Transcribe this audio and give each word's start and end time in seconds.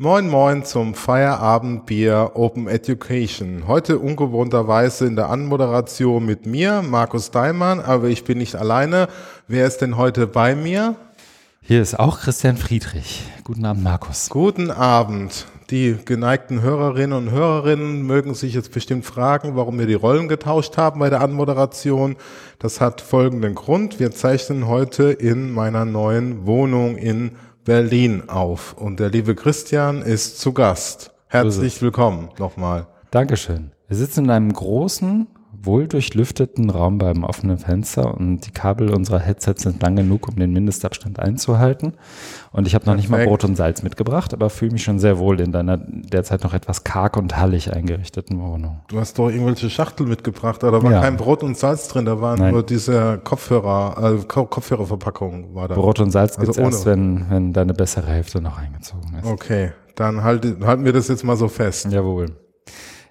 Moin 0.00 0.28
Moin 0.28 0.64
zum 0.64 0.94
Feierabendbier 0.94 2.30
Open 2.34 2.68
Education. 2.68 3.66
Heute 3.66 3.98
ungewohnterweise 3.98 5.06
in 5.06 5.16
der 5.16 5.28
Anmoderation 5.28 6.24
mit 6.24 6.46
mir, 6.46 6.82
Markus 6.82 7.32
Daimann, 7.32 7.80
aber 7.80 8.06
ich 8.06 8.22
bin 8.22 8.38
nicht 8.38 8.54
alleine. 8.54 9.08
Wer 9.48 9.66
ist 9.66 9.78
denn 9.78 9.96
heute 9.96 10.28
bei 10.28 10.54
mir? 10.54 10.94
Hier 11.62 11.82
ist 11.82 11.98
auch 11.98 12.20
Christian 12.20 12.56
Friedrich. 12.56 13.24
Guten 13.42 13.64
Abend, 13.64 13.82
Markus. 13.82 14.28
Guten 14.30 14.70
Abend. 14.70 15.46
Die 15.70 15.96
geneigten 16.04 16.62
Hörerinnen 16.62 17.18
und 17.18 17.30
Hörerinnen 17.32 18.02
mögen 18.02 18.34
sich 18.34 18.54
jetzt 18.54 18.70
bestimmt 18.70 19.04
fragen, 19.04 19.56
warum 19.56 19.80
wir 19.80 19.86
die 19.86 19.94
Rollen 19.94 20.28
getauscht 20.28 20.76
haben 20.76 21.00
bei 21.00 21.10
der 21.10 21.22
Anmoderation. 21.22 22.14
Das 22.60 22.80
hat 22.80 23.00
folgenden 23.00 23.56
Grund. 23.56 23.98
Wir 23.98 24.12
zeichnen 24.12 24.68
heute 24.68 25.10
in 25.10 25.50
meiner 25.50 25.84
neuen 25.84 26.46
Wohnung 26.46 26.96
in 26.96 27.32
Berlin 27.68 28.30
auf. 28.30 28.72
Und 28.72 28.98
der 28.98 29.10
liebe 29.10 29.34
Christian 29.34 30.00
ist 30.00 30.40
zu 30.40 30.54
Gast. 30.54 31.10
Herzlich 31.26 31.82
willkommen 31.82 32.30
nochmal. 32.38 32.86
Dankeschön. 33.10 33.72
Wir 33.88 33.96
sitzen 33.98 34.24
in 34.24 34.30
einem 34.30 34.50
großen, 34.50 35.26
wohl 35.62 35.88
durchlüfteten 35.88 36.70
Raum 36.70 36.98
beim 36.98 37.24
offenen 37.24 37.58
Fenster 37.58 38.14
und 38.14 38.46
die 38.46 38.50
Kabel 38.50 38.94
unserer 38.94 39.18
Headsets 39.18 39.62
sind 39.62 39.82
lang 39.82 39.96
genug, 39.96 40.28
um 40.28 40.36
den 40.36 40.52
Mindestabstand 40.52 41.18
einzuhalten. 41.18 41.94
Und 42.52 42.66
ich 42.66 42.74
habe 42.74 42.86
noch 42.86 42.94
nicht 42.94 43.08
mal 43.08 43.24
Brot 43.26 43.44
und 43.44 43.56
Salz 43.56 43.82
mitgebracht, 43.82 44.32
aber 44.32 44.50
fühle 44.50 44.72
mich 44.72 44.84
schon 44.84 44.98
sehr 44.98 45.18
wohl 45.18 45.40
in 45.40 45.52
deiner 45.52 45.76
derzeit 45.76 46.44
noch 46.44 46.54
etwas 46.54 46.84
karg 46.84 47.16
und 47.16 47.36
hallig 47.36 47.72
eingerichteten 47.72 48.40
Wohnung. 48.40 48.80
Du 48.88 48.98
hast 49.00 49.18
doch 49.18 49.28
irgendwelche 49.28 49.70
Schachteln 49.70 50.08
mitgebracht, 50.08 50.62
da 50.62 50.72
war 50.72 50.90
ja. 50.90 51.00
kein 51.00 51.16
Brot 51.16 51.42
und 51.42 51.56
Salz 51.56 51.88
drin, 51.88 52.04
da 52.04 52.20
waren 52.20 52.38
Nein. 52.38 52.52
nur 52.52 52.62
diese 52.62 53.20
Kopfhörer, 53.22 54.18
äh, 54.20 54.24
Kopfhörerverpackung 54.26 55.54
war 55.54 55.68
da. 55.68 55.74
Brot 55.74 56.00
und 56.00 56.10
Salz 56.10 56.38
also 56.38 56.52
gibt's 56.52 56.58
erst, 56.58 56.86
wenn, 56.86 57.26
wenn 57.30 57.52
deine 57.52 57.74
bessere 57.74 58.06
Hälfte 58.06 58.40
noch 58.40 58.58
eingezogen 58.58 59.14
ist. 59.18 59.26
Okay, 59.26 59.72
dann 59.96 60.22
halt, 60.22 60.46
halten 60.64 60.84
wir 60.84 60.92
das 60.92 61.08
jetzt 61.08 61.24
mal 61.24 61.36
so 61.36 61.48
fest. 61.48 61.90
Jawohl. 61.90 62.26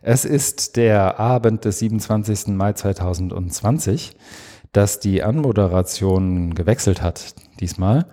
Es 0.09 0.23
ist 0.23 0.77
der 0.77 1.20
Abend 1.20 1.65
des 1.65 1.79
27. 1.79 2.55
Mai 2.55 2.71
2020, 2.71 4.15
dass 4.71 5.01
die 5.01 5.21
Anmoderation 5.21 6.55
gewechselt 6.55 7.01
hat 7.01 7.35
diesmal. 7.59 8.05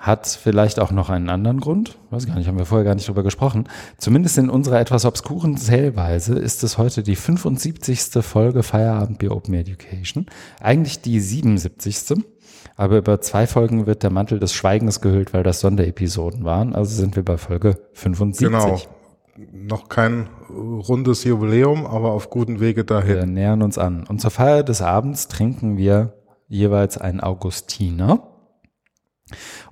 Hat 0.00 0.26
vielleicht 0.26 0.80
auch 0.80 0.90
noch 0.90 1.10
einen 1.10 1.28
anderen 1.28 1.60
Grund. 1.60 1.98
Weiß 2.08 2.26
gar 2.26 2.36
nicht, 2.36 2.48
haben 2.48 2.56
wir 2.56 2.64
vorher 2.64 2.86
gar 2.86 2.94
nicht 2.94 3.06
drüber 3.06 3.22
gesprochen. 3.22 3.68
Zumindest 3.98 4.38
in 4.38 4.48
unserer 4.48 4.80
etwas 4.80 5.04
obskuren 5.04 5.58
Zählweise 5.58 6.34
ist 6.34 6.64
es 6.64 6.78
heute 6.78 7.02
die 7.02 7.14
75. 7.14 8.24
Folge 8.24 8.62
Feierabend 8.62 9.18
Bier 9.18 9.32
Open 9.32 9.52
Education. 9.52 10.24
Eigentlich 10.62 11.02
die 11.02 11.20
77. 11.20 12.24
Aber 12.76 12.96
über 12.96 13.20
zwei 13.20 13.46
Folgen 13.46 13.84
wird 13.84 14.02
der 14.02 14.10
Mantel 14.10 14.38
des 14.38 14.54
Schweigens 14.54 15.02
gehüllt, 15.02 15.34
weil 15.34 15.42
das 15.42 15.60
Sonderepisoden 15.60 16.42
waren. 16.44 16.74
Also 16.74 16.96
sind 16.96 17.16
wir 17.16 17.22
bei 17.22 17.36
Folge 17.36 17.76
75. 17.92 18.46
Genau 18.48 18.80
noch 19.52 19.88
kein 19.88 20.28
rundes 20.50 21.24
Jubiläum, 21.24 21.86
aber 21.86 22.12
auf 22.12 22.30
guten 22.30 22.60
Wege 22.60 22.84
dahin. 22.84 23.16
Wir 23.16 23.26
nähern 23.26 23.62
uns 23.62 23.78
an. 23.78 24.04
Und 24.08 24.20
zur 24.20 24.30
Feier 24.30 24.62
des 24.62 24.82
Abends 24.82 25.28
trinken 25.28 25.76
wir 25.76 26.14
jeweils 26.48 26.98
einen 26.98 27.20
Augustiner 27.20 28.30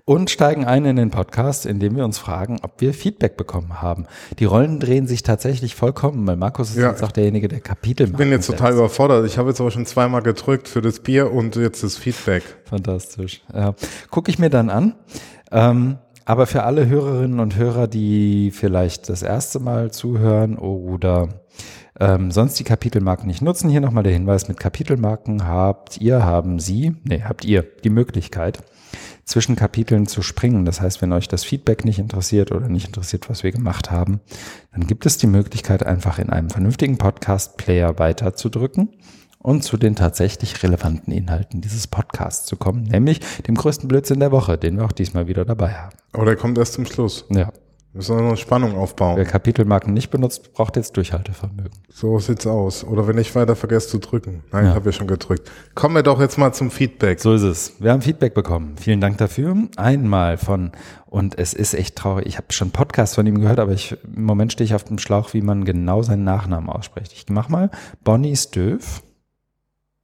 und 0.05 0.31
steigen 0.31 0.65
ein 0.65 0.85
in 0.85 0.97
den 0.97 1.11
Podcast, 1.11 1.67
indem 1.67 1.95
wir 1.97 2.05
uns 2.05 2.19
fragen, 2.19 2.59
ob 2.63 2.81
wir 2.81 2.95
Feedback 2.95 3.37
bekommen 3.37 3.81
haben. 3.83 4.07
Die 4.39 4.45
Rollen 4.45 4.81
drehen 4.81 5.07
sich 5.07 5.23
tatsächlich 5.23 5.75
vollkommen, 5.75 6.27
weil 6.27 6.37
Markus 6.37 6.71
ist 6.71 6.79
ja, 6.79 6.91
jetzt 6.91 7.05
auch 7.05 7.13
derjenige, 7.13 7.49
der 7.49 7.61
Kapitel 7.61 8.07
macht. 8.07 8.15
Ich 8.15 8.19
bin 8.19 8.31
jetzt 8.31 8.47
total 8.47 8.73
überfordert. 8.73 9.27
Ich 9.27 9.39
habe 9.39 9.51
jetzt 9.51 9.61
aber 9.61 9.71
schon 9.71 9.87
zweimal 9.87 10.23
gedrückt 10.23 10.69
für 10.69 10.81
das 10.81 11.01
Bier 11.01 11.31
und 11.33 11.55
jetzt 11.57 11.85
das 11.85 11.97
Feedback. 11.97 12.43
Fantastisch. 12.65 13.43
Ja. 13.55 13.75
Gucke 14.11 14.31
ich 14.31 14.39
mir 14.39 14.51
dann 14.51 14.71
an. 14.71 14.97
Ähm, 15.53 15.99
aber 16.25 16.47
für 16.47 16.63
alle 16.65 16.87
Hörerinnen 16.87 17.41
und 17.41 17.57
Hörer, 17.57 17.87
die 17.87 18.51
vielleicht 18.51 19.09
das 19.09 19.23
erste 19.23 19.59
Mal 19.59 19.91
zuhören 19.91 20.57
oder 20.57 21.29
ähm, 22.01 22.31
sonst 22.31 22.59
die 22.59 22.65
Kapitelmarken 22.65 23.27
nicht 23.27 23.43
nutzen, 23.43 23.69
hier 23.69 23.81
nochmal 23.81 24.03
der 24.03 24.13
Hinweis, 24.13 24.49
mit 24.49 24.59
Kapitelmarken 24.59 25.47
habt 25.47 26.01
ihr, 26.01 26.25
haben 26.25 26.59
Sie, 26.59 26.97
nee, 27.05 27.23
habt 27.23 27.45
ihr 27.45 27.63
die 27.63 27.91
Möglichkeit, 27.91 28.63
zwischen 29.25 29.57
Kapiteln 29.57 30.07
zu 30.07 30.23
springen. 30.23 30.65
Das 30.65 30.81
heißt, 30.81 31.01
wenn 31.01 31.13
euch 31.13 31.29
das 31.29 31.45
Feedback 31.45 31.85
nicht 31.85 31.99
interessiert 31.99 32.53
oder 32.53 32.69
nicht 32.69 32.87
interessiert, 32.87 33.31
was 33.31 33.43
wir 33.43 33.53
gemacht 33.53 33.91
haben, 33.91 34.21
dann 34.73 34.87
gibt 34.87 35.07
es 35.07 35.17
die 35.17 35.27
Möglichkeit, 35.27 35.85
einfach 35.85 36.19
in 36.19 36.31
einem 36.31 36.51
vernünftigen 36.51 36.99
Podcast-Player 36.99 37.99
weiterzudrücken 37.99 38.91
und 39.43 39.63
zu 39.63 39.77
den 39.77 39.97
tatsächlich 39.97 40.63
relevanten 40.63 41.13
Inhalten 41.13 41.61
dieses 41.61 41.87
Podcasts 41.87 42.47
zu 42.47 42.57
kommen, 42.57 42.85
nämlich 42.85 43.21
dem 43.43 43.57
größten 43.57 43.89
Blödsinn 43.89 44.21
der 44.21 44.33
Woche, 44.33 44.57
den 44.57 44.79
wir 44.79 44.85
auch 44.85 44.93
diesmal 44.93 45.27
wieder 45.27 45.45
dabei 45.45 45.75
haben. 45.75 45.97
Aber 46.13 46.25
der 46.25 46.37
kommt 46.37 46.59
erst 46.59 46.75
zum 46.75 46.87
Schluss. 46.87 47.27
Ja. 47.31 47.53
Wir 47.93 47.99
müssen 47.99 48.27
noch 48.27 48.37
Spannung 48.39 48.75
aufbauen. 48.75 49.19
Wer 49.19 49.27
Kapitelmarken 49.27 49.93
nicht 49.93 50.09
benutzt, 50.11 50.55
braucht 50.55 50.77
jetzt 50.77 50.97
Durchhaltevermögen. 50.97 51.73
So 51.91 52.19
sieht's 52.19 52.47
aus. 52.47 52.85
Oder 52.85 53.07
wenn 53.07 53.19
ich 53.19 53.35
weiter 53.35 53.55
vergesse 53.55 53.89
zu 53.89 53.99
drücken. 53.99 54.45
Nein, 54.51 54.65
ja. 54.65 54.71
ich 54.71 54.77
habe 54.77 54.87
ja 54.87 54.93
schon 54.93 55.09
gedrückt. 55.09 55.51
Kommen 55.75 55.97
wir 55.97 56.03
doch 56.03 56.19
jetzt 56.19 56.39
mal 56.39 56.55
zum 56.55 56.71
Feedback. 56.71 57.21
So 57.21 57.35
ist 57.35 57.43
es. 57.43 57.75
Wir 57.81 57.93
haben 57.93 58.01
Feedback 58.01 58.33
bekommen. 58.33 58.77
Vielen 58.79 59.03
Dank 59.03 59.19
dafür. 59.19 59.55
Einmal 59.77 60.39
von, 60.39 60.73
und 61.05 61.39
es 61.39 61.53
ist 61.53 61.75
echt 61.75 61.95
traurig, 61.97 62.25
ich 62.25 62.39
habe 62.39 62.47
schon 62.51 62.71
Podcasts 62.71 63.15
von 63.15 63.27
ihm 63.27 63.39
gehört, 63.39 63.59
aber 63.59 63.73
ich, 63.73 63.95
im 64.17 64.25
Moment 64.25 64.53
stehe 64.53 64.65
ich 64.65 64.75
auf 64.75 64.85
dem 64.85 64.97
Schlauch, 64.97 65.35
wie 65.35 65.43
man 65.43 65.67
genau 65.67 66.01
seinen 66.01 66.25
Nachnamen 66.25 66.71
ausspricht. 66.71 67.13
Ich 67.13 67.27
mach 67.29 67.51
mal 67.51 67.71
Bonnie 68.05 68.37
Stöf 68.37 69.03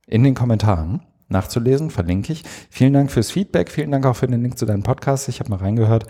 in 0.08 0.24
den 0.24 0.34
Kommentaren 0.34 1.02
nachzulesen, 1.28 1.90
verlinke 1.90 2.32
ich. 2.32 2.42
Vielen 2.70 2.94
Dank 2.94 3.10
fürs 3.10 3.30
Feedback, 3.30 3.70
vielen 3.70 3.90
Dank 3.90 4.06
auch 4.06 4.16
für 4.16 4.26
den 4.26 4.42
Link 4.42 4.58
zu 4.58 4.66
deinem 4.66 4.82
Podcast. 4.82 5.28
Ich 5.28 5.40
habe 5.40 5.50
mal 5.50 5.58
reingehört. 5.58 6.06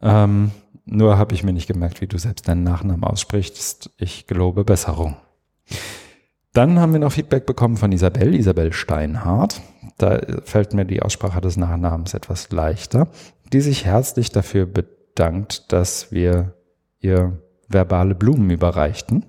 Ähm, 0.00 0.50
nur 0.84 1.18
habe 1.18 1.34
ich 1.34 1.44
mir 1.44 1.52
nicht 1.52 1.66
gemerkt, 1.66 2.00
wie 2.00 2.06
du 2.06 2.18
selbst 2.18 2.48
deinen 2.48 2.62
Nachnamen 2.62 3.04
aussprichst. 3.04 3.90
Ich 3.98 4.26
gelobe 4.26 4.64
Besserung. 4.64 5.16
Dann 6.54 6.80
haben 6.80 6.92
wir 6.92 7.00
noch 7.00 7.12
Feedback 7.12 7.46
bekommen 7.46 7.76
von 7.76 7.92
Isabel, 7.92 8.34
Isabel 8.34 8.72
Steinhardt. 8.72 9.60
Da 9.98 10.18
fällt 10.44 10.72
mir 10.74 10.86
die 10.86 11.02
Aussprache 11.02 11.40
des 11.40 11.56
Nachnamens 11.56 12.14
etwas 12.14 12.50
leichter, 12.50 13.08
die 13.52 13.60
sich 13.60 13.84
herzlich 13.84 14.30
dafür 14.30 14.66
bedankt, 14.66 15.72
dass 15.72 16.10
wir 16.10 16.54
ihr 17.00 17.38
verbale 17.68 18.14
Blumen 18.14 18.50
überreichten. 18.50 19.26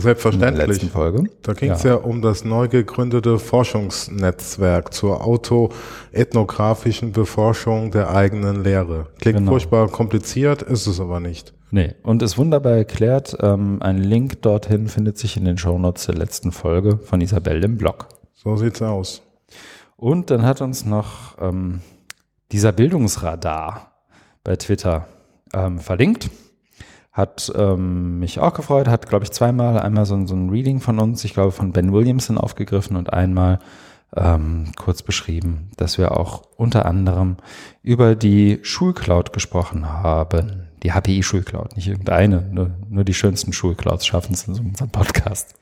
Selbstverständlich. 0.00 0.50
In 0.50 0.56
der 0.56 0.66
letzten 0.66 0.88
Folge. 0.88 1.24
Da 1.42 1.52
ging 1.52 1.72
es 1.72 1.82
ja. 1.82 1.90
ja. 1.92 1.96
um 1.96 2.22
das 2.22 2.44
neu 2.44 2.68
gegründete 2.68 3.38
Forschungsnetzwerk 3.38 4.92
zur 4.92 5.24
autoethnografischen 5.24 7.12
Beforschung 7.12 7.90
der 7.90 8.10
eigenen 8.10 8.62
Lehre. 8.62 9.06
Klingt 9.20 9.38
genau. 9.38 9.52
furchtbar 9.52 9.88
kompliziert, 9.88 10.62
ist 10.62 10.86
es 10.86 11.00
aber 11.00 11.20
nicht. 11.20 11.52
Nee, 11.70 11.94
und 12.02 12.22
ist 12.22 12.38
wunderbar 12.38 12.72
erklärt. 12.72 13.36
Ähm, 13.40 13.78
ein 13.80 13.98
Link 13.98 14.40
dorthin 14.42 14.88
findet 14.88 15.18
sich 15.18 15.36
in 15.36 15.44
den 15.44 15.58
Shownotes 15.58 16.06
der 16.06 16.14
letzten 16.14 16.52
Folge 16.52 16.98
von 16.98 17.20
Isabel 17.20 17.62
im 17.62 17.76
Blog. 17.76 18.06
So 18.34 18.56
sieht's 18.56 18.80
aus. 18.80 19.22
Und 19.96 20.30
dann 20.30 20.42
hat 20.42 20.62
uns 20.62 20.86
noch 20.86 21.36
ähm, 21.40 21.80
dieser 22.52 22.72
Bildungsradar 22.72 23.92
bei 24.44 24.56
Twitter 24.56 25.08
ähm, 25.52 25.78
verlinkt 25.78 26.30
hat 27.18 27.52
ähm, 27.56 28.20
mich 28.20 28.38
auch 28.38 28.54
gefreut, 28.54 28.86
hat, 28.86 29.08
glaube 29.08 29.24
ich, 29.24 29.32
zweimal 29.32 29.78
einmal 29.78 30.06
so, 30.06 30.24
so, 30.24 30.36
ein 30.36 30.50
Reading 30.50 30.80
von 30.80 31.00
uns, 31.00 31.24
ich 31.24 31.34
glaube, 31.34 31.50
von 31.50 31.72
Ben 31.72 31.92
Williamson 31.92 32.38
aufgegriffen 32.38 32.96
und 32.96 33.12
einmal 33.12 33.58
ähm, 34.16 34.72
kurz 34.76 35.02
beschrieben, 35.02 35.70
dass 35.76 35.98
wir 35.98 36.16
auch 36.16 36.44
unter 36.56 36.86
anderem 36.86 37.36
über 37.82 38.14
die 38.14 38.60
Schulcloud 38.62 39.32
gesprochen 39.32 39.92
haben. 39.92 40.68
Die 40.84 40.92
HPI-Schulcloud, 40.92 41.74
nicht 41.74 41.88
irgendeine, 41.88 42.42
nur, 42.52 42.70
nur 42.88 43.02
die 43.02 43.14
schönsten 43.14 43.52
Schulclouds 43.52 44.06
schaffen 44.06 44.34
es 44.34 44.46
in 44.46 44.54
so 44.54 44.62
einem 44.62 44.90
Podcast. 44.90 45.56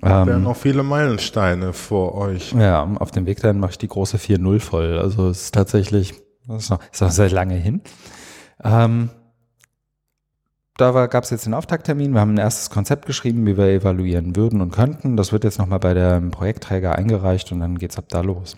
Da 0.00 0.26
wären 0.26 0.44
noch 0.44 0.56
viele 0.56 0.82
Meilensteine 0.82 1.72
vor 1.72 2.14
euch. 2.14 2.52
Ja, 2.52 2.84
auf 2.84 3.10
dem 3.10 3.26
Weg 3.26 3.40
dahin 3.40 3.58
mache 3.58 3.72
ich 3.72 3.78
die 3.78 3.88
große 3.88 4.16
4.0 4.16 4.60
voll. 4.60 4.98
Also 4.98 5.28
es 5.28 5.42
ist 5.42 5.54
tatsächlich, 5.54 6.14
das 6.46 6.64
ist 6.64 6.70
noch, 6.70 6.80
ist 6.92 7.00
noch 7.00 7.10
sehr 7.10 7.30
lange 7.30 7.56
hin. 7.56 7.82
Ähm, 8.62 9.10
da 10.76 11.06
gab 11.06 11.24
es 11.24 11.30
jetzt 11.30 11.46
den 11.46 11.54
Auftakttermin. 11.54 12.12
Wir 12.12 12.20
haben 12.20 12.34
ein 12.34 12.38
erstes 12.38 12.70
Konzept 12.70 13.06
geschrieben, 13.06 13.44
wie 13.46 13.58
wir 13.58 13.66
evaluieren 13.66 14.36
würden 14.36 14.60
und 14.60 14.70
könnten. 14.70 15.16
Das 15.16 15.32
wird 15.32 15.42
jetzt 15.42 15.58
nochmal 15.58 15.80
bei 15.80 15.92
dem 15.92 16.30
Projektträger 16.30 16.94
eingereicht 16.94 17.50
und 17.50 17.58
dann 17.58 17.78
geht's 17.78 17.98
ab 17.98 18.04
da 18.08 18.20
los. 18.20 18.56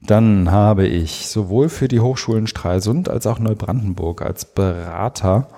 Dann 0.00 0.50
habe 0.50 0.86
ich 0.86 1.28
sowohl 1.28 1.68
für 1.68 1.88
die 1.88 2.00
Hochschulen 2.00 2.46
Stralsund 2.46 3.10
als 3.10 3.26
auch 3.26 3.38
Neubrandenburg 3.38 4.22
als 4.22 4.46
Berater 4.46 5.48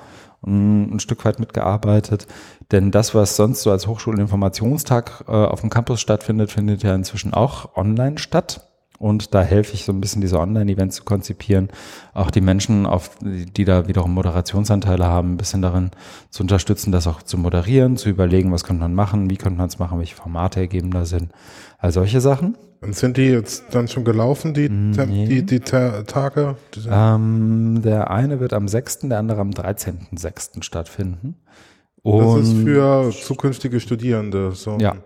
ein, 0.46 1.00
Stück 1.00 1.24
weit 1.24 1.38
mitgearbeitet. 1.38 2.26
Denn 2.70 2.90
das, 2.90 3.14
was 3.14 3.36
sonst 3.36 3.62
so 3.62 3.70
als 3.70 3.86
Hochschulinformationstag 3.86 5.24
äh, 5.28 5.32
auf 5.32 5.60
dem 5.60 5.70
Campus 5.70 6.00
stattfindet, 6.00 6.50
findet 6.50 6.82
ja 6.82 6.94
inzwischen 6.94 7.34
auch 7.34 7.76
online 7.76 8.18
statt. 8.18 8.68
Und 8.98 9.34
da 9.34 9.42
helfe 9.42 9.74
ich 9.74 9.84
so 9.84 9.92
ein 9.92 10.00
bisschen 10.00 10.20
diese 10.20 10.38
Online-Events 10.38 10.96
zu 10.96 11.02
konzipieren, 11.02 11.70
auch 12.14 12.30
die 12.30 12.40
Menschen, 12.40 12.86
auf, 12.86 13.10
die 13.20 13.64
da 13.64 13.88
wiederum 13.88 14.14
Moderationsanteile 14.14 15.04
haben, 15.04 15.32
ein 15.32 15.36
bisschen 15.38 15.60
darin 15.60 15.90
zu 16.30 16.44
unterstützen, 16.44 16.92
das 16.92 17.08
auch 17.08 17.20
zu 17.20 17.36
moderieren, 17.36 17.96
zu 17.96 18.08
überlegen, 18.08 18.52
was 18.52 18.62
könnte 18.62 18.82
man 18.82 18.94
machen, 18.94 19.28
wie 19.28 19.38
könnte 19.38 19.58
man 19.58 19.66
es 19.66 19.80
machen, 19.80 19.98
welche 19.98 20.14
Formate 20.14 20.60
ergeben 20.60 20.92
da 20.92 21.04
sind. 21.04 21.32
All 21.78 21.90
solche 21.90 22.20
Sachen. 22.20 22.56
Und 22.82 22.96
sind 22.96 23.16
die 23.16 23.26
jetzt 23.26 23.66
dann 23.70 23.86
schon 23.86 24.04
gelaufen, 24.04 24.54
die, 24.54 24.68
nee. 24.68 25.26
die, 25.26 25.46
die 25.46 25.60
Ta 25.60 26.02
Tage? 26.02 26.56
Ähm, 26.90 27.80
der 27.82 28.10
eine 28.10 28.40
wird 28.40 28.52
am 28.52 28.66
6., 28.66 29.00
der 29.02 29.18
andere 29.18 29.40
am 29.40 29.50
13.6. 29.50 30.62
stattfinden. 30.64 31.36
Und 32.02 32.40
das 32.40 32.48
ist 32.48 32.62
für 32.64 33.10
zukünftige 33.12 33.78
Studierende. 33.78 34.50
So. 34.50 34.78
Ja, 34.80 34.96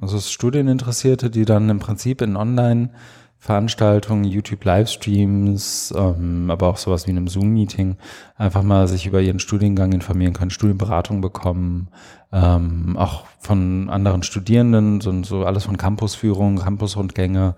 also 0.00 0.20
Studieninteressierte, 0.20 1.28
die 1.28 1.44
dann 1.44 1.68
im 1.68 1.80
Prinzip 1.80 2.22
in 2.22 2.36
Online- 2.36 2.90
Veranstaltungen, 3.46 4.24
YouTube-Livestreams, 4.24 5.94
ähm, 5.96 6.50
aber 6.50 6.66
auch 6.66 6.78
sowas 6.78 7.06
wie 7.06 7.12
einem 7.12 7.28
Zoom-Meeting, 7.28 7.96
einfach 8.36 8.64
mal 8.64 8.88
sich 8.88 9.06
über 9.06 9.20
ihren 9.20 9.38
Studiengang 9.38 9.92
informieren 9.92 10.32
können, 10.32 10.50
Studienberatung 10.50 11.20
bekommen, 11.20 11.86
ähm, 12.32 12.96
auch 12.98 13.24
von 13.38 13.88
anderen 13.88 14.24
Studierenden, 14.24 15.00
so, 15.00 15.22
so 15.22 15.44
alles 15.44 15.64
von 15.64 15.76
Campusführung, 15.76 16.58
Campusrundgänge, 16.58 17.54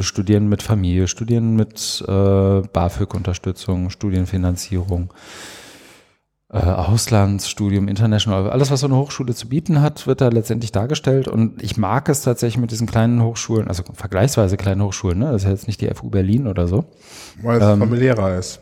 Studieren 0.00 0.48
mit 0.48 0.62
Familie, 0.62 1.06
Studieren 1.08 1.56
mit 1.56 2.02
äh, 2.08 2.62
BAföG-Unterstützung, 2.72 3.90
Studienfinanzierung 3.90 5.12
äh, 6.52 6.58
Auslandsstudium, 6.58 7.88
International, 7.88 8.50
alles, 8.50 8.70
was 8.70 8.80
so 8.80 8.86
eine 8.86 8.96
Hochschule 8.96 9.34
zu 9.34 9.48
bieten 9.48 9.80
hat, 9.80 10.06
wird 10.06 10.20
da 10.20 10.28
letztendlich 10.28 10.70
dargestellt. 10.70 11.26
Und 11.26 11.62
ich 11.62 11.78
mag 11.78 12.08
es 12.10 12.20
tatsächlich 12.20 12.60
mit 12.60 12.70
diesen 12.70 12.86
kleinen 12.86 13.22
Hochschulen, 13.22 13.68
also 13.68 13.82
vergleichsweise 13.94 14.58
kleinen 14.58 14.82
Hochschulen, 14.82 15.18
ne? 15.18 15.32
das 15.32 15.42
ist 15.42 15.44
ja 15.44 15.50
jetzt 15.50 15.66
nicht 15.66 15.80
die 15.80 15.88
FU 15.94 16.10
Berlin 16.10 16.46
oder 16.46 16.68
so. 16.68 16.84
Weil 17.42 17.60
es 17.60 17.66
ähm, 17.66 17.78
familiärer 17.78 18.36
ist. 18.38 18.60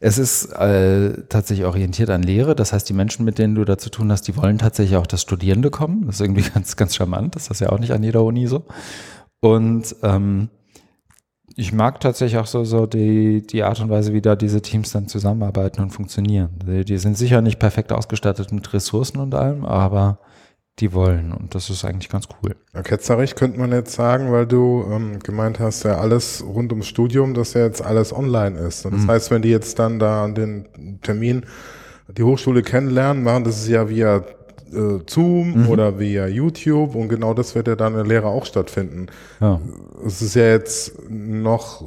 Es 0.00 0.18
ist 0.18 0.52
äh, 0.52 1.24
tatsächlich 1.28 1.66
orientiert 1.66 2.10
an 2.10 2.22
Lehre. 2.22 2.54
Das 2.54 2.72
heißt, 2.72 2.88
die 2.88 2.94
Menschen, 2.94 3.24
mit 3.24 3.38
denen 3.38 3.54
du 3.54 3.64
da 3.64 3.78
zu 3.78 3.90
tun 3.90 4.10
hast, 4.10 4.22
die 4.22 4.36
wollen 4.36 4.58
tatsächlich 4.58 4.96
auch 4.96 5.06
das 5.06 5.22
Studierende 5.22 5.70
kommen. 5.70 6.06
Das 6.06 6.16
ist 6.16 6.20
irgendwie 6.20 6.42
ganz, 6.54 6.76
ganz 6.76 6.94
charmant. 6.94 7.36
Das 7.36 7.48
ist 7.48 7.60
ja 7.60 7.70
auch 7.70 7.78
nicht 7.78 7.92
an 7.92 8.02
jeder 8.02 8.22
Uni 8.22 8.46
so. 8.46 8.64
Und 9.40 9.94
ähm, 10.02 10.48
ich 11.56 11.72
mag 11.72 12.00
tatsächlich 12.00 12.38
auch 12.38 12.46
so, 12.46 12.64
so 12.64 12.86
die, 12.86 13.46
die 13.46 13.62
Art 13.62 13.80
und 13.80 13.90
Weise, 13.90 14.12
wie 14.12 14.20
da 14.20 14.36
diese 14.36 14.60
Teams 14.60 14.92
dann 14.92 15.08
zusammenarbeiten 15.08 15.82
und 15.82 15.90
funktionieren. 15.90 16.50
Die, 16.66 16.84
die 16.84 16.98
sind 16.98 17.16
sicher 17.16 17.40
nicht 17.40 17.58
perfekt 17.58 17.92
ausgestattet 17.92 18.52
mit 18.52 18.72
Ressourcen 18.72 19.18
und 19.18 19.34
allem, 19.34 19.64
aber 19.64 20.18
die 20.80 20.92
wollen 20.92 21.32
und 21.32 21.54
das 21.54 21.70
ist 21.70 21.84
eigentlich 21.84 22.08
ganz 22.08 22.26
cool. 22.42 22.56
Ja, 22.74 22.82
Ketzerich 22.82 23.36
könnte 23.36 23.60
man 23.60 23.70
jetzt 23.70 23.92
sagen, 23.92 24.32
weil 24.32 24.44
du 24.44 24.84
ähm, 24.90 25.20
gemeint 25.20 25.60
hast, 25.60 25.84
ja 25.84 25.98
alles 25.98 26.44
rund 26.44 26.72
ums 26.72 26.88
Studium, 26.88 27.34
dass 27.34 27.54
ja 27.54 27.64
jetzt 27.64 27.80
alles 27.80 28.12
online 28.12 28.58
ist. 28.58 28.84
Und 28.84 28.94
das 28.94 29.02
mhm. 29.02 29.10
heißt, 29.10 29.30
wenn 29.30 29.42
die 29.42 29.50
jetzt 29.50 29.78
dann 29.78 30.00
da 30.00 30.24
an 30.24 30.34
den 30.34 30.98
Termin 31.02 31.46
die 32.08 32.24
Hochschule 32.24 32.62
kennenlernen, 32.62 33.22
machen 33.22 33.44
das 33.44 33.58
ist 33.58 33.68
ja 33.68 33.88
via 33.88 34.24
äh, 34.74 35.00
Zoom 35.06 35.62
mhm. 35.62 35.68
oder 35.68 35.98
via 35.98 36.26
YouTube 36.26 36.94
und 36.94 37.08
genau 37.08 37.34
das 37.34 37.54
wird 37.54 37.68
ja 37.68 37.76
dann 37.76 37.92
in 37.92 37.98
der 37.98 38.06
Lehre 38.06 38.28
auch 38.28 38.44
stattfinden. 38.44 39.06
Ja. 39.40 39.60
Es 40.06 40.22
ist 40.22 40.34
ja 40.34 40.46
jetzt 40.48 41.08
noch 41.08 41.84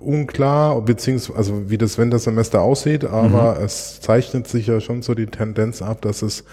unklar, 0.00 0.80
beziehungsweise 0.82 1.38
also 1.38 1.70
wie 1.70 1.78
das 1.78 1.98
Wintersemester 1.98 2.62
aussieht, 2.62 3.04
aber 3.04 3.56
mhm. 3.56 3.64
es 3.64 4.00
zeichnet 4.00 4.48
sich 4.48 4.66
ja 4.66 4.80
schon 4.80 5.02
so 5.02 5.14
die 5.14 5.26
Tendenz 5.26 5.82
ab, 5.82 6.02
dass 6.02 6.22
es 6.22 6.44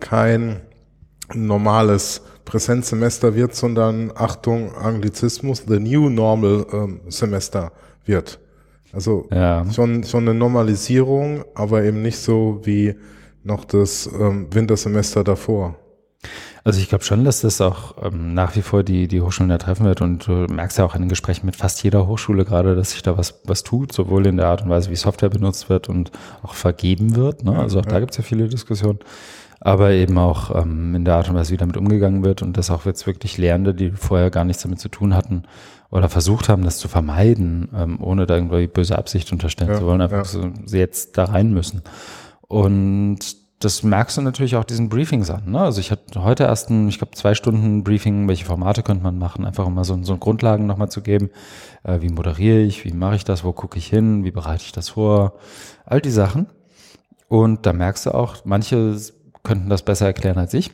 kein 0.00 0.60
normales 1.34 2.22
Präsenzsemester 2.44 3.34
wird, 3.34 3.54
sondern 3.54 4.12
Achtung, 4.14 4.74
Anglizismus, 4.74 5.64
the 5.68 5.78
new 5.78 6.08
normal 6.08 6.66
ähm, 6.72 7.00
Semester 7.08 7.72
wird. 8.04 8.40
Also 8.92 9.28
ja. 9.30 9.64
schon, 9.72 10.02
schon 10.04 10.28
eine 10.28 10.36
Normalisierung, 10.36 11.44
aber 11.54 11.84
eben 11.84 12.02
nicht 12.02 12.18
so 12.18 12.60
wie 12.64 12.96
noch 13.42 13.64
das 13.64 14.06
ähm, 14.06 14.48
Wintersemester 14.52 15.24
davor. 15.24 15.76
Also 16.62 16.78
ich 16.80 16.90
glaube 16.90 17.04
schon, 17.04 17.24
dass 17.24 17.40
das 17.40 17.60
auch 17.60 17.94
ähm, 18.02 18.34
nach 18.34 18.54
wie 18.54 18.62
vor 18.62 18.82
die, 18.82 19.08
die 19.08 19.22
Hochschulen 19.22 19.48
da 19.48 19.56
treffen 19.56 19.86
wird 19.86 20.02
und 20.02 20.26
du 20.26 20.32
merkst 20.32 20.76
ja 20.76 20.84
auch 20.84 20.94
in 20.94 21.02
den 21.02 21.08
Gesprächen 21.08 21.46
mit 21.46 21.56
fast 21.56 21.82
jeder 21.82 22.06
Hochschule 22.06 22.44
gerade, 22.44 22.76
dass 22.76 22.90
sich 22.90 23.02
da 23.02 23.16
was, 23.16 23.40
was 23.44 23.62
tut, 23.62 23.92
sowohl 23.92 24.26
in 24.26 24.36
der 24.36 24.48
Art 24.48 24.62
und 24.62 24.68
Weise, 24.68 24.90
wie 24.90 24.96
Software 24.96 25.30
benutzt 25.30 25.70
wird 25.70 25.88
und 25.88 26.10
auch 26.42 26.52
vergeben 26.52 27.16
wird. 27.16 27.44
Ne? 27.44 27.58
Also 27.58 27.80
auch 27.80 27.86
ja. 27.86 27.92
da 27.92 28.00
gibt 28.00 28.12
es 28.12 28.18
ja 28.18 28.24
viele 28.24 28.48
Diskussionen. 28.48 28.98
Aber 29.62 29.90
eben 29.90 30.16
auch 30.16 30.54
ähm, 30.54 30.94
in 30.94 31.04
der 31.04 31.16
Art 31.16 31.28
und 31.28 31.34
Weise, 31.34 31.52
wie 31.52 31.58
damit 31.58 31.76
umgegangen 31.76 32.24
wird 32.24 32.42
und 32.42 32.56
dass 32.56 32.70
auch 32.70 32.86
jetzt 32.86 33.06
wirklich 33.06 33.36
Lehrende, 33.36 33.74
die 33.74 33.90
vorher 33.90 34.30
gar 34.30 34.44
nichts 34.44 34.62
damit 34.62 34.80
zu 34.80 34.88
tun 34.88 35.14
hatten 35.14 35.44
oder 35.90 36.08
versucht 36.08 36.48
haben, 36.48 36.64
das 36.64 36.78
zu 36.78 36.88
vermeiden, 36.88 37.68
ähm, 37.74 37.98
ohne 38.00 38.26
da 38.26 38.36
irgendwie 38.36 38.66
böse 38.66 38.96
Absicht 38.96 39.32
unterstellen 39.32 39.70
ja, 39.70 39.78
zu 39.78 39.86
wollen, 39.86 40.00
einfach 40.00 40.18
ja. 40.18 40.24
so, 40.24 40.50
sie 40.64 40.78
jetzt 40.78 41.18
da 41.18 41.24
rein 41.24 41.52
müssen. 41.52 41.82
Und 42.50 43.36
das 43.60 43.84
merkst 43.84 44.16
du 44.16 44.22
natürlich 44.22 44.56
auch 44.56 44.64
diesen 44.64 44.88
Briefings 44.88 45.30
an. 45.30 45.52
Ne? 45.52 45.60
Also 45.60 45.78
ich 45.78 45.92
hatte 45.92 46.24
heute 46.24 46.42
erst 46.42 46.68
ein, 46.68 46.88
ich 46.88 46.98
glaube, 46.98 47.14
zwei 47.14 47.36
Stunden 47.36 47.84
Briefing, 47.84 48.26
welche 48.26 48.44
Formate 48.44 48.82
könnte 48.82 49.04
man 49.04 49.18
machen, 49.18 49.44
einfach 49.44 49.66
um 49.66 49.74
mal 49.74 49.84
so, 49.84 50.02
so 50.02 50.16
Grundlagen 50.16 50.66
nochmal 50.66 50.90
zu 50.90 51.00
geben. 51.00 51.30
Äh, 51.84 52.00
wie 52.00 52.08
moderiere 52.08 52.58
ich, 52.58 52.84
wie 52.84 52.92
mache 52.92 53.14
ich 53.14 53.24
das, 53.24 53.44
wo 53.44 53.52
gucke 53.52 53.78
ich 53.78 53.86
hin, 53.86 54.24
wie 54.24 54.32
bereite 54.32 54.64
ich 54.64 54.72
das 54.72 54.88
vor, 54.88 55.34
all 55.84 56.00
die 56.00 56.10
Sachen. 56.10 56.48
Und 57.28 57.66
da 57.66 57.72
merkst 57.72 58.06
du 58.06 58.14
auch, 58.14 58.44
manche 58.44 58.98
könnten 59.44 59.68
das 59.68 59.84
besser 59.84 60.06
erklären 60.06 60.38
als 60.38 60.52
ich. 60.52 60.72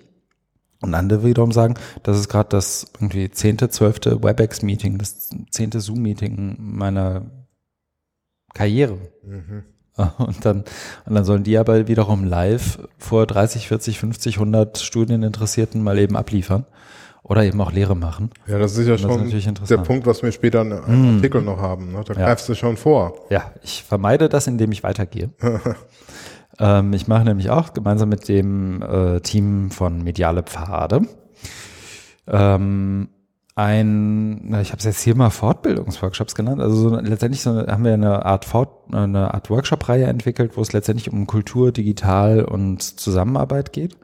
Und 0.81 0.95
andere 0.95 1.27
wiederum 1.27 1.53
sagen, 1.53 1.75
das 2.05 2.19
ist 2.19 2.31
gerade 2.31 2.49
das 2.49 2.91
irgendwie 2.95 3.31
zehnte, 3.31 3.69
zwölfte 3.69 4.23
WebEx-Meeting, 4.23 4.97
das 4.97 5.29
zehnte 5.51 5.81
Zoom-Meeting 5.81 6.57
meiner 6.59 7.31
Karriere. 8.55 8.97
Mhm. 9.23 9.76
Und 10.19 10.45
dann, 10.45 10.65
und 11.07 11.15
dann 11.15 11.25
sollen 11.25 11.43
die 11.43 11.57
aber 11.57 11.89
wiederum 11.89 12.25
live 12.25 12.79
vor 12.99 13.27
30, 13.27 13.69
40, 13.69 13.99
50, 13.99 14.35
100 14.37 14.79
Studieninteressierten 14.79 15.83
mal 15.83 15.99
eben 15.99 16.17
abliefern 16.17 16.67
oder 17.23 17.45
eben 17.45 17.61
auch 17.63 17.73
Lehre 17.73 17.97
machen. 17.97 18.31
Ja, 18.47 18.59
das 18.59 18.77
ist 18.77 18.87
ja 18.87 18.99
schon 18.99 19.27
ist 19.31 19.71
der 19.71 19.79
Punkt, 19.79 20.07
was 20.07 20.23
wir 20.23 20.33
später 20.33 20.61
in 20.61 20.73
einem 20.73 21.15
mm. 21.15 21.17
Artikel 21.17 21.43
noch 21.43 21.59
haben. 21.59 21.93
Ne? 21.93 22.03
Da 22.05 22.13
ja. 22.13 22.27
greifst 22.27 22.49
du 22.49 22.55
schon 22.55 22.77
vor. 22.77 23.15
Ja, 23.31 23.53
ich 23.63 23.83
vermeide 23.83 24.29
das, 24.29 24.47
indem 24.47 24.71
ich 24.71 24.83
weitergehe. 24.83 25.31
ähm, 26.61 26.93
ich 26.93 27.09
mache 27.09 27.25
nämlich 27.25 27.49
auch 27.49 27.73
gemeinsam 27.73 28.11
mit 28.11 28.29
dem 28.29 28.83
äh, 28.83 29.21
Team 29.21 29.71
von 29.71 30.05
Mediale 30.05 30.43
Pfade 30.43 31.07
ähm, 32.29 33.09
ein, 33.57 34.55
ich 34.61 34.71
habe 34.71 34.79
es 34.79 34.85
jetzt 34.85 35.01
hier 35.01 35.17
mal 35.17 35.31
Fortbildungsworkshops 35.31 36.35
genannt. 36.35 36.61
Also 36.61 36.77
so, 36.77 36.97
letztendlich 36.97 37.41
so, 37.41 37.67
haben 37.67 37.85
wir 37.85 37.95
eine 37.95 38.27
Art 38.27 38.45
Fort, 38.45 38.93
eine 38.93 39.33
Art 39.33 39.49
Workshop-Reihe 39.49 40.05
entwickelt, 40.05 40.59
wo 40.59 40.61
es 40.61 40.75
letztendlich 40.75 41.11
um 41.11 41.27
Kultur, 41.27 41.73
Digital 41.73 42.45
und 42.45 42.83
Zusammenarbeit 42.83 43.73
geht. 43.73 43.97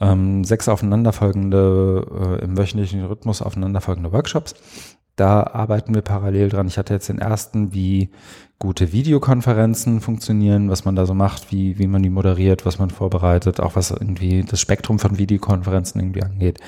Ähm, 0.00 0.42
sechs 0.44 0.70
aufeinanderfolgende, 0.70 2.38
äh, 2.40 2.44
im 2.44 2.56
wöchentlichen 2.56 3.04
Rhythmus 3.04 3.42
aufeinanderfolgende 3.42 4.10
Workshops. 4.10 4.54
Da 5.16 5.44
arbeiten 5.44 5.94
wir 5.94 6.02
parallel 6.02 6.48
dran. 6.48 6.66
Ich 6.66 6.78
hatte 6.78 6.94
jetzt 6.94 7.10
den 7.10 7.18
ersten, 7.18 7.74
wie 7.74 8.08
gute 8.58 8.92
Videokonferenzen 8.92 10.00
funktionieren, 10.00 10.70
was 10.70 10.86
man 10.86 10.96
da 10.96 11.04
so 11.04 11.12
macht, 11.12 11.52
wie, 11.52 11.78
wie 11.78 11.86
man 11.86 12.02
die 12.02 12.10
moderiert, 12.10 12.64
was 12.64 12.78
man 12.78 12.88
vorbereitet, 12.88 13.60
auch 13.60 13.76
was 13.76 13.90
irgendwie 13.90 14.44
das 14.44 14.60
Spektrum 14.60 14.98
von 14.98 15.18
Videokonferenzen 15.18 16.00
irgendwie 16.00 16.22
angeht. 16.22 16.58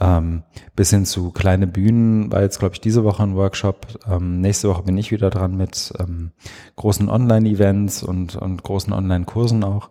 Ähm, 0.00 0.42
bis 0.74 0.90
hin 0.90 1.04
zu 1.04 1.30
kleine 1.32 1.66
Bühnen 1.66 2.32
war 2.32 2.42
jetzt, 2.42 2.58
glaube 2.58 2.74
ich, 2.74 2.80
diese 2.80 3.04
Woche 3.04 3.22
ein 3.22 3.36
Workshop. 3.36 3.86
Ähm, 4.10 4.40
nächste 4.40 4.68
Woche 4.68 4.84
bin 4.84 4.96
ich 4.96 5.12
wieder 5.12 5.28
dran 5.28 5.56
mit 5.56 5.92
ähm, 5.98 6.32
großen 6.76 7.08
Online-Events 7.10 8.02
und, 8.02 8.36
und 8.36 8.62
großen 8.62 8.92
Online-Kursen 8.92 9.64
auch, 9.64 9.90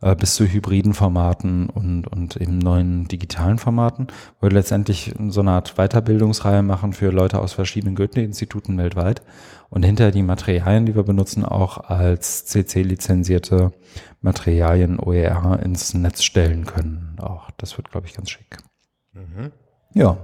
äh, 0.00 0.16
bis 0.16 0.36
zu 0.36 0.46
hybriden 0.46 0.94
Formaten 0.94 1.68
und, 1.68 2.06
und 2.06 2.36
eben 2.36 2.58
neuen 2.58 3.08
digitalen 3.08 3.58
Formaten, 3.58 4.06
wo 4.40 4.46
wir 4.46 4.52
letztendlich 4.52 5.14
so 5.28 5.40
eine 5.40 5.50
Art 5.50 5.74
Weiterbildungsreihe 5.76 6.62
machen 6.62 6.94
für 6.94 7.10
Leute 7.10 7.38
aus 7.38 7.52
verschiedenen 7.52 7.94
Goethe-Instituten 7.94 8.78
weltweit 8.78 9.20
und 9.68 9.84
hinterher 9.84 10.12
die 10.12 10.22
Materialien, 10.22 10.86
die 10.86 10.96
wir 10.96 11.02
benutzen, 11.02 11.44
auch 11.44 11.76
als 11.76 12.46
CC-lizenzierte 12.46 13.72
Materialien 14.22 14.98
OER 14.98 15.60
ins 15.62 15.92
Netz 15.92 16.22
stellen 16.22 16.64
können. 16.64 17.16
Auch 17.20 17.50
das 17.58 17.76
wird, 17.76 17.90
glaube 17.90 18.06
ich, 18.06 18.14
ganz 18.14 18.30
schick. 18.30 18.58
Mhm. 19.14 19.52
Ja. 19.94 20.16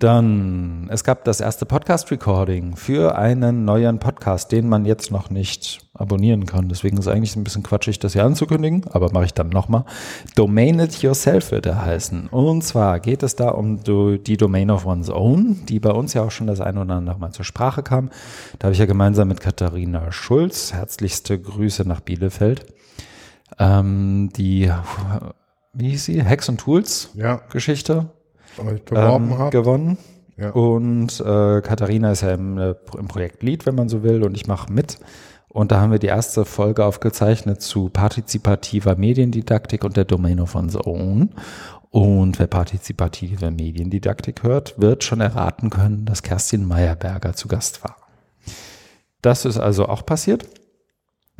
Dann, 0.00 0.88
es 0.90 1.04
gab 1.04 1.24
das 1.24 1.42
erste 1.42 1.66
Podcast-Recording 1.66 2.74
für 2.74 3.18
einen 3.18 3.66
neuen 3.66 3.98
Podcast, 3.98 4.50
den 4.50 4.66
man 4.66 4.86
jetzt 4.86 5.10
noch 5.10 5.28
nicht 5.28 5.86
abonnieren 5.92 6.46
kann. 6.46 6.70
Deswegen 6.70 6.96
ist 6.96 7.06
eigentlich 7.06 7.36
ein 7.36 7.44
bisschen 7.44 7.62
quatschig, 7.62 7.98
das 7.98 8.14
hier 8.14 8.24
anzukündigen, 8.24 8.86
aber 8.90 9.12
mache 9.12 9.26
ich 9.26 9.34
dann 9.34 9.50
nochmal. 9.50 9.84
Domain 10.36 10.80
It 10.80 11.02
Yourself 11.02 11.50
wird 11.50 11.66
er 11.66 11.84
heißen. 11.84 12.28
Und 12.28 12.62
zwar 12.62 12.98
geht 12.98 13.22
es 13.22 13.36
da 13.36 13.50
um 13.50 13.84
die 13.84 14.36
Domain 14.38 14.70
of 14.70 14.86
One's 14.86 15.10
Own, 15.10 15.66
die 15.66 15.80
bei 15.80 15.90
uns 15.90 16.14
ja 16.14 16.22
auch 16.22 16.30
schon 16.30 16.46
das 16.46 16.62
eine 16.62 16.80
oder 16.80 16.94
andere 16.94 17.18
Mal 17.18 17.32
zur 17.32 17.44
Sprache 17.44 17.82
kam. 17.82 18.08
Da 18.58 18.66
habe 18.66 18.72
ich 18.72 18.80
ja 18.80 18.86
gemeinsam 18.86 19.28
mit 19.28 19.40
Katharina 19.40 20.12
Schulz, 20.12 20.72
herzlichste 20.72 21.38
Grüße 21.38 21.86
nach 21.86 22.00
Bielefeld, 22.00 22.64
ähm, 23.58 24.30
die 24.34 24.72
wie 25.72 25.90
hieß 25.90 26.04
sie? 26.04 26.22
Hex 26.22 26.48
und 26.48 26.58
Tools 26.58 27.10
ja. 27.14 27.40
Geschichte 27.50 28.10
ähm, 28.58 29.50
gewonnen. 29.50 29.98
Ja. 30.36 30.50
Und 30.50 31.20
äh, 31.20 31.60
Katharina 31.60 32.12
ist 32.12 32.22
ja 32.22 32.32
im, 32.32 32.58
äh, 32.58 32.74
im 32.98 33.08
Projekt 33.08 33.42
Lead, 33.42 33.66
wenn 33.66 33.74
man 33.74 33.88
so 33.88 34.02
will, 34.02 34.22
und 34.22 34.34
ich 34.34 34.46
mache 34.46 34.72
mit. 34.72 34.98
Und 35.48 35.72
da 35.72 35.80
haben 35.80 35.90
wir 35.90 35.98
die 35.98 36.06
erste 36.06 36.44
Folge 36.44 36.84
aufgezeichnet 36.84 37.60
zu 37.60 37.88
partizipativer 37.88 38.96
Mediendidaktik 38.96 39.84
und 39.84 39.96
der 39.96 40.04
Domain 40.04 40.40
of 40.40 40.54
One's 40.54 40.76
Own. 40.76 41.30
Und 41.90 42.38
wer 42.38 42.46
partizipative 42.46 43.50
Mediendidaktik 43.50 44.44
hört, 44.44 44.80
wird 44.80 45.02
schon 45.02 45.20
erraten 45.20 45.68
können, 45.70 46.04
dass 46.04 46.22
Kerstin 46.22 46.64
Meyerberger 46.64 47.34
zu 47.34 47.48
Gast 47.48 47.82
war. 47.82 47.96
Das 49.22 49.44
ist 49.44 49.58
also 49.58 49.86
auch 49.86 50.06
passiert. 50.06 50.46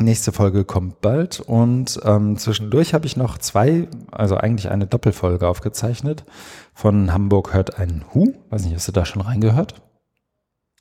Nächste 0.00 0.32
Folge 0.32 0.64
kommt 0.64 1.02
bald 1.02 1.40
und 1.40 2.00
ähm, 2.04 2.38
zwischendurch 2.38 2.94
habe 2.94 3.04
ich 3.04 3.18
noch 3.18 3.36
zwei, 3.36 3.86
also 4.10 4.34
eigentlich 4.38 4.70
eine 4.70 4.86
Doppelfolge 4.86 5.46
aufgezeichnet. 5.46 6.24
Von 6.72 7.12
Hamburg 7.12 7.52
hört 7.52 7.78
ein 7.78 8.06
Hu. 8.14 8.32
Weiß 8.48 8.64
nicht, 8.64 8.74
hast 8.74 8.88
du 8.88 8.92
da 8.92 9.04
schon 9.04 9.20
reingehört? 9.20 9.74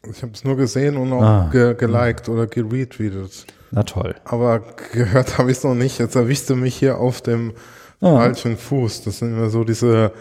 Ich 0.10 0.22
habe 0.22 0.32
es 0.32 0.46
nur 0.46 0.56
gesehen 0.56 0.96
und 0.96 1.12
auch 1.12 1.22
ah, 1.22 1.50
ge 1.52 1.76
geliked 1.76 2.30
oder 2.30 2.48
geretweetet. 2.48 3.46
Na 3.72 3.84
toll. 3.84 4.16
Aber 4.24 4.62
gehört 4.94 5.38
habe 5.38 5.52
ich 5.52 5.58
es 5.58 5.64
noch 5.66 5.76
nicht. 5.76 6.00
Jetzt 6.00 6.16
erwischst 6.16 6.50
du 6.50 6.56
mich 6.56 6.78
hier 6.78 6.98
auf 6.98 7.20
dem 7.22 7.52
ah. 8.00 8.20
falschen 8.20 8.56
Fuß. 8.56 9.04
Das 9.04 9.20
sind 9.20 9.34
immer 9.34 9.50
so 9.50 9.66
diese 9.66 10.14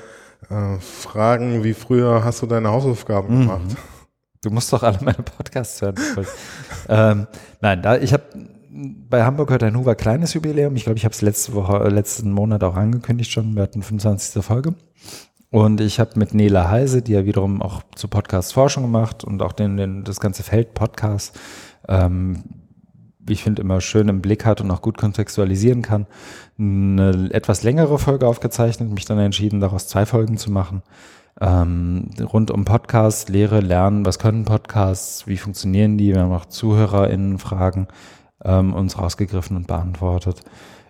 äh, 0.50 0.78
Fragen 0.81 1.62
wie 1.62 1.75
früher, 1.75 2.25
hast 2.25 2.43
du 2.43 2.47
deine 2.47 2.71
Hausaufgaben 2.71 3.33
mhm. 3.33 3.40
gemacht? 3.43 3.76
Du 4.43 4.50
musst 4.50 4.73
doch 4.73 4.83
alle 4.83 4.99
meine 5.02 5.23
Podcasts 5.23 5.83
hören. 5.83 5.95
ähm, 6.88 7.28
nein, 7.61 7.81
da 7.81 7.97
ich 7.97 8.12
habe 8.12 8.25
bei 8.78 9.25
Hamburg 9.25 9.50
hört 9.50 9.62
ein 9.62 9.76
Hoover 9.76 9.94
kleines 9.94 10.35
Jubiläum. 10.35 10.76
Ich 10.76 10.85
glaube, 10.85 10.99
ich 10.99 11.04
habe 11.04 11.12
es 11.12 11.23
letzte 11.23 11.54
Woche, 11.54 11.85
äh, 11.85 11.88
letzten 11.88 12.30
Monat 12.30 12.62
auch 12.62 12.76
angekündigt 12.76 13.30
schon. 13.30 13.56
Wir 13.56 13.62
hatten 13.62 13.82
25. 13.82 14.42
Folge. 14.44 14.75
Und 15.50 15.80
ich 15.80 15.99
habe 15.99 16.11
mit 16.16 16.35
Nela 16.35 16.70
Heise, 16.70 17.02
die 17.02 17.12
ja 17.12 17.25
wiederum 17.25 17.62
auch 17.62 17.82
zu 17.94 18.06
Podcast 18.08 18.52
Forschung 18.52 18.85
gemacht 18.85 19.25
und 19.25 19.42
auch 19.42 19.52
den, 19.52 19.76
den, 19.76 20.04
das 20.04 20.20
ganze 20.20 20.42
Feld 20.42 20.75
Podcast, 20.75 21.38
ähm, 21.88 22.44
wie 23.18 23.32
ich 23.32 23.42
finde, 23.42 23.62
immer 23.62 23.80
schön 23.80 24.08
im 24.08 24.20
Blick 24.20 24.44
hat 24.44 24.61
und 24.61 24.70
auch 24.70 24.82
gut 24.82 24.99
kontextualisieren 24.99 25.82
kann, 25.82 26.06
eine 26.58 27.30
etwas 27.32 27.62
längere 27.62 27.99
Folge 27.99 28.26
aufgezeichnet, 28.26 28.90
mich 28.90 29.06
dann 29.06 29.18
entschieden, 29.18 29.61
daraus 29.61 29.88
zwei 29.88 30.06
Folgen 30.06 30.37
zu 30.37 30.50
machen. 30.50 30.82
Ähm, 31.40 32.11
rund 32.20 32.50
um 32.50 32.64
Podcasts, 32.64 33.28
Lehre, 33.28 33.61
Lernen, 33.61 34.04
was 34.04 34.18
können 34.18 34.44
Podcasts, 34.44 35.26
wie 35.26 35.37
funktionieren 35.37 35.97
die, 35.97 36.12
wir 36.12 36.23
haben 36.23 36.32
auch 36.32 36.47
ZuhörerInnen-Fragen 36.47 37.88
ähm, 38.45 38.75
uns 38.75 38.99
rausgegriffen 38.99 39.57
und 39.57 39.66
beantwortet. 39.66 40.42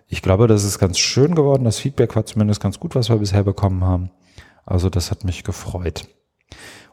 Ich 0.07 0.21
glaube, 0.21 0.47
das 0.47 0.63
ist 0.63 0.79
ganz 0.79 0.97
schön 0.97 1.35
geworden. 1.35 1.65
Das 1.65 1.79
Feedback 1.79 2.15
war 2.15 2.25
zumindest 2.25 2.61
ganz 2.61 2.79
gut, 2.79 2.95
was 2.95 3.09
wir 3.09 3.17
bisher 3.17 3.43
bekommen 3.43 3.83
haben. 3.83 4.09
Also 4.65 4.89
das 4.89 5.11
hat 5.11 5.23
mich 5.23 5.43
gefreut. 5.43 6.07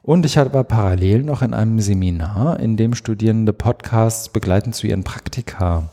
Und 0.02 0.25
ich 0.25 0.36
war 0.36 0.64
parallel 0.64 1.22
noch 1.22 1.42
in 1.42 1.52
einem 1.52 1.80
Seminar, 1.80 2.60
in 2.60 2.76
dem 2.76 2.94
Studierende 2.94 3.52
Podcasts 3.52 4.28
begleiten 4.28 4.72
zu 4.72 4.86
ihren 4.86 5.02
Praktika. 5.02 5.90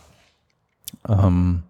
Ähm, 1.07 1.63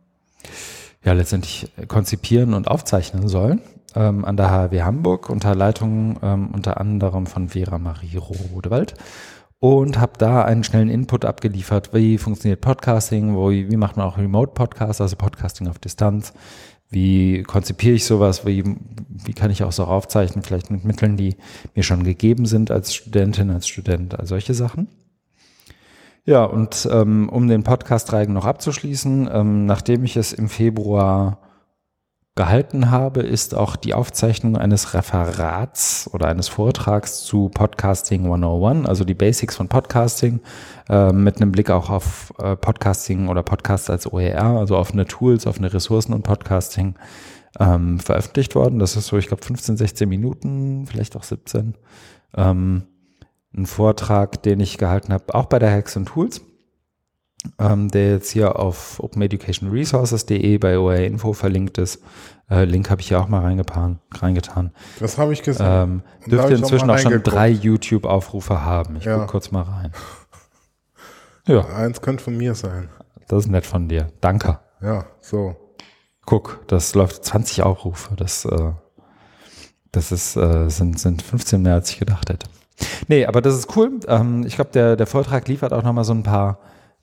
ja, 1.04 1.14
letztendlich 1.14 1.72
konzipieren 1.88 2.54
und 2.54 2.68
aufzeichnen 2.68 3.28
sollen. 3.28 3.62
Ähm, 3.96 4.26
an 4.26 4.38
der 4.38 4.50
HW 4.50 4.82
Hamburg 4.82 5.30
unter 5.30 5.54
Leitung 5.56 6.18
ähm, 6.24 6.50
unter 6.52 6.80
anderem 6.80 7.28
von 7.28 7.50
Vera 7.50 7.78
Marie 7.78 8.18
Rodewald 8.18 8.96
und 9.64 9.98
habe 9.98 10.12
da 10.18 10.44
einen 10.44 10.66
schnellen 10.66 10.90
Input 10.90 11.24
abgeliefert, 11.24 11.94
wie 11.94 12.18
funktioniert 12.18 12.60
Podcasting, 12.60 13.34
wo, 13.34 13.50
wie 13.50 13.78
macht 13.78 13.96
man 13.96 14.06
auch 14.06 14.18
Remote-Podcasts, 14.18 15.00
also 15.00 15.16
Podcasting 15.16 15.70
auf 15.70 15.80
Distanz, 15.80 16.34
wie 16.90 17.44
konzipiere 17.44 17.96
ich 17.96 18.04
sowas, 18.04 18.46
wie, 18.46 18.66
wie 18.66 19.32
kann 19.32 19.52
ich 19.52 19.64
auch 19.64 19.72
so 19.72 19.86
aufzeichnen, 19.86 20.44
vielleicht 20.44 20.70
mit 20.70 20.84
Mitteln, 20.84 21.16
die 21.16 21.38
mir 21.76 21.84
schon 21.84 22.04
gegeben 22.04 22.46
sind 22.46 22.72
als 22.72 22.94
Studentin, 22.94 23.52
als 23.52 23.70
Student, 23.70 24.20
all 24.20 24.26
solche 24.26 24.54
Sachen. 24.54 24.90
Ja, 26.26 26.44
und 26.44 26.86
ähm, 26.92 27.30
um 27.30 27.48
den 27.48 27.64
Podcast-Reigen 27.64 28.34
noch 28.34 28.46
abzuschließen, 28.46 29.30
ähm, 29.32 29.66
nachdem 29.66 30.04
ich 30.04 30.18
es 30.18 30.34
im 30.34 30.50
Februar 30.50 31.40
gehalten 32.36 32.90
habe, 32.90 33.22
ist 33.22 33.54
auch 33.54 33.76
die 33.76 33.94
Aufzeichnung 33.94 34.58
eines 34.58 34.96
Referats 34.96 36.10
oder 36.14 36.28
eines 36.28 36.48
Vortrags 36.48 37.24
zu 37.24 37.50
Podcasting 37.50 38.26
101, 38.26 38.88
also 38.88 39.04
die 39.06 39.14
Basics 39.14 39.56
von 39.56 39.68
Podcasting, 39.68 40.40
äh, 40.90 41.12
mit 41.12 41.38
einem 41.38 41.52
Blick 41.52 41.70
auch 41.70 41.92
auf 41.92 42.34
äh, 42.40 42.56
Podcasting 42.56 43.28
oder 43.28 43.44
Podcast 43.44 43.92
als 43.92 44.12
OER, 44.12 44.58
also 44.58 44.78
offene 44.78 45.06
Tools, 45.06 45.46
offene 45.46 45.72
Ressourcen 45.72 46.14
und 46.14 46.24
Podcasting 46.24 46.96
ähm, 47.60 48.00
veröffentlicht 48.00 48.56
worden. 48.56 48.80
Das 48.80 48.96
ist 48.96 49.08
so, 49.08 49.18
ich 49.18 49.28
glaube, 49.28 49.46
15, 49.46 49.78
16 49.78 50.10
Minuten, 50.10 50.88
vielleicht 50.88 51.16
auch 51.16 51.24
17. 51.24 51.76
Ähm, 52.36 52.84
ein 53.56 53.68
Vortrag, 53.68 54.42
den 54.42 54.60
ich 54.60 54.80
gehalten 54.80 55.14
habe, 55.14 55.36
auch 55.36 55.46
bei 55.46 55.60
der 55.60 55.72
Hacks 55.72 55.96
and 55.96 56.08
Tools 56.08 56.42
ähm, 57.60 57.90
der 57.90 58.12
jetzt 58.12 58.32
hier 58.32 58.58
auf 58.58 59.00
openeducationresources.de 59.00 60.58
bei 60.58 60.78
OR 60.78 60.96
Info 60.96 61.34
verlinkt 61.34 61.78
ist. 61.78 62.02
Äh, 62.50 62.66
Link 62.66 62.90
habe 62.90 63.02
ich 63.02 63.08
hier 63.08 63.20
auch 63.20 63.28
mal 63.28 63.42
reingetan. 63.42 64.00
reingetan. 64.14 64.72
Das 65.00 65.18
habe 65.18 65.34
ich 65.34 65.44
gesehen. 65.44 65.66
Ähm, 65.68 66.02
dürfte 66.28 66.54
inzwischen 66.54 66.90
auch, 66.90 66.96
auch 66.96 67.00
schon 67.00 67.24
drei 67.24 67.50
YouTube-Aufrufe 67.50 68.64
haben. 68.64 68.98
Ich 68.98 69.06
ja. 69.06 69.16
gucke 69.16 69.28
kurz 69.28 69.52
mal 69.52 69.64
rein. 69.64 69.92
Ja. 71.46 71.66
Eins 71.76 72.00
könnte 72.00 72.24
von 72.24 72.38
mir 72.38 72.56
sein. 72.56 72.88
Das 73.28 73.40
ist 73.44 73.52
nett 73.52 73.66
von 73.66 73.90
dir. 73.90 74.08
Danke. 74.22 74.60
Ja, 74.82 75.06
so. 75.20 75.58
Guck, 76.26 76.62
das 76.68 76.96
läuft 76.96 77.26
20 77.26 77.64
Aufrufe. 77.64 78.16
Das, 78.16 78.46
äh, 78.46 78.72
das 79.92 80.14
ist, 80.14 80.38
äh, 80.38 80.70
sind, 80.70 81.02
sind 81.02 81.22
15 81.22 81.62
mehr, 81.62 81.74
als 81.74 81.90
ich 81.90 82.00
gedacht 82.00 82.30
hätte. 82.30 82.48
Nee, 83.10 83.26
aber 83.26 83.42
das 83.42 83.56
ist 83.56 83.76
cool. 83.76 84.00
Ähm, 84.08 84.46
ich 84.46 84.56
glaube, 84.56 84.72
der, 84.72 84.96
der 84.96 85.06
Vortrag 85.06 85.48
liefert 85.50 85.74
auch 85.74 85.84
nochmal 85.84 86.06
so 86.06 86.14
ein 86.14 86.24
paar 86.24 86.60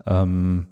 ähm, 0.06 0.66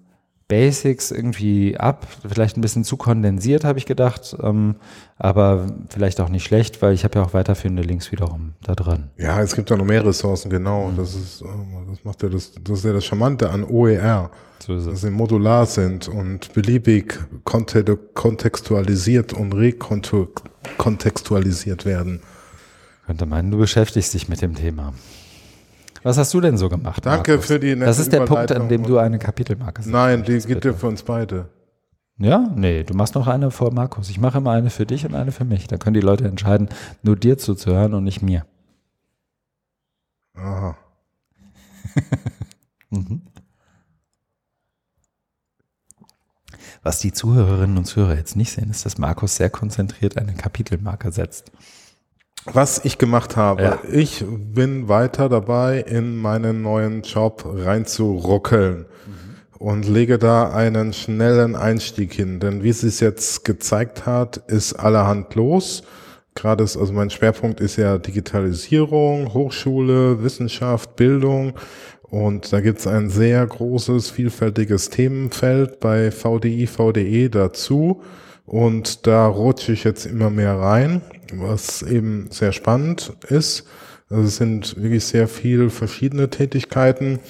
Basics 0.48 1.10
irgendwie 1.10 1.76
ab, 1.76 2.06
vielleicht 2.26 2.56
ein 2.56 2.62
bisschen 2.62 2.82
zu 2.82 2.96
kondensiert, 2.96 3.64
habe 3.64 3.78
ich 3.78 3.84
gedacht, 3.84 4.34
ähm, 4.42 4.76
aber 5.18 5.66
vielleicht 5.90 6.22
auch 6.22 6.30
nicht 6.30 6.44
schlecht, 6.44 6.80
weil 6.80 6.94
ich 6.94 7.04
habe 7.04 7.18
ja 7.18 7.24
auch 7.24 7.34
weiterführende 7.34 7.82
Links 7.82 8.10
wiederum 8.10 8.54
da 8.62 8.74
dran. 8.74 9.10
Ja, 9.18 9.42
es 9.42 9.54
gibt 9.54 9.68
ja 9.68 9.76
noch 9.76 9.84
mehr 9.84 10.06
Ressourcen, 10.06 10.48
genau. 10.48 10.88
Mhm. 10.88 10.96
Das 10.96 11.14
ist, 11.14 11.42
ähm, 11.42 11.86
das 11.90 12.02
macht 12.02 12.22
ja 12.22 12.30
das, 12.30 12.52
das 12.64 12.78
ist 12.78 12.84
ja 12.86 12.94
das 12.94 13.04
Charmante 13.04 13.50
an 13.50 13.62
OER, 13.62 14.30
so 14.58 14.74
ist 14.74 14.86
es. 14.86 14.90
dass 14.90 15.02
sie 15.02 15.10
modular 15.10 15.66
sind 15.66 16.08
und 16.08 16.54
beliebig 16.54 17.18
kontextualisiert 17.44 19.34
und 19.34 19.52
rekontextualisiert 19.52 21.84
werden. 21.84 22.22
Könnte 23.04 23.26
meinen, 23.26 23.50
du 23.50 23.58
beschäftigst 23.58 24.14
dich 24.14 24.30
mit 24.30 24.40
dem 24.40 24.54
Thema. 24.54 24.94
Was 26.02 26.18
hast 26.18 26.32
du 26.34 26.40
denn 26.40 26.56
so 26.56 26.68
gemacht? 26.68 27.04
Danke 27.04 27.32
Markus? 27.32 27.46
für 27.46 27.58
die 27.58 27.74
nette 27.74 27.86
Das 27.86 27.98
ist 27.98 28.12
der 28.12 28.20
Punkt, 28.20 28.52
an 28.52 28.68
dem 28.68 28.84
du 28.84 28.98
eine 28.98 29.18
Kapitelmarke 29.18 29.82
setzt. 29.82 29.92
Nein, 29.92 30.22
die 30.22 30.38
gibt 30.38 30.64
ja 30.64 30.72
für 30.72 30.86
uns 30.86 31.02
beide. 31.02 31.48
Ja? 32.18 32.50
Nee, 32.54 32.84
du 32.84 32.94
machst 32.94 33.14
noch 33.14 33.26
eine 33.26 33.50
vor 33.50 33.72
Markus. 33.72 34.10
Ich 34.10 34.18
mache 34.18 34.38
immer 34.38 34.52
eine 34.52 34.70
für 34.70 34.86
dich 34.86 35.04
und 35.06 35.14
eine 35.14 35.32
für 35.32 35.44
mich. 35.44 35.66
Da 35.68 35.76
können 35.76 35.94
die 35.94 36.00
Leute 36.00 36.26
entscheiden, 36.26 36.68
nur 37.02 37.16
dir 37.16 37.38
zuzuhören 37.38 37.94
und 37.94 38.04
nicht 38.04 38.22
mir. 38.22 38.44
Aha. 40.34 40.76
Was 46.82 47.00
die 47.00 47.12
Zuhörerinnen 47.12 47.76
und 47.76 47.84
Zuhörer 47.84 48.16
jetzt 48.16 48.36
nicht 48.36 48.52
sehen, 48.52 48.70
ist, 48.70 48.86
dass 48.86 48.98
Markus 48.98 49.36
sehr 49.36 49.50
konzentriert 49.50 50.16
eine 50.16 50.34
Kapitelmarke 50.34 51.12
setzt. 51.12 51.52
Was 52.52 52.84
ich 52.84 52.98
gemacht 52.98 53.36
habe, 53.36 53.62
Ja. 53.62 53.78
ich 53.90 54.24
bin 54.28 54.88
weiter 54.88 55.28
dabei, 55.28 55.80
in 55.80 56.16
meinen 56.16 56.62
neuen 56.62 57.02
Job 57.02 57.44
reinzuruckeln 57.46 58.86
und 59.58 59.88
lege 59.88 60.18
da 60.18 60.50
einen 60.52 60.92
schnellen 60.92 61.56
Einstieg 61.56 62.12
hin. 62.12 62.40
Denn 62.40 62.62
wie 62.62 62.70
es 62.70 62.80
sich 62.80 63.00
jetzt 63.00 63.44
gezeigt 63.44 64.06
hat, 64.06 64.36
ist 64.48 64.74
allerhand 64.74 65.34
los. 65.34 65.82
Gerade 66.34 66.62
ist, 66.64 66.76
also 66.76 66.92
mein 66.92 67.10
Schwerpunkt 67.10 67.60
ist 67.60 67.76
ja 67.76 67.98
Digitalisierung, 67.98 69.34
Hochschule, 69.34 70.22
Wissenschaft, 70.22 70.94
Bildung. 70.96 71.54
Und 72.02 72.52
da 72.52 72.60
gibt's 72.60 72.86
ein 72.86 73.10
sehr 73.10 73.44
großes, 73.46 74.10
vielfältiges 74.10 74.88
Themenfeld 74.90 75.80
bei 75.80 76.10
VDI, 76.10 76.66
VDE 76.66 77.28
dazu. 77.28 78.00
Und 78.48 79.06
da 79.06 79.26
rutsche 79.26 79.72
ich 79.72 79.84
jetzt 79.84 80.06
immer 80.06 80.30
mehr 80.30 80.58
rein, 80.58 81.02
was 81.30 81.82
eben 81.82 82.30
sehr 82.30 82.52
spannend 82.52 83.12
ist. 83.28 83.64
Also 84.08 84.22
es 84.22 84.36
sind 84.36 84.82
wirklich 84.82 85.04
sehr 85.04 85.28
viel 85.28 85.68
verschiedene 85.68 86.30
Tätigkeiten. 86.30 87.20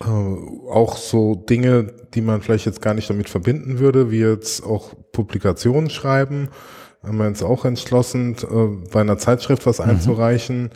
Äh, 0.00 0.06
auch 0.06 0.96
so 0.96 1.36
Dinge, 1.36 1.94
die 2.14 2.20
man 2.20 2.42
vielleicht 2.42 2.66
jetzt 2.66 2.82
gar 2.82 2.94
nicht 2.94 3.08
damit 3.08 3.28
verbinden 3.28 3.78
würde, 3.78 4.10
wie 4.10 4.18
jetzt 4.18 4.64
auch 4.64 4.92
Publikationen 5.12 5.88
schreiben. 5.88 6.48
Haben 7.04 7.18
wir 7.18 7.26
uns 7.28 7.44
auch 7.44 7.64
entschlossen, 7.64 8.34
äh, 8.42 8.90
bei 8.90 9.02
einer 9.02 9.18
Zeitschrift 9.18 9.66
was 9.66 9.78
einzureichen. 9.80 10.70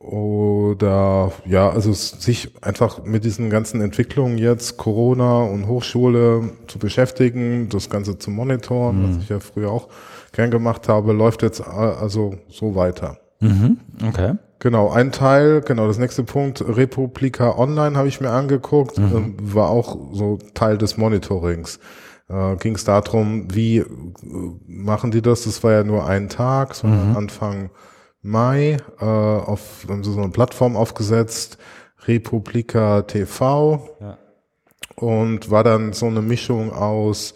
Oder 0.00 1.30
ja, 1.44 1.68
also 1.68 1.92
sich 1.92 2.54
einfach 2.62 3.04
mit 3.04 3.24
diesen 3.24 3.50
ganzen 3.50 3.82
Entwicklungen 3.82 4.38
jetzt, 4.38 4.78
Corona 4.78 5.42
und 5.42 5.66
Hochschule 5.66 6.52
zu 6.68 6.78
beschäftigen, 6.78 7.68
das 7.68 7.90
Ganze 7.90 8.18
zu 8.18 8.30
monitoren, 8.30 9.06
was 9.06 9.22
ich 9.22 9.28
ja 9.28 9.40
früher 9.40 9.70
auch 9.70 9.88
gern 10.32 10.50
gemacht 10.50 10.88
habe, 10.88 11.12
läuft 11.12 11.42
jetzt 11.42 11.60
also 11.60 12.34
so 12.48 12.74
weiter. 12.74 13.18
Mhm. 13.40 13.78
Okay. 14.08 14.36
Genau, 14.58 14.90
ein 14.90 15.12
Teil, 15.12 15.60
genau, 15.60 15.86
das 15.86 15.98
nächste 15.98 16.22
Punkt, 16.22 16.64
Republika 16.66 17.58
Online 17.58 17.96
habe 17.96 18.08
ich 18.08 18.22
mir 18.22 18.30
angeguckt, 18.30 18.98
ähm, 18.98 19.34
war 19.40 19.68
auch 19.68 19.98
so 20.12 20.38
Teil 20.54 20.78
des 20.78 20.96
Monitorings. 20.96 21.78
Äh, 22.28 22.56
Ging 22.56 22.74
es 22.74 22.84
darum, 22.84 23.48
wie 23.52 23.78
äh, 23.78 23.86
machen 24.66 25.10
die 25.10 25.20
das? 25.20 25.44
Das 25.44 25.62
war 25.62 25.72
ja 25.72 25.84
nur 25.84 26.06
ein 26.06 26.30
Tag, 26.30 26.74
sondern 26.74 27.16
Anfang 27.16 27.70
Mai, 28.22 28.76
äh, 29.00 29.04
auf, 29.04 29.86
so 30.02 30.18
eine 30.20 30.28
Plattform 30.30 30.76
aufgesetzt, 30.76 31.58
Republika 32.06 33.02
TV 33.02 33.88
Ja. 34.00 34.18
und 34.96 35.50
war 35.50 35.64
dann 35.64 35.92
so 35.92 36.06
eine 36.06 36.22
Mischung 36.22 36.72
aus, 36.72 37.34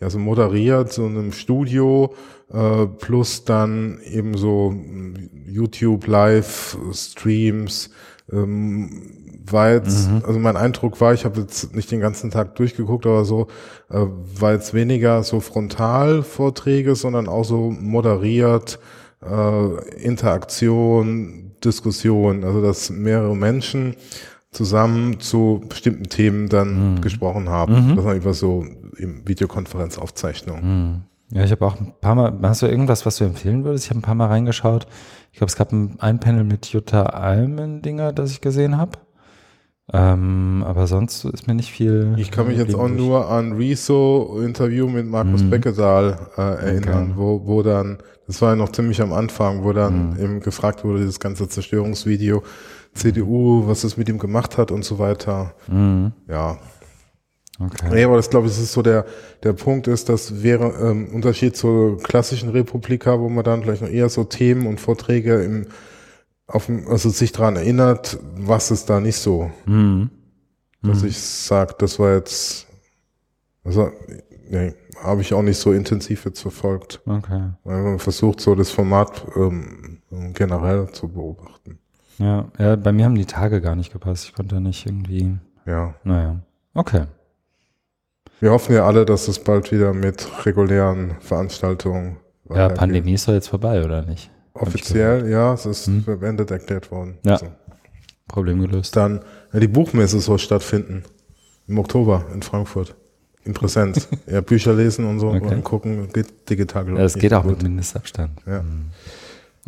ja, 0.00 0.10
so 0.10 0.18
moderiert, 0.18 0.92
so 0.92 1.06
einem 1.06 1.32
Studio, 1.32 2.14
äh, 2.52 2.86
plus 2.86 3.44
dann 3.44 3.98
eben 4.04 4.36
so 4.36 4.74
YouTube 5.46 6.06
Live 6.06 6.76
Streams, 6.92 7.90
ähm, 8.30 9.12
war 9.48 9.70
jetzt, 9.72 10.08
also 10.24 10.40
mein 10.40 10.56
Eindruck 10.56 11.00
war, 11.00 11.14
ich 11.14 11.24
habe 11.24 11.40
jetzt 11.40 11.72
nicht 11.74 11.90
den 11.92 12.00
ganzen 12.00 12.30
Tag 12.32 12.56
durchgeguckt, 12.56 13.06
aber 13.06 13.24
so 13.24 13.46
äh, 13.90 14.00
war 14.40 14.52
jetzt 14.54 14.74
weniger 14.74 15.22
so 15.22 15.38
Frontalvorträge, 15.40 16.96
sondern 16.96 17.28
auch 17.28 17.44
so 17.44 17.70
moderiert, 17.70 18.80
äh, 19.30 20.02
Interaktion, 20.02 21.52
Diskussion, 21.64 22.44
also 22.44 22.62
dass 22.62 22.90
mehrere 22.90 23.36
Menschen 23.36 23.96
zusammen 24.50 25.20
zu 25.20 25.62
bestimmten 25.68 26.04
Themen 26.04 26.48
dann 26.48 27.00
gesprochen 27.00 27.48
haben. 27.48 27.94
Das 27.94 28.04
war 28.04 28.12
einfach 28.12 28.34
so 28.34 28.64
im 28.96 29.26
Videokonferenzaufzeichnung. 29.28 31.04
Ja, 31.30 31.44
ich 31.44 31.50
habe 31.50 31.66
auch 31.66 31.78
ein 31.80 31.92
paar 32.00 32.14
Mal, 32.14 32.38
hast 32.42 32.62
du 32.62 32.66
irgendwas, 32.66 33.04
was 33.04 33.16
du 33.16 33.24
empfehlen 33.24 33.64
würdest? 33.64 33.84
Ich 33.84 33.90
habe 33.90 33.98
ein 34.00 34.02
paar 34.02 34.14
Mal 34.14 34.28
reingeschaut. 34.28 34.86
Ich 35.32 35.38
glaube, 35.38 35.50
es 35.50 35.56
gab 35.56 35.72
ein, 35.72 35.96
ein 35.98 36.20
Panel 36.20 36.44
mit 36.44 36.66
Jutta 36.66 37.02
Almendinger, 37.02 38.12
das 38.12 38.30
ich 38.30 38.40
gesehen 38.40 38.76
habe. 38.78 38.92
Ähm, 39.92 40.64
aber 40.66 40.86
sonst 40.88 41.24
ist 41.24 41.46
mir 41.46 41.54
nicht 41.54 41.70
viel. 41.70 42.14
Ich 42.16 42.32
kann 42.32 42.48
mich 42.48 42.58
jetzt 42.58 42.74
auch 42.74 42.86
geblieben. 42.86 43.06
nur 43.06 43.30
an 43.30 43.52
Rezo 43.52 44.40
Interview 44.44 44.88
mit 44.88 45.06
Markus 45.06 45.48
Beckedahl 45.48 46.28
äh, 46.36 46.40
erinnern, 46.40 47.12
wo, 47.16 47.46
wo 47.46 47.62
dann, 47.62 47.98
das 48.26 48.42
war 48.42 48.50
ja 48.50 48.56
noch 48.56 48.72
ziemlich 48.72 49.00
am 49.00 49.12
Anfang, 49.12 49.62
wo 49.62 49.72
dann 49.72 50.16
eben 50.20 50.40
gefragt 50.40 50.82
wurde, 50.84 50.98
dieses 50.98 51.20
ganze 51.20 51.48
Zerstörungsvideo, 51.48 52.42
CDU, 52.94 53.68
was 53.68 53.84
es 53.84 53.96
mit 53.96 54.08
ihm 54.08 54.18
gemacht 54.18 54.58
hat 54.58 54.72
und 54.72 54.84
so 54.84 54.98
weiter. 54.98 55.54
Ja, 56.28 56.58
Okay. 57.58 57.88
Nee, 57.90 58.04
aber 58.04 58.16
das 58.16 58.28
glaube 58.28 58.46
ich, 58.46 58.52
das 58.52 58.62
ist 58.62 58.72
so 58.72 58.82
der, 58.82 59.06
der 59.42 59.54
Punkt 59.54 59.86
ist, 59.86 60.08
dass 60.08 60.42
wäre 60.42 60.74
ähm, 60.78 61.08
Unterschied 61.12 61.56
zur 61.56 61.98
klassischen 62.02 62.50
Republika, 62.50 63.18
wo 63.18 63.28
man 63.28 63.44
dann 63.44 63.62
vielleicht 63.62 63.82
noch 63.82 63.88
eher 63.88 64.08
so 64.08 64.24
Themen 64.24 64.66
und 64.66 64.80
Vorträge 64.80 65.42
im, 65.42 65.66
auf 66.46 66.70
also 66.88 67.10
sich 67.10 67.32
dran 67.32 67.56
erinnert, 67.56 68.18
was 68.36 68.70
ist 68.70 68.88
da 68.88 69.00
nicht 69.00 69.16
so. 69.16 69.50
Mhm. 69.66 70.10
Dass 70.82 71.02
ich 71.02 71.18
sage, 71.18 71.74
das 71.78 71.98
war 71.98 72.14
jetzt, 72.14 72.68
also, 73.64 73.90
nee, 74.48 74.72
habe 75.02 75.20
ich 75.20 75.34
auch 75.34 75.42
nicht 75.42 75.58
so 75.58 75.72
intensiv 75.72 76.24
jetzt 76.24 76.40
verfolgt. 76.40 77.00
Okay. 77.06 77.50
Weil 77.64 77.82
man 77.82 77.98
versucht 77.98 78.40
so 78.40 78.54
das 78.54 78.70
Format 78.70 79.26
ähm, 79.34 80.00
generell 80.32 80.88
zu 80.92 81.08
beobachten. 81.08 81.78
Ja, 82.18 82.46
ja, 82.58 82.76
bei 82.76 82.92
mir 82.92 83.04
haben 83.04 83.16
die 83.16 83.26
Tage 83.26 83.60
gar 83.60 83.74
nicht 83.74 83.92
gepasst. 83.92 84.26
Ich 84.26 84.32
konnte 84.32 84.60
nicht 84.60 84.86
irgendwie. 84.86 85.36
Ja. 85.66 85.94
Naja. 86.04 86.40
Okay. 86.72 87.06
Wir 88.40 88.52
hoffen 88.52 88.74
ja 88.74 88.86
alle, 88.86 89.04
dass 89.04 89.28
es 89.28 89.42
bald 89.42 89.72
wieder 89.72 89.92
mit 89.92 90.46
regulären 90.46 91.16
Veranstaltungen 91.20 92.18
Ja. 92.48 92.68
Pandemie 92.68 93.14
ist 93.14 93.26
doch 93.26 93.32
jetzt 93.32 93.48
vorbei, 93.48 93.84
oder 93.84 94.02
nicht? 94.02 94.30
Offiziell, 94.60 95.28
ja, 95.30 95.54
es 95.54 95.66
ist 95.66 95.90
beendet 96.06 96.50
erklärt 96.50 96.90
worden. 96.90 97.18
Ja. 97.24 97.32
Also, 97.34 97.46
Problem 98.28 98.60
gelöst. 98.60 98.96
dann, 98.96 99.20
ja, 99.52 99.60
die 99.60 99.68
Buchmesse 99.68 100.20
soll 100.20 100.38
stattfinden. 100.38 101.04
Im 101.68 101.78
Oktober 101.78 102.24
in 102.34 102.42
Frankfurt. 102.42 102.94
In 103.44 103.54
Präsenz. 103.54 104.08
ja, 104.26 104.40
Bücher 104.40 104.74
lesen 104.74 105.04
und 105.04 105.20
so 105.20 105.28
Okay. 105.28 105.54
und 105.54 105.62
gucken, 105.64 106.08
geht 106.12 106.48
digital 106.50 106.88
Ja, 106.88 106.94
das 106.96 107.14
geht 107.14 107.32
auch 107.32 107.42
gut. 107.42 107.52
mit 107.52 107.62
Mindestabstand. 107.62 108.40
Ja. 108.46 108.64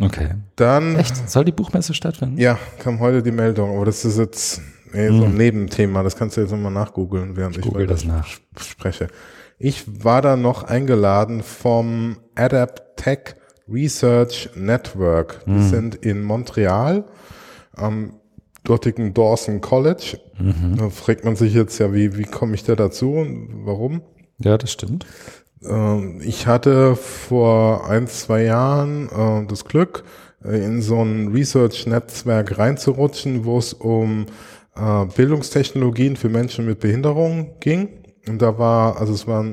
Okay. 0.01 0.31
Dann, 0.57 0.97
Echt? 0.97 1.29
Soll 1.29 1.45
die 1.45 1.53
Buchmesse 1.53 1.93
stattfinden? 1.95 2.39
ja, 2.39 2.59
kam 2.79 3.01
heute 3.01 3.23
die 3.23 3.33
Meldung, 3.33 3.75
aber 3.77 3.85
das 3.87 4.05
ist 4.05 4.19
jetzt 4.19 4.61
nee, 4.93 5.09
so 5.09 5.25
ein 5.25 5.35
Nebenthema. 5.35 6.03
Das 6.03 6.17
kannst 6.17 6.37
du 6.37 6.41
jetzt 6.41 6.51
nochmal 6.51 6.73
nachgoogeln, 6.73 7.37
während 7.37 7.57
ich, 7.57 7.65
Hm. 7.65 7.71
google 7.73 7.87
das 7.87 8.05
nach. 8.05 8.27
sp- 8.27 8.43
spreche. 8.61 9.09
Ich 9.59 10.05
war 10.05 10.23
da 10.23 10.37
noch 10.37 10.63
eingeladen 10.65 11.43
vom 11.43 12.19
Adapt 12.37 12.97
Tech 12.97 13.35
Research 13.71 14.51
Network. 14.55 15.41
Die 15.47 15.51
Hm. 15.53 15.69
sind 15.69 15.95
in 15.97 16.23
Montreal 16.23 17.05
am 17.77 18.15
dortigen 18.65 19.15
Dawson 19.15 19.61
College. 19.61 20.19
Mhm. 20.39 20.77
Da 20.77 20.91
fragt 20.91 21.25
man 21.25 21.37
sich 21.37 21.55
jetzt 21.55 21.79
ja, 21.79 21.93
wie, 21.95 22.17
wie 22.19 22.25
komme 22.25 22.55
ich 22.55 22.65
da 22.65 22.75
dazu 22.75 23.13
und 23.13 23.49
warum? 23.65 24.03
Ja, 24.39 24.59
das 24.59 24.73
stimmt. 24.73 25.07
Ähm, 25.65 26.21
Ich 26.23 26.47
hatte 26.47 26.97
vor 26.97 27.89
ein, 27.89 28.07
zwei 28.07 28.43
Jahren 28.45 29.09
äh, 29.09 29.47
das 29.47 29.65
Glück, 29.65 30.05
äh, 30.45 30.63
in 30.65 30.83
so 30.83 31.03
ein 31.03 31.29
Research-Netzwerk 31.29 32.59
reinzurutschen, 32.59 33.45
wo 33.45 33.59
es 33.59 33.73
um 33.73 34.27
äh, 34.77 35.07
Bildungstechnologien 35.17 36.17
für 36.17 36.29
Menschen 36.29 36.67
mit 36.67 36.81
Behinderung 36.81 37.57
ging. 37.61 37.89
Und 38.29 38.43
da 38.43 38.59
war, 38.59 39.01
also 39.01 39.13
es 39.15 39.27
war 39.27 39.45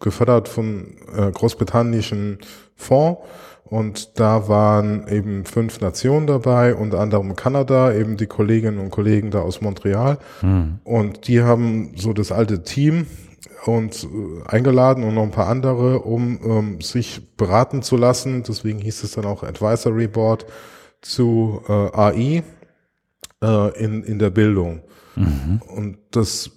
gefördert 0.00 0.48
von 0.48 0.94
äh, 1.16 1.30
großbritannischen 1.32 2.38
Fonds 2.76 3.20
und 3.72 4.20
da 4.20 4.48
waren 4.48 5.08
eben 5.08 5.46
fünf 5.46 5.80
Nationen 5.80 6.26
dabei, 6.26 6.74
unter 6.74 7.00
anderem 7.00 7.36
Kanada, 7.36 7.94
eben 7.94 8.18
die 8.18 8.26
Kolleginnen 8.26 8.78
und 8.78 8.90
Kollegen 8.90 9.30
da 9.30 9.40
aus 9.40 9.62
Montreal. 9.62 10.18
Und 10.84 11.26
die 11.26 11.40
haben 11.40 11.92
so 11.96 12.12
das 12.12 12.32
alte 12.32 12.64
Team 12.64 13.06
und 13.64 14.04
äh, 14.04 14.46
eingeladen 14.46 15.04
und 15.04 15.14
noch 15.14 15.22
ein 15.22 15.30
paar 15.30 15.46
andere, 15.46 16.00
um 16.00 16.38
ähm, 16.44 16.80
sich 16.82 17.34
beraten 17.38 17.80
zu 17.80 17.96
lassen. 17.96 18.42
Deswegen 18.42 18.78
hieß 18.78 19.04
es 19.04 19.12
dann 19.12 19.24
auch 19.24 19.42
Advisory 19.42 20.06
Board 20.06 20.44
zu 21.00 21.62
äh, 21.66 21.72
AI 21.72 22.42
äh, 23.42 23.82
in, 23.82 24.02
in 24.02 24.18
der 24.18 24.28
Bildung. 24.28 24.82
Und 25.74 25.96
das 26.10 26.50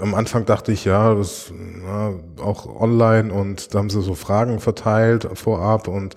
am 0.00 0.14
Anfang 0.14 0.44
dachte 0.46 0.72
ich, 0.72 0.84
ja, 0.84 1.14
das 1.14 1.52
ja, 1.84 2.12
auch 2.42 2.80
online 2.80 3.32
und 3.32 3.74
da 3.74 3.78
haben 3.78 3.90
sie 3.90 4.02
so 4.02 4.14
Fragen 4.14 4.60
verteilt 4.60 5.28
vorab 5.34 5.88
und 5.88 6.16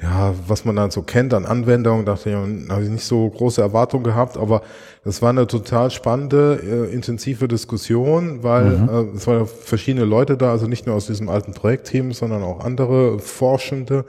ja, 0.00 0.34
was 0.46 0.66
man 0.66 0.76
dann 0.76 0.90
so 0.90 1.02
kennt 1.02 1.32
an 1.32 1.46
Anwendungen, 1.46 2.04
dachte 2.04 2.28
ich, 2.28 2.36
habe 2.36 2.82
ich 2.82 2.90
nicht 2.90 3.04
so 3.04 3.30
große 3.30 3.62
Erwartungen 3.62 4.04
gehabt, 4.04 4.36
aber 4.36 4.60
das 5.04 5.22
war 5.22 5.30
eine 5.30 5.46
total 5.46 5.90
spannende, 5.90 6.60
äh, 6.62 6.92
intensive 6.92 7.48
Diskussion, 7.48 8.42
weil 8.42 8.76
mhm. 8.76 8.88
äh, 8.88 9.16
es 9.16 9.26
waren 9.26 9.46
verschiedene 9.46 10.04
Leute 10.04 10.36
da, 10.36 10.50
also 10.50 10.66
nicht 10.66 10.86
nur 10.86 10.96
aus 10.96 11.06
diesem 11.06 11.30
alten 11.30 11.54
Projektteam, 11.54 12.12
sondern 12.12 12.42
auch 12.42 12.60
andere 12.60 13.18
Forschende. 13.20 14.04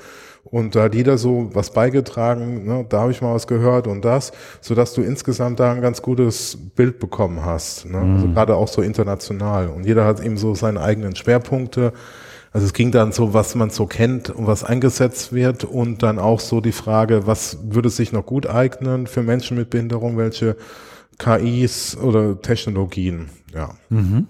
Und 0.50 0.76
da 0.76 0.84
hat 0.84 0.96
jeder 0.96 1.18
so 1.18 1.50
was 1.54 1.72
beigetragen, 1.72 2.66
ne, 2.66 2.86
da 2.88 3.02
habe 3.02 3.12
ich 3.12 3.22
mal 3.22 3.34
was 3.34 3.48
gehört 3.48 3.88
und 3.88 4.06
das, 4.06 4.32
so 4.62 4.76
dass 4.76 4.94
du 4.94 5.02
insgesamt 5.02 5.60
da 5.60 5.74
ein 5.74 5.82
ganz 5.82 6.02
gutes 6.02 6.58
Bild 6.76 7.00
bekommen 7.00 7.44
hast. 7.44 7.86
Ne? 7.86 7.98
Also 7.98 8.08
mhm. 8.08 8.16
Also 8.16 8.28
gerade 8.30 8.56
auch 8.56 8.68
so 8.68 8.82
international. 8.82 9.68
Und 9.68 9.86
jeder 9.86 10.06
hat 10.06 10.22
eben 10.22 10.38
so 10.38 10.56
seine 10.56 10.82
eigenen 10.82 11.16
Schwerpunkte. 11.16 11.94
Also 12.54 12.66
es 12.66 12.74
ging 12.74 12.92
dann 12.92 13.12
so, 13.12 13.34
was 13.34 13.56
man 13.56 13.70
so 13.70 13.86
kennt 13.86 14.30
und 14.30 14.48
was 14.48 14.64
eingesetzt 14.64 15.34
wird 15.34 15.64
und 15.64 16.02
dann 16.02 16.18
auch 16.18 16.40
so 16.40 16.62
die 16.62 16.72
Frage, 16.72 17.28
was 17.28 17.60
würde 17.64 17.90
sich 17.90 18.12
noch 18.14 18.26
gut 18.26 18.48
eignen 18.48 19.06
für 19.06 19.22
Menschen 19.22 19.58
mit 19.58 19.70
Behinderung, 19.70 20.18
welche 20.18 20.56
KIs 21.20 21.98
oder 21.98 22.42
Technologien, 22.42 23.30
ja. 23.54 23.72
Mhm. 23.90 24.28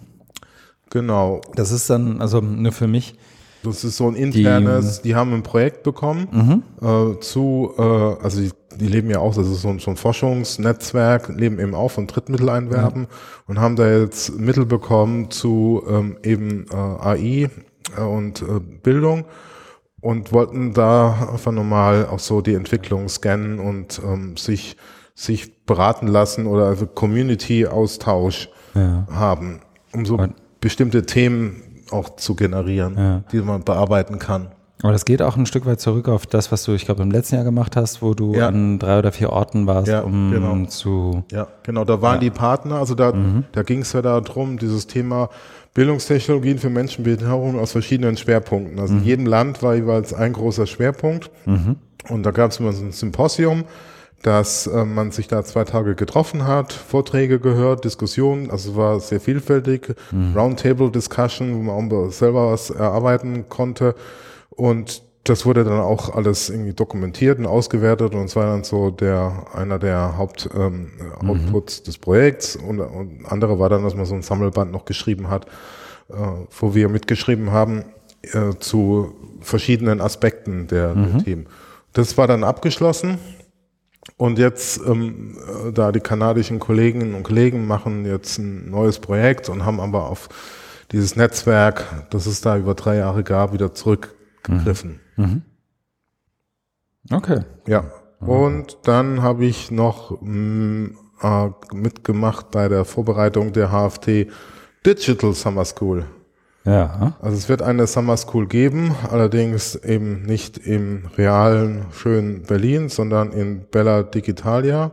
Genau. 0.89 1.41
Das 1.56 1.71
ist 1.71 1.89
dann, 1.89 2.21
also 2.21 2.41
nur 2.41 2.71
für 2.71 2.88
mich. 2.88 3.15
Das 3.63 3.83
ist 3.83 3.97
so 3.97 4.07
ein 4.07 4.15
internes, 4.15 5.01
die, 5.01 5.09
die 5.09 5.15
haben 5.15 5.33
ein 5.33 5.43
Projekt 5.43 5.83
bekommen 5.83 6.27
mhm. 6.31 6.87
äh, 6.87 7.19
zu, 7.19 7.73
äh, 7.77 7.81
also 7.81 8.41
die, 8.41 8.51
die, 8.79 8.87
leben 8.87 9.09
ja 9.09 9.19
auch, 9.19 9.35
das 9.35 9.47
ist 9.47 9.61
so 9.61 9.69
ein, 9.69 9.79
so 9.79 9.91
ein 9.91 9.97
Forschungsnetzwerk, 9.97 11.29
leben 11.29 11.59
eben 11.59 11.73
auch 11.75 11.89
von 11.89 12.07
Drittmitteleinwerben 12.07 13.01
mhm. 13.03 13.07
und 13.47 13.59
haben 13.59 13.75
da 13.75 13.89
jetzt 13.89 14.39
Mittel 14.39 14.65
bekommen 14.65 15.31
zu 15.31 15.83
ähm, 15.89 16.17
eben 16.23 16.65
äh, 16.71 16.75
AI 16.75 17.49
äh, 17.97 18.01
und 18.01 18.41
äh, 18.41 18.59
Bildung 18.59 19.25
und 20.01 20.31
wollten 20.31 20.73
da 20.73 21.29
einfach 21.31 21.51
nochmal 21.51 22.05
auch 22.05 22.19
so 22.19 22.41
die 22.41 22.53
Entwicklung 22.53 23.09
scannen 23.09 23.59
und 23.59 23.99
ähm, 24.03 24.37
sich 24.37 24.77
sich 25.17 25.65
beraten 25.65 26.05
lassen 26.05 26.45
oder 26.45 26.65
also 26.65 26.85
Community-Austausch 26.85 28.49
ja. 28.75 29.07
haben, 29.09 29.61
um 29.91 30.05
so 30.05 30.15
und 30.15 30.35
bestimmte 30.61 31.07
Themen 31.07 31.63
auch 31.91 32.15
zu 32.15 32.36
generieren, 32.36 32.95
ja. 32.97 33.23
die 33.32 33.41
man 33.41 33.63
bearbeiten 33.63 34.19
kann. 34.19 34.50
Aber 34.84 34.91
das 34.91 35.06
geht 35.06 35.23
auch 35.23 35.36
ein 35.38 35.47
Stück 35.47 35.65
weit 35.65 35.82
zurück 35.82 36.08
auf 36.08 36.28
das, 36.28 36.52
was 36.52 36.63
du, 36.63 36.73
ich 36.73 36.86
glaube, 36.86 37.02
im 37.02 37.10
letzten 37.10 37.36
Jahr 37.36 37.43
gemacht 37.43 37.76
hast, 37.76 38.02
wo 38.04 38.13
du 38.13 38.36
ja. 38.36 38.47
an 38.47 38.78
drei 38.78 39.00
oder 39.00 39.12
vier 39.12 39.32
Orten 39.32 39.65
warst, 39.65 39.88
ja, 39.88 40.02
um 40.02 40.32
genau. 40.32 40.65
zu. 40.65 41.23
Ja, 41.32 41.47
genau, 41.63 41.84
da 41.84 42.02
waren 42.02 42.19
die 42.19 42.30
Partner, 42.30 42.76
also 42.76 42.93
da, 42.93 43.12
mhm. 43.12 43.45
da 43.54 43.63
ging 43.63 43.82
es 43.82 43.93
ja 43.93 44.04
darum, 44.04 44.60
dieses 44.60 44.86
Thema 44.86 45.30
Bildungstechnologien 45.73 46.60
für 46.60 46.69
Menschen 46.69 47.04
mit 47.04 47.19
Behinderung 47.19 47.60
aus 47.60 47.71
verschiedenen 47.71 48.17
Schwerpunkten. 48.17 48.80
Also 48.80 48.93
mhm. 48.93 49.00
in 49.00 49.06
jedem 49.06 49.26
Land 49.26 49.63
war 49.63 49.76
jeweils 49.76 50.13
ein 50.13 50.34
großer 50.34 50.67
Schwerpunkt. 50.67 51.32
Mhm. 51.45 51.78
Und 52.10 52.23
da 52.23 52.32
gab 52.32 52.52
es 52.52 52.60
immer 52.60 52.71
so 52.71 52.86
ein 52.86 52.91
Symposium 52.91 53.63
dass 54.23 54.67
äh, 54.67 54.84
man 54.84 55.12
sich 55.12 55.27
da 55.27 55.43
zwei 55.43 55.63
Tage 55.63 55.95
getroffen 55.95 56.47
hat, 56.47 56.73
Vorträge 56.73 57.39
gehört, 57.39 57.86
Diskussionen, 57.86 58.49
also 58.49 58.75
war 58.75 58.99
sehr 58.99 59.19
vielfältig, 59.19 59.95
mhm. 60.12 60.36
Roundtable 60.36 60.91
Discussion, 60.91 61.56
wo 61.56 61.62
man 61.62 61.91
auch 61.91 62.12
selber 62.12 62.51
was 62.51 62.69
erarbeiten 62.69 63.47
konnte 63.49 63.95
und 64.49 65.03
das 65.23 65.45
wurde 65.45 65.63
dann 65.63 65.80
auch 65.80 66.15
alles 66.15 66.49
irgendwie 66.49 66.73
dokumentiert 66.73 67.38
und 67.39 67.45
ausgewertet 67.45 68.15
und 68.15 68.25
es 68.25 68.36
war 68.36 68.45
dann 68.45 68.63
so 68.63 68.91
der 68.91 69.45
einer 69.53 69.77
der 69.77 70.17
Haupt 70.17 70.49
ähm, 70.56 70.91
mhm. 71.21 71.30
Outputs 71.30 71.84
des 71.84 71.97
Projekts 71.97 72.56
und, 72.56 72.80
und 72.80 73.25
andere 73.25 73.60
war 73.60 73.69
dann, 73.69 73.84
dass 73.84 73.95
man 73.95 74.06
so 74.06 74.15
ein 74.15 74.21
Sammelband 74.21 74.71
noch 74.71 74.86
geschrieben 74.86 75.30
hat, 75.30 75.45
äh, 76.10 76.13
wo 76.60 76.73
wir 76.73 76.89
mitgeschrieben 76.89 77.51
haben 77.51 77.84
äh, 78.21 78.56
zu 78.60 79.13
verschiedenen 79.41 80.01
Aspekten 80.01 80.67
der, 80.67 80.95
mhm. 80.95 81.12
der 81.12 81.23
Themen. 81.23 81.45
Das 81.93 82.17
war 82.17 82.27
dann 82.27 82.43
abgeschlossen 82.43 83.19
und 84.15 84.39
jetzt, 84.39 84.79
ähm, 84.85 85.37
äh, 85.67 85.71
da 85.73 85.91
die 85.91 85.99
kanadischen 85.99 86.59
Kolleginnen 86.59 87.13
und 87.13 87.23
Kollegen 87.23 87.67
machen 87.67 88.05
jetzt 88.05 88.37
ein 88.37 88.69
neues 88.69 88.99
Projekt 88.99 89.49
und 89.49 89.65
haben 89.65 89.79
aber 89.79 90.09
auf 90.09 90.29
dieses 90.91 91.15
Netzwerk, 91.15 92.07
das 92.09 92.25
es 92.25 92.41
da 92.41 92.57
über 92.57 92.73
drei 92.73 92.95
Jahre 92.97 93.23
gab, 93.23 93.51
wieder 93.53 93.73
zurückgegriffen. 93.73 94.99
Mhm. 95.17 95.25
mhm. 95.25 95.41
Okay. 97.09 97.41
Ja. 97.67 97.85
Und 98.19 98.79
dann 98.83 99.21
habe 99.21 99.45
ich 99.45 99.71
noch 99.71 100.21
mh, 100.21 100.27
mm, 100.29 100.97
äh, 101.21 101.49
mitgemacht 101.73 102.51
bei 102.51 102.67
der 102.67 102.83
Vorbereitung 102.85 103.53
der 103.53 103.71
HFT 103.71 104.27
Digital 104.85 105.33
Summer 105.33 105.65
School. 105.65 106.05
Ja. 106.67 107.13
Also 107.21 107.38
es 107.38 107.47
wird 107.47 107.62
eine 107.62 107.88
Summer 107.88 108.17
School 108.17 108.45
geben, 108.45 108.93
allerdings 109.10 109.75
eben 109.75 110.23
nicht 110.23 110.58
im 110.58 111.06
realen, 111.17 111.86
schönen 111.93 112.43
Berlin, 112.43 112.89
sondern 112.89 113.32
in 113.32 113.65
Bella 113.71 114.03
Digitalia, 114.03 114.91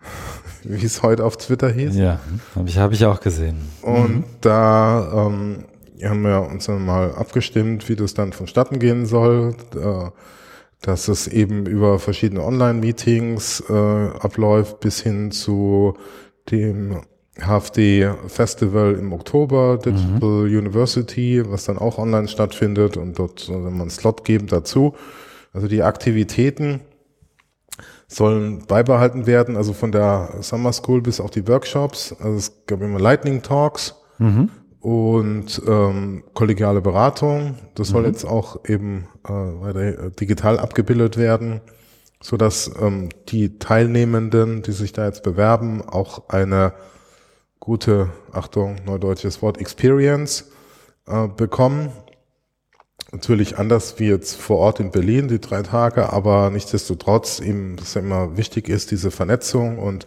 wie 0.64 0.84
es 0.84 1.02
heute 1.02 1.24
auf 1.24 1.36
Twitter 1.36 1.70
hieß. 1.70 1.94
Ja, 1.94 2.18
habe 2.56 2.68
ich, 2.68 2.78
hab 2.78 2.92
ich 2.92 3.06
auch 3.06 3.20
gesehen. 3.20 3.58
Und 3.82 4.16
mhm. 4.16 4.24
da 4.40 5.26
ähm, 5.28 5.64
haben 6.02 6.22
wir 6.22 6.42
uns 6.50 6.66
dann 6.66 6.84
mal 6.84 7.14
abgestimmt, 7.14 7.88
wie 7.88 7.94
das 7.94 8.14
dann 8.14 8.32
vonstatten 8.32 8.80
gehen 8.80 9.06
soll. 9.06 9.54
Äh, 9.76 10.10
dass 10.80 11.08
es 11.08 11.26
eben 11.26 11.66
über 11.66 11.98
verschiedene 11.98 12.44
Online-Meetings 12.44 13.64
äh, 13.68 13.72
abläuft 13.72 14.78
bis 14.78 15.00
hin 15.00 15.32
zu 15.32 15.96
dem 16.50 17.00
HFD 17.40 18.10
Festival 18.26 18.94
im 18.94 19.12
Oktober, 19.12 19.78
Digital 19.78 20.46
mhm. 20.46 20.58
University, 20.58 21.42
was 21.46 21.64
dann 21.64 21.78
auch 21.78 21.98
online 21.98 22.28
stattfindet 22.28 22.96
und 22.96 23.18
dort 23.18 23.40
soll 23.40 23.60
man 23.60 23.82
einen 23.82 23.90
Slot 23.90 24.24
geben 24.24 24.48
dazu. 24.48 24.94
Also 25.52 25.68
die 25.68 25.82
Aktivitäten 25.82 26.80
sollen 28.08 28.66
beibehalten 28.66 29.26
werden, 29.26 29.56
also 29.56 29.72
von 29.72 29.92
der 29.92 30.30
Summer 30.40 30.72
School 30.72 31.02
bis 31.02 31.20
auch 31.20 31.30
die 31.30 31.46
Workshops. 31.46 32.14
Also 32.18 32.36
es 32.36 32.66
gab 32.66 32.80
immer 32.80 32.98
Lightning 32.98 33.42
Talks 33.42 33.94
mhm. 34.18 34.50
und 34.80 35.62
ähm, 35.66 36.24
kollegiale 36.34 36.80
Beratung. 36.80 37.56
Das 37.74 37.88
soll 37.88 38.02
mhm. 38.02 38.08
jetzt 38.08 38.24
auch 38.24 38.64
eben 38.66 39.06
äh, 39.24 39.30
weiter 39.30 39.80
äh, 39.80 40.10
digital 40.10 40.58
abgebildet 40.58 41.18
werden, 41.18 41.60
so 42.20 42.36
dass 42.36 42.70
ähm, 42.80 43.10
die 43.28 43.58
Teilnehmenden, 43.58 44.62
die 44.62 44.72
sich 44.72 44.92
da 44.92 45.04
jetzt 45.04 45.22
bewerben, 45.22 45.82
auch 45.82 46.28
eine 46.30 46.72
gute, 47.60 48.10
Achtung, 48.32 48.76
neudeutsches 48.84 49.42
Wort, 49.42 49.58
Experience 49.58 50.50
äh, 51.06 51.28
bekommen. 51.28 51.90
Natürlich 53.12 53.58
anders 53.58 53.98
wie 53.98 54.08
jetzt 54.08 54.36
vor 54.36 54.58
Ort 54.58 54.80
in 54.80 54.90
Berlin, 54.90 55.28
die 55.28 55.40
drei 55.40 55.62
Tage, 55.62 56.12
aber 56.12 56.50
nichtsdestotrotz 56.50 57.40
eben, 57.40 57.76
dass 57.76 57.94
ja 57.94 58.02
immer 58.02 58.36
wichtig 58.36 58.68
ist, 58.68 58.90
diese 58.90 59.10
Vernetzung 59.10 59.78
und 59.78 60.04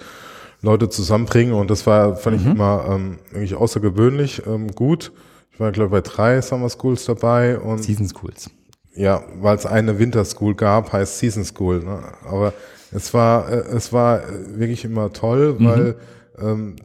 Leute 0.62 0.90
zusammenbringen 0.90 1.56
und 1.56 1.72
das 1.72 1.88
war, 1.88 2.16
fand 2.16 2.38
mhm. 2.38 2.42
ich 2.44 2.52
immer 2.56 2.86
ähm, 2.88 3.20
eigentlich 3.34 3.56
außergewöhnlich 3.56 4.44
ähm, 4.46 4.72
gut. 4.72 5.12
Ich 5.52 5.60
war, 5.60 5.72
glaube 5.72 5.98
ich, 5.98 6.04
bei 6.04 6.10
drei 6.10 6.42
Summer 6.42 6.70
Schools 6.70 7.06
dabei 7.06 7.58
und 7.58 7.84
Season 7.84 8.08
Schools. 8.08 8.52
Ja, 8.94 9.24
weil 9.40 9.56
es 9.56 9.66
eine 9.66 9.98
Winter 9.98 10.24
School 10.26 10.54
gab, 10.54 10.94
heißt 10.94 11.18
Season 11.18 11.44
School. 11.44 11.80
Ne? 11.84 12.04
Aber 12.30 12.54
es 12.92 13.14
war, 13.14 13.50
äh, 13.50 13.56
es 13.76 13.92
war 13.92 14.22
wirklich 14.48 14.86
immer 14.86 15.12
toll, 15.12 15.56
mhm. 15.58 15.66
weil 15.66 15.96
ähm, 16.40 16.76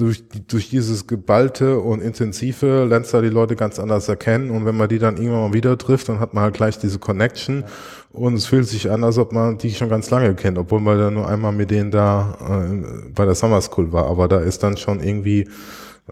durch, 0.00 0.24
durch 0.48 0.70
dieses 0.70 1.06
Geballte 1.06 1.78
und 1.78 2.00
Intensive 2.00 2.84
lernst 2.84 3.12
du 3.12 3.20
die 3.20 3.28
Leute 3.28 3.56
ganz 3.56 3.78
anders 3.78 4.08
erkennen 4.08 4.50
und 4.50 4.64
wenn 4.64 4.76
man 4.76 4.88
die 4.88 4.98
dann 4.98 5.16
irgendwann 5.16 5.50
mal 5.50 5.52
wieder 5.52 5.76
trifft, 5.76 6.08
dann 6.08 6.20
hat 6.20 6.34
man 6.34 6.44
halt 6.44 6.54
gleich 6.54 6.78
diese 6.78 6.98
Connection 6.98 7.64
und 8.12 8.34
es 8.34 8.46
fühlt 8.46 8.66
sich 8.66 8.90
an, 8.90 9.04
als 9.04 9.18
ob 9.18 9.32
man 9.32 9.58
die 9.58 9.72
schon 9.72 9.88
ganz 9.88 10.10
lange 10.10 10.34
kennt, 10.34 10.58
obwohl 10.58 10.80
man 10.80 10.98
da 10.98 11.10
nur 11.10 11.28
einmal 11.28 11.52
mit 11.52 11.70
denen 11.70 11.90
da 11.90 12.36
äh, 12.40 13.10
bei 13.14 13.24
der 13.24 13.34
Summer 13.34 13.60
School 13.60 13.92
war, 13.92 14.06
aber 14.06 14.28
da 14.28 14.40
ist 14.40 14.62
dann 14.62 14.76
schon 14.76 15.00
irgendwie, 15.00 15.42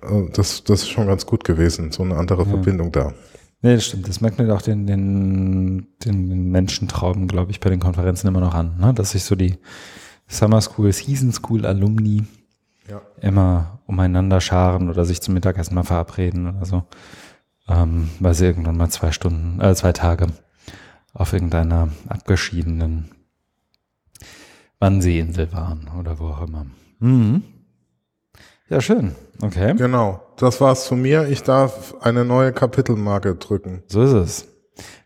äh, 0.03 0.31
das, 0.33 0.63
das 0.65 0.83
ist 0.83 0.89
schon 0.91 1.07
ganz 1.07 1.27
gut 1.27 1.45
gewesen, 1.45 1.91
so 1.91 2.03
eine 2.03 2.17
andere 2.17 2.43
ja. 2.43 2.49
Verbindung 2.49 2.93
da. 2.93 3.13
Nee, 3.61 3.75
das 3.75 3.87
stimmt. 3.87 4.09
Das 4.09 4.21
merkt 4.21 4.39
man 4.39 4.49
auch 4.53 4.63
den, 4.63 4.87
den, 4.87 5.89
den 6.05 6.51
Menschentrauben, 6.51 7.27
glaube 7.27 7.51
ich, 7.51 7.59
bei 7.59 7.71
den 7.71 7.81
Konferenzen 7.81 8.29
immer 8.29 8.41
noch 8.41 8.55
an, 8.55 8.77
ne? 8.79 8.95
dass 8.95 9.11
sich 9.11 9.25
so 9.25 9.35
die 9.35 9.57
Summer 10.29 10.61
School, 10.61 10.93
Season 10.93 11.33
School 11.33 11.67
Alumni 11.67 12.23
ja. 12.89 13.01
immer 13.21 13.78
umeinander 13.89 14.41
scharen 14.41 14.91
oder 14.91 15.05
sich 15.05 15.21
zum 15.21 15.35
Mittagessen 15.35 15.75
mal 15.75 15.83
verabreden 15.83 16.57
oder 16.57 16.65
so. 16.65 16.85
Ähm, 17.69 18.11
weil 18.21 18.35
sie 18.35 18.47
irgendwann 18.47 18.77
mal 18.77 18.91
zwei 18.91 19.11
Stunden, 19.11 19.61
äh, 19.61 19.75
zwei 19.75 19.93
Tage 19.93 20.29
auf 21.13 21.33
irgendeiner 21.33 21.89
abgeschiedenen 22.09 23.11
Wannseeinsel 24.79 25.53
waren 25.53 25.91
oder 25.99 26.19
wo 26.19 26.29
auch 26.29 26.43
immer. 26.43 26.67
Mhm. 27.01 27.43
Ja, 28.69 28.81
schön. 28.81 29.15
Okay. 29.41 29.75
Genau. 29.77 30.23
Das 30.37 30.61
war's 30.61 30.87
von 30.87 31.01
mir. 31.01 31.27
Ich 31.29 31.43
darf 31.43 31.95
eine 32.01 32.25
neue 32.25 32.53
Kapitelmarke 32.53 33.35
drücken. 33.37 33.83
So 33.89 34.03
ist 34.03 34.13
es. 34.13 34.49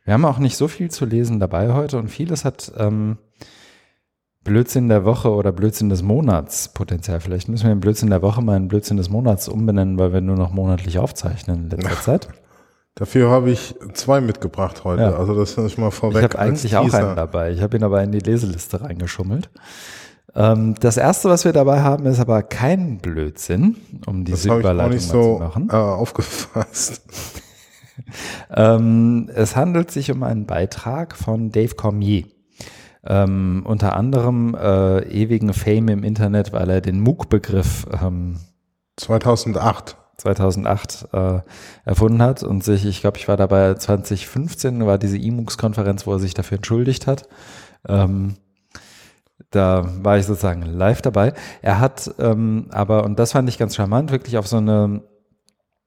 Wir 0.04 0.14
haben 0.14 0.24
auch 0.24 0.38
nicht 0.38 0.56
so 0.56 0.66
viel 0.66 0.90
zu 0.90 1.04
lesen 1.04 1.38
dabei 1.38 1.72
heute 1.72 1.98
und 1.98 2.08
vieles 2.08 2.44
hat 2.44 2.72
ähm, 2.76 3.18
Blödsinn 4.44 4.88
der 4.88 5.04
Woche 5.04 5.30
oder 5.30 5.52
Blödsinn 5.52 5.88
des 5.88 6.02
Monats 6.02 6.68
potenziell. 6.68 7.20
Vielleicht 7.20 7.48
müssen 7.48 7.64
wir 7.64 7.74
den 7.74 7.80
Blödsinn 7.80 8.10
der 8.10 8.22
Woche 8.22 8.42
mal 8.42 8.56
in 8.56 8.68
Blödsinn 8.68 8.96
des 8.96 9.08
Monats 9.08 9.48
umbenennen, 9.48 9.98
weil 9.98 10.12
wir 10.12 10.20
nur 10.20 10.36
noch 10.36 10.50
monatlich 10.52 10.98
aufzeichnen 10.98 11.64
in 11.64 11.70
letzter 11.70 12.00
Zeit. 12.02 12.28
Dafür 12.94 13.30
habe 13.30 13.50
ich 13.50 13.74
zwei 13.94 14.20
mitgebracht 14.20 14.84
heute. 14.84 15.02
Ja. 15.02 15.14
Also 15.14 15.34
das 15.34 15.56
ist 15.56 15.78
mal 15.78 15.90
vorweg. 15.90 16.18
Ich 16.18 16.24
habe 16.24 16.38
eigentlich 16.38 16.76
auch 16.76 16.92
einen 16.92 17.16
dabei. 17.16 17.52
Ich 17.52 17.62
habe 17.62 17.76
ihn 17.76 17.84
aber 17.84 18.02
in 18.02 18.12
die 18.12 18.18
Leseliste 18.18 18.82
reingeschummelt. 18.82 19.48
Ähm, 20.34 20.74
das 20.80 20.96
erste, 20.96 21.28
was 21.28 21.44
wir 21.44 21.52
dabei 21.52 21.80
haben, 21.80 22.04
ist 22.06 22.20
aber 22.20 22.42
kein 22.42 22.98
Blödsinn, 22.98 23.76
um 24.06 24.24
diese 24.24 24.48
das 24.48 24.50
habe 24.50 24.60
ich 24.60 24.66
auch 24.66 24.70
Überleitung 24.70 24.94
nicht 24.94 25.08
so 25.08 25.36
zu 25.36 25.42
machen. 25.42 25.68
äh, 25.70 25.74
aufgefasst. 25.74 27.02
Ähm, 28.50 29.30
es 29.34 29.54
handelt 29.54 29.90
sich 29.90 30.10
um 30.10 30.22
einen 30.22 30.46
Beitrag 30.46 31.14
von 31.14 31.52
Dave 31.52 31.74
Cormier. 31.74 32.24
Ähm, 33.04 33.62
unter 33.66 33.96
anderem 33.96 34.54
äh, 34.54 35.00
ewigen 35.08 35.52
Fame 35.54 35.88
im 35.88 36.04
Internet, 36.04 36.52
weil 36.52 36.70
er 36.70 36.80
den 36.80 37.00
MOOC-Begriff 37.00 37.86
ähm, 38.00 38.38
2008. 38.96 39.96
2008 40.18 41.08
äh, 41.12 41.40
erfunden 41.84 42.22
hat 42.22 42.44
und 42.44 42.62
sich, 42.62 42.84
ich 42.86 43.00
glaube, 43.00 43.18
ich 43.18 43.26
war 43.26 43.36
dabei 43.36 43.74
2015, 43.74 44.86
war 44.86 44.98
diese 44.98 45.18
E-MOOCs-Konferenz, 45.18 46.06
wo 46.06 46.12
er 46.12 46.20
sich 46.20 46.34
dafür 46.34 46.58
entschuldigt 46.58 47.08
hat. 47.08 47.28
Ähm, 47.88 48.36
da 49.50 49.84
war 50.02 50.18
ich 50.18 50.26
sozusagen 50.26 50.62
live 50.62 51.02
dabei. 51.02 51.32
Er 51.60 51.80
hat 51.80 52.14
ähm, 52.18 52.66
aber, 52.70 53.04
und 53.04 53.18
das 53.18 53.32
fand 53.32 53.48
ich 53.48 53.58
ganz 53.58 53.74
charmant, 53.74 54.12
wirklich 54.12 54.38
auf 54.38 54.46
so 54.46 54.58
eine 54.58 55.02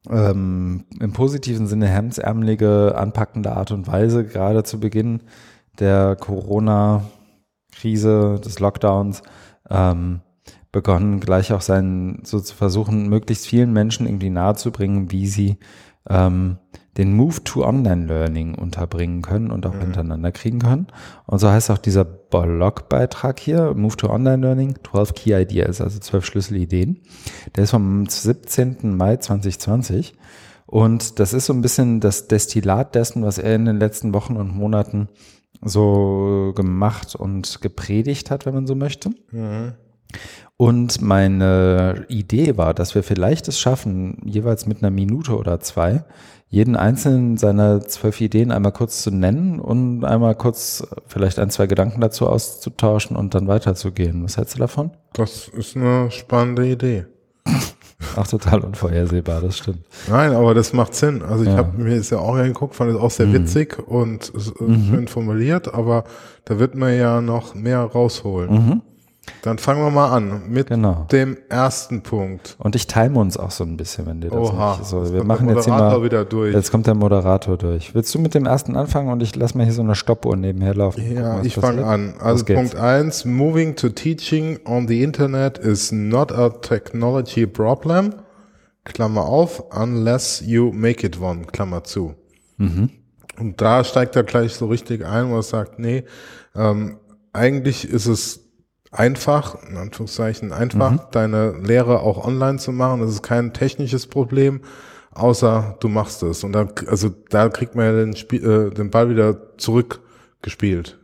ähm, 0.10 0.86
im 1.00 1.14
positiven 1.14 1.68
Sinne 1.68 1.88
hemdsärmelige, 1.88 2.96
anpackende 2.96 3.54
Art 3.54 3.72
und 3.72 3.88
Weise, 3.88 4.26
gerade 4.26 4.64
zu 4.64 4.80
Beginn 4.80 5.22
der 5.80 6.16
Corona-Krise, 6.16 8.40
des 8.44 8.60
Lockdowns, 8.60 9.22
ähm, 9.70 10.22
begonnen, 10.72 11.22
gleich 11.22 11.54
auch 11.54 11.62
sein, 11.62 12.20
so 12.24 12.40
zu 12.40 12.54
versuchen, 12.54 13.08
möglichst 13.08 13.48
vielen 13.48 13.72
Menschen 13.72 14.08
irgendwie 14.08 14.30
nahezubringen, 14.30 15.12
wie 15.12 15.28
sie 15.28 15.58
ähm, 16.10 16.58
den 16.98 17.16
Move 17.16 17.44
to 17.44 17.66
Online 17.66 18.06
Learning 18.06 18.56
unterbringen 18.56 19.22
können 19.22 19.52
und 19.52 19.66
auch 19.66 19.74
Mhm. 19.74 19.82
hintereinander 19.82 20.32
kriegen 20.32 20.60
können. 20.60 20.88
Und 21.26 21.40
so 21.40 21.50
heißt 21.50 21.72
auch 21.72 21.78
dieser 21.78 22.06
Blogbeitrag 22.06 23.40
hier, 23.40 23.74
Move 23.74 23.98
to 23.98 24.10
Online 24.10 24.42
Learning, 24.42 24.76
12 24.84 25.14
Key 25.14 25.34
Ideas, 25.34 25.82
also 25.82 26.00
12 26.00 26.26
Schlüsselideen. 26.26 27.02
Der 27.56 27.66
ist 27.66 27.72
vom 27.72 28.06
17. 28.06 28.96
Mai 28.96 29.18
2020. 29.18 30.14
Und 30.68 31.20
das 31.20 31.34
ist 31.34 31.46
so 31.46 31.54
ein 31.54 31.62
bisschen 31.62 32.00
das 32.00 32.28
Destillat 32.28 32.96
dessen, 32.96 33.24
was 33.24 33.38
er 33.38 33.56
in 33.56 33.66
den 33.66 33.78
letzten 33.78 34.14
Wochen 34.14 34.36
und 34.36 34.56
Monaten 34.56 35.10
so 35.66 36.54
gemacht 36.56 37.16
und 37.16 37.62
gepredigt 37.62 38.32
hat, 38.32 38.46
wenn 38.46 38.54
man 38.54 38.68
so 38.68 38.76
möchte. 38.76 39.10
Mhm. 39.32 39.74
Und 40.58 41.02
meine 41.02 42.06
Idee 42.08 42.56
war, 42.56 42.74
dass 42.74 42.96
wir 42.96 43.04
vielleicht 43.04 43.48
es 43.50 43.60
schaffen, 43.60 44.22
jeweils 44.24 44.66
mit 44.66 44.82
einer 44.82 44.92
Minute 44.92 45.38
oder 45.38 45.60
zwei, 45.60 46.06
jeden 46.48 46.78
einzelnen 46.78 47.36
seiner 47.36 47.82
zwölf 47.82 48.22
Ideen 48.22 48.52
einmal 48.52 48.72
kurz 48.72 49.02
zu 49.02 49.12
nennen 49.12 49.60
und 49.60 50.06
einmal 50.06 50.36
kurz 50.36 50.88
vielleicht 51.08 51.40
ein, 51.40 51.50
zwei 51.50 51.68
Gedanken 51.68 52.00
dazu 52.00 52.28
auszutauschen 52.28 53.18
und 53.18 53.36
dann 53.36 53.48
weiterzugehen. 53.48 54.24
Was 54.24 54.38
hältst 54.38 54.56
du 54.56 54.60
davon? 54.60 54.92
Das 55.14 55.50
ist 55.50 55.76
eine 55.76 56.10
spannende 56.12 56.66
Idee. 56.66 57.06
Auch 58.18 58.28
total 58.28 58.60
unvorhersehbar, 58.60 59.42
das 59.42 59.58
stimmt. 59.58 59.80
Nein, 60.10 60.34
aber 60.34 60.54
das 60.54 60.74
macht 60.74 60.94
Sinn. 60.96 61.22
Also 61.22 61.44
ich 61.44 61.50
Ja. 61.50 61.58
habe 61.58 61.78
mir 61.82 61.96
das 61.98 62.10
ja 62.10 62.20
auch 62.20 62.36
angeguckt, 62.36 62.76
fand 62.76 62.92
es 62.92 62.98
auch 62.98 63.12
sehr 63.12 63.28
Mhm. 63.28 63.34
witzig 63.34 63.78
und 63.88 64.34
äh, 64.36 64.40
schön 64.40 65.08
formuliert, 65.08 65.74
aber 65.74 66.04
da 66.46 66.60
wird 66.60 66.76
man 66.76 66.96
ja 66.98 67.22
noch 67.22 67.56
mehr 67.56 67.80
rausholen. 67.82 68.52
Mhm. 68.52 68.82
Dann 69.42 69.58
fangen 69.60 69.84
wir 69.84 69.92
mal 69.92 70.10
an 70.12 70.50
mit 70.50 70.68
Genau. 70.70 71.06
dem 71.12 71.38
ersten 71.50 72.02
Punkt. 72.02 72.56
Und 72.60 72.76
ich 72.76 72.88
time 72.88 73.18
uns 73.20 73.38
auch 73.38 73.52
so 73.52 73.64
ein 73.64 73.78
bisschen, 73.78 74.06
wenn 74.08 74.22
dir 74.22 74.30
das 74.30 74.40
Oha, 74.52 74.78
nicht 74.78 74.86
so. 74.90 75.02
jetzt 75.02 75.14
Wir 75.14 75.24
machen 75.24 75.50
jetzt 75.50 75.66
hier 75.66 75.74
mal. 75.74 76.04
wieder 76.04 76.26
durch. 76.26 76.54
Jetzt 76.54 76.72
kommt 76.72 76.88
der 76.88 76.96
Moderator 76.96 77.58
durch. 77.58 77.94
Willst 77.94 78.14
du 78.14 78.20
mit 78.20 78.34
dem 78.34 78.46
ersten 78.46 78.76
anfangen 78.76 79.10
und 79.12 79.22
ich 79.22 79.36
lass 79.36 79.54
mal 79.56 79.64
hier 79.64 79.74
so 79.74 79.82
eine 79.84 79.96
Stoppuhr 79.96 80.36
nebenher 80.36 80.74
laufen? 80.76 81.02
Gucken, 81.02 81.18
Ja, 81.18 81.38
was 81.40 81.46
ich 81.46 81.56
fange 81.56 81.86
an. 81.86 82.16
Also. 82.20 82.46
Punkt 82.46 82.76
eins: 82.76 83.26
moving 83.26 83.76
to 83.76 83.90
teaching 83.90 84.60
on 84.66 84.88
the 84.88 85.02
Internet 85.04 85.58
is 85.60 85.92
not 85.92 86.32
a 86.32 86.50
technology 86.50 87.46
problem, 87.48 88.16
Klammer 88.84 89.26
auf, 89.26 89.64
unless 89.72 90.42
you 90.46 90.72
make 90.72 91.06
it 91.06 91.20
one, 91.22 91.46
Klammer 91.52 91.84
zu. 91.84 92.16
Mhm. 92.58 92.90
Und 93.40 93.60
da 93.62 93.84
steigt 93.84 94.16
er 94.16 94.24
gleich 94.24 94.54
so 94.56 94.68
richtig 94.68 95.06
ein, 95.06 95.30
wo 95.30 95.36
er 95.36 95.44
sagt, 95.44 95.78
nee, 95.80 96.04
ähm, 96.56 96.98
eigentlich 97.34 97.88
ist 97.90 98.06
es 98.06 98.45
einfach, 98.96 99.62
in 99.70 99.78
Anführungszeichen 99.78 100.52
einfach, 100.52 100.92
Mhm. 100.92 101.00
deine 101.12 101.52
Lehre 101.60 102.00
auch 102.02 102.26
online 102.26 102.58
zu 102.58 102.72
machen. 102.72 103.02
Das 103.02 103.12
ist 103.12 103.24
kein 103.24 103.54
technisches 103.54 104.08
Problem, 104.08 104.62
außer 105.12 105.78
du 105.80 105.88
machst 105.88 106.24
es. 106.24 106.44
Und 106.44 106.54
dann, 106.54 106.72
also 106.88 107.10
da 107.30 107.50
kriegt 107.50 107.76
man 107.76 107.86
ja 107.86 107.92
den, 107.94 108.16
Spiel, 108.16 108.44
äh, 108.44 108.74
den 108.74 108.90
Ball 108.90 109.10
wieder 109.10 109.58
zurückgespielt. 109.58 111.00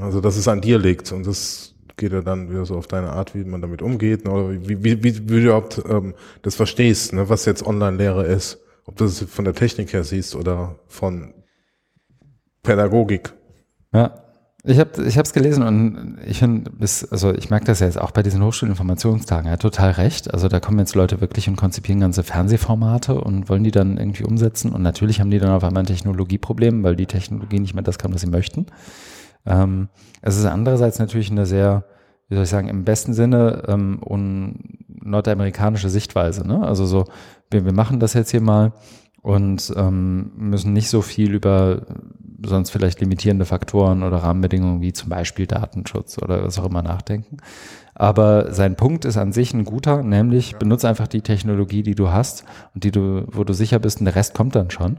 Also 0.00 0.20
dass 0.20 0.36
es 0.36 0.48
an 0.48 0.60
dir 0.62 0.78
liegt 0.78 1.12
und 1.12 1.26
das 1.26 1.74
geht 1.98 2.12
ja 2.12 2.22
dann 2.22 2.48
wieder 2.50 2.64
so 2.64 2.76
auf 2.76 2.86
deine 2.86 3.10
Art, 3.10 3.34
wie 3.34 3.44
man 3.44 3.60
damit 3.60 3.82
umgeht, 3.82 4.24
ne, 4.24 4.30
oder 4.30 4.50
wie, 4.50 4.82
wie, 4.82 5.04
wie, 5.04 5.04
wie 5.04 5.20
du 5.20 5.36
überhaupt 5.38 5.82
ähm, 5.86 6.14
das 6.40 6.54
verstehst, 6.54 7.12
ne, 7.12 7.28
was 7.28 7.44
jetzt 7.44 7.64
Online-Lehre 7.66 8.24
ist. 8.24 8.58
Ob 8.86 8.96
du 8.96 9.04
das 9.04 9.20
von 9.20 9.44
der 9.44 9.54
Technik 9.54 9.92
her 9.92 10.02
siehst 10.02 10.34
oder 10.34 10.76
von 10.88 11.34
Pädagogik. 12.62 13.32
Ja. 13.92 14.14
Ich 14.64 14.78
habe 14.78 14.92
es 15.02 15.32
gelesen 15.32 15.64
und 15.64 16.18
ich 16.24 16.38
finde, 16.38 16.70
also 17.10 17.34
ich 17.34 17.50
merke 17.50 17.66
das 17.66 17.80
ja 17.80 17.86
jetzt 17.86 18.00
auch 18.00 18.12
bei 18.12 18.22
diesen 18.22 18.44
Hochschulinformationstagen, 18.44 19.46
er 19.46 19.54
hat 19.54 19.62
total 19.62 19.90
recht. 19.90 20.32
Also 20.32 20.46
da 20.46 20.60
kommen 20.60 20.78
jetzt 20.78 20.94
Leute 20.94 21.20
wirklich 21.20 21.48
und 21.48 21.56
konzipieren 21.56 22.00
ganze 22.00 22.22
Fernsehformate 22.22 23.20
und 23.20 23.48
wollen 23.48 23.64
die 23.64 23.72
dann 23.72 23.98
irgendwie 23.98 24.22
umsetzen. 24.22 24.72
Und 24.72 24.82
natürlich 24.82 25.20
haben 25.20 25.30
die 25.30 25.40
dann 25.40 25.50
auf 25.50 25.64
einmal 25.64 25.82
ein 25.82 25.86
Technologieproblem, 25.86 26.84
weil 26.84 26.94
die 26.94 27.06
Technologie 27.06 27.58
nicht 27.58 27.74
mehr 27.74 27.82
das 27.82 27.98
kann, 27.98 28.14
was 28.14 28.20
sie 28.20 28.28
möchten. 28.28 28.66
Ähm, 29.46 29.88
es 30.20 30.38
ist 30.38 30.44
andererseits 30.44 31.00
natürlich 31.00 31.32
eine 31.32 31.44
sehr, 31.44 31.84
wie 32.28 32.36
soll 32.36 32.44
ich 32.44 32.50
sagen, 32.50 32.68
im 32.68 32.84
besten 32.84 33.14
Sinne 33.14 33.64
ähm, 33.66 34.00
un 34.08 34.78
nordamerikanische 34.86 35.88
Sichtweise. 35.88 36.46
Ne? 36.46 36.64
Also 36.64 36.86
so, 36.86 37.06
wir, 37.50 37.64
wir 37.64 37.72
machen 37.72 37.98
das 37.98 38.14
jetzt 38.14 38.30
hier 38.30 38.40
mal 38.40 38.74
und 39.22 39.72
ähm, 39.76 40.32
müssen 40.36 40.72
nicht 40.72 40.90
so 40.90 41.00
viel 41.00 41.32
über 41.34 41.82
sonst 42.44 42.70
vielleicht 42.70 43.00
limitierende 43.00 43.44
Faktoren 43.44 44.02
oder 44.02 44.16
Rahmenbedingungen 44.18 44.80
wie 44.80 44.92
zum 44.92 45.08
Beispiel 45.08 45.46
Datenschutz 45.46 46.18
oder 46.20 46.42
was 46.44 46.58
auch 46.58 46.66
immer 46.66 46.82
nachdenken. 46.82 47.36
Aber 47.94 48.52
sein 48.52 48.74
Punkt 48.74 49.04
ist 49.04 49.16
an 49.16 49.32
sich 49.32 49.54
ein 49.54 49.64
guter, 49.64 50.02
nämlich 50.02 50.56
benutze 50.56 50.88
einfach 50.88 51.06
die 51.06 51.20
Technologie, 51.20 51.84
die 51.84 51.94
du 51.94 52.10
hast 52.10 52.44
und 52.74 52.82
die 52.82 52.90
du, 52.90 53.26
wo 53.30 53.44
du 53.44 53.52
sicher 53.52 53.78
bist, 53.78 54.00
und 54.00 54.06
der 54.06 54.16
Rest 54.16 54.34
kommt 54.34 54.56
dann 54.56 54.70
schon. 54.70 54.98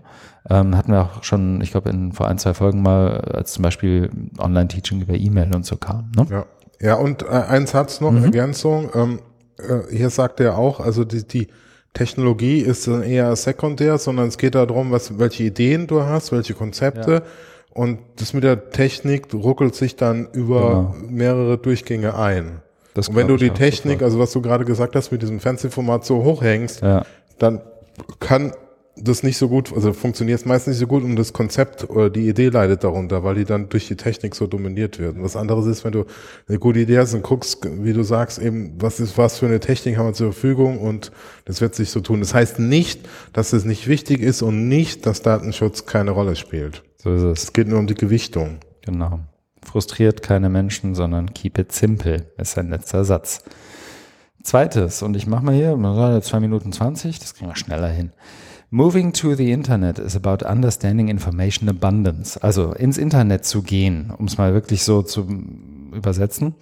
Ähm, 0.50 0.78
hatten 0.78 0.94
wir 0.94 1.02
auch 1.02 1.24
schon, 1.24 1.60
ich 1.62 1.72
glaube, 1.72 1.90
in 1.90 2.14
vor 2.14 2.28
ein, 2.30 2.38
zwei 2.38 2.54
Folgen 2.54 2.82
mal, 2.82 3.20
als 3.20 3.54
zum 3.54 3.64
Beispiel 3.64 4.10
Online-Teaching 4.38 5.02
über 5.02 5.16
E-Mail 5.16 5.54
und 5.54 5.66
so 5.66 5.76
kam. 5.76 6.12
Ne? 6.16 6.28
Ja, 6.30 6.46
ja 6.80 6.96
und 6.96 7.24
äh, 7.24 7.26
ein 7.26 7.66
Satz 7.68 8.00
noch, 8.00 8.12
Mhm. 8.12 8.26
Ergänzung. 8.26 8.90
Ähm, 8.94 9.20
äh, 9.58 9.94
hier 9.94 10.10
sagt 10.10 10.40
er 10.40 10.58
auch, 10.58 10.80
also 10.80 11.04
die, 11.04 11.28
die 11.28 11.48
Technologie 11.94 12.60
ist 12.60 12.88
dann 12.88 13.04
eher 13.04 13.36
sekundär, 13.36 13.98
sondern 13.98 14.28
es 14.28 14.38
geht 14.38 14.56
darum, 14.56 14.92
was, 14.92 15.20
welche 15.20 15.44
Ideen 15.44 15.88
du 15.88 16.02
hast, 16.04 16.32
welche 16.32 16.54
Konzepte. 16.54 17.24
Und 17.72 18.00
das 18.18 18.34
mit 18.34 18.44
der 18.44 18.70
Technik 18.72 19.34
ruckelt 19.34 19.76
sich 19.76 19.96
dann 19.96 20.28
über 20.34 20.96
mehrere 21.08 21.58
Durchgänge 21.58 22.18
ein. 22.18 22.62
Das 22.94 23.10
Und 23.10 23.16
wenn 23.16 23.28
du 23.28 23.38
die 23.38 23.50
Technik, 23.50 24.04
also 24.04 24.20
was 24.20 24.32
du 24.32 24.42
gerade 24.42 24.66
gesagt 24.66 24.96
hast, 24.96 25.12
mit 25.12 25.22
diesem 25.22 25.40
Fernsehformat 25.40 26.06
so 26.06 26.24
hochhängst, 26.24 26.82
Ja. 26.82 27.06
dann 27.40 27.62
kann 28.20 28.54
das 28.96 29.24
nicht 29.24 29.38
so 29.38 29.50
gut, 29.50 29.74
also 29.74 29.92
funktioniert 29.92 30.40
es 30.40 30.46
meist 30.46 30.68
nicht 30.68 30.78
so 30.78 30.86
gut 30.86 31.04
und 31.04 31.16
das 31.16 31.34
Konzept 31.34 31.90
oder 31.90 32.12
die 32.12 32.30
Idee 32.30 32.50
leidet 32.50 32.84
darunter, 32.84 33.24
weil 33.24 33.36
die 33.36 33.46
dann 33.46 33.70
durch 33.70 33.88
die 33.88 33.96
Technik 33.96 34.36
so 34.36 34.46
dominiert 34.46 35.00
wird. 35.00 35.16
Und 35.16 35.24
was 35.24 35.36
anderes 35.36 35.66
ist, 35.66 35.84
wenn 35.84 35.94
du 35.94 36.06
eine 36.48 36.60
gute 36.60 36.80
Idee 36.80 37.00
hast 37.00 37.14
und 37.16 37.24
guckst, 37.24 37.66
wie 37.66 37.94
du 37.94 38.04
sagst, 38.04 38.38
eben, 38.38 38.76
was 38.80 39.00
ist, 39.00 39.18
was 39.18 39.40
für 39.40 39.48
eine 39.48 39.60
Technik 39.60 39.98
haben 39.98 40.08
wir 40.08 40.14
zur 40.14 40.32
Verfügung 40.32 40.80
und 40.80 41.12
das 41.46 41.60
wird 41.60 41.74
sich 41.74 41.90
so 41.90 42.02
tun. 42.02 42.20
Das 42.20 42.36
heißt 42.36 42.60
nicht, 42.60 43.02
dass 43.34 43.52
es 43.54 43.66
nicht 43.66 43.88
wichtig 43.88 44.22
ist 44.22 44.44
und 44.44 44.68
nicht, 44.68 45.08
dass 45.08 45.24
Datenschutz 45.24 45.88
keine 45.88 46.12
Rolle 46.12 46.36
spielt. 46.36 46.84
So 46.98 47.14
ist 47.14 47.24
es. 47.24 47.44
Es 47.46 47.54
geht 47.54 47.68
nur 47.68 47.80
um 47.80 47.88
die 47.88 47.96
Gewichtung. 47.96 48.60
Genau. 48.86 49.22
Frustriert 49.64 50.22
keine 50.22 50.50
Menschen, 50.50 50.94
sondern 50.94 51.34
keep 51.34 51.58
it 51.58 51.72
simple, 51.72 52.28
ist 52.38 52.52
sein 52.52 52.70
letzter 52.70 53.06
Satz. 53.06 53.44
Zweites, 54.44 55.02
und 55.02 55.16
ich 55.16 55.26
mache 55.26 55.46
mal 55.46 55.56
hier, 55.56 56.22
2 56.22 56.40
Minuten 56.42 56.74
20, 56.74 57.18
das 57.18 57.34
kriegen 57.34 57.50
wir 57.50 57.56
schneller 57.56 57.88
hin. 57.88 58.12
Moving 58.74 59.14
to 59.14 59.36
the 59.36 59.52
Internet 59.52 60.00
is 60.00 60.16
about 60.16 60.44
understanding 60.44 61.08
information 61.08 61.70
abundance. 61.70 62.38
Also 62.42 62.74
ins 62.74 62.98
Internet 62.98 63.46
zu 63.46 63.62
gehen, 63.62 64.10
um 64.18 64.26
es 64.26 64.40
mal 64.40 64.56
wirklich 64.56 64.84
so 64.84 65.04
zu 65.04 65.28
übersetzen, 65.94 66.56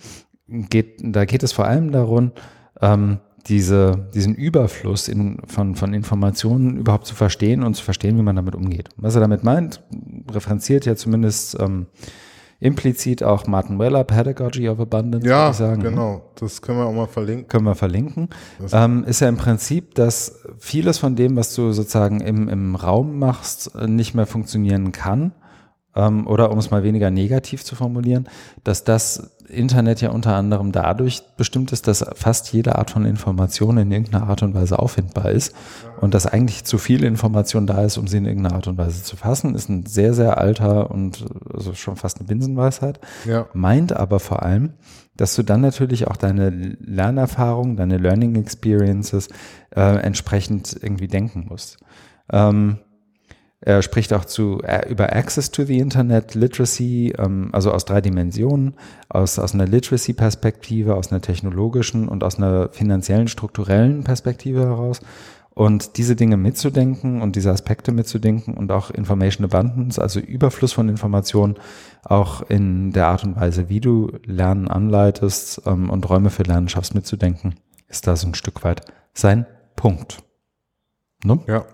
geht, 0.50 0.97
da 1.02 1.24
geht 1.24 1.41
es 1.41 1.54
vor 1.54 1.67
allem 1.67 1.93
darum, 1.93 2.34
ähm, 2.82 3.19
diese, 3.47 4.10
diesen 4.13 4.36
Überfluss 4.36 5.08
in, 5.08 5.38
von, 5.47 5.76
von 5.76 5.93
Informationen 5.93 6.76
überhaupt 6.76 7.06
zu 7.06 7.15
verstehen 7.15 7.63
und 7.63 7.76
zu 7.76 7.84
verstehen, 7.86 8.17
wie 8.17 8.24
man 8.24 8.36
damit 8.36 8.56
umgeht. 8.56 8.89
Was 8.97 9.15
er 9.15 9.21
damit 9.21 9.45
meint, 9.45 9.82
referenziert 10.30 10.86
ja 10.86 10.97
zumindest 10.97 11.58
ähm, 11.62 11.86
implizit 12.62 13.24
auch 13.24 13.47
Martin 13.47 13.80
Weller, 13.80 14.04
Pedagogy 14.06 14.69
of 14.69 14.80
Abundance, 14.80 15.28
Ja, 15.28 15.41
würde 15.45 15.52
ich 15.52 15.58
sagen. 15.58 15.82
ne? 15.82 15.89
genau. 15.89 16.21
Das 16.39 16.62
können 16.62 16.78
wir 16.78 16.86
auch 16.86 16.93
mal 16.93 17.08
verlinken. 17.08 17.47
Können 17.50 17.65
wir 17.65 17.76
verlinken. 17.76 18.30
Ähm, 18.71 19.04
ist 19.04 19.19
ja 19.19 19.28
im 19.28 19.36
Prinzip, 19.38 19.95
dass 19.95 20.39
vieles 20.60 21.00
von 21.00 21.15
dem, 21.15 21.36
was 21.36 21.54
du 21.56 21.74
sozusagen 21.74 22.21
im, 22.21 22.47
im 22.47 22.76
Raum 22.76 23.19
machst, 23.19 23.76
nicht 23.88 24.13
mehr 24.13 24.28
funktionieren 24.28 24.91
kann. 24.93 25.34
Ähm, 25.95 26.26
oder 26.28 26.52
um 26.52 26.60
es 26.60 26.71
mal 26.71 26.84
weniger 26.84 27.12
negativ 27.12 27.65
zu 27.65 27.76
formulieren, 27.76 28.30
dass 28.63 28.84
das 28.86 29.36
Internet 29.52 30.02
ja 30.02 30.10
unter 30.10 30.36
anderem 30.36 30.72
dadurch 30.72 31.22
bestimmt 31.38 31.72
ist, 31.72 31.88
dass 31.88 32.06
fast 32.16 32.52
jede 32.54 32.78
Art 32.78 32.92
von 32.92 33.06
Information 33.06 33.78
in 33.78 33.92
irgendeiner 33.92 34.28
Art 34.28 34.44
und 34.44 34.54
Weise 34.54 34.80
auffindbar 34.80 35.30
ist 35.30 35.54
und 36.00 36.14
dass 36.14 36.26
eigentlich 36.26 36.64
zu 36.64 36.78
viel 36.78 37.04
Information 37.04 37.68
da 37.68 37.84
ist, 37.84 37.98
um 37.98 38.08
sie 38.08 38.18
in 38.18 38.26
irgendeiner 38.26 38.56
Art 38.56 38.68
und 38.68 38.78
Weise 38.78 39.04
zu 39.04 39.16
fassen, 39.16 39.56
ist 39.56 39.70
ein 39.70 39.86
sehr, 39.86 40.14
sehr 40.14 40.38
alter 40.38 40.92
und 40.92 41.26
also 41.54 41.74
schon 41.74 41.96
fast 41.96 42.20
eine 42.20 42.28
Binsenweisheit. 42.28 43.00
Ja. 43.26 43.48
Meint 43.54 43.94
aber 43.94 44.20
vor 44.20 44.44
allem, 44.44 44.74
dass 45.16 45.36
du 45.36 45.44
dann 45.44 45.62
natürlich 45.62 46.08
auch 46.08 46.18
deine 46.18 46.50
Lernerfahrung, 46.50 47.76
deine 47.76 47.98
Learning 47.98 48.36
Experiences 48.36 49.30
äh, 49.76 49.98
entsprechend 49.98 50.78
irgendwie 50.82 51.08
denken 51.08 51.46
musst. 51.50 51.78
Ähm, 52.32 52.80
er 53.63 53.84
spricht 53.84 54.12
auch 54.12 54.26
zu, 54.26 54.60
äh, 54.63 54.89
über 54.89 55.15
Access 55.15 55.52
to 55.52 55.63
the 55.63 55.78
Internet, 55.78 56.34
Literacy, 56.34 57.13
ähm, 57.17 57.50
also 57.52 57.71
aus 57.71 57.86
drei 57.86 58.02
Dimensionen, 58.02 58.74
aus, 59.08 59.38
aus 59.38 59.54
einer 59.54 59.67
Literacy-Perspektive, 59.67 60.95
aus 60.95 61.12
einer 61.12 61.21
technologischen 61.21 62.08
und 62.08 62.24
aus 62.24 62.38
einer 62.38 62.69
finanziellen, 62.69 63.28
strukturellen 63.28 64.04
Perspektive 64.04 64.62
heraus. 64.62 65.02
Und 65.54 65.97
diese 65.97 66.15
Dinge 66.15 66.38
mitzudenken 66.38 67.21
und 67.21 67.36
diese 67.36 67.52
Aspekte 67.52 67.91
mitzudenken 67.91 68.56
und 68.56 68.71
auch 68.71 68.89
Information 68.89 69.45
Abundance, 69.45 70.02
also 70.02 70.19
Überfluss 70.19 70.74
von 70.74 70.89
Informationen, 70.89 71.56
auch 72.04 72.41
in 72.50 72.91
der 72.93 73.08
Art 73.08 73.24
und 73.24 73.36
Weise, 73.36 73.69
wie 73.69 73.82
du 73.82 74.12
Lernen 74.26 74.69
anleitest 74.69 75.62
ähm, 75.67 75.91
und 75.91 76.10
Räume 76.10 76.32
für 76.32 76.43
Lernen 76.43 76.69
schaffst, 76.69 76.95
mitzudenken, 76.95 77.56
ist 77.89 78.08
da 78.08 78.15
so 78.15 78.28
ein 78.28 78.34
Stück 78.34 78.63
weit 78.63 78.82
sein 79.13 79.45
Punkt. 79.76 80.24
Ne? 81.24 81.39
Ja. 81.47 81.65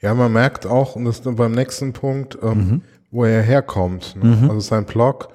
Ja, 0.00 0.14
man 0.14 0.32
merkt 0.32 0.66
auch, 0.66 0.96
und 0.96 1.04
das 1.04 1.20
ist 1.20 1.36
beim 1.36 1.52
nächsten 1.52 1.92
Punkt, 1.92 2.38
ähm, 2.42 2.48
mhm. 2.50 2.82
wo 3.10 3.24
er 3.24 3.42
herkommt. 3.42 4.16
Ne? 4.16 4.36
Mhm. 4.36 4.50
Also 4.50 4.60
sein 4.60 4.86
Blog 4.86 5.28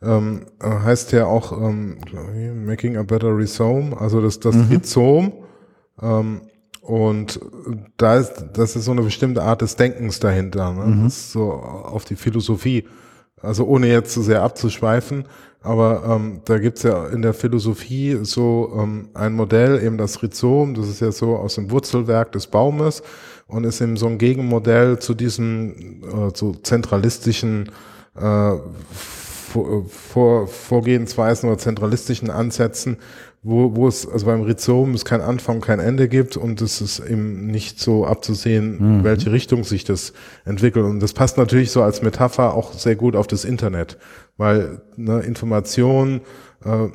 ähm, 0.00 0.46
äh, 0.60 0.68
heißt 0.68 1.12
ja 1.12 1.26
auch 1.26 1.52
ähm, 1.52 1.98
Making 2.64 2.96
a 2.96 3.02
Better 3.02 3.36
Rhizome, 3.36 3.98
also 4.00 4.20
das, 4.20 4.38
das 4.40 4.54
mhm. 4.54 4.68
Rhizom. 4.70 5.32
Ähm, 6.00 6.42
und 6.80 7.40
da 7.96 8.16
ist, 8.16 8.44
das 8.54 8.74
ist 8.74 8.86
so 8.86 8.90
eine 8.90 9.02
bestimmte 9.02 9.42
Art 9.42 9.62
des 9.62 9.76
Denkens 9.76 10.18
dahinter. 10.18 10.72
Ne? 10.72 10.84
Mhm. 10.86 11.04
Das 11.04 11.16
ist 11.16 11.32
so 11.32 11.52
auf 11.52 12.04
die 12.04 12.16
Philosophie. 12.16 12.86
Also 13.40 13.66
ohne 13.66 13.88
jetzt 13.88 14.12
zu 14.12 14.22
sehr 14.22 14.42
abzuschweifen, 14.42 15.24
aber 15.62 16.04
ähm, 16.08 16.42
da 16.44 16.58
gibt's 16.58 16.84
ja 16.84 17.08
in 17.08 17.22
der 17.22 17.34
Philosophie 17.34 18.18
so 18.22 18.72
ähm, 18.78 19.08
ein 19.14 19.32
Modell, 19.32 19.82
eben 19.82 19.98
das 19.98 20.22
Rhizom, 20.22 20.74
das 20.74 20.88
ist 20.88 21.00
ja 21.00 21.10
so 21.10 21.36
aus 21.36 21.56
dem 21.56 21.70
Wurzelwerk 21.72 22.30
des 22.32 22.46
Baumes 22.46 23.02
und 23.52 23.64
ist 23.64 23.80
eben 23.80 23.96
so 23.96 24.06
ein 24.06 24.18
Gegenmodell 24.18 24.98
zu 24.98 25.14
diesen 25.14 26.02
äh, 26.02 26.30
so 26.34 26.54
zentralistischen 26.54 27.70
äh, 28.16 28.52
vor, 29.52 29.84
vor, 29.86 30.46
Vorgehensweisen 30.48 31.48
oder 31.48 31.58
zentralistischen 31.58 32.30
Ansätzen, 32.30 32.96
wo, 33.42 33.76
wo 33.76 33.88
es, 33.88 34.08
also 34.08 34.26
beim 34.26 34.42
Rhizom 34.42 34.94
es 34.94 35.04
kein 35.04 35.20
Anfang, 35.20 35.60
kein 35.60 35.80
Ende 35.80 36.08
gibt 36.08 36.36
und 36.36 36.62
es 36.62 36.80
ist 36.80 37.00
eben 37.00 37.48
nicht 37.48 37.78
so 37.78 38.06
abzusehen, 38.06 38.78
mhm. 38.78 38.98
in 38.98 39.04
welche 39.04 39.32
Richtung 39.32 39.64
sich 39.64 39.84
das 39.84 40.14
entwickelt. 40.44 40.86
Und 40.86 41.00
das 41.00 41.12
passt 41.12 41.36
natürlich 41.36 41.70
so 41.70 41.82
als 41.82 42.00
Metapher 42.02 42.54
auch 42.54 42.72
sehr 42.72 42.96
gut 42.96 43.16
auf 43.16 43.26
das 43.26 43.44
Internet, 43.44 43.98
weil 44.38 44.80
ne, 44.96 45.20
Information 45.20 46.22
äh, 46.64 46.88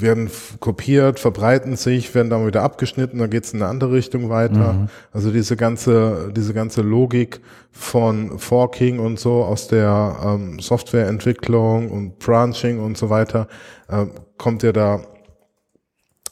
werden 0.00 0.30
kopiert, 0.60 1.18
verbreiten 1.18 1.76
sich, 1.76 2.14
werden 2.14 2.30
dann 2.30 2.46
wieder 2.46 2.62
abgeschnitten, 2.62 3.18
dann 3.18 3.30
geht 3.30 3.44
es 3.44 3.52
in 3.52 3.62
eine 3.62 3.70
andere 3.70 3.92
Richtung 3.92 4.28
weiter. 4.28 4.74
Mhm. 4.74 4.88
Also 5.12 5.30
diese 5.30 5.56
ganze, 5.56 6.32
diese 6.34 6.54
ganze 6.54 6.82
Logik 6.82 7.40
von 7.72 8.38
Forking 8.38 8.98
und 8.98 9.18
so 9.18 9.44
aus 9.44 9.68
der 9.68 10.16
ähm, 10.24 10.58
Softwareentwicklung 10.60 11.90
und 11.90 12.18
Branching 12.18 12.80
und 12.80 12.96
so 12.96 13.10
weiter 13.10 13.48
äh, 13.88 14.06
kommt 14.38 14.62
ja 14.62 14.72
da 14.72 15.00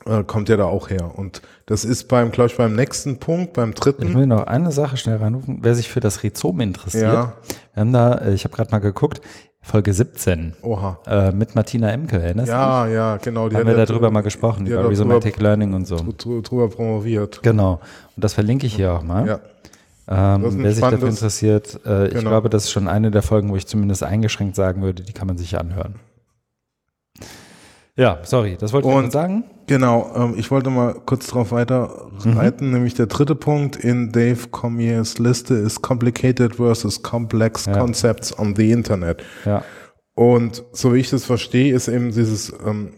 äh, 0.07 0.23
kommt 0.25 0.49
ja 0.49 0.57
da 0.57 0.65
auch 0.65 0.91
her. 0.91 1.13
Und 1.17 1.43
das 1.67 1.85
ist 1.85 2.09
beim, 2.09 2.31
glaube 2.31 2.51
ich, 2.51 2.57
beim 2.57 2.75
nächsten 2.75 3.19
Punkt, 3.19 3.55
beim 3.55 3.75
dritten. 3.75 4.03
Ich 4.03 4.15
will 4.15 4.27
noch 4.27 4.47
eine 4.47 4.71
Sache 4.71 4.97
schnell 4.97 5.17
reinrufen. 5.17 5.59
Wer 5.63 5.75
sich 5.75 5.89
für 5.89 6.01
das 6.01 6.23
Rhizom 6.23 6.61
interessiert, 6.61 7.13
ja. 7.13 7.33
wir 7.73 7.81
haben 7.81 7.93
da, 7.93 8.15
äh, 8.17 8.35
ich 8.35 8.45
habe 8.45 8.55
gerade 8.55 8.71
mal 8.71 8.81
geguckt, 8.81 9.23
Folge 9.65 9.95
17. 9.95 10.53
Oha. 10.63 10.99
Äh, 11.07 11.33
mit 11.33 11.55
Martina 11.55 11.91
Emke, 11.91 12.21
erinnerst 12.21 12.49
Ja, 12.49 12.87
ja, 12.87 13.17
genau. 13.17 13.49
Die 13.49 13.57
haben 13.57 13.67
wir 13.67 13.87
darüber 13.87 14.11
mal 14.11 14.21
gesprochen, 14.21 14.67
über 14.67 14.89
Rhizomatic 14.89 15.41
Learning 15.41 15.73
und 15.73 15.87
so. 15.87 15.97
Drüber 15.97 16.69
promoviert. 16.69 17.43
Genau. 17.43 17.81
Und 18.15 18.23
das 18.23 18.35
verlinke 18.35 18.67
ich 18.67 18.75
hier 18.75 18.93
auch 18.93 19.03
mal. 19.03 19.27
Ja. 19.27 19.41
Ähm, 20.07 20.63
wer 20.63 20.73
sich 20.73 20.83
dafür 20.83 21.09
interessiert, 21.09 21.81
äh, 21.87 22.09
ich 22.09 22.15
genau. 22.15 22.29
glaube, 22.29 22.51
das 22.51 22.65
ist 22.65 22.73
schon 22.73 22.89
eine 22.89 23.11
der 23.11 23.23
Folgen, 23.23 23.51
wo 23.51 23.57
ich 23.57 23.67
zumindest 23.67 24.03
eingeschränkt 24.03 24.55
sagen 24.55 24.83
würde, 24.83 25.03
die 25.03 25.15
kann 25.15 25.27
man 25.27 25.39
sich 25.39 25.59
anhören. 25.59 25.95
Ja, 27.97 28.19
sorry, 28.25 28.57
das 28.59 28.73
wollte 28.73 28.89
ich 28.89 28.95
und, 28.95 29.13
sagen. 29.13 29.45
Genau, 29.67 30.11
ähm, 30.17 30.35
ich 30.37 30.51
wollte 30.51 30.69
mal 30.71 30.95
kurz 31.07 31.29
darauf 31.29 31.53
weiter 31.53 32.11
reiten, 32.25 32.67
mhm. 32.67 32.73
nämlich 32.73 32.95
der 32.95 33.07
dritte 33.07 33.37
Punkt 33.37 33.77
in 33.77 34.11
Dave 34.11 34.49
Cormiers 34.51 35.19
Liste 35.19 35.55
ist 35.55 35.81
Complicated 35.81 36.57
versus 36.57 37.03
Complex 37.03 37.67
ja. 37.67 37.79
Concepts 37.79 38.37
on 38.37 38.57
the 38.57 38.73
Internet. 38.73 39.23
Ja. 39.45 39.63
Und 40.15 40.65
so 40.73 40.95
wie 40.95 40.99
ich 40.99 41.11
das 41.11 41.25
verstehe, 41.25 41.73
ist 41.73 41.89
eben 41.89 42.11
dieses 42.11 42.53
ähm, 42.67 42.95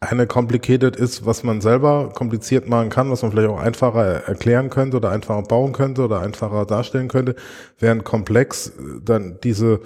eine 0.00 0.26
Complicated 0.26 0.96
ist, 0.96 1.24
was 1.24 1.42
man 1.42 1.60
selber 1.60 2.10
kompliziert 2.12 2.68
machen 2.68 2.90
kann, 2.90 3.10
was 3.10 3.22
man 3.22 3.30
vielleicht 3.30 3.48
auch 3.48 3.58
einfacher 3.58 4.26
erklären 4.26 4.68
könnte 4.68 4.98
oder 4.98 5.10
einfacher 5.10 5.42
bauen 5.42 5.72
könnte 5.72 6.04
oder 6.04 6.20
einfacher 6.20 6.66
darstellen 6.66 7.08
könnte, 7.08 7.34
während 7.78 8.04
komplex 8.04 8.68
äh, 8.68 9.00
dann 9.02 9.38
diese 9.42 9.80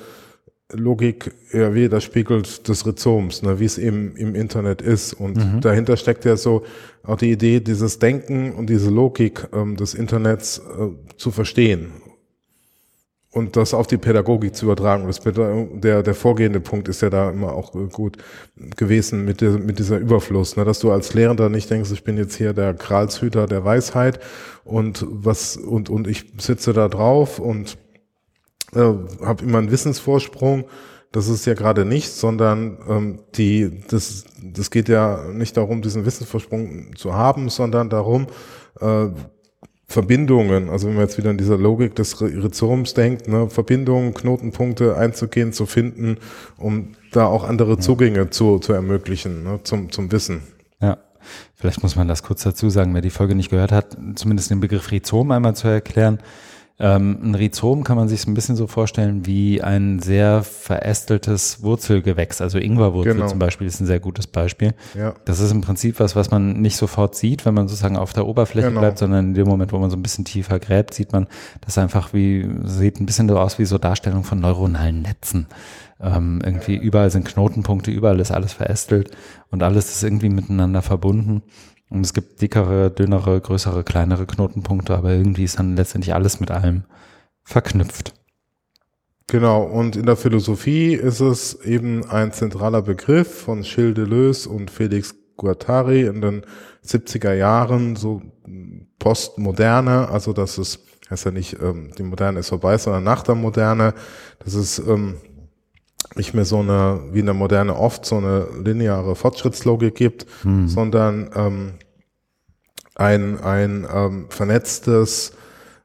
Logik 0.73 1.33
eher 1.53 1.75
widerspiegelt 1.75 2.69
des 2.69 2.87
Rhizoms, 2.87 3.43
ne, 3.43 3.61
wie 3.61 3.65
es 3.65 3.79
eben 3.79 4.17
im 4.17 4.35
Internet 4.35 4.83
ist. 4.83 5.13
Und 5.13 5.37
mhm. 5.37 5.61
dahinter 5.61 5.97
steckt 5.97 6.25
ja 6.25 6.37
so 6.37 6.65
auch 7.03 7.17
die 7.17 7.31
Idee, 7.31 7.61
dieses 7.61 7.99
Denken 7.99 8.53
und 8.53 8.69
diese 8.69 8.91
Logik 8.91 9.49
ähm, 9.53 9.77
des 9.77 9.95
Internets 9.95 10.59
äh, 10.59 11.17
zu 11.17 11.31
verstehen 11.31 11.93
und 13.33 13.57
das 13.57 13.75
auf 13.75 13.87
die 13.87 13.97
Pädagogik 13.97 14.55
zu 14.55 14.67
übertragen. 14.67 15.07
Das, 15.07 15.21
der, 15.21 16.03
der 16.03 16.15
vorgehende 16.15 16.61
Punkt 16.61 16.89
ist 16.89 17.01
ja 17.01 17.11
da 17.11 17.31
immer 17.31 17.53
auch 17.53 17.75
äh, 17.75 17.87
gut 17.87 18.17
gewesen 18.77 19.25
mit, 19.25 19.41
der, 19.41 19.53
mit 19.53 19.79
dieser 19.79 19.99
Überfluss, 19.99 20.57
ne, 20.57 20.65
dass 20.65 20.81
du 20.81 20.91
als 20.91 21.15
Lehrender 21.15 21.49
nicht 21.49 21.71
denkst, 21.71 21.91
ich 21.93 22.05
bin 22.05 22.17
jetzt 22.17 22.35
hier 22.35 22.53
der 22.53 22.75
Kralshüter 22.75 23.47
der 23.47 23.65
Weisheit 23.65 24.21
und 24.65 25.07
was 25.09 25.57
und 25.57 25.91
und 25.91 26.09
ich 26.09 26.33
sitze 26.39 26.73
da 26.73 26.89
drauf 26.89 27.39
und 27.39 27.79
äh, 28.75 29.25
habe 29.25 29.45
immer 29.45 29.59
einen 29.59 29.71
Wissensvorsprung. 29.71 30.65
Das 31.13 31.29
ist 31.29 31.45
ja 31.45 31.55
gerade 31.55 31.85
nicht, 31.85 32.11
sondern 32.11 32.79
ähm, 32.89 33.19
die, 33.35 33.83
das, 33.89 34.25
das 34.43 34.71
geht 34.71 34.89
ja 34.89 35.25
nicht 35.33 35.57
darum, 35.57 35.83
diesen 35.83 36.05
Wissensvorsprung 36.05 36.95
zu 36.97 37.15
haben, 37.15 37.49
sondern 37.49 37.91
darum, 37.91 38.29
äh, 38.81 39.09
Verbindungen, 39.91 40.69
also 40.69 40.87
wenn 40.87 40.95
man 40.95 41.03
jetzt 41.03 41.19
wieder 41.19 41.33
in 41.33 41.37
dieser 41.37 41.59
Logik 41.59 41.97
des 41.97 42.21
Rhizoms 42.23 42.95
denkt, 42.95 43.27
ne, 43.27 43.51
Verbindungen, 43.51 44.15
Knotenpunkte 44.15 44.97
einzugehen, 44.97 45.53
zu 45.53 45.67
finden, 45.67 46.19
um 46.59 46.93
da 47.11 47.27
auch 47.27 47.43
andere 47.43 47.77
Zugänge 47.77 48.31
zu, 48.31 48.61
zu 48.61 48.73
ermöglichen, 48.73 49.43
ne, 49.43 49.59
zum, 49.65 49.91
zum 49.91 50.13
Wissen. 50.13 50.43
Ja. 50.81 50.99
Vielleicht 51.57 51.83
muss 51.83 51.97
man 51.97 52.07
das 52.07 52.23
kurz 52.23 52.45
dazu 52.45 52.71
sagen, 52.71 52.95
wer 52.95 53.03
die 53.03 53.11
Folge 53.11 53.35
nicht 53.35 53.51
gehört 53.51 53.73
hat, 53.73 53.97
zumindest 54.15 54.51
den 54.51 54.61
Begriff 54.61 54.93
Rhizom 54.93 55.33
einmal 55.33 55.57
zu 55.57 55.67
erklären. 55.67 56.21
Ähm, 56.83 57.19
ein 57.23 57.35
Rhizom 57.35 57.85
kann 57.85 57.99
man 57.99 58.09
sich 58.09 58.27
ein 58.27 58.33
bisschen 58.33 58.57
so 58.57 58.67
vorstellen 58.67 59.27
wie 59.27 59.63
ein 59.63 60.01
sehr 60.01 60.43
verästeltes 60.43 61.63
Wurzelgewächs. 61.63 62.41
Also 62.41 62.59
Ingwerwurzel 62.59 63.13
genau. 63.13 63.27
zum 63.27 63.39
Beispiel 63.39 63.67
ist 63.67 63.81
ein 63.81 63.87
sehr 63.87 64.01
gutes 64.01 64.27
Beispiel. 64.27 64.73
Ja. 64.95 65.13
Das 65.27 65.41
ist 65.41 65.53
im 65.53 65.61
Prinzip 65.61 66.01
was, 66.01 66.17
was 66.17 66.31
man 66.31 66.63
nicht 66.63 66.79
sofort 66.79 67.15
sieht, 67.15 67.45
wenn 67.45 67.53
man 67.53 67.69
sozusagen 67.69 67.99
auf 67.99 68.15
der 68.15 68.27
Oberfläche 68.27 68.69
genau. 68.69 68.81
bleibt, 68.81 68.99
sondern 68.99 69.27
in 69.27 69.35
dem 69.35 69.47
Moment, 69.47 69.75
wo 69.75 69.79
man 69.79 69.91
so 69.91 69.97
ein 69.97 70.03
bisschen 70.03 70.25
tiefer 70.25 70.59
gräbt, 70.59 70.95
sieht 70.95 71.13
man 71.13 71.27
das 71.61 71.77
einfach 71.77 72.15
wie, 72.15 72.49
sieht 72.65 72.99
ein 72.99 73.05
bisschen 73.05 73.29
so 73.29 73.39
aus 73.39 73.59
wie 73.59 73.67
so 73.67 73.77
Darstellung 73.77 74.25
von 74.25 74.41
neuronalen 74.41 75.03
Netzen. 75.03 75.49
Ähm, 76.03 76.41
irgendwie 76.43 76.77
überall 76.77 77.11
sind 77.11 77.27
Knotenpunkte, 77.27 77.91
überall 77.91 78.21
ist 78.21 78.31
alles 78.31 78.55
verästelt 78.55 79.11
und 79.51 79.63
alles 79.63 79.91
ist 79.91 80.03
irgendwie 80.03 80.31
miteinander 80.31 80.81
verbunden. 80.81 81.43
Und 81.91 82.07
es 82.07 82.15
gibt 82.15 82.41
dickere, 82.41 82.91
dünnere, 82.91 83.41
größere, 83.41 83.83
kleinere 83.85 84.25
Knotenpunkte, 84.25 84.97
aber 84.97 85.11
irgendwie 85.11 85.45
ist 85.45 85.59
dann 85.59 85.77
letztendlich 85.77 86.15
alles 86.15 86.39
mit 86.41 86.51
allem 86.51 86.85
verknüpft. 87.43 88.15
Genau, 89.27 89.63
und 89.63 89.97
in 89.97 90.07
der 90.07 90.17
Philosophie 90.17 90.95
ist 90.95 91.21
es 91.21 91.55
eben 91.65 92.09
ein 92.09 92.33
zentraler 92.33 92.83
Begriff 92.83 93.43
von 93.43 93.63
Gilles 93.63 93.95
Deleuze 93.95 94.49
und 94.49 94.71
Felix 94.71 95.15
Guattari 95.37 96.03
in 96.03 96.21
den 96.21 96.43
70er 96.85 97.35
Jahren, 97.35 97.97
so 97.97 98.23
Postmoderne, 98.99 100.09
also 100.09 100.33
das 100.33 100.59
ist, 100.59 100.81
heißt 101.11 101.27
ja 101.27 101.31
nicht, 101.31 101.57
ähm, 101.63 101.91
die 101.97 102.03
Moderne 102.03 102.41
ist 102.41 102.49
vorbei, 102.49 102.77
sondern 102.77 103.05
nach 103.05 103.23
der 103.23 103.35
Moderne, 103.35 103.95
das 104.45 104.55
ist 104.55 104.79
ähm, 104.81 105.17
nicht 106.17 106.35
mehr 106.35 106.45
so 106.45 106.59
eine, 106.59 107.01
wie 107.13 107.21
in 107.21 107.27
der 107.27 107.35
Moderne 107.35 107.77
oft, 107.77 108.05
so 108.05 108.17
eine 108.17 108.47
lineare 108.65 109.15
Fortschrittslogik 109.15 109.95
gibt, 109.95 110.27
hm. 110.43 110.69
sondern 110.69 111.31
ähm, 111.35 111.73
ein, 112.95 113.41
ein 113.41 113.87
ähm, 113.93 114.27
vernetztes 114.29 115.33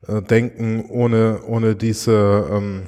äh, 0.08 0.22
Denken 0.22 0.86
ohne, 0.90 1.42
ohne 1.48 1.76
diese 1.76 2.48
ähm, 2.52 2.84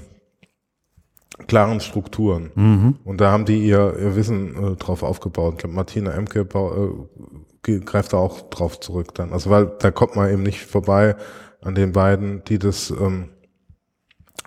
klaren 1.47 1.79
Strukturen. 1.79 2.51
Mhm. 2.55 2.95
Und 3.03 3.21
da 3.21 3.31
haben 3.31 3.45
die 3.45 3.65
ihr, 3.65 3.95
ihr 3.99 4.15
Wissen 4.15 4.73
äh, 4.73 4.75
drauf 4.75 5.03
aufgebaut. 5.03 5.53
Ich 5.53 5.59
glaube, 5.59 5.75
Martina 5.75 6.11
Emke 6.11 6.41
äh, 6.41 7.79
greift 7.79 8.13
da 8.13 8.17
auch 8.17 8.49
drauf 8.49 8.79
zurück 8.79 9.13
dann. 9.13 9.33
Also 9.33 9.49
weil 9.49 9.67
da 9.79 9.91
kommt 9.91 10.15
man 10.15 10.31
eben 10.31 10.43
nicht 10.43 10.65
vorbei 10.65 11.15
an 11.61 11.75
den 11.75 11.91
beiden, 11.91 12.43
die 12.45 12.59
das, 12.59 12.89
ähm, 12.91 13.29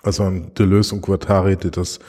also 0.03 0.23
an 0.23 0.53
Deleuze 0.53 0.95
und 0.95 1.01
Guattari, 1.01 1.55
die 1.55 1.71
das 1.71 1.99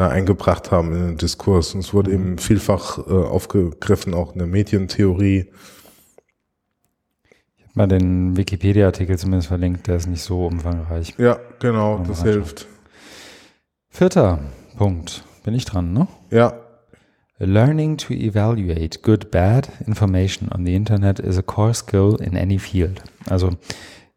da 0.00 0.08
eingebracht 0.08 0.70
haben 0.70 0.92
in 0.92 1.06
den 1.06 1.16
Diskurs. 1.16 1.74
Und 1.74 1.80
es 1.80 1.94
wurde 1.94 2.12
eben 2.12 2.38
vielfach 2.38 2.98
äh, 2.98 3.10
aufgegriffen, 3.10 4.14
auch 4.14 4.32
in 4.32 4.38
der 4.38 4.48
Medientheorie. 4.48 5.46
Ich 7.56 7.64
habe 7.64 7.72
mal 7.74 7.86
den 7.86 8.36
Wikipedia-Artikel 8.36 9.18
zumindest 9.18 9.48
verlinkt, 9.48 9.86
der 9.86 9.96
ist 9.96 10.08
nicht 10.08 10.22
so 10.22 10.46
umfangreich. 10.46 11.14
Ja, 11.18 11.38
genau, 11.60 11.98
Mal 11.98 12.06
das 12.08 12.22
hilft. 12.22 12.66
Vierter 13.88 14.40
Punkt. 14.76 15.24
Bin 15.44 15.54
ich 15.54 15.64
dran, 15.64 15.92
ne? 15.92 16.06
Ja, 16.30 16.54
Learning 17.42 17.96
to 17.96 18.12
evaluate 18.12 19.00
good, 19.00 19.30
bad 19.30 19.70
information 19.86 20.50
on 20.52 20.66
the 20.66 20.74
Internet 20.74 21.18
is 21.18 21.38
a 21.38 21.42
core 21.42 21.72
skill 21.72 22.16
in 22.16 22.36
any 22.36 22.58
field. 22.58 23.02
Also 23.30 23.56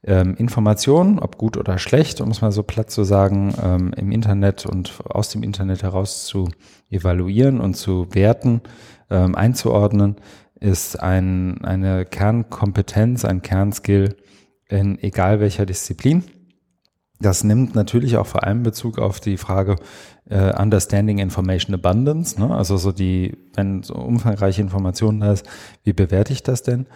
ähm, 0.05 0.35
Informationen, 0.35 1.19
ob 1.19 1.37
gut 1.37 1.57
oder 1.57 1.77
schlecht, 1.77 2.21
um 2.21 2.29
es 2.29 2.41
mal 2.41 2.51
so 2.51 2.63
platt 2.63 2.91
zu 2.91 3.03
sagen, 3.03 3.53
ähm, 3.61 3.93
im 3.95 4.11
Internet 4.11 4.65
und 4.65 4.93
aus 5.05 5.29
dem 5.29 5.43
Internet 5.43 5.83
heraus 5.83 6.25
zu 6.25 6.49
evaluieren 6.89 7.61
und 7.61 7.75
zu 7.75 8.07
werten, 8.11 8.61
ähm, 9.09 9.35
einzuordnen, 9.35 10.17
ist 10.59 11.01
ein, 11.01 11.63
eine 11.63 12.05
Kernkompetenz, 12.05 13.25
ein 13.25 13.41
Kernskill 13.41 14.15
in 14.69 14.97
egal 14.99 15.39
welcher 15.39 15.65
Disziplin. 15.65 16.23
Das 17.19 17.43
nimmt 17.43 17.73
natürlich 17.75 18.17
auch 18.17 18.27
vor 18.27 18.43
allem 18.43 18.63
Bezug 18.63 18.99
auf 18.99 19.19
die 19.19 19.37
Frage 19.37 19.77
äh, 20.29 20.53
Understanding 20.61 21.19
Information 21.19 21.73
Abundance, 21.73 22.39
ne? 22.39 22.53
also 22.53 22.75
so 22.77 22.91
die, 22.91 23.37
wenn 23.55 23.83
so 23.83 23.95
umfangreiche 23.95 24.61
Informationen 24.61 25.21
da 25.21 25.31
ist, 25.31 25.47
wie 25.83 25.93
bewerte 25.93 26.33
ich 26.33 26.43
das 26.43 26.63
denn? 26.63 26.87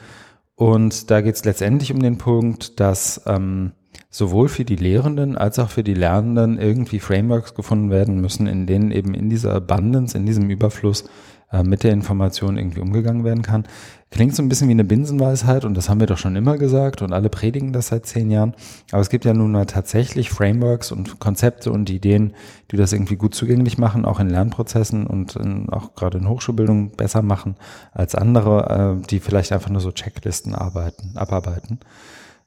Und 0.58 1.12
da 1.12 1.22
geht 1.22 1.36
es 1.36 1.46
letztendlich 1.46 1.94
um 1.94 2.02
den 2.02 2.18
Punkt, 2.18 2.80
dass 2.80 3.22
ähm, 3.28 3.74
sowohl 4.10 4.50
für 4.50 4.66
die 4.66 4.76
Lehrenden 4.76 5.38
als 5.38 5.60
auch 5.60 5.70
für 5.70 5.84
die 5.84 5.94
Lernenden 5.94 6.58
irgendwie 6.58 7.00
Frameworks 7.00 7.54
gefunden 7.54 7.92
werden 7.92 8.20
müssen, 8.20 8.48
in 8.48 8.66
denen 8.66 8.90
eben 8.90 9.14
in 9.14 9.30
dieser 9.30 9.54
Abundance, 9.54 10.18
in 10.18 10.26
diesem 10.26 10.50
Überfluss 10.50 11.08
äh, 11.52 11.64
mit 11.64 11.84
der 11.84 11.94
Information 11.94 12.58
irgendwie 12.58 12.82
umgegangen 12.82 13.24
werden 13.24 13.42
kann. 13.42 13.66
Klingt 14.10 14.36
so 14.36 14.42
ein 14.42 14.50
bisschen 14.50 14.68
wie 14.68 14.74
eine 14.74 14.84
Binsenweisheit 14.84 15.66
und 15.66 15.76
das 15.76 15.90
haben 15.90 16.00
wir 16.00 16.08
doch 16.08 16.18
schon 16.18 16.36
immer 16.36 16.58
gesagt 16.58 17.02
und 17.02 17.14
alle 17.14 17.30
predigen 17.30 17.74
das 17.74 17.88
seit 17.88 18.06
zehn 18.06 18.30
Jahren. 18.32 18.54
Aber 18.92 19.02
es 19.02 19.10
gibt 19.10 19.26
ja 19.26 19.34
nun 19.34 19.52
mal 19.52 19.66
tatsächlich 19.66 20.30
Frameworks 20.30 20.92
und 20.92 21.20
Konzepte 21.20 21.72
und 21.72 21.90
Ideen, 21.90 22.34
die 22.72 22.78
das 22.78 22.94
irgendwie 22.94 23.18
gut 23.18 23.36
zugänglich 23.36 23.78
machen, 23.78 24.06
auch 24.06 24.20
in 24.20 24.30
Lernprozessen 24.30 25.08
und 25.08 25.36
in, 25.36 25.70
auch 25.70 25.96
gerade 25.96 26.18
in 26.18 26.28
Hochschulbildung 26.28 26.92
besser 26.92 27.22
machen 27.22 27.56
als 27.94 28.16
andere, 28.16 29.00
äh, 29.02 29.08
die 29.08 29.20
vielleicht 29.20 29.52
einfach 29.52 29.70
nur 29.70 29.82
so 29.82 29.92
Checklisten 29.92 30.56
arbeiten, 30.56 31.16
abarbeiten. 31.16 31.80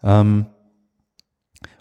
Ähm, 0.02 0.46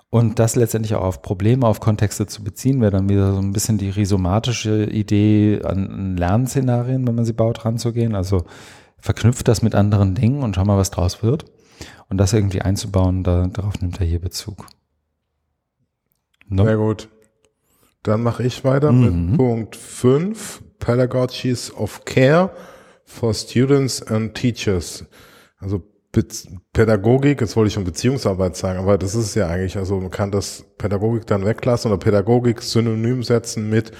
und 0.09 0.39
das 0.39 0.55
letztendlich 0.55 0.95
auch 0.95 1.03
auf 1.03 1.21
Probleme, 1.21 1.67
auf 1.67 1.79
Kontexte 1.79 2.25
zu 2.25 2.43
beziehen, 2.43 2.81
wäre 2.81 2.91
dann 2.91 3.09
wieder 3.09 3.33
so 3.33 3.39
ein 3.39 3.53
bisschen 3.53 3.77
die 3.77 3.89
rhizomatische 3.89 4.85
Idee 4.85 5.61
an, 5.63 6.17
Lernszenarien, 6.17 7.07
wenn 7.07 7.15
man 7.15 7.25
sie 7.25 7.33
baut, 7.33 7.63
ranzugehen. 7.65 8.15
Also 8.15 8.45
verknüpft 8.97 9.47
das 9.47 9.61
mit 9.61 9.75
anderen 9.75 10.15
Dingen 10.15 10.41
und 10.43 10.55
schau 10.55 10.65
mal, 10.65 10.77
was 10.77 10.91
draus 10.91 11.21
wird. 11.21 11.45
Und 12.09 12.17
das 12.17 12.33
irgendwie 12.33 12.61
einzubauen, 12.61 13.23
da, 13.23 13.47
darauf 13.47 13.79
nimmt 13.81 13.99
er 13.99 14.05
hier 14.05 14.19
Bezug. 14.19 14.65
No? 16.47 16.65
sehr 16.65 16.77
gut. 16.77 17.07
Dann 18.03 18.23
mache 18.23 18.43
ich 18.43 18.63
weiter 18.63 18.91
Mhm. 18.91 19.27
mit 19.31 19.37
Punkt 19.37 19.75
5, 19.75 20.63
Pedagogies 20.79 21.71
of 21.73 22.05
Care 22.05 22.49
for 23.05 23.33
Students 23.33 24.01
and 24.01 24.33
Teachers. 24.33 25.05
Also 25.59 25.83
Be 26.11 26.25
Pädagogik, 26.73 27.41
jetzt 27.41 27.55
wollte 27.55 27.67
ich 27.67 27.73
schon 27.75 27.83
Beziehungsarbeit 27.83 28.55
sagen, 28.55 28.79
aber 28.79 28.97
das 28.97 29.13
ist 29.13 29.25
es 29.25 29.35
ja 29.35 29.47
eigentlich, 29.47 29.77
also 29.77 29.99
man 29.99 30.09
kann 30.09 30.31
das 30.31 30.65
Pädagogik 30.77 31.27
dann 31.27 31.45
weglassen 31.45 31.91
oder 31.91 31.99
Pädagogik 31.99 32.63
synonym 32.63 33.21
setzen 33.21 33.69
mit 33.69 33.91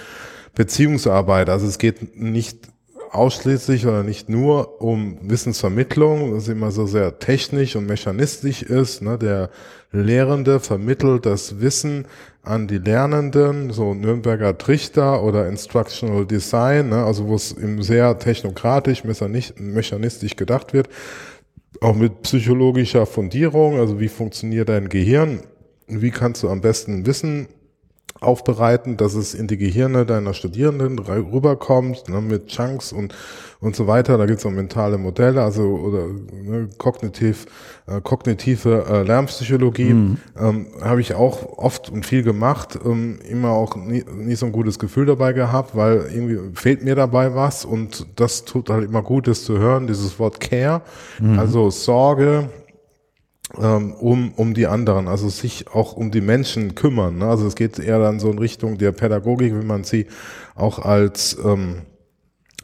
Beziehungsarbeit. 0.56 1.50
Also 1.50 1.68
es 1.68 1.78
geht 1.78 2.20
nicht 2.20 2.70
ausschließlich 3.12 3.86
oder 3.88 4.04
nicht 4.04 4.30
nur 4.30 4.82
um 4.82 5.18
Wissensvermittlung, 5.22 6.34
das 6.34 6.48
immer 6.48 6.72
so 6.72 6.86
sehr 6.86 7.20
technisch 7.20 7.76
und 7.76 7.86
mechanistisch 7.86 8.64
ist. 8.64 9.02
Ne? 9.02 9.18
Der 9.18 9.50
Lehrende 9.92 10.60
vermittelt 10.60 11.26
das 11.26 11.60
Wissen 11.60 12.06
an 12.44 12.68
die 12.68 12.78
Lernenden, 12.78 13.72
so 13.72 13.94
Nürnberger 13.94 14.58
Trichter 14.58 15.24
oder 15.24 15.48
Instructional 15.48 16.26
Design, 16.26 16.90
ne? 16.90 17.04
also 17.04 17.28
wo 17.28 17.36
es 17.36 17.52
eben 17.52 17.82
sehr 17.82 18.18
technokratisch, 18.20 19.04
mechanistisch 19.04 20.36
gedacht 20.36 20.74
wird, 20.74 20.90
auch 21.82 21.96
mit 21.96 22.22
psychologischer 22.24 23.06
Fundierung, 23.06 23.80
also 23.80 24.00
wie 24.00 24.10
funktioniert 24.10 24.70
dein 24.70 24.90
Gehirn, 24.90 25.42
wie 25.88 26.12
kannst 26.12 26.44
du 26.44 26.50
am 26.50 26.62
besten 26.62 27.06
Wissen 27.06 27.48
aufbereiten, 28.20 28.98
dass 28.98 29.14
es 29.14 29.34
in 29.34 29.48
die 29.48 29.58
Gehirne 29.58 30.06
deiner 30.06 30.34
Studierenden 30.34 31.00
rüberkommt, 31.00 32.10
ne, 32.10 32.22
mit 32.22 32.48
Chunks 32.48 32.92
und 32.92 33.14
und 33.62 33.76
so 33.76 33.88
weiter. 33.88 34.18
Da 34.18 34.26
gibt 34.26 34.40
es 34.40 34.46
auch 34.46 34.52
mentale 34.52 34.98
Modelle, 34.98 35.44
also 35.44 35.64
oder 35.64 36.06
ne, 36.08 36.70
kognitiv, 36.78 37.46
äh, 37.88 38.00
kognitive 38.02 38.86
äh, 38.90 39.04
Lernpsychologie. 39.04 39.90
Ähm, 40.40 40.68
habe 40.82 41.02
ich 41.02 41.14
auch 41.14 41.58
oft 41.58 41.90
und 41.90 42.06
viel 42.06 42.24
gemacht, 42.24 42.80
ähm, 42.86 43.20
immer 43.30 43.52
auch 43.52 43.76
nie, 43.76 44.06
nie 44.16 44.36
so 44.36 44.46
ein 44.46 44.52
gutes 44.52 44.80
Gefühl 44.80 45.06
dabei 45.06 45.34
gehabt, 45.34 45.76
weil 45.76 46.10
irgendwie 46.14 46.40
fehlt 46.54 46.84
mir 46.84 46.96
dabei 46.96 47.36
was. 47.36 47.66
Und 47.66 48.08
das 48.16 48.46
tut 48.46 48.70
halt 48.70 48.86
immer 48.86 49.02
gut, 49.02 49.28
das 49.28 49.44
zu 49.44 49.58
hören, 49.58 49.88
dieses 49.88 50.20
Wort 50.20 50.40
Care, 50.40 50.82
also 51.38 51.70
Sorge, 51.70 52.50
um, 53.56 54.34
um 54.34 54.54
die 54.54 54.68
anderen, 54.68 55.08
also 55.08 55.30
sich 55.30 55.68
auch 55.70 55.94
um 55.94 56.12
die 56.12 56.22
Menschen 56.22 56.76
kümmern. 56.76 57.18
Ne? 57.18 57.26
Also 57.26 57.48
es 57.48 57.56
geht 57.56 57.80
eher 57.80 58.00
dann 58.00 58.20
so 58.20 58.32
in 58.32 58.38
Richtung 58.38 58.78
der 58.78 58.92
Pädagogik, 58.92 59.54
wie 59.54 59.66
man 59.66 59.84
sie 59.84 60.08
auch 60.56 60.80
als 60.80 61.38
ähm, 61.44 61.84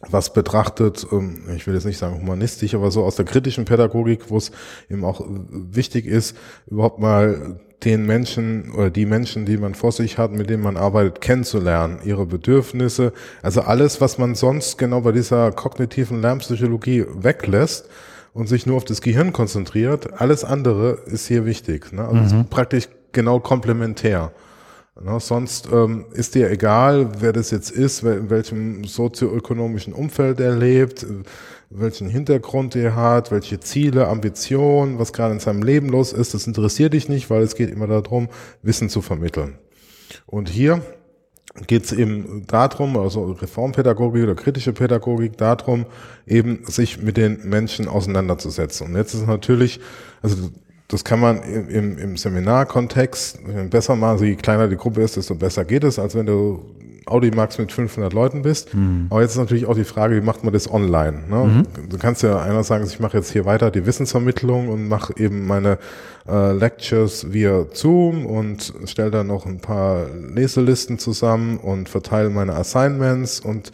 was 0.09 0.33
betrachtet, 0.33 1.07
ähm, 1.11 1.43
ich 1.55 1.65
will 1.65 1.73
jetzt 1.73 1.85
nicht 1.85 1.97
sagen 1.97 2.19
humanistisch, 2.19 2.75
aber 2.75 2.91
so 2.91 3.03
aus 3.03 3.15
der 3.15 3.25
kritischen 3.25 3.65
Pädagogik, 3.65 4.29
wo 4.29 4.37
es 4.37 4.51
eben 4.89 5.03
auch 5.03 5.25
wichtig 5.27 6.05
ist, 6.05 6.37
überhaupt 6.67 6.99
mal 6.99 7.59
den 7.83 8.05
Menschen 8.05 8.71
oder 8.71 8.89
die 8.89 9.05
Menschen, 9.05 9.45
die 9.45 9.57
man 9.57 9.75
vor 9.75 9.91
sich 9.91 10.17
hat, 10.17 10.31
mit 10.31 10.49
denen 10.49 10.63
man 10.63 10.77
arbeitet, 10.77 11.21
kennenzulernen, 11.21 11.99
ihre 12.03 12.25
Bedürfnisse, 12.25 13.13
also 13.41 13.61
alles, 13.61 14.01
was 14.01 14.17
man 14.17 14.35
sonst 14.35 14.77
genau 14.77 15.01
bei 15.01 15.11
dieser 15.11 15.51
kognitiven 15.51 16.21
Lernpsychologie 16.21 17.05
weglässt 17.13 17.89
und 18.35 18.47
sich 18.47 18.65
nur 18.65 18.75
auf 18.75 18.83
das 18.83 19.01
Gehirn 19.01 19.31
konzentriert, 19.31 20.19
alles 20.19 20.43
andere 20.43 20.99
ist 21.05 21.25
hier 21.25 21.45
wichtig. 21.45 21.93
Ne? 21.93 22.05
Also 22.05 22.17
es 22.21 22.33
ist 22.33 22.49
praktisch 22.49 22.89
genau 23.13 23.39
komplementär. 23.39 24.33
Ne, 25.01 25.19
sonst 25.19 25.69
ähm, 25.73 26.05
ist 26.13 26.35
dir 26.35 26.49
egal, 26.51 27.09
wer 27.19 27.33
das 27.33 27.51
jetzt 27.51 27.71
ist, 27.71 28.03
in 28.03 28.29
welchem 28.29 28.83
sozioökonomischen 28.85 29.93
Umfeld 29.93 30.39
er 30.39 30.55
lebt, 30.55 31.03
äh, 31.03 31.07
welchen 31.69 32.09
Hintergrund 32.09 32.75
er 32.75 32.95
hat, 32.95 33.31
welche 33.31 33.59
Ziele, 33.61 34.07
Ambitionen, 34.07 34.99
was 34.99 35.13
gerade 35.13 35.33
in 35.33 35.39
seinem 35.39 35.63
Leben 35.63 35.89
los 35.89 36.13
ist. 36.13 36.33
Das 36.33 36.45
interessiert 36.45 36.93
dich 36.93 37.09
nicht, 37.09 37.29
weil 37.29 37.41
es 37.41 37.55
geht 37.55 37.69
immer 37.69 37.87
darum, 37.87 38.29
Wissen 38.61 38.89
zu 38.89 39.01
vermitteln. 39.01 39.57
Und 40.25 40.49
hier 40.49 40.81
geht 41.67 41.85
es 41.85 41.91
eben 41.93 42.45
darum, 42.47 42.97
also 42.97 43.31
Reformpädagogik 43.31 44.23
oder 44.23 44.35
kritische 44.35 44.73
Pädagogik, 44.73 45.37
darum, 45.37 45.85
eben 46.27 46.65
sich 46.65 47.01
mit 47.01 47.17
den 47.17 47.47
Menschen 47.47 47.87
auseinanderzusetzen. 47.87 48.87
Und 48.87 48.95
jetzt 48.95 49.13
ist 49.13 49.25
natürlich, 49.25 49.79
also 50.21 50.49
das 50.87 51.03
kann 51.03 51.19
man 51.19 51.41
im, 51.43 51.97
im, 51.97 52.17
Seminarkontext 52.17 53.39
besser 53.69 53.95
machen. 53.95 54.11
Also 54.11 54.25
je 54.25 54.35
kleiner 54.35 54.67
die 54.67 54.75
Gruppe 54.75 55.01
ist, 55.01 55.17
desto 55.17 55.35
besser 55.35 55.65
geht 55.65 55.83
es, 55.83 55.97
als 55.97 56.13
wenn 56.13 56.25
du 56.25 56.63
Audimax 57.07 57.57
mit 57.57 57.71
500 57.71 58.13
Leuten 58.13 58.41
bist. 58.41 58.69
Aber 59.09 59.21
jetzt 59.21 59.31
ist 59.31 59.37
natürlich 59.37 59.65
auch 59.65 59.75
die 59.75 59.83
Frage, 59.83 60.15
wie 60.15 60.25
macht 60.25 60.43
man 60.43 60.53
das 60.53 60.69
online? 60.69 61.23
Ne? 61.29 61.63
Du 61.89 61.97
kannst 61.97 62.23
ja 62.23 62.41
einer 62.41 62.63
sagen, 62.63 62.85
ich 62.85 62.99
mache 62.99 63.17
jetzt 63.17 63.31
hier 63.31 63.45
weiter 63.45 63.71
die 63.71 63.85
Wissensvermittlung 63.85 64.69
und 64.69 64.87
mache 64.87 65.13
eben 65.17 65.45
meine 65.47 65.77
äh, 66.27 66.53
Lectures 66.53 67.31
via 67.31 67.65
Zoom 67.71 68.25
und 68.25 68.73
stelle 68.85 69.11
dann 69.11 69.27
noch 69.27 69.45
ein 69.45 69.59
paar 69.59 70.07
Leselisten 70.09 70.99
zusammen 70.99 71.57
und 71.57 71.89
verteile 71.89 72.29
meine 72.29 72.55
Assignments 72.55 73.39
und 73.39 73.71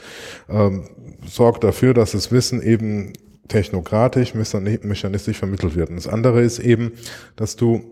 ähm, 0.50 0.84
sorge 1.26 1.60
dafür, 1.60 1.94
dass 1.94 2.12
das 2.12 2.32
Wissen 2.32 2.62
eben 2.62 3.14
technokratisch, 3.48 4.34
mechanistisch 4.34 5.38
vermittelt 5.38 5.76
wird. 5.76 5.90
Und 5.90 5.98
das 5.98 6.08
andere 6.08 6.42
ist 6.42 6.60
eben, 6.60 6.94
dass 7.36 7.56
du 7.56 7.84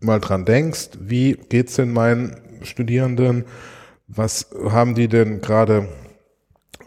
mal 0.00 0.20
dran 0.20 0.44
denkst, 0.44 0.90
wie 1.00 1.36
geht's 1.48 1.76
denn 1.76 1.92
meinen 1.92 2.36
Studierenden, 2.62 3.44
was 4.06 4.50
haben 4.70 4.94
die 4.94 5.08
denn 5.08 5.40
gerade 5.40 5.88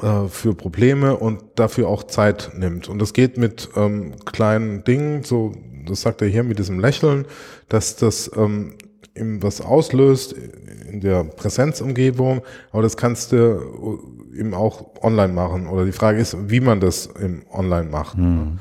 äh, 0.01 0.28
für 0.28 0.53
Probleme 0.53 1.18
und 1.18 1.41
dafür 1.55 1.88
auch 1.88 2.03
Zeit 2.03 2.51
nimmt. 2.55 2.88
Und 2.88 2.99
das 2.99 3.14
geht 3.14 3.38
mit 3.38 3.70
ähm, 3.76 4.14
kleinen 4.26 4.84
Dingen, 4.84 5.24
so 5.24 5.53
das 5.89 6.01
sagt 6.01 6.21
er 6.21 6.27
hier 6.27 6.43
mit 6.43 6.59
diesem 6.59 6.79
Lächeln, 6.79 7.25
dass 7.69 7.95
das 7.95 8.31
ähm, 8.35 8.75
ihm 9.15 9.41
was 9.41 9.61
auslöst 9.61 10.35
in 10.89 11.01
der 11.01 11.23
Präsenzumgebung, 11.23 12.41
aber 12.71 12.81
das 12.83 12.97
kannst 12.97 13.31
du 13.31 13.99
eben 14.35 14.53
auch 14.53 14.85
online 15.01 15.33
machen. 15.33 15.67
Oder 15.67 15.85
die 15.85 15.91
Frage 15.91 16.19
ist, 16.19 16.49
wie 16.49 16.59
man 16.59 16.79
das 16.79 17.07
im 17.07 17.43
Online 17.51 17.89
macht. 17.89 18.17
Mhm. 18.17 18.59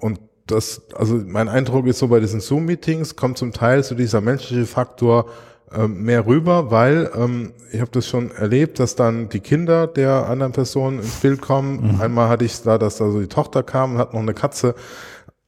Und 0.00 0.20
das, 0.46 0.82
also 0.94 1.20
mein 1.26 1.48
Eindruck 1.48 1.86
ist 1.86 1.98
so 1.98 2.08
bei 2.08 2.20
diesen 2.20 2.40
Zoom-Meetings 2.40 3.16
kommt 3.16 3.38
zum 3.38 3.52
Teil 3.52 3.82
so 3.82 3.94
dieser 3.94 4.20
menschliche 4.20 4.66
Faktor 4.66 5.26
ähm, 5.74 6.02
mehr 6.02 6.26
rüber, 6.26 6.70
weil 6.70 7.10
ähm, 7.14 7.52
ich 7.72 7.80
habe 7.80 7.90
das 7.92 8.06
schon 8.06 8.30
erlebt, 8.32 8.78
dass 8.78 8.94
dann 8.96 9.28
die 9.28 9.40
Kinder 9.40 9.86
der 9.86 10.28
anderen 10.28 10.52
Person 10.52 10.98
ins 10.98 11.16
Bild 11.16 11.40
kommen. 11.40 11.94
Mhm. 11.94 12.00
Einmal 12.00 12.28
hatte 12.28 12.44
ich 12.44 12.60
da, 12.62 12.76
dass 12.76 12.98
da 12.98 13.10
so 13.10 13.20
die 13.20 13.28
Tochter 13.28 13.62
kam 13.62 13.92
und 13.92 13.98
hat 13.98 14.12
noch 14.12 14.20
eine 14.20 14.34
Katze 14.34 14.74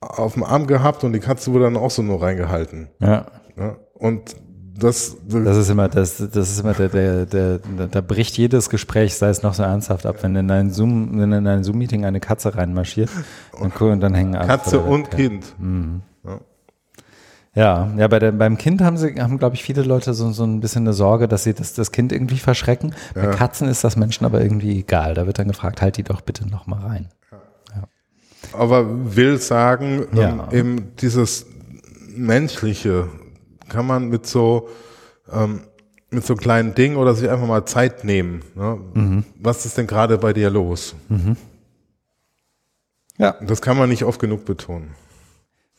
auf 0.04 0.34
dem 0.34 0.44
Arm 0.44 0.66
gehabt 0.66 1.04
und 1.04 1.12
die 1.12 1.20
Katze 1.20 1.52
wurde 1.52 1.64
dann 1.64 1.76
auch 1.76 1.90
so 1.90 2.02
nur 2.02 2.22
reingehalten. 2.22 2.88
Ja. 3.00 3.26
ja. 3.56 3.76
Und 3.94 4.36
das, 4.76 5.16
das 5.26 5.56
ist 5.56 5.70
immer, 5.70 5.88
das, 5.88 6.16
das 6.16 6.50
ist 6.50 6.60
immer 6.60 6.74
der, 6.74 6.88
der, 6.88 7.26
der, 7.26 7.58
da 7.90 8.00
bricht 8.00 8.36
jedes 8.36 8.70
Gespräch, 8.70 9.14
sei 9.14 9.28
es 9.28 9.42
noch 9.42 9.54
so 9.54 9.62
ernsthaft 9.62 10.04
ab, 10.04 10.16
wenn 10.22 10.34
in 10.34 10.50
ein 10.50 10.70
Zoom, 10.70 11.18
wenn 11.18 11.32
in 11.32 11.46
ein 11.46 11.62
Zoom-Meeting 11.62 12.04
eine 12.04 12.20
Katze 12.20 12.56
reinmarschiert, 12.56 13.08
dann, 13.52 13.70
und 13.70 14.00
dann 14.00 14.14
hängen 14.14 14.34
alle. 14.34 14.48
Katze 14.48 14.80
und 14.80 15.10
Kind. 15.10 15.54
Mhm. 15.58 16.02
Ja. 16.24 16.40
Ja, 17.56 17.88
ja, 17.96 18.08
bei 18.08 18.18
der, 18.18 18.32
beim 18.32 18.58
Kind 18.58 18.82
haben 18.82 18.96
sie, 18.96 19.14
haben, 19.20 19.38
glaube 19.38 19.54
ich, 19.54 19.62
viele 19.62 19.82
Leute 19.82 20.12
so, 20.12 20.32
so 20.32 20.42
ein 20.42 20.58
bisschen 20.58 20.82
eine 20.82 20.92
Sorge, 20.92 21.28
dass 21.28 21.44
sie 21.44 21.54
das, 21.54 21.72
das 21.72 21.92
Kind 21.92 22.10
irgendwie 22.10 22.38
verschrecken. 22.38 22.96
Bei 23.14 23.26
Katzen 23.28 23.68
ist 23.68 23.84
das 23.84 23.94
Menschen 23.94 24.24
aber 24.24 24.42
irgendwie 24.42 24.80
egal. 24.80 25.14
Da 25.14 25.26
wird 25.26 25.38
dann 25.38 25.46
gefragt, 25.46 25.80
halt 25.80 25.96
die 25.96 26.02
doch 26.02 26.20
bitte 26.20 26.48
noch 26.48 26.66
mal 26.66 26.80
rein. 26.80 27.10
Aber 28.54 29.16
will 29.16 29.38
sagen, 29.38 30.06
ähm, 30.12 30.18
ja. 30.18 30.52
eben 30.52 30.92
dieses 31.00 31.46
Menschliche 32.16 33.08
kann 33.68 33.86
man 33.86 34.08
mit 34.08 34.26
so, 34.26 34.68
ähm, 35.32 35.60
mit 36.10 36.24
so 36.24 36.36
kleinen 36.36 36.74
Dingen 36.74 36.96
oder 36.96 37.14
sich 37.14 37.28
einfach 37.28 37.46
mal 37.46 37.64
Zeit 37.66 38.04
nehmen. 38.04 38.42
Ne? 38.54 38.78
Mhm. 38.94 39.24
Was 39.40 39.66
ist 39.66 39.78
denn 39.78 39.86
gerade 39.86 40.18
bei 40.18 40.32
dir 40.32 40.50
los? 40.50 40.94
Mhm. 41.08 41.36
Ja. 43.18 43.36
Das 43.46 43.62
kann 43.62 43.76
man 43.76 43.88
nicht 43.88 44.04
oft 44.04 44.20
genug 44.20 44.44
betonen. 44.44 44.94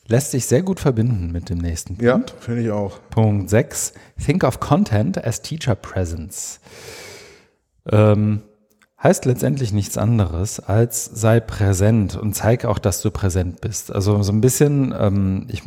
Lässt 0.08 0.30
sich 0.30 0.46
sehr 0.46 0.62
gut 0.62 0.78
verbinden 0.78 1.32
mit 1.32 1.50
dem 1.50 1.58
nächsten 1.58 1.96
Punkt. 1.96 2.30
Ja, 2.30 2.36
finde 2.38 2.62
ich 2.62 2.70
auch. 2.70 3.00
Punkt 3.10 3.50
6. 3.50 3.92
Think 4.24 4.44
of 4.44 4.60
Content 4.60 5.22
as 5.24 5.42
Teacher 5.42 5.74
Presence. 5.74 6.60
Ähm, 7.90 8.42
heißt 9.02 9.24
letztendlich 9.24 9.72
nichts 9.72 9.98
anderes 9.98 10.60
als 10.60 11.04
sei 11.04 11.40
präsent 11.40 12.16
und 12.16 12.34
zeig 12.34 12.64
auch, 12.64 12.78
dass 12.78 13.02
du 13.02 13.10
präsent 13.10 13.60
bist. 13.60 13.92
Also 13.92 14.22
so 14.22 14.32
ein 14.32 14.40
bisschen, 14.40 14.94
ähm, 14.98 15.46
ich, 15.48 15.62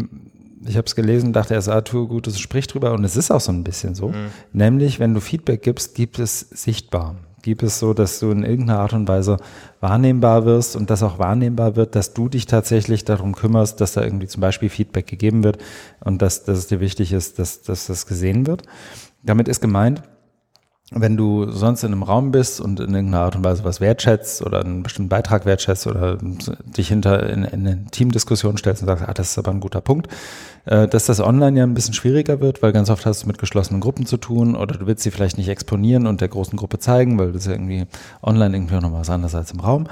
ich 0.66 0.78
habe 0.78 0.86
es 0.86 0.96
gelesen, 0.96 1.34
dachte 1.34 1.54
erst, 1.54 1.70
ah, 1.70 1.82
tu 1.82 2.08
gutes, 2.08 2.40
sprich 2.40 2.68
drüber 2.68 2.94
und 2.94 3.04
es 3.04 3.16
ist 3.16 3.32
auch 3.32 3.42
so 3.42 3.52
ein 3.52 3.64
bisschen 3.64 3.96
so. 3.96 4.10
Mhm. 4.10 4.32
Nämlich, 4.54 5.00
wenn 5.00 5.14
du 5.14 5.20
Feedback 5.20 5.62
gibst, 5.62 5.96
gibt 5.96 6.20
es 6.20 6.40
sichtbar 6.40 7.16
gibt 7.42 7.64
es 7.64 7.80
so, 7.80 7.94
dass 7.94 8.20
du 8.20 8.32
in 8.32 8.44
irgendeiner 8.44 8.80
Art 8.80 8.94
und 8.94 9.08
Weise 9.08 9.38
wahrnehmbar 9.80 10.46
wirst 10.46 10.76
und 10.76 10.90
das 10.90 11.04
auch 11.04 11.20
wahrnehmbar 11.20 11.76
wird, 11.76 11.96
dass 11.96 12.14
du 12.14 12.30
dich 12.30 12.46
tatsächlich 12.46 13.06
darum 13.06 13.36
kümmerst, 13.36 13.80
dass 13.82 13.94
da 13.94 14.04
irgendwie 14.04 14.28
zum 14.28 14.42
Beispiel 14.42 14.70
Feedback 14.70 15.08
gegeben 15.08 15.44
wird 15.44 15.58
und 16.02 16.22
dass, 16.22 16.44
dass 16.44 16.58
es 16.58 16.68
dir 16.68 16.80
wichtig 16.80 17.14
ist, 17.14 17.40
dass, 17.40 17.62
dass 17.62 17.88
das 17.88 18.06
gesehen 18.06 18.48
wird. 18.48 18.64
Damit 19.24 19.48
ist 19.48 19.62
gemeint, 19.62 20.04
wenn 20.92 21.18
du 21.18 21.52
sonst 21.52 21.84
in 21.84 21.92
einem 21.92 22.02
Raum 22.02 22.32
bist 22.32 22.60
und 22.60 22.80
in 22.80 22.96
irgendeiner 22.96 23.24
Art 23.24 23.36
und 23.36 23.44
Weise 23.44 23.64
was 23.64 23.80
wertschätzt 23.80 24.42
oder 24.44 24.62
einen 24.62 24.82
bestimmten 24.82 25.10
Beitrag 25.10 25.46
wertschätzt 25.46 25.86
oder 25.86 26.18
dich 26.18 26.88
hinter 26.88 27.30
in, 27.30 27.44
in 27.44 27.68
eine 27.68 27.86
Teamdiskussion 27.92 28.58
stellst 28.58 28.82
und 28.82 28.88
sagst, 28.88 29.08
ah, 29.08 29.14
das 29.14 29.32
ist 29.32 29.38
aber 29.38 29.52
ein 29.52 29.60
guter 29.60 29.82
Punkt, 29.82 30.08
äh, 30.66 30.88
dass 30.88 31.06
das 31.06 31.20
online 31.20 31.60
ja 31.60 31.64
ein 31.64 31.76
bisschen 31.76 31.94
schwieriger 31.94 32.42
wird, 32.42 32.64
weil 32.64 32.72
ganz 32.72 32.90
oft 32.90 33.06
hast 33.06 33.24
du 33.24 33.28
mit 33.28 33.38
geschlossenen 33.38 33.82
Gruppen 33.82 34.08
zu 34.08 34.18
tun 34.18 34.56
oder 34.56 34.78
du 34.78 34.88
willst 34.88 35.04
sie 35.04 35.12
vielleicht 35.12 35.38
nicht 35.38 35.50
exponieren 35.50 36.08
und 36.08 36.22
der 36.22 36.28
großen 36.28 36.58
Gruppe 36.58 36.80
zeigen, 36.80 37.20
weil 37.20 37.34
das 37.34 37.46
ja 37.46 37.52
irgendwie 37.52 37.86
online 38.24 38.56
irgendwie 38.56 38.76
noch 38.76 38.90
mal 38.90 39.02
was 39.02 39.12
anderes 39.12 39.36
als 39.36 39.52
im 39.52 39.60
Raum. 39.60 39.88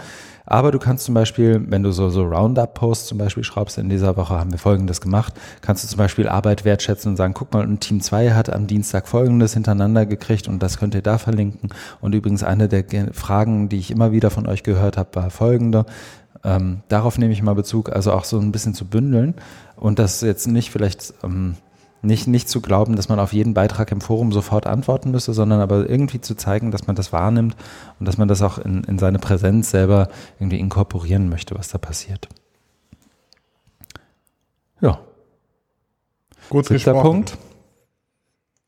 Aber 0.49 0.71
du 0.71 0.79
kannst 0.79 1.03
zum 1.03 1.13
Beispiel, 1.13 1.61
wenn 1.67 1.83
du 1.83 1.91
so, 1.91 2.09
so 2.09 2.23
Roundup-Posts 2.23 3.07
zum 3.07 3.17
Beispiel 3.17 3.43
schraubst, 3.43 3.77
in 3.77 3.89
dieser 3.89 4.15
Woche 4.15 4.39
haben 4.39 4.51
wir 4.51 4.57
Folgendes 4.57 5.01
gemacht, 5.01 5.33
kannst 5.61 5.83
du 5.83 5.89
zum 5.89 5.97
Beispiel 5.97 6.29
Arbeit 6.29 6.63
wertschätzen 6.63 7.11
und 7.11 7.17
sagen, 7.17 7.33
guck 7.33 7.53
mal, 7.53 7.63
ein 7.63 7.81
Team 7.81 7.99
2 7.99 8.31
hat 8.31 8.49
am 8.49 8.65
Dienstag 8.65 9.09
Folgendes 9.09 9.53
hintereinander 9.53 10.05
gekriegt 10.05 10.47
und 10.47 10.63
das 10.63 10.79
könnt 10.79 10.95
ihr 10.95 11.01
da 11.01 11.17
verlinken. 11.17 11.69
Und 11.99 12.15
übrigens 12.15 12.43
eine 12.43 12.69
der 12.69 12.85
Fragen, 13.11 13.67
die 13.67 13.77
ich 13.77 13.91
immer 13.91 14.13
wieder 14.13 14.29
von 14.29 14.47
euch 14.47 14.63
gehört 14.63 14.95
habe, 14.95 15.09
war 15.15 15.29
folgende. 15.31 15.85
Ähm, 16.45 16.81
darauf 16.87 17.17
nehme 17.17 17.33
ich 17.33 17.43
mal 17.43 17.55
Bezug, 17.55 17.91
also 17.91 18.13
auch 18.13 18.23
so 18.23 18.39
ein 18.39 18.53
bisschen 18.53 18.73
zu 18.73 18.85
bündeln 18.85 19.35
und 19.75 19.99
das 19.99 20.21
jetzt 20.21 20.47
nicht 20.47 20.71
vielleicht 20.71 21.13
ähm, 21.23 21.55
nicht, 22.01 22.27
nicht 22.27 22.49
zu 22.49 22.61
glauben, 22.61 22.95
dass 22.95 23.09
man 23.09 23.19
auf 23.19 23.33
jeden 23.33 23.53
Beitrag 23.53 23.91
im 23.91 24.01
Forum 24.01 24.31
sofort 24.31 24.67
antworten 24.67 25.11
müsste, 25.11 25.33
sondern 25.33 25.61
aber 25.61 25.89
irgendwie 25.89 26.21
zu 26.21 26.35
zeigen, 26.35 26.71
dass 26.71 26.87
man 26.87 26.95
das 26.95 27.11
wahrnimmt 27.11 27.55
und 27.99 28.07
dass 28.07 28.17
man 28.17 28.27
das 28.27 28.41
auch 28.41 28.57
in, 28.57 28.83
in 28.83 28.99
seine 28.99 29.19
Präsenz 29.19 29.71
selber 29.71 30.09
irgendwie 30.39 30.59
inkorporieren 30.59 31.29
möchte, 31.29 31.55
was 31.55 31.69
da 31.69 31.77
passiert. 31.77 32.29
Ja. 34.81 34.99
Gut 36.49 36.65
Siebter 36.65 36.93
gesprochen. 36.93 37.01
Punkt. 37.03 37.37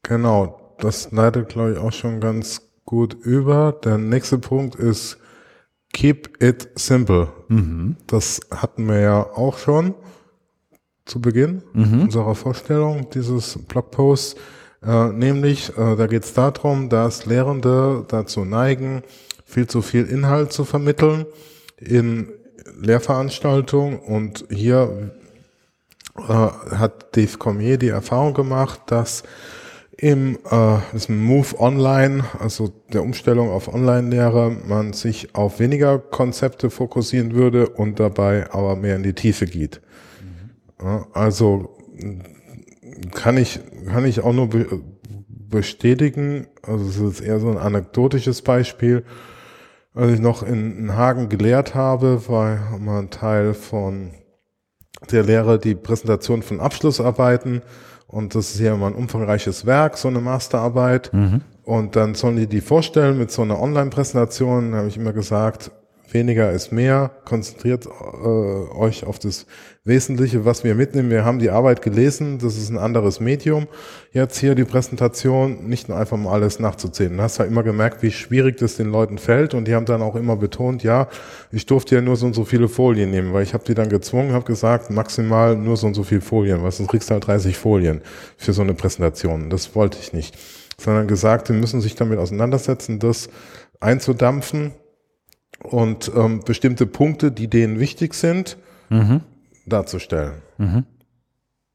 Genau, 0.03 0.75
das 0.79 1.11
leitet, 1.11 1.49
glaube 1.49 1.73
ich, 1.73 1.77
auch 1.77 1.91
schon 1.91 2.19
ganz 2.19 2.61
gut 2.85 3.13
über. 3.13 3.73
Der 3.83 3.97
nächste 3.97 4.39
Punkt 4.39 4.75
ist 4.75 5.17
Keep 5.93 6.41
it 6.41 6.69
simple. 6.75 7.29
Mhm. 7.47 7.97
Das 8.07 8.41
hatten 8.51 8.87
wir 8.87 8.99
ja 8.99 9.23
auch 9.23 9.57
schon 9.57 9.95
zu 11.09 11.19
Beginn 11.19 11.63
mhm. 11.73 12.03
unserer 12.03 12.35
Vorstellung 12.35 13.09
dieses 13.09 13.57
Blogposts. 13.67 14.35
Äh, 14.85 15.09
nämlich, 15.09 15.69
äh, 15.77 15.95
da 15.95 16.07
geht 16.07 16.23
es 16.23 16.33
darum, 16.33 16.89
dass 16.89 17.25
Lehrende 17.25 18.05
dazu 18.07 18.45
neigen, 18.45 19.03
viel 19.45 19.67
zu 19.67 19.81
viel 19.81 20.05
Inhalt 20.05 20.53
zu 20.53 20.63
vermitteln 20.63 21.25
in 21.77 22.29
Lehrveranstaltungen. 22.79 23.99
Und 23.99 24.45
hier 24.49 25.11
äh, 26.15 26.21
hat 26.21 27.15
Dave 27.17 27.37
Cormier 27.37 27.77
die 27.77 27.89
Erfahrung 27.89 28.33
gemacht, 28.33 28.81
dass 28.85 29.23
im 29.97 30.37
äh, 30.49 30.77
diesem 30.93 31.21
Move 31.21 31.59
Online, 31.59 32.23
also 32.39 32.71
der 32.93 33.03
Umstellung 33.03 33.49
auf 33.49 33.67
Online-Lehre, 33.73 34.55
man 34.65 34.93
sich 34.93 35.35
auf 35.35 35.59
weniger 35.59 35.99
Konzepte 35.99 36.69
fokussieren 36.69 37.33
würde 37.33 37.67
und 37.67 37.99
dabei 37.99 38.49
aber 38.51 38.77
mehr 38.77 38.95
in 38.95 39.03
die 39.03 39.13
Tiefe 39.13 39.45
geht. 39.45 39.81
Also 41.13 41.77
kann 43.13 43.37
ich, 43.37 43.59
kann 43.85 44.05
ich 44.05 44.21
auch 44.21 44.33
nur 44.33 44.49
be 44.49 44.81
bestätigen, 45.49 46.45
also 46.61 46.85
es 46.85 46.97
ist 46.97 47.21
eher 47.21 47.39
so 47.39 47.49
ein 47.49 47.57
anekdotisches 47.57 48.43
Beispiel. 48.43 49.03
Als 49.95 50.13
ich 50.13 50.19
noch 50.19 50.43
in, 50.43 50.77
in 50.77 50.95
Hagen 50.95 51.27
gelehrt 51.27 51.73
habe, 51.73 52.21
war 52.27 52.77
mal 52.77 52.99
ein 52.99 53.09
Teil 53.09 53.55
von 53.55 54.11
der 55.11 55.23
Lehre 55.23 55.57
die 55.57 55.73
Präsentation 55.73 56.43
von 56.43 56.59
Abschlussarbeiten 56.59 57.63
und 58.09 58.33
das 58.33 58.55
ist 58.55 58.59
ja 58.59 58.73
immer 58.73 58.87
ein 58.87 58.95
umfangreiches 58.95 59.67
Werk, 59.67 59.95
so 59.95 60.07
eine 60.07 60.19
Masterarbeit. 60.19 61.13
Mhm. 61.13 61.41
Und 61.63 61.95
dann 61.95 62.15
sollen 62.15 62.37
die 62.37 62.47
die 62.47 62.61
vorstellen 62.61 63.19
mit 63.19 63.29
so 63.29 63.43
einer 63.43 63.61
Online-Präsentation. 63.61 64.71
Da 64.71 64.79
habe 64.79 64.87
ich 64.87 64.97
immer 64.97 65.13
gesagt, 65.13 65.71
weniger 66.13 66.51
ist 66.51 66.71
mehr, 66.71 67.11
konzentriert 67.25 67.85
äh, 67.85 67.87
euch 67.87 69.05
auf 69.05 69.19
das 69.19 69.45
Wesentliche, 69.83 70.45
was 70.45 70.63
wir 70.63 70.75
mitnehmen. 70.75 71.09
Wir 71.09 71.25
haben 71.25 71.39
die 71.39 71.49
Arbeit 71.49 71.81
gelesen, 71.81 72.37
das 72.37 72.57
ist 72.57 72.69
ein 72.69 72.77
anderes 72.77 73.19
Medium. 73.19 73.67
Jetzt 74.11 74.37
hier 74.37 74.55
die 74.55 74.63
Präsentation, 74.63 75.67
nicht 75.67 75.89
nur 75.89 75.97
einfach 75.97 76.17
mal 76.17 76.33
alles 76.33 76.59
nachzuzählen. 76.59 77.15
Du 77.15 77.23
hast 77.23 77.37
ja 77.37 77.45
immer 77.45 77.63
gemerkt, 77.63 78.03
wie 78.03 78.11
schwierig 78.11 78.57
das 78.57 78.75
den 78.75 78.91
Leuten 78.91 79.17
fällt 79.17 79.53
und 79.53 79.67
die 79.67 79.75
haben 79.75 79.85
dann 79.85 80.01
auch 80.01 80.15
immer 80.15 80.35
betont, 80.35 80.83
ja, 80.83 81.07
ich 81.51 81.65
durfte 81.65 81.95
ja 81.95 82.01
nur 82.01 82.15
so 82.15 82.25
und 82.27 82.33
so 82.33 82.45
viele 82.45 82.67
Folien 82.67 83.09
nehmen, 83.09 83.33
weil 83.33 83.43
ich 83.43 83.53
habe 83.53 83.63
die 83.63 83.73
dann 83.73 83.89
gezwungen, 83.89 84.33
habe 84.33 84.45
gesagt, 84.45 84.89
maximal 84.89 85.55
nur 85.55 85.77
so 85.77 85.87
und 85.87 85.93
so 85.93 86.03
viele 86.03 86.21
Folien, 86.21 86.61
weil 86.63 86.71
sonst 86.71 86.89
kriegst 86.89 87.09
du 87.09 87.13
halt 87.13 87.25
30 87.25 87.57
Folien 87.57 88.01
für 88.37 88.53
so 88.53 88.61
eine 88.61 88.73
Präsentation. 88.73 89.49
Das 89.49 89.75
wollte 89.75 89.97
ich 90.01 90.13
nicht. 90.13 90.37
Sondern 90.79 91.07
gesagt, 91.07 91.49
die 91.49 91.53
müssen 91.53 91.81
sich 91.81 91.95
damit 91.95 92.19
auseinandersetzen, 92.19 92.99
das 92.99 93.29
einzudampfen 93.79 94.73
und 95.63 96.11
ähm, 96.15 96.41
bestimmte 96.45 96.85
Punkte, 96.85 97.31
die 97.31 97.47
denen 97.47 97.79
wichtig 97.79 98.13
sind, 98.13 98.57
mhm. 98.89 99.21
darzustellen. 99.65 100.41
Mhm. 100.57 100.85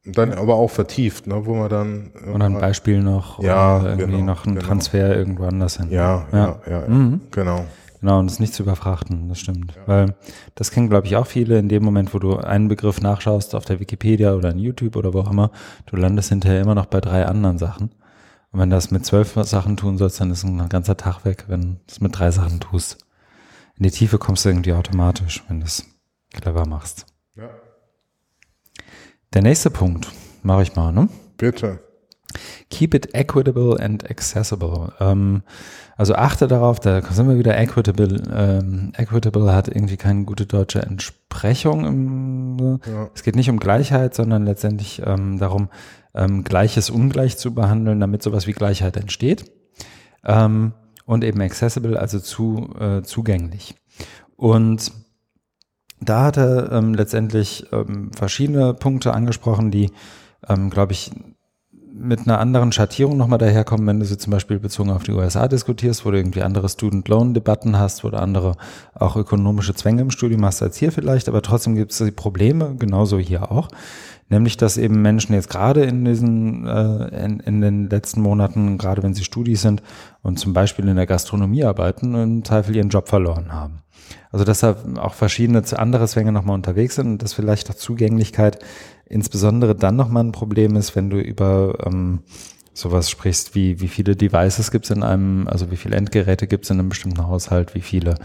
Dann 0.07 0.33
aber 0.33 0.57
auch 0.57 0.71
vertieft, 0.71 1.27
ne, 1.27 1.47
wo 1.47 1.55
man 1.55 1.71
dann. 1.71 2.11
Und 2.31 2.43
ein 2.43 2.61
Beispiel 2.61 3.01
noch, 3.01 3.43
ja, 3.43 3.83
irgendwie 3.83 4.19
genau, 4.19 4.25
noch 4.25 4.45
ein 4.45 4.55
genau. 4.55 4.67
Transfer 4.67 5.17
irgendwo 5.17 5.45
anders 5.45 5.79
hin. 5.79 5.89
Ja, 5.91 6.27
ja, 6.31 6.61
ja, 6.67 6.81
ja 6.81 6.89
mhm. 6.89 7.21
genau. 7.31 7.65
Genau, 8.01 8.19
und 8.19 8.31
es 8.31 8.39
nicht 8.39 8.53
zu 8.53 8.65
überfrachten, 8.65 9.31
das 9.31 9.41
stimmt. 9.41 9.73
Ja. 9.77 9.83
Weil 9.87 10.15
das 10.57 10.71
kennen, 10.71 10.91
glaube 10.91 11.07
ich, 11.07 11.17
auch 11.17 11.27
viele 11.27 11.59
in 11.59 11.71
dem 11.71 11.83
Moment, 11.83 12.13
wo 12.13 12.19
du 12.19 12.37
einen 12.37 12.69
Begriff 12.69 13.01
nachschaust 13.01 13.55
auf 13.55 13.65
der 13.65 13.81
Wikipedia 13.81 14.35
oder 14.35 14.51
in 14.51 14.59
YouTube 14.59 14.97
oder 14.97 15.15
wo 15.15 15.21
auch 15.21 15.31
immer, 15.31 15.51
du 15.87 15.97
landest 15.97 16.29
hinterher 16.29 16.61
immer 16.61 16.75
noch 16.75 16.85
bei 16.85 17.01
drei 17.01 17.25
anderen 17.25 17.57
Sachen. 17.57 17.93
Und 18.53 18.61
wenn 18.61 18.69
du 18.69 18.77
das 18.77 18.91
mit 18.91 19.07
zwölf 19.07 19.33
Sachen 19.45 19.79
tun 19.79 19.97
sollst, 19.97 20.21
dann 20.21 20.31
ist 20.31 20.45
ein 20.45 20.69
ganzer 20.69 20.99
Tag 20.99 21.25
weg, 21.25 21.45
wenn 21.49 21.63
du 21.63 21.77
es 21.89 22.03
mit 22.03 22.19
drei 22.19 22.31
Sachen 22.31 22.61
tust 22.61 23.04
in 23.77 23.83
die 23.83 23.91
Tiefe 23.91 24.19
kommst 24.19 24.45
du 24.45 24.51
irgendwie 24.51 24.73
automatisch, 24.73 25.43
wenn 25.49 25.61
du 25.61 25.67
es 25.67 25.85
clever 26.33 26.67
machst. 26.67 27.07
Ja. 27.37 27.51
Der 29.33 29.43
nächste 29.43 29.71
Punkt 29.71 30.09
mache 30.43 30.63
ich 30.63 30.77
mal, 30.77 30.93
ne? 30.93 31.09
Bitte. 31.37 31.81
Keep 32.71 32.95
it 32.95 33.15
equitable 33.15 33.79
and 33.81 34.09
accessible. 34.11 34.93
Ähm, 35.01 35.43
also 35.97 36.15
achte 36.15 36.49
darauf, 36.49 36.81
da 36.81 37.03
sind 37.03 37.29
wir 37.29 37.39
wieder 37.39 37.57
equitable. 37.57 38.23
Ähm, 38.33 38.93
equitable 38.97 39.53
hat 39.53 39.69
irgendwie 39.69 39.97
keine 39.97 40.25
gute 40.25 40.47
deutsche 40.47 40.83
Entsprechung. 40.83 41.85
Im, 41.85 42.81
ja. 42.87 43.11
Es 43.15 43.23
geht 43.23 43.37
nicht 43.37 43.51
um 43.51 43.61
Gleichheit, 43.61 44.15
sondern 44.15 44.45
letztendlich 44.45 45.03
ähm, 45.05 45.39
darum, 45.39 45.69
ähm, 46.15 46.43
Gleiches 46.45 46.91
ungleich 46.91 47.39
zu 47.39 47.55
behandeln, 47.55 48.01
damit 48.01 48.23
sowas 48.23 48.47
wie 48.47 48.53
Gleichheit 48.53 48.97
entsteht. 48.97 49.51
Ähm, 50.25 50.73
und 51.07 51.25
eben 51.25 51.41
accessible, 51.41 51.99
also 51.99 52.19
zu, 52.19 52.71
äh, 52.79 53.03
zugänglich. 53.03 53.75
Und 54.37 54.93
da 56.01 56.25
hat 56.25 56.37
er 56.37 56.73
ähm, 56.73 56.95
letztendlich 56.95 57.67
ähm, 57.73 58.11
verschiedene 58.13 58.75
Punkte 58.75 59.15
angesprochen, 59.15 59.71
die, 59.71 59.91
ähm, 60.49 60.71
glaube 60.71 60.93
ich, 60.93 61.11
mit 61.97 62.27
einer 62.27 62.41
anderen 62.41 62.73
Schattierung 62.73 63.17
nochmal 63.17 63.39
daherkommen, 63.39 63.87
wenn 63.87 64.01
du 64.01 64.07
sie 64.07 64.19
zum 64.19 64.33
Beispiel 64.33 64.59
bezogen 64.59 64.91
auf 64.91 65.05
die 65.05 65.13
USA 65.13 65.47
diskutierst, 65.47 66.05
wo 66.05 66.11
du 66.11 66.17
irgendwie 66.17 66.43
andere 66.43 66.69
Student-Loan-Debatten 66.69 67.79
hast, 67.79 68.03
wo 68.03 68.11
du 68.11 68.19
andere 68.19 68.57
auch 68.95 69.15
ökonomische 69.15 69.75
Zwänge 69.75 70.03
im 70.03 70.11
Studium 70.11 70.45
hast 70.45 70.61
als 70.61 70.77
hier 70.77 70.91
vielleicht, 70.91 71.29
aber 71.29 71.41
trotzdem 71.41 71.77
gibt 71.77 71.93
es 71.93 71.99
die 71.99 72.11
Probleme, 72.11 72.75
genauso 72.77 73.19
hier 73.19 73.53
auch. 73.53 73.69
Nämlich, 74.31 74.57
dass 74.57 74.79
eben 74.79 75.03
Menschen 75.03 75.35
jetzt 75.35 75.51
gerade 75.51 75.85
in 75.85 76.05
diesen, 76.05 76.67
äh, 76.67 77.25
in, 77.25 77.41
in 77.41 77.61
den 77.61 77.91
letzten 77.91 78.23
Monaten, 78.23 78.79
gerade 78.79 79.03
wenn 79.03 79.15
sie 79.15 79.25
Studis 79.25 79.63
sind 79.63 79.83
und 80.23 80.39
zum 80.39 80.55
Beispiel 80.55 80.89
in 80.89 80.97
der 80.97 81.07
Gastronomie 81.07 81.65
arbeiten, 81.65 82.15
im 82.15 82.45
Zweifel 82.45 82.75
ihren 82.75 82.89
Job 82.89 83.09
verloren 83.09 83.53
haben. 83.53 83.81
Also 84.31 84.45
dass 84.45 84.61
da 84.61 84.77
auch 84.99 85.15
verschiedene 85.15 85.63
andere 85.77 86.09
Zwänge 86.09 86.33
nochmal 86.33 86.55
unterwegs 86.55 86.97
sind 86.97 87.07
und 87.07 87.23
dass 87.23 87.35
vielleicht 87.35 87.71
auch 87.71 87.75
Zugänglichkeit 87.75 88.59
insbesondere 89.07 89.75
dann 89.75 89.97
nochmal 89.97 90.25
ein 90.25 90.33
Problem 90.33 90.77
ist, 90.77 90.97
wenn 90.97 91.11
du 91.11 91.19
über 91.19 91.79
ähm, 91.87 92.21
sowas 92.75 93.09
sprichst, 93.09 93.55
wie 93.55 93.81
wie 93.81 93.89
viele 93.89 94.17
Devices 94.17 94.71
gibt 94.71 94.85
es 94.85 94.91
in 94.91 95.03
einem, 95.03 95.49
also 95.49 95.71
wie 95.71 95.77
viele 95.77 95.97
Endgeräte 95.97 96.47
gibt 96.47 96.65
es 96.65 96.71
in 96.71 96.79
einem 96.79 96.91
bestimmten 96.91 97.27
Haushalt, 97.27 97.75
wie 97.75 97.81
viele 97.81 98.17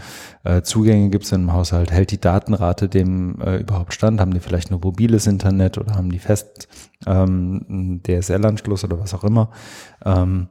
äh, 0.44 0.62
Zugänge 0.62 1.08
gibt 1.08 1.24
es 1.24 1.32
in 1.32 1.42
einem 1.42 1.52
Haushalt, 1.52 1.90
hält 1.90 2.10
die 2.10 2.20
Datenrate 2.20 2.88
dem 2.88 3.40
äh, 3.40 3.58
überhaupt 3.58 3.94
stand, 3.94 4.20
haben 4.20 4.34
die 4.34 4.40
vielleicht 4.40 4.70
nur 4.70 4.80
mobiles 4.80 5.26
Internet 5.26 5.78
oder 5.78 5.94
haben 5.94 6.10
die 6.10 6.18
fest 6.18 6.68
ähm, 7.06 8.02
DSL-Anschluss 8.06 8.84
oder 8.84 8.98
was 8.98 9.14
auch 9.14 9.24
immer. 9.24 9.50
Ähm, 10.04 10.48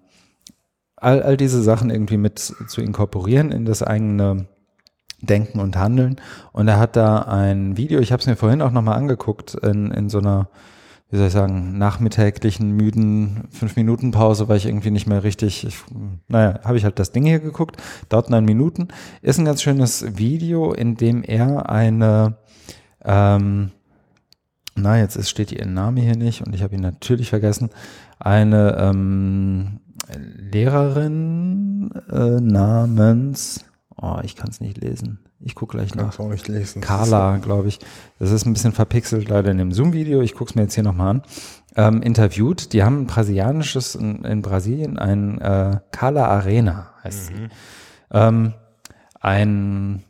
all, 0.96 1.22
all 1.22 1.38
diese 1.38 1.62
Sachen 1.62 1.90
irgendwie 1.90 2.18
mit 2.18 2.40
zu 2.40 2.82
inkorporieren 2.82 3.52
in 3.52 3.66
das 3.66 3.84
eigene 3.84 4.48
Denken 5.22 5.60
und 5.60 5.78
Handeln. 5.78 6.18
Und 6.52 6.68
er 6.68 6.80
hat 6.80 6.96
da 6.96 7.20
ein 7.24 7.78
Video, 7.78 8.00
ich 8.00 8.12
habe 8.12 8.22
es 8.22 8.28
mir 8.28 8.36
vorhin 8.36 8.62
auch 8.62 8.72
nochmal 8.72 8.98
angeguckt, 8.98 9.56
in, 9.56 9.92
in 9.92 10.10
so 10.10 10.20
einer, 10.20 10.50
wie 11.10 11.18
soll 11.18 11.28
ich 11.28 11.34
sagen, 11.34 11.78
nachmittäglichen, 11.78 12.72
müden 12.72 13.48
Fünf-Minuten-Pause, 13.52 14.48
weil 14.48 14.58
ich 14.58 14.66
irgendwie 14.66 14.92
nicht 14.92 15.08
mehr 15.08 15.24
richtig, 15.24 15.66
ich, 15.66 15.78
naja, 16.28 16.60
habe 16.64 16.78
ich 16.78 16.84
halt 16.84 17.00
das 17.00 17.12
Ding 17.12 17.26
hier 17.26 17.40
geguckt, 17.40 17.78
dauert 18.10 18.30
neun 18.30 18.46
Minuten. 18.46 18.90
Ist 19.22 19.40
ein 19.40 19.46
ganz 19.46 19.62
schönes 19.62 20.18
Video, 20.18 20.72
in 20.72 20.96
dem 20.96 21.24
er 21.24 21.70
eine, 21.70 22.38
ähm, 23.04 23.72
na, 24.76 24.98
jetzt 25.00 25.16
ist, 25.16 25.30
steht 25.30 25.52
ihr 25.52 25.66
Name 25.66 26.02
hier 26.02 26.16
nicht 26.16 26.46
und 26.46 26.54
ich 26.54 26.62
habe 26.62 26.76
ihn 26.76 26.82
natürlich 26.82 27.30
vergessen, 27.30 27.70
eine 28.20 28.78
ähm, 28.80 29.80
Lehrerin 30.52 31.92
äh, 32.12 32.40
namens 32.40 33.66
Oh, 34.02 34.20
ich 34.24 34.36
kann 34.36 34.50
es 34.50 34.62
nicht 34.62 34.78
lesen. 34.78 35.20
Ich 35.42 35.56
gucke 35.56 35.78
gleich 35.78 35.96
nach. 35.96 36.04
Kannst 36.04 36.20
auch 36.20 36.30
nicht 36.30 36.48
lesen. 36.48 36.82
Carla, 36.82 37.38
glaube 37.38 37.70
ich. 37.70 37.80
Das 38.20 38.32
ist 38.32 38.46
ein 38.46 38.54
bisschen 38.54 38.74
verpixelt 38.74 39.30
leider 39.30 39.52
in 39.52 39.58
dem 39.58 39.72
Zoom-Video. 39.72 40.22
Ich 40.22 40.34
gucke 40.34 40.50
es 40.50 40.56
mir 40.56 40.64
jetzt 40.64 40.76
hier 40.76 40.84
nochmal 40.84 41.10
an. 41.10 41.22
Ähm, 41.76 42.02
interviewt. 42.02 42.74
Die 42.74 42.84
haben 42.84 43.02
ein 43.02 43.08
brasilianisches 43.08 43.96
in, 43.96 44.26
in 44.26 44.42
Brasilien, 44.42 45.00
ein 45.00 45.40
äh, 45.40 45.80
Carla 45.92 46.28
Arena 46.28 46.90
heißt 47.04 47.32
mhm. 47.32 47.36
sie. 47.36 47.48
Ähm, 48.12 48.54
ein 49.20 50.04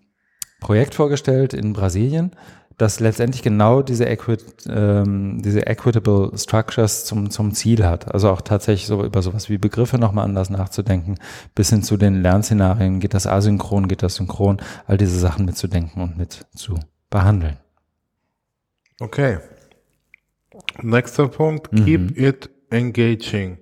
Projekt 0.59 0.95
vorgestellt 0.95 1.53
in 1.53 1.73
Brasilien, 1.73 2.31
das 2.79 3.01
letztendlich 3.01 3.43
genau 3.43 3.81
diese, 3.81 4.05
Equit, 4.05 4.43
ähm, 4.69 5.41
diese 5.43 5.67
Equitable 5.67 6.31
Structures 6.35 7.05
zum, 7.05 7.29
zum 7.29 7.53
Ziel 7.53 7.85
hat. 7.85 8.13
Also 8.13 8.29
auch 8.29 8.41
tatsächlich 8.41 8.87
so 8.87 9.03
über 9.03 9.21
sowas 9.21 9.49
wie 9.49 9.57
Begriffe 9.57 9.97
nochmal 9.97 10.23
anders 10.25 10.49
nachzudenken, 10.49 11.15
bis 11.53 11.69
hin 11.69 11.83
zu 11.83 11.97
den 11.97 12.21
Lernszenarien, 12.21 13.01
geht 13.01 13.13
das 13.13 13.27
asynchron, 13.27 13.89
geht 13.89 14.01
das 14.01 14.15
synchron, 14.15 14.61
all 14.87 14.97
diese 14.97 15.19
Sachen 15.19 15.45
mitzudenken 15.45 16.01
und 16.01 16.17
mit 16.17 16.45
zu 16.55 16.79
behandeln. 17.09 17.57
Okay. 19.01 19.39
Nächster 20.81 21.27
Punkt, 21.27 21.71
mhm. 21.73 21.85
keep 21.85 22.17
it 22.17 22.49
engaging. 22.69 23.57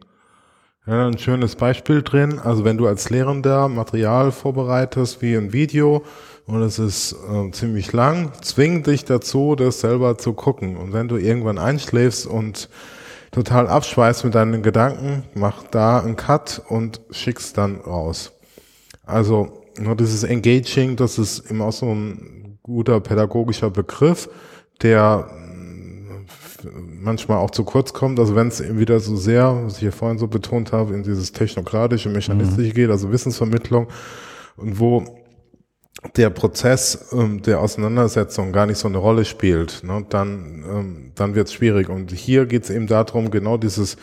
Ja, 0.85 1.07
ein 1.07 1.17
schönes 1.17 1.55
Beispiel 1.55 2.03
drin. 2.03 2.39
Also 2.39 2.63
wenn 2.63 2.77
du 2.77 2.87
als 2.87 3.09
Lehrender 3.09 3.67
Material 3.67 4.31
vorbereitest 4.31 5.21
wie 5.21 5.35
ein 5.35 5.51
Video, 5.51 6.05
und 6.47 6.61
es 6.61 6.79
ist 6.79 7.13
äh, 7.13 7.51
ziemlich 7.51 7.91
lang, 7.91 8.31
zwing 8.41 8.81
dich 8.81 9.03
dazu, 9.03 9.55
das 9.55 9.81
selber 9.81 10.17
zu 10.17 10.31
gucken. 10.31 10.77
Und 10.77 10.93
wenn 10.93 11.09
du 11.09 11.17
irgendwann 11.17 11.57
einschläfst 11.57 12.25
und 12.25 12.69
total 13.31 13.67
abschweißt 13.67 14.23
mit 14.23 14.33
deinen 14.33 14.63
Gedanken, 14.63 15.23
mach 15.35 15.63
da 15.63 15.99
einen 15.99 16.15
Cut 16.15 16.61
und 16.69 17.01
schick's 17.11 17.51
dann 17.51 17.81
raus. 17.81 18.31
Also 19.05 19.61
nur 19.77 19.97
dieses 19.97 20.23
Engaging, 20.23 20.95
das 20.95 21.19
ist 21.19 21.51
immer 21.51 21.65
auch 21.65 21.73
so 21.73 21.93
ein 21.93 22.57
guter 22.63 23.01
pädagogischer 23.01 23.69
Begriff, 23.69 24.29
der 24.81 25.29
äh, 25.29 26.67
manchmal 27.01 27.39
auch 27.39 27.51
zu 27.51 27.65
kurz 27.65 27.91
kommt. 27.91 28.21
Also 28.21 28.35
wenn 28.35 28.47
es 28.47 28.63
wieder 28.77 29.01
so 29.01 29.17
sehr, 29.17 29.65
was 29.65 29.73
ich 29.73 29.79
hier 29.79 29.91
vorhin 29.91 30.17
so 30.17 30.27
betont 30.27 30.71
habe, 30.71 30.93
in 30.93 31.03
dieses 31.03 31.33
technokratische, 31.33 32.07
mechanistische 32.07 32.69
mhm. 32.69 32.73
geht, 32.73 32.89
also 32.89 33.11
Wissensvermittlung 33.11 33.87
und 34.55 34.79
wo 34.79 35.03
der 36.15 36.29
Prozess 36.29 37.09
ähm, 37.11 37.41
der 37.41 37.59
Auseinandersetzung 37.59 38.51
gar 38.51 38.65
nicht 38.65 38.77
so 38.77 38.87
eine 38.87 38.97
Rolle 38.97 39.25
spielt, 39.25 39.83
ne, 39.83 40.05
dann, 40.09 40.63
ähm, 40.69 41.11
dann 41.15 41.35
wird 41.35 41.47
es 41.47 41.53
schwierig. 41.53 41.89
Und 41.89 42.11
hier 42.11 42.45
geht 42.45 42.63
es 42.63 42.69
eben 42.69 42.87
darum, 42.87 43.31
genau 43.31 43.57
dieses 43.57 43.97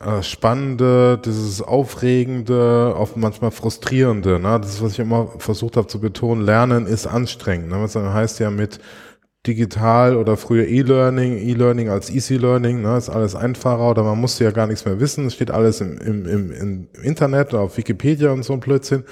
äh, 0.00 0.22
Spannende, 0.22 1.20
dieses 1.24 1.62
Aufregende, 1.62 2.94
auch 2.96 3.16
manchmal 3.16 3.50
Frustrierende. 3.50 4.40
Ne? 4.40 4.58
Das 4.60 4.74
ist, 4.74 4.82
was 4.82 4.92
ich 4.92 4.98
immer 4.98 5.28
versucht 5.38 5.76
habe 5.76 5.86
zu 5.86 6.00
betonen, 6.00 6.42
Lernen 6.42 6.86
ist 6.86 7.06
anstrengend. 7.06 7.68
Ne? 7.68 7.80
Das 7.80 7.94
heißt 7.94 8.40
ja 8.40 8.50
mit 8.50 8.80
digital 9.46 10.16
oder 10.16 10.36
früher 10.36 10.66
E-Learning, 10.66 11.38
E-Learning 11.38 11.88
als 11.88 12.10
Easy 12.10 12.36
Learning, 12.36 12.82
ne, 12.82 12.98
ist 12.98 13.08
alles 13.08 13.34
einfacher 13.34 13.90
oder 13.90 14.02
man 14.02 14.20
muss 14.20 14.38
ja 14.38 14.50
gar 14.50 14.66
nichts 14.66 14.84
mehr 14.84 15.00
wissen, 15.00 15.26
es 15.26 15.34
steht 15.34 15.50
alles 15.50 15.80
im, 15.80 15.96
im, 15.98 16.26
im, 16.26 16.52
im 16.52 16.88
Internet 17.02 17.54
oder 17.54 17.62
auf 17.62 17.78
Wikipedia 17.78 18.32
und 18.32 18.42
so 18.42 18.52
ein 18.52 18.60
Blödsinn, 18.60 19.04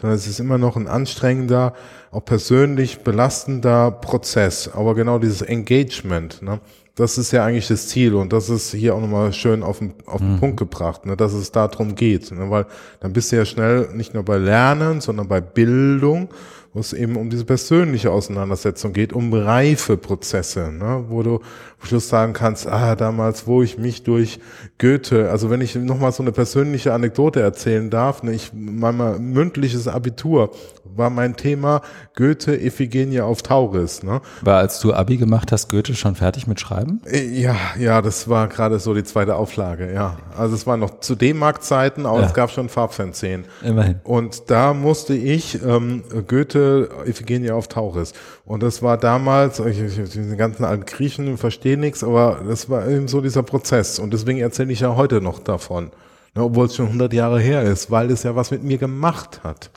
sondern 0.00 0.16
es 0.16 0.26
ist 0.26 0.40
immer 0.40 0.58
noch 0.58 0.76
ein 0.76 0.88
anstrengender, 0.88 1.72
auch 2.10 2.24
persönlich 2.24 3.04
belastender 3.04 3.92
Prozess. 3.92 4.70
Aber 4.74 4.96
genau 4.96 5.20
dieses 5.20 5.42
Engagement, 5.42 6.42
ne, 6.42 6.60
das 6.96 7.16
ist 7.16 7.30
ja 7.30 7.44
eigentlich 7.44 7.68
das 7.68 7.86
Ziel 7.86 8.14
und 8.14 8.32
das 8.32 8.48
ist 8.48 8.72
hier 8.72 8.94
auch 8.94 9.00
nochmal 9.00 9.32
schön 9.32 9.62
auf 9.62 9.78
den, 9.78 9.94
auf 10.06 10.18
den 10.18 10.32
mhm. 10.32 10.40
Punkt 10.40 10.56
gebracht, 10.56 11.06
ne, 11.06 11.16
dass 11.16 11.32
es 11.32 11.52
darum 11.52 11.94
geht, 11.94 12.32
ne, 12.32 12.50
weil 12.50 12.66
dann 12.98 13.12
bist 13.12 13.30
du 13.30 13.36
ja 13.36 13.44
schnell 13.44 13.90
nicht 13.94 14.14
nur 14.14 14.24
bei 14.24 14.38
Lernen, 14.38 15.00
sondern 15.00 15.28
bei 15.28 15.40
Bildung 15.40 16.28
wo 16.76 16.80
es 16.80 16.92
eben 16.92 17.16
um 17.16 17.30
diese 17.30 17.46
persönliche 17.46 18.10
Auseinandersetzung 18.10 18.92
geht, 18.92 19.14
um 19.14 19.32
reife 19.32 19.96
Prozesse, 19.96 20.70
ne, 20.70 21.06
wo 21.08 21.22
du 21.22 21.40
Schluss 21.86 22.08
sagen 22.08 22.32
kannst, 22.32 22.66
ah, 22.66 22.94
damals, 22.96 23.46
wo 23.46 23.62
ich 23.62 23.78
mich 23.78 24.02
durch 24.02 24.38
Goethe, 24.78 25.30
also 25.30 25.50
wenn 25.50 25.60
ich 25.60 25.74
nochmal 25.74 26.12
so 26.12 26.22
eine 26.22 26.32
persönliche 26.32 26.92
Anekdote 26.92 27.40
erzählen 27.40 27.88
darf, 27.90 28.22
ne, 28.22 28.32
ich, 28.32 28.52
mein 28.52 28.96
mündliches 29.32 29.88
Abitur 29.88 30.50
war 30.96 31.10
mein 31.10 31.36
Thema 31.36 31.82
Goethe, 32.14 32.56
Iphigenie 32.56 33.20
auf 33.20 33.42
Tauris. 33.42 34.02
Ne? 34.02 34.20
War, 34.42 34.58
als 34.58 34.80
du 34.80 34.94
Abi 34.94 35.16
gemacht 35.16 35.52
hast, 35.52 35.68
Goethe 35.68 35.94
schon 35.94 36.14
fertig 36.14 36.46
mit 36.46 36.60
Schreiben? 36.60 37.00
Äh, 37.06 37.26
ja, 37.26 37.56
ja, 37.78 38.02
das 38.02 38.28
war 38.28 38.48
gerade 38.48 38.78
so 38.78 38.94
die 38.94 39.04
zweite 39.04 39.36
Auflage, 39.36 39.92
ja. 39.92 40.16
Also 40.36 40.54
es 40.54 40.66
war 40.66 40.76
noch 40.76 41.00
zu 41.00 41.14
D-Mark-Zeiten, 41.14 42.06
aber 42.06 42.20
ja. 42.20 42.26
es 42.26 42.34
gab 42.34 42.50
schon 42.50 42.68
Farbfernsehen. 42.68 43.44
Immerhin. 43.62 44.00
Und 44.04 44.50
da 44.50 44.74
musste 44.74 45.14
ich 45.14 45.62
ähm, 45.62 46.02
Goethe, 46.26 46.88
Iphigenie 47.06 47.50
auf 47.50 47.68
Tauris. 47.68 48.12
Und 48.46 48.62
das 48.62 48.80
war 48.80 48.96
damals, 48.96 49.58
ich, 49.58 49.80
ich, 49.80 50.10
die 50.10 50.36
ganzen 50.36 50.64
alten 50.64 50.86
Griechen 50.86 51.36
verstehen 51.36 51.80
nichts, 51.80 52.04
aber 52.04 52.42
das 52.46 52.70
war 52.70 52.86
eben 52.88 53.08
so 53.08 53.20
dieser 53.20 53.42
Prozess. 53.42 53.98
Und 53.98 54.12
deswegen 54.12 54.38
erzähle 54.38 54.72
ich 54.72 54.80
ja 54.80 54.94
heute 54.94 55.20
noch 55.20 55.40
davon. 55.40 55.90
Ne, 56.36 56.44
obwohl 56.44 56.66
es 56.66 56.76
schon 56.76 56.86
100 56.86 57.12
Jahre 57.12 57.40
her 57.40 57.62
ist, 57.62 57.90
weil 57.90 58.08
es 58.12 58.22
ja 58.22 58.36
was 58.36 58.52
mit 58.52 58.62
mir 58.62 58.78
gemacht 58.78 59.42
hat. 59.42 59.70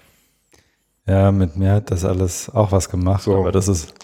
Ja, 1.08 1.32
mit 1.32 1.58
mir 1.58 1.74
hat 1.74 1.90
das 1.90 2.06
alles 2.06 2.48
auch 2.54 2.72
was 2.72 2.90
gemacht, 2.90 3.24
so. 3.24 3.36
aber 3.36 3.52
das 3.52 3.68
ist, 3.68 3.96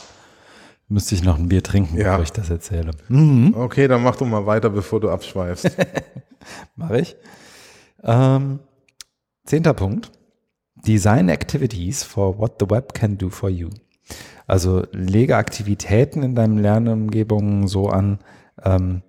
müsste 0.88 1.14
ich 1.14 1.24
noch 1.24 1.38
ein 1.38 1.48
Bier 1.48 1.62
trinken, 1.62 1.98
ja. 1.98 2.12
bevor 2.12 2.24
ich 2.24 2.32
das 2.32 2.50
erzähle. 2.50 2.90
Mhm. 3.08 3.54
Okay, 3.56 3.88
dann 3.88 4.02
mach 4.02 4.16
du 4.16 4.26
mal 4.26 4.48
weiter, 4.48 4.72
bevor 4.72 5.00
du 5.00 5.12
abschweifst. 5.12 5.78
mach 6.76 6.90
ich. 6.90 7.16
Ähm, 8.04 8.62
zehnter 9.46 9.76
Punkt. 9.76 10.12
Design 10.88 11.30
Activities 11.30 12.04
for 12.04 12.40
what 12.40 12.56
the 12.60 12.68
web 12.68 12.96
can 12.96 13.16
do 13.16 13.30
for 13.30 13.50
you. 13.52 13.70
Also 14.48 14.86
lege 14.92 15.38
Aktivitäten 15.38 16.24
in 16.24 16.36
deinem 16.36 16.58
Lernumgebung 16.58 17.68
so 17.68 17.90
an, 17.90 18.20
ähm, 18.64 19.02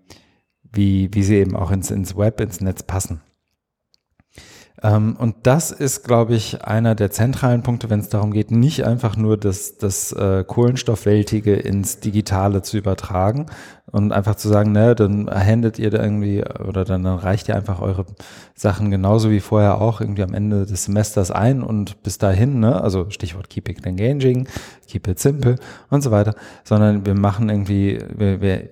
wie, 0.62 1.10
wie 1.12 1.22
sie 1.22 1.36
eben 1.36 1.56
auch 1.56 1.70
ins, 1.70 1.90
ins 1.90 2.16
Web, 2.16 2.40
ins 2.40 2.60
Netz 2.60 2.82
passen. 2.82 3.20
Ähm, 4.82 5.16
und 5.18 5.36
das 5.44 5.70
ist, 5.70 6.04
glaube 6.04 6.34
ich, 6.34 6.64
einer 6.64 6.94
der 6.94 7.10
zentralen 7.10 7.62
Punkte, 7.62 7.88
wenn 7.88 8.00
es 8.00 8.10
darum 8.10 8.30
geht, 8.30 8.50
nicht 8.50 8.84
einfach 8.84 9.16
nur 9.16 9.38
das, 9.38 9.78
das 9.78 10.12
äh, 10.12 10.44
Kohlenstoffwältige 10.46 11.54
ins 11.54 12.00
Digitale 12.00 12.62
zu 12.62 12.76
übertragen 12.76 13.46
und 13.90 14.12
einfach 14.12 14.34
zu 14.34 14.48
sagen, 14.48 14.72
ne, 14.72 14.94
dann 14.94 15.30
handet 15.30 15.78
ihr 15.78 15.90
da 15.90 16.02
irgendwie 16.02 16.44
oder 16.68 16.84
dann, 16.84 17.04
dann 17.04 17.18
reicht 17.18 17.48
ihr 17.48 17.56
einfach 17.56 17.80
eure 17.80 18.04
Sachen 18.54 18.90
genauso 18.90 19.30
wie 19.30 19.40
vorher 19.40 19.80
auch 19.80 20.00
irgendwie 20.00 20.22
am 20.22 20.34
Ende 20.34 20.66
des 20.66 20.84
Semesters 20.84 21.30
ein 21.30 21.62
und 21.62 22.02
bis 22.02 22.18
dahin, 22.18 22.60
ne, 22.60 22.80
also 22.80 23.08
Stichwort 23.08 23.48
keep 23.48 23.70
it 23.70 23.86
engaging, 23.86 24.46
keep 24.86 25.08
it 25.08 25.18
simple 25.18 25.56
und 25.88 26.02
so 26.02 26.10
weiter, 26.10 26.34
sondern 26.64 27.06
wir 27.06 27.14
machen 27.14 27.48
irgendwie, 27.48 27.98
wir, 28.14 28.42
wir 28.42 28.68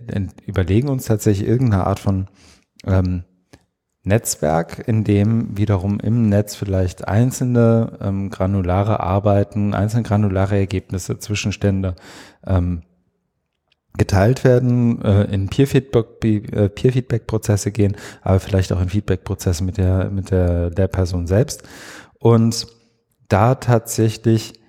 überlegen 0.46 0.88
uns 0.88 1.06
tatsächlich 1.06 1.48
irgendeine 1.48 1.86
Art 1.86 1.98
von 1.98 2.26
ähm, 2.86 3.24
Netzwerk, 4.04 4.86
in 4.86 5.02
dem 5.02 5.56
wiederum 5.56 5.98
im 5.98 6.28
Netz 6.28 6.54
vielleicht 6.54 7.08
einzelne 7.08 7.98
ähm, 8.00 8.30
granulare 8.30 9.00
Arbeiten, 9.00 9.74
einzelne 9.74 10.02
granulare 10.02 10.58
Ergebnisse, 10.58 11.18
Zwischenstände 11.18 11.96
ähm, 12.46 12.82
geteilt 13.96 14.44
werden, 14.44 15.02
äh, 15.02 15.24
in 15.24 15.48
Peer-Feedback-Prozesse 15.48 17.68
äh, 17.68 17.72
Peer 17.72 17.72
gehen, 17.72 17.96
aber 18.22 18.40
vielleicht 18.40 18.72
auch 18.72 18.80
in 18.80 18.90
Feedback-Prozesse 18.90 19.64
mit 19.64 19.78
der, 19.78 20.10
mit 20.10 20.30
der, 20.30 20.70
der 20.70 20.88
Person 20.88 21.26
selbst. 21.26 21.62
Und 22.18 22.66
da 23.28 23.54
tatsächlich 23.54 24.60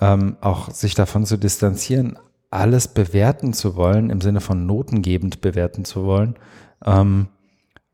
ähm, 0.00 0.36
auch 0.40 0.70
sich 0.70 0.94
davon 0.94 1.24
zu 1.24 1.38
distanzieren, 1.38 2.18
alles 2.50 2.88
bewerten 2.88 3.54
zu 3.54 3.76
wollen, 3.76 4.10
im 4.10 4.20
Sinne 4.20 4.40
von 4.40 4.66
notengebend 4.66 5.40
bewerten 5.40 5.86
zu 5.86 6.04
wollen, 6.04 6.36
ähm, 6.84 7.28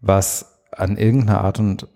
was 0.00 0.57
an 0.78 0.96
irgendeiner 0.96 1.40
Art 1.42 1.58
und 1.58 1.88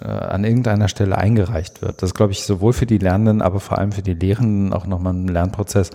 äh, 0.00 0.04
an 0.04 0.44
irgendeiner 0.44 0.88
Stelle 0.88 1.16
eingereicht 1.16 1.82
wird. 1.82 2.02
Das 2.02 2.14
glaube 2.14 2.32
ich 2.32 2.42
sowohl 2.42 2.72
für 2.72 2.86
die 2.86 2.98
Lernenden, 2.98 3.42
aber 3.42 3.60
vor 3.60 3.78
allem 3.78 3.92
für 3.92 4.02
die 4.02 4.14
Lehrenden 4.14 4.72
auch 4.72 4.86
nochmal 4.86 5.14
ein 5.14 5.28
Lernprozess 5.28 5.90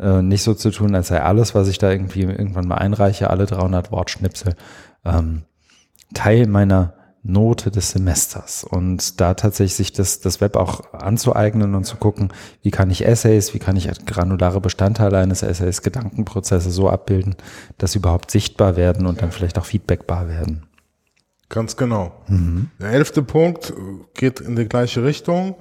äh, 0.00 0.22
nicht 0.22 0.42
so 0.42 0.54
zu 0.54 0.70
tun, 0.70 0.94
als 0.94 1.08
sei 1.08 1.22
alles, 1.22 1.54
was 1.54 1.68
ich 1.68 1.78
da 1.78 1.90
irgendwie 1.90 2.22
irgendwann 2.22 2.66
mal 2.66 2.76
einreiche, 2.76 3.30
alle 3.30 3.46
300 3.46 3.92
Wortschnipsel, 3.92 4.56
ähm, 5.04 5.42
Teil 6.14 6.46
meiner 6.46 6.94
Note 7.22 7.70
des 7.70 7.90
Semesters 7.90 8.64
und 8.64 9.20
da 9.20 9.34
tatsächlich 9.34 9.74
sich 9.74 9.92
das, 9.92 10.20
das 10.20 10.40
Web 10.40 10.56
auch 10.56 10.92
anzueignen 10.94 11.74
und 11.74 11.84
zu 11.84 11.96
gucken, 11.96 12.32
wie 12.62 12.70
kann 12.70 12.90
ich 12.90 13.04
Essays, 13.04 13.54
wie 13.54 13.58
kann 13.58 13.76
ich 13.76 13.88
granulare 14.06 14.60
Bestandteile 14.60 15.18
eines 15.18 15.42
Essays, 15.42 15.82
Gedankenprozesse 15.82 16.70
so 16.70 16.88
abbilden, 16.88 17.36
dass 17.76 17.92
sie 17.92 17.98
überhaupt 17.98 18.30
sichtbar 18.30 18.76
werden 18.76 19.06
und 19.06 19.20
dann 19.20 19.32
vielleicht 19.32 19.58
auch 19.58 19.66
feedbackbar 19.66 20.28
werden. 20.28 20.67
Ganz 21.48 21.76
genau. 21.76 22.12
Mhm. 22.28 22.70
Der 22.80 22.90
elfte 22.90 23.22
Punkt 23.22 23.72
geht 24.14 24.40
in 24.40 24.56
die 24.56 24.66
gleiche 24.66 25.02
Richtung. 25.02 25.56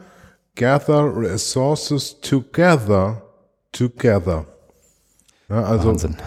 Gather 0.56 1.16
resources 1.16 2.20
together, 2.20 3.22
together. 3.72 4.46
Ja, 5.50 5.64
also, 5.64 5.90
Wahnsinn. 5.90 6.18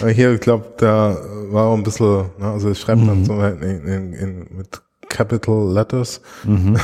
hier, 0.14 0.32
ich 0.32 0.40
glaube, 0.40 0.74
da 0.76 1.16
war 1.50 1.66
auch 1.66 1.74
ein 1.74 1.84
bisschen, 1.84 2.30
ne, 2.38 2.50
also 2.50 2.70
ich 2.70 2.80
schreibe 2.80 3.02
mhm. 3.02 3.06
dann 3.06 3.24
so 3.24 3.42
in, 3.42 3.86
in, 3.86 4.12
in, 4.12 4.56
mit 4.56 4.82
Capital 5.14 5.72
Letters. 5.72 6.20
Mhm. 6.42 6.76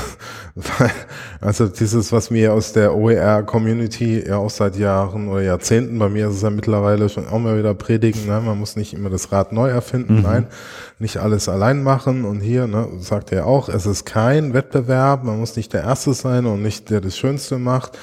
also 1.40 1.66
dieses, 1.66 2.12
was 2.12 2.30
mir 2.30 2.52
aus 2.54 2.72
der 2.72 2.94
OER-Community 2.94 4.24
ja 4.26 4.36
auch 4.36 4.50
seit 4.50 4.76
Jahren 4.76 5.28
oder 5.28 5.42
Jahrzehnten, 5.42 5.98
bei 5.98 6.08
mir 6.08 6.28
ist 6.28 6.36
es 6.36 6.42
ja 6.42 6.50
mittlerweile 6.50 7.08
schon 7.08 7.26
auch 7.26 7.40
mal 7.40 7.58
wieder 7.58 7.74
predigen, 7.74 8.26
ne? 8.26 8.40
man 8.40 8.56
muss 8.56 8.76
nicht 8.76 8.94
immer 8.94 9.10
das 9.10 9.32
Rad 9.32 9.52
neu 9.52 9.68
erfinden, 9.68 10.18
mhm. 10.18 10.22
nein, 10.22 10.46
nicht 11.00 11.16
alles 11.16 11.48
allein 11.48 11.82
machen. 11.82 12.24
Und 12.24 12.40
hier 12.40 12.68
ne, 12.68 12.86
sagt 13.00 13.32
er 13.32 13.46
auch, 13.46 13.68
es 13.68 13.84
ist 13.84 14.06
kein 14.06 14.54
Wettbewerb, 14.54 15.24
man 15.24 15.40
muss 15.40 15.56
nicht 15.56 15.72
der 15.72 15.82
Erste 15.82 16.14
sein 16.14 16.46
und 16.46 16.62
nicht 16.62 16.88
der 16.88 17.00
das 17.00 17.18
Schönste 17.18 17.58
macht 17.58 17.98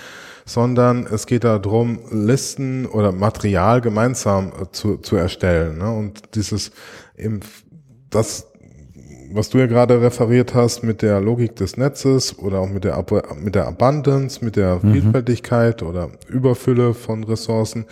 sondern 0.49 1.05
es 1.07 1.25
geht 1.25 1.43
darum, 1.43 1.99
Listen 2.09 2.85
oder 2.85 3.11
Material 3.11 3.81
gemeinsam 3.81 4.53
äh, 4.53 4.71
zu, 4.71 4.95
zu 4.95 5.17
erstellen. 5.17 5.77
Ne? 5.77 5.91
Und 5.91 6.35
dieses, 6.35 6.71
im, 7.17 7.41
das 8.09 8.47
was 9.31 9.49
du 9.49 9.57
ja 9.57 9.65
gerade 9.65 10.01
referiert 10.01 10.53
hast 10.53 10.83
mit 10.83 11.01
der 11.01 11.19
Logik 11.19 11.55
des 11.55 11.77
Netzes 11.77 12.37
oder 12.39 12.59
auch 12.59 12.69
mit 12.69 12.83
der, 12.83 13.03
mit 13.35 13.55
der 13.55 13.67
Abundance, 13.67 14.43
mit 14.43 14.55
der 14.55 14.79
mhm. 14.81 14.93
Vielfältigkeit 14.93 15.83
oder 15.83 16.09
Überfülle 16.27 16.93
von 16.93 17.23
Ressourcen, 17.23 17.85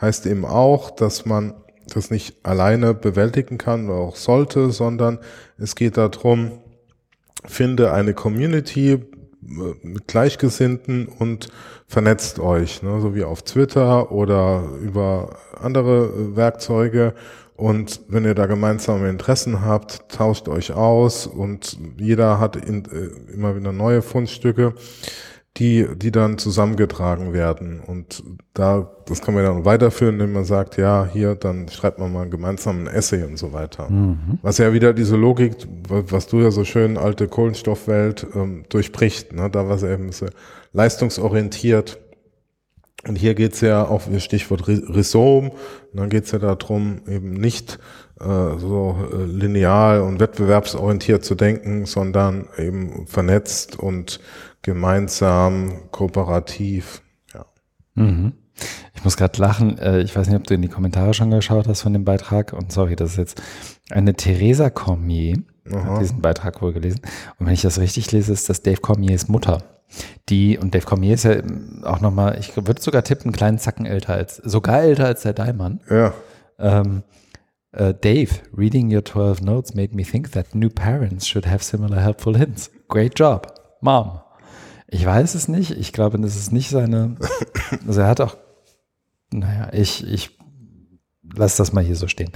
heißt 0.00 0.26
eben 0.26 0.44
auch, 0.44 0.90
dass 0.90 1.26
man 1.26 1.54
das 1.88 2.10
nicht 2.10 2.36
alleine 2.44 2.94
bewältigen 2.94 3.58
kann 3.58 3.88
oder 3.88 3.98
auch 3.98 4.16
sollte, 4.16 4.70
sondern 4.70 5.18
es 5.58 5.74
geht 5.74 5.96
darum, 5.96 6.52
finde 7.44 7.92
eine 7.92 8.14
Community 8.14 8.92
äh, 8.92 8.98
mit 9.82 10.06
Gleichgesinnten 10.06 11.06
und 11.06 11.48
vernetzt 11.86 12.38
euch, 12.38 12.82
ne, 12.82 13.00
so 13.00 13.14
wie 13.14 13.24
auf 13.24 13.42
Twitter 13.42 14.12
oder 14.12 14.64
über 14.80 15.36
andere 15.60 16.06
äh, 16.06 16.36
Werkzeuge 16.36 17.14
und 17.60 18.00
wenn 18.08 18.24
ihr 18.24 18.34
da 18.34 18.46
gemeinsame 18.46 19.10
Interessen 19.10 19.62
habt, 19.62 20.08
tauscht 20.08 20.48
euch 20.48 20.72
aus 20.72 21.26
und 21.26 21.76
jeder 21.98 22.40
hat 22.40 22.56
in, 22.56 22.86
äh, 22.86 23.32
immer 23.34 23.54
wieder 23.54 23.72
neue 23.72 24.00
Fundstücke, 24.00 24.72
die, 25.58 25.86
die 25.94 26.10
dann 26.10 26.38
zusammengetragen 26.38 27.34
werden. 27.34 27.80
Und 27.80 28.22
da, 28.54 28.90
das 29.04 29.20
kann 29.20 29.34
man 29.34 29.44
dann 29.44 29.66
weiterführen, 29.66 30.14
indem 30.14 30.32
man 30.32 30.44
sagt, 30.46 30.78
ja, 30.78 31.06
hier, 31.12 31.34
dann 31.34 31.68
schreibt 31.68 31.98
man 31.98 32.10
mal 32.10 32.30
gemeinsam 32.30 32.84
ein 32.84 32.86
Essay 32.86 33.24
und 33.24 33.36
so 33.36 33.52
weiter. 33.52 33.90
Mhm. 33.90 34.38
Was 34.40 34.56
ja 34.56 34.72
wieder 34.72 34.94
diese 34.94 35.16
Logik, 35.16 35.56
was 35.88 36.28
du 36.28 36.40
ja 36.40 36.50
so 36.50 36.64
schön 36.64 36.96
alte 36.96 37.28
Kohlenstoffwelt 37.28 38.26
ähm, 38.34 38.64
durchbricht, 38.70 39.34
ne? 39.34 39.50
da 39.50 39.68
war 39.68 39.76
es 39.76 39.82
eben 39.82 40.12
so 40.12 40.26
leistungsorientiert 40.72 41.98
und 43.06 43.16
hier 43.16 43.34
geht's 43.34 43.60
ja 43.60 43.86
auch, 43.86 44.02
Stichwort 44.18 44.68
Rhizom, 44.68 45.52
dann 45.94 46.10
geht's 46.10 46.32
ja 46.32 46.38
darum, 46.38 47.02
eben 47.08 47.32
nicht 47.32 47.78
äh, 48.20 48.58
so 48.58 48.96
äh, 49.12 49.24
lineal 49.24 50.02
und 50.02 50.20
wettbewerbsorientiert 50.20 51.24
zu 51.24 51.34
denken, 51.34 51.86
sondern 51.86 52.48
eben 52.58 53.06
vernetzt 53.06 53.78
und 53.78 54.20
gemeinsam, 54.62 55.90
kooperativ. 55.90 57.00
Ja. 57.32 57.46
Mhm. 57.94 58.32
Ich 58.94 59.04
muss 59.04 59.16
gerade 59.16 59.40
lachen. 59.40 59.78
Äh, 59.78 60.00
ich 60.00 60.14
weiß 60.14 60.28
nicht, 60.28 60.36
ob 60.36 60.46
du 60.46 60.52
in 60.52 60.60
die 60.60 60.68
Kommentare 60.68 61.14
schon 61.14 61.30
geschaut 61.30 61.66
hast 61.66 61.80
von 61.80 61.94
dem 61.94 62.04
Beitrag. 62.04 62.52
Und 62.52 62.70
sorry, 62.70 62.96
das 62.96 63.12
ist 63.12 63.16
jetzt 63.16 63.42
eine 63.88 64.14
Theresa 64.14 64.68
Cormier, 64.68 65.42
Aha. 65.70 65.98
diesen 65.98 66.20
Beitrag 66.20 66.60
wohl 66.62 66.72
gelesen. 66.72 67.00
Und 67.38 67.46
wenn 67.46 67.54
ich 67.54 67.62
das 67.62 67.78
richtig 67.78 68.10
lese, 68.12 68.32
ist 68.32 68.48
das 68.48 68.62
Dave 68.62 68.80
Cormiers 68.80 69.28
Mutter. 69.28 69.62
Die, 70.28 70.56
und 70.56 70.74
Dave 70.74 70.86
Cormier 70.86 71.14
ist 71.14 71.24
ja 71.24 71.42
auch 71.82 72.00
nochmal, 72.00 72.38
ich 72.38 72.56
würde 72.56 72.80
sogar 72.80 73.02
tippen, 73.02 73.26
einen 73.26 73.32
kleinen 73.32 73.58
Zacken 73.58 73.86
älter 73.86 74.14
als, 74.14 74.36
sogar 74.36 74.82
älter 74.82 75.06
als 75.06 75.22
der 75.22 75.32
Daimann. 75.32 75.80
Ja. 75.90 76.14
Ähm, 76.58 77.02
uh, 77.76 77.92
Dave, 77.92 78.30
reading 78.56 78.94
your 78.94 79.04
12 79.04 79.42
notes 79.42 79.74
made 79.74 79.94
me 79.94 80.04
think 80.04 80.30
that 80.32 80.54
new 80.54 80.68
parents 80.68 81.26
should 81.26 81.46
have 81.46 81.64
similar 81.64 82.00
helpful 82.00 82.36
hints. 82.36 82.70
Great 82.88 83.18
job, 83.18 83.52
Mom. 83.80 84.20
Ich 84.86 85.04
weiß 85.06 85.34
es 85.34 85.48
nicht. 85.48 85.72
Ich 85.72 85.92
glaube, 85.92 86.18
das 86.18 86.36
ist 86.36 86.52
nicht 86.52 86.70
seine. 86.70 87.16
Also 87.86 88.00
er 88.00 88.08
hat 88.08 88.20
auch. 88.20 88.36
Naja, 89.32 89.68
ich, 89.72 90.04
ich 90.04 90.36
lass 91.36 91.56
das 91.56 91.72
mal 91.72 91.84
hier 91.84 91.94
so 91.94 92.08
stehen. 92.08 92.32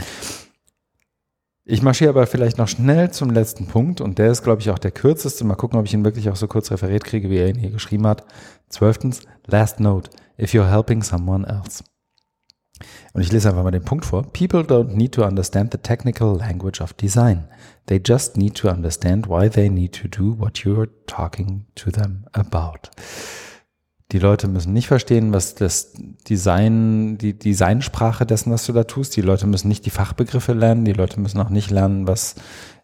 Ich 1.67 1.81
marschiere 1.81 2.11
aber 2.11 2.27
vielleicht 2.27 2.59
noch 2.59 2.69
schnell 2.69 3.11
zum 3.11 3.31
letzten 3.31 3.67
Punkt 3.67 4.03
und 4.03 4.19
der 4.19 4.31
ist, 4.31 4.43
glaube 4.43 4.61
ich, 4.61 4.71
auch 4.71 4.79
der 4.79 4.91
kürzeste. 4.91 5.45
Mal 5.45 5.55
gucken, 5.55 5.79
ob 5.79 5.87
ich 5.87 5.95
ihn 5.95 6.05
wirklich 6.05 6.29
auch 6.29 6.37
so 6.37 6.47
kurz 6.47 6.71
referiert 6.71 7.05
kriege, 7.05 7.31
wie 7.31 7.39
er 7.39 7.49
ihn 7.49 7.57
hier 7.57 7.71
geschrieben 7.71 8.07
hat. 8.07 8.25
Zwölftens, 8.69 9.23
last 9.47 9.81
note, 9.81 10.11
if 10.39 10.53
you're 10.53 10.71
helping 10.71 11.03
someone 11.03 11.47
else. 11.47 11.83
Und 13.15 13.23
ich 13.23 13.33
lese 13.33 13.49
einfach 13.49 13.63
mal 13.63 13.71
den 13.71 13.85
Punkt 13.85 14.05
vor. 14.05 14.25
People 14.25 14.61
don't 14.61 14.95
need 14.95 15.13
to 15.13 15.25
understand 15.25 15.73
the 15.73 15.79
technical 15.79 16.37
language 16.37 16.83
of 16.83 16.93
design. 16.93 17.49
They 17.87 18.03
just 18.05 18.37
need 18.37 18.57
to 18.57 18.69
understand 18.69 19.29
why 19.29 19.49
they 19.49 19.71
need 19.71 19.95
to 20.03 20.09
do 20.09 20.39
what 20.39 20.65
you're 20.65 20.91
talking 21.07 21.65
to 21.77 21.91
them 21.91 22.27
about. 22.33 22.91
Die 24.13 24.19
Leute 24.19 24.49
müssen 24.49 24.73
nicht 24.73 24.87
verstehen, 24.87 25.33
was 25.33 25.55
das 25.55 25.93
Design, 26.29 27.17
die 27.19 27.39
Designsprache 27.39 28.27
dessen, 28.27 28.53
was 28.53 28.67
du 28.67 28.73
da 28.73 28.85
tust. 28.85 29.17
Die 29.17 29.23
Leute 29.23 29.47
müssen 29.47 29.69
nicht 29.69 29.87
die 29.87 29.91
Fachbegriffe 29.91 30.53
lernen. 30.53 30.85
Die 30.85 30.93
Leute 30.93 31.19
müssen 31.21 31.41
auch 31.41 31.49
nicht 31.49 31.71
lernen, 31.71 32.07
was 32.07 32.35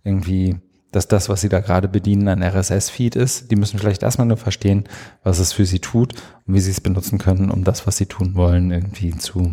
irgendwie, 0.03 0.57
dass 0.93 1.09
das, 1.09 1.29
was 1.29 1.43
sie 1.43 1.51
da 1.51 1.61
gerade 1.61 1.89
bedienen, 1.89 2.27
ein 2.29 2.43
RSS-Feed 2.43 3.17
ist. 3.17 3.51
Die 3.51 3.57
müssen 3.57 3.79
vielleicht 3.79 4.03
erstmal 4.03 4.27
nur 4.27 4.39
verstehen, 4.39 4.85
was 5.23 5.39
es 5.39 5.53
für 5.53 5.67
sie 5.67 5.81
tut 5.81 6.15
und 6.47 6.55
wie 6.55 6.61
sie 6.61 6.71
es 6.71 6.81
benutzen 6.81 7.19
können, 7.19 7.51
um 7.51 7.65
das, 7.65 7.87
was 7.87 7.99
sie 7.99 8.07
tun 8.07 8.35
wollen, 8.35 8.71
irgendwie 8.71 9.17
zu, 9.17 9.51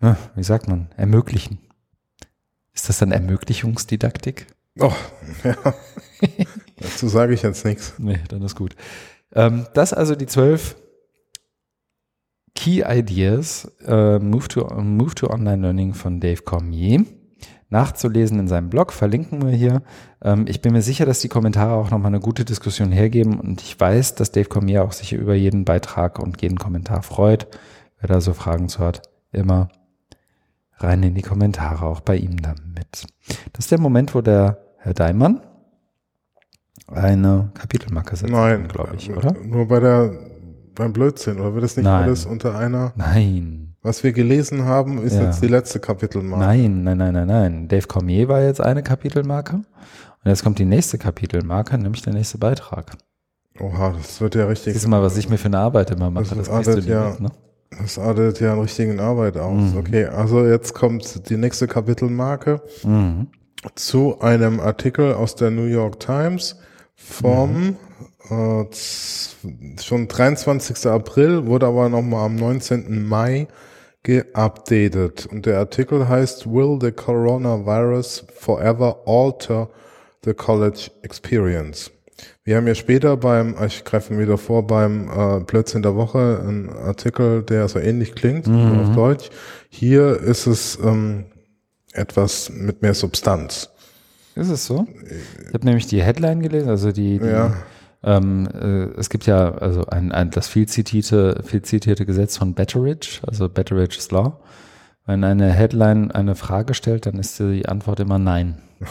wie 0.00 0.44
sagt 0.44 0.68
man, 0.68 0.88
ermöglichen. 0.96 1.58
Ist 2.72 2.88
das 2.88 2.98
dann 2.98 3.10
Ermöglichungsdidaktik? 3.10 4.46
Oh, 4.78 4.92
ja. 5.42 5.56
Dazu 6.76 7.08
sage 7.08 7.34
ich 7.34 7.42
jetzt 7.42 7.64
nichts. 7.64 7.94
Nee, 7.98 8.20
dann 8.28 8.42
ist 8.42 8.54
gut. 8.54 8.76
Ähm, 9.34 9.66
das 9.74 9.92
also 9.92 10.14
die 10.14 10.26
zwölf 10.26 10.76
Key 12.54 12.82
Ideas, 12.84 13.70
äh, 13.86 14.18
Move, 14.18 14.48
to, 14.48 14.64
Move 14.82 15.14
to 15.14 15.30
Online 15.30 15.62
Learning 15.62 15.94
von 15.94 16.20
Dave 16.20 16.42
Cormier. 16.42 17.04
Nachzulesen 17.70 18.40
in 18.40 18.48
seinem 18.48 18.70
Blog, 18.70 18.92
verlinken 18.92 19.46
wir 19.46 19.52
hier. 19.52 19.82
Ähm, 20.22 20.46
ich 20.48 20.62
bin 20.62 20.72
mir 20.72 20.82
sicher, 20.82 21.04
dass 21.04 21.20
die 21.20 21.28
Kommentare 21.28 21.74
auch 21.74 21.90
nochmal 21.90 22.08
eine 22.08 22.20
gute 22.20 22.44
Diskussion 22.44 22.90
hergeben 22.90 23.38
und 23.38 23.60
ich 23.60 23.78
weiß, 23.78 24.14
dass 24.14 24.32
Dave 24.32 24.48
Cormier 24.48 24.84
auch 24.84 24.92
sich 24.92 25.12
über 25.12 25.34
jeden 25.34 25.64
Beitrag 25.64 26.18
und 26.18 26.40
jeden 26.40 26.58
Kommentar 26.58 27.02
freut. 27.02 27.46
Wer 28.00 28.08
da 28.08 28.20
so 28.20 28.32
Fragen 28.32 28.68
zu 28.68 28.78
hat, 28.78 29.02
immer 29.32 29.68
rein 30.78 31.02
in 31.02 31.14
die 31.14 31.22
Kommentare, 31.22 31.86
auch 31.86 32.00
bei 32.00 32.16
ihm 32.16 32.40
damit. 32.40 33.06
Das 33.52 33.66
ist 33.66 33.70
der 33.70 33.80
Moment, 33.80 34.14
wo 34.14 34.20
der 34.20 34.58
Herr 34.78 34.94
Daimann 34.94 35.42
eine 36.86 37.50
Kapitelmarke 37.54 38.16
setzt, 38.16 38.32
Nein, 38.32 38.68
glaube 38.68 38.94
ich, 38.96 39.10
oder? 39.14 39.34
Nur 39.44 39.66
bei 39.68 39.80
der, 39.80 40.12
beim 40.74 40.92
Blödsinn, 40.92 41.40
oder 41.40 41.54
wird 41.54 41.64
das 41.64 41.76
nicht 41.76 41.84
Nein. 41.84 42.04
alles 42.04 42.26
unter 42.26 42.56
einer? 42.56 42.92
Nein. 42.96 43.74
Was 43.82 44.02
wir 44.02 44.12
gelesen 44.12 44.64
haben, 44.64 44.98
ist 45.02 45.14
Ja. 45.14 45.24
jetzt 45.24 45.42
die 45.42 45.46
letzte 45.48 45.78
Kapitelmarke. 45.80 46.44
Nein, 46.44 46.82
nein, 46.82 46.98
nein, 46.98 47.12
nein, 47.14 47.26
nein. 47.26 47.68
Dave 47.68 47.86
Cormier 47.86 48.28
war 48.28 48.42
jetzt 48.42 48.60
eine 48.60 48.82
Kapitelmarke. 48.82 49.54
Und 49.56 49.64
jetzt 50.24 50.42
kommt 50.42 50.58
die 50.58 50.64
nächste 50.64 50.98
Kapitelmarke, 50.98 51.78
nämlich 51.78 52.02
der 52.02 52.12
nächste 52.12 52.38
Beitrag. 52.38 52.92
Oha, 53.60 53.94
das 53.96 54.20
wird 54.20 54.34
ja 54.34 54.46
richtig. 54.46 54.72
Siehst 54.74 54.84
du 54.84 54.88
mal, 54.90 55.02
was 55.02 55.16
ich 55.16 55.28
mir 55.28 55.38
für 55.38 55.46
eine 55.46 55.58
Arbeit 55.58 55.90
immer 55.90 56.10
mache. 56.10 56.34
Das 56.34 56.48
Das 56.48 56.76
nie 56.84 56.90
ja- 56.90 57.10
mit, 57.10 57.20
ne? 57.20 57.28
Das 57.80 57.98
artet 57.98 58.40
ja 58.40 58.52
einen 58.52 58.62
richtigen 58.62 58.98
Arbeit 58.98 59.36
aus. 59.36 59.72
Mhm. 59.72 59.76
Okay, 59.78 60.06
also 60.06 60.44
jetzt 60.44 60.74
kommt 60.74 61.28
die 61.28 61.36
nächste 61.36 61.66
Kapitelmarke 61.68 62.62
Mhm. 62.84 63.28
zu 63.74 64.20
einem 64.20 64.58
Artikel 64.60 65.12
aus 65.14 65.34
der 65.36 65.50
New 65.50 65.64
York 65.64 66.00
Times 66.00 66.56
vom 66.98 67.76
Mhm. 68.30 68.64
äh, 68.64 68.66
schon 69.80 70.08
23. 70.08 70.86
April, 70.90 71.46
wurde 71.46 71.66
aber 71.66 71.88
nochmal 71.88 72.26
am 72.26 72.36
19. 72.36 73.06
Mai 73.06 73.46
geupdatet. 74.02 75.26
Und 75.26 75.46
der 75.46 75.58
Artikel 75.58 76.08
heißt 76.08 76.46
Will 76.52 76.78
the 76.80 76.92
Coronavirus 76.92 78.26
Forever 78.34 79.02
Alter 79.06 79.70
the 80.24 80.34
College 80.34 80.90
Experience? 81.02 81.90
Wir 82.42 82.56
haben 82.56 82.66
ja 82.66 82.74
später 82.74 83.16
beim, 83.16 83.54
ich 83.64 83.84
greife 83.84 84.12
mir 84.12 84.22
wieder 84.22 84.38
vor, 84.38 84.66
beim 84.66 85.08
äh, 85.08 85.40
Blödsinn 85.40 85.82
der 85.82 85.94
Woche 85.94 86.40
einen 86.42 86.68
Artikel, 86.68 87.42
der 87.44 87.68
so 87.68 87.78
ähnlich 87.78 88.14
klingt, 88.14 88.48
nur 88.48 88.80
auf 88.80 88.94
Deutsch. 88.94 89.30
Hier 89.68 90.18
ist 90.20 90.46
es 90.46 90.78
ähm, 90.82 91.26
etwas 91.92 92.50
mit 92.50 92.82
mehr 92.82 92.94
Substanz. 92.94 93.70
Ist 94.38 94.50
es 94.50 94.66
so? 94.66 94.86
Ich 95.48 95.52
habe 95.54 95.64
nämlich 95.64 95.86
die 95.86 96.02
Headline 96.02 96.40
gelesen, 96.40 96.68
also 96.68 96.92
die, 96.92 97.18
die 97.18 97.26
Ja. 97.26 97.54
ähm, 98.04 98.46
äh, 98.54 98.98
es 98.98 99.10
gibt 99.10 99.26
ja 99.26 99.52
also 99.54 99.84
ein, 99.86 100.12
ein 100.12 100.30
das 100.30 100.46
viel 100.48 100.66
zitierte, 100.68 101.42
viel 101.44 101.62
zitierte 101.62 102.06
Gesetz 102.06 102.36
von 102.36 102.54
Betteridge, 102.54 103.20
also 103.26 103.48
Betteridge's 103.48 104.10
Law. 104.12 104.40
Wenn 105.06 105.24
eine 105.24 105.50
Headline 105.52 106.12
eine 106.12 106.34
Frage 106.36 106.74
stellt, 106.74 107.06
dann 107.06 107.18
ist 107.18 107.38
die 107.40 107.66
Antwort 107.68 108.00
immer 108.00 108.18
nein. 108.18 108.62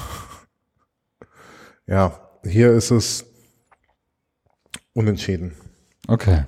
Ja, 1.89 2.20
hier 2.43 2.74
ist 2.74 2.91
es 2.91 3.24
unentschieden. 4.91 5.54
Okay. 6.10 6.43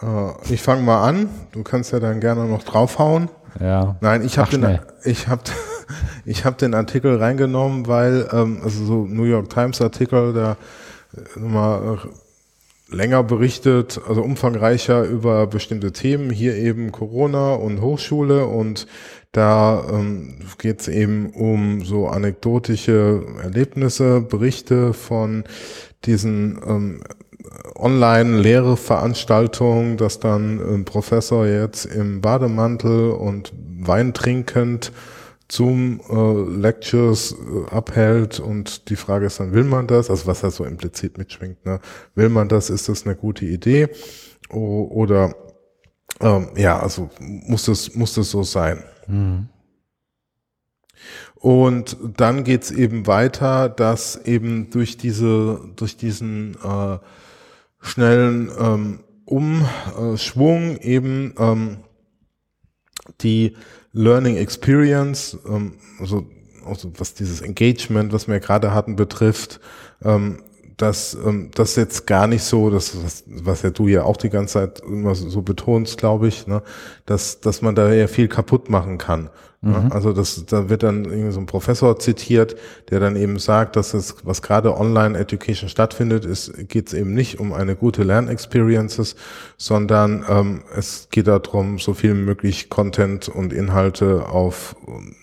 Äh, 0.00 0.52
ich 0.54 0.62
fange 0.62 0.82
mal 0.82 1.02
an. 1.02 1.28
Du 1.50 1.64
kannst 1.64 1.92
ja 1.92 1.98
dann 1.98 2.20
gerne 2.20 2.44
noch 2.46 2.62
draufhauen. 2.62 3.28
Ja. 3.58 3.96
Nein, 4.00 4.24
ich 4.24 4.38
habe 4.38 4.56
den, 4.56 4.78
ich 5.04 5.26
hab, 5.26 5.42
ich 6.24 6.44
hab 6.44 6.58
den 6.58 6.74
Artikel 6.74 7.16
reingenommen, 7.16 7.86
weil, 7.86 8.28
ähm, 8.32 8.60
also 8.62 8.84
so 8.84 9.06
New 9.06 9.24
York 9.24 9.50
Times 9.50 9.80
Artikel, 9.80 10.32
der 10.32 10.56
äh, 11.16 11.38
mal 11.38 11.94
äh, 11.94 12.94
länger 12.94 13.22
berichtet, 13.22 14.00
also 14.08 14.22
umfangreicher 14.22 15.04
über 15.04 15.46
bestimmte 15.46 15.92
Themen, 15.92 16.30
hier 16.30 16.56
eben 16.56 16.90
Corona 16.90 17.54
und 17.54 17.80
Hochschule 17.80 18.46
und 18.46 18.86
da 19.32 19.84
ähm, 19.90 20.38
geht 20.56 20.80
es 20.80 20.88
eben 20.88 21.30
um 21.30 21.84
so 21.84 22.08
anekdotische 22.08 23.22
Erlebnisse, 23.42 24.22
Berichte 24.22 24.94
von 24.94 25.44
diesen 26.06 26.58
ähm, 26.66 27.02
Online-Lehreveranstaltungen, 27.76 29.98
dass 29.98 30.18
dann 30.18 30.58
ein 30.58 30.84
Professor 30.84 31.46
jetzt 31.46 31.84
im 31.84 32.20
Bademantel 32.20 33.10
und 33.10 33.52
Wein 33.80 34.12
trinkend 34.14 34.90
Zoom-Lectures 35.50 37.32
äh, 37.32 37.74
abhält 37.74 38.38
und 38.38 38.90
die 38.90 38.96
Frage 38.96 39.26
ist 39.26 39.40
dann, 39.40 39.52
will 39.52 39.64
man 39.64 39.86
das? 39.86 40.10
Also 40.10 40.26
was 40.26 40.40
da 40.40 40.50
so 40.50 40.64
implizit 40.64 41.16
mitschwingt, 41.16 41.64
ne? 41.64 41.80
Will 42.14 42.28
man 42.28 42.48
das? 42.48 42.68
Ist 42.68 42.88
das 42.88 43.06
eine 43.06 43.16
gute 43.16 43.46
Idee? 43.46 43.88
O 44.50 44.84
oder 44.90 45.34
ähm, 46.20 46.48
ja, 46.56 46.78
also 46.78 47.10
muss 47.20 47.64
das, 47.66 47.94
muss 47.94 48.14
das 48.14 48.30
so 48.30 48.42
sein? 48.42 48.82
Mhm. 49.06 49.48
Und 51.36 51.96
dann 52.16 52.42
geht's 52.44 52.70
eben 52.70 53.06
weiter, 53.06 53.68
dass 53.68 54.16
eben 54.26 54.70
durch 54.70 54.96
diese, 54.96 55.60
durch 55.76 55.96
diesen 55.96 56.56
äh, 56.56 56.98
schnellen 57.80 58.50
ähm, 58.58 59.00
Umschwung 59.24 60.78
eben 60.78 61.34
ähm, 61.38 61.78
die 63.20 63.56
Learning 63.92 64.36
Experience, 64.36 65.38
ähm, 65.48 65.74
also, 66.00 66.26
also 66.64 66.92
was 66.98 67.14
dieses 67.14 67.40
Engagement, 67.40 68.12
was 68.12 68.28
wir 68.28 68.40
gerade 68.40 68.72
hatten, 68.72 68.96
betrifft, 68.96 69.60
ähm, 70.02 70.42
dass 70.78 71.14
ähm, 71.14 71.50
das 71.54 71.76
jetzt 71.76 72.06
gar 72.06 72.26
nicht 72.26 72.42
so, 72.42 72.70
das 72.70 73.04
was, 73.04 73.24
was 73.26 73.62
ja 73.62 73.70
du 73.70 73.88
ja 73.88 74.04
auch 74.04 74.16
die 74.16 74.30
ganze 74.30 74.54
Zeit 74.54 74.80
immer 74.80 75.14
so, 75.14 75.42
betonst, 75.42 75.98
glaube 75.98 76.28
ich, 76.28 76.46
ne, 76.46 76.62
dass 77.04 77.40
dass 77.40 77.60
man 77.60 77.74
da 77.74 77.92
ja 77.92 78.06
viel 78.06 78.28
kaputt 78.28 78.70
machen 78.70 78.96
kann. 78.96 79.28
Ne? 79.60 79.88
Also 79.90 80.12
das, 80.12 80.46
da 80.46 80.68
wird 80.68 80.84
dann 80.84 81.04
irgendwie 81.04 81.32
so 81.32 81.40
ein 81.40 81.46
Professor 81.46 81.98
zitiert, 81.98 82.54
der 82.90 83.00
dann 83.00 83.16
eben 83.16 83.40
sagt, 83.40 83.74
dass 83.74 83.92
es, 83.92 84.14
was 84.22 84.40
gerade 84.40 84.76
Online-Education 84.76 85.68
stattfindet, 85.68 86.24
ist, 86.24 86.68
geht 86.68 86.86
es 86.86 86.94
eben 86.94 87.12
nicht 87.12 87.40
um 87.40 87.52
eine 87.52 87.74
gute 87.74 88.04
Lernexperiences, 88.04 89.16
sondern 89.56 90.24
ähm, 90.28 90.62
es 90.76 91.08
geht 91.10 91.26
darum, 91.26 91.80
so 91.80 91.92
viel 91.92 92.14
möglich 92.14 92.70
Content 92.70 93.28
und 93.28 93.52
Inhalte 93.52 94.28
auf 94.28 94.76
ähm, 94.86 95.16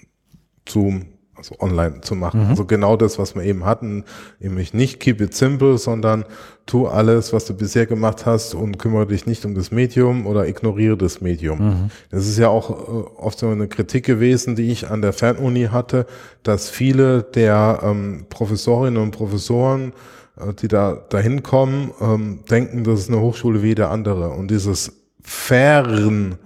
Zoom, 0.67 1.05
also 1.51 1.63
online 1.63 2.01
zu 2.01 2.15
machen. 2.15 2.47
Also 2.49 2.65
genau 2.65 2.97
das, 2.97 3.19
was 3.19 3.35
wir 3.35 3.43
eben 3.43 3.65
hatten, 3.65 4.03
nämlich 4.39 4.73
nicht 4.73 4.99
keep 4.99 5.21
it 5.21 5.33
simple, 5.35 5.77
sondern 5.77 6.25
tu 6.65 6.87
alles, 6.87 7.33
was 7.33 7.45
du 7.45 7.53
bisher 7.53 7.85
gemacht 7.85 8.25
hast 8.25 8.55
und 8.55 8.79
kümmere 8.79 9.07
dich 9.07 9.25
nicht 9.25 9.45
um 9.45 9.53
das 9.55 9.71
Medium 9.71 10.25
oder 10.25 10.47
ignoriere 10.47 10.97
das 10.97 11.21
Medium. 11.21 11.89
Das 12.09 12.27
ist 12.27 12.37
ja 12.37 12.49
auch 12.49 12.69
äh, 12.69 13.07
oft 13.17 13.39
so 13.39 13.49
eine 13.49 13.67
Kritik 13.67 14.05
gewesen, 14.05 14.55
die 14.55 14.71
ich 14.71 14.89
an 14.89 15.01
der 15.01 15.13
Fernuni 15.13 15.65
hatte, 15.71 16.05
dass 16.43 16.69
viele 16.69 17.23
der 17.23 17.79
ähm, 17.83 18.25
Professorinnen 18.29 19.01
und 19.01 19.11
Professoren 19.11 19.93
äh, 20.37 20.53
die 20.53 20.67
da 20.67 20.93
dahin 21.09 21.43
kommen, 21.43 21.91
ähm, 22.01 22.39
denken, 22.49 22.83
das 22.83 23.01
ist 23.01 23.09
eine 23.09 23.21
Hochschule 23.21 23.61
wie 23.63 23.67
jede 23.67 23.89
andere. 23.89 24.29
Und 24.29 24.49
dieses 24.49 24.91
Fern 25.21 26.37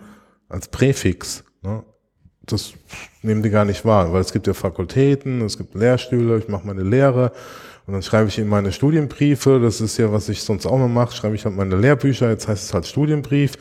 als 0.48 0.68
Präfix, 0.68 1.44
ne, 1.62 1.84
das 2.46 2.74
nehmen 3.22 3.44
die 3.44 3.50
gar 3.50 3.66
nicht 3.66 3.86
wahr, 3.86 4.14
weil 4.14 4.22
es 4.22 4.34
gibt 4.34 4.48
ja 4.48 4.54
Fakultäten, 4.54 5.42
es 5.42 5.58
gibt 5.58 5.76
Lehrstühle, 5.76 6.38
ich 6.38 6.48
mache 6.48 6.66
meine 6.66 6.84
Lehre 6.84 7.32
und 7.86 7.94
dann 7.94 8.04
schreibe 8.04 8.30
ich 8.30 8.38
in 8.38 8.48
meine 8.48 8.72
Studienbriefe, 8.72 9.60
das 9.60 9.82
ist 9.82 9.98
ja, 9.98 10.12
was 10.12 10.30
ich 10.30 10.44
sonst 10.44 10.66
auch 10.66 10.78
mal 10.78 10.88
mache, 10.88 11.16
schreibe 11.16 11.36
ich 11.36 11.46
halt 11.46 11.56
meine 11.56 11.76
Lehrbücher, 11.76 12.30
jetzt 12.30 12.48
heißt 12.48 12.66
es 12.66 12.74
halt 12.74 12.86
Studienbrief 12.86 13.54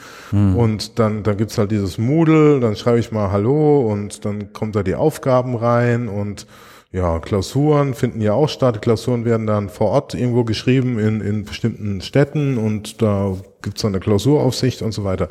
und 0.56 0.98
dann, 0.98 1.22
dann 1.22 1.36
gibt's 1.36 1.56
halt 1.58 1.70
dieses 1.70 1.98
Moodle, 1.98 2.60
dann 2.60 2.76
schreibe 2.76 2.98
ich 2.98 3.10
mal 3.10 3.32
Hallo 3.32 3.90
und 3.90 4.24
dann 4.24 4.52
kommt 4.52 4.76
da 4.76 4.82
die 4.82 4.94
Aufgaben 4.94 5.56
rein 5.56 6.08
und 6.08 6.46
ja, 6.90 7.18
Klausuren 7.18 7.92
finden 7.92 8.22
ja 8.22 8.32
auch 8.32 8.48
statt. 8.48 8.80
Klausuren 8.80 9.26
werden 9.26 9.46
dann 9.46 9.68
vor 9.68 9.88
Ort 9.88 10.14
irgendwo 10.14 10.44
geschrieben 10.44 10.98
in, 10.98 11.20
in 11.20 11.44
bestimmten 11.44 12.00
Städten 12.00 12.56
und 12.56 13.02
da 13.02 13.34
gibt's 13.60 13.82
dann 13.82 13.92
eine 13.92 14.00
Klausuraufsicht 14.00 14.80
und 14.80 14.92
so 14.92 15.04
weiter. 15.04 15.28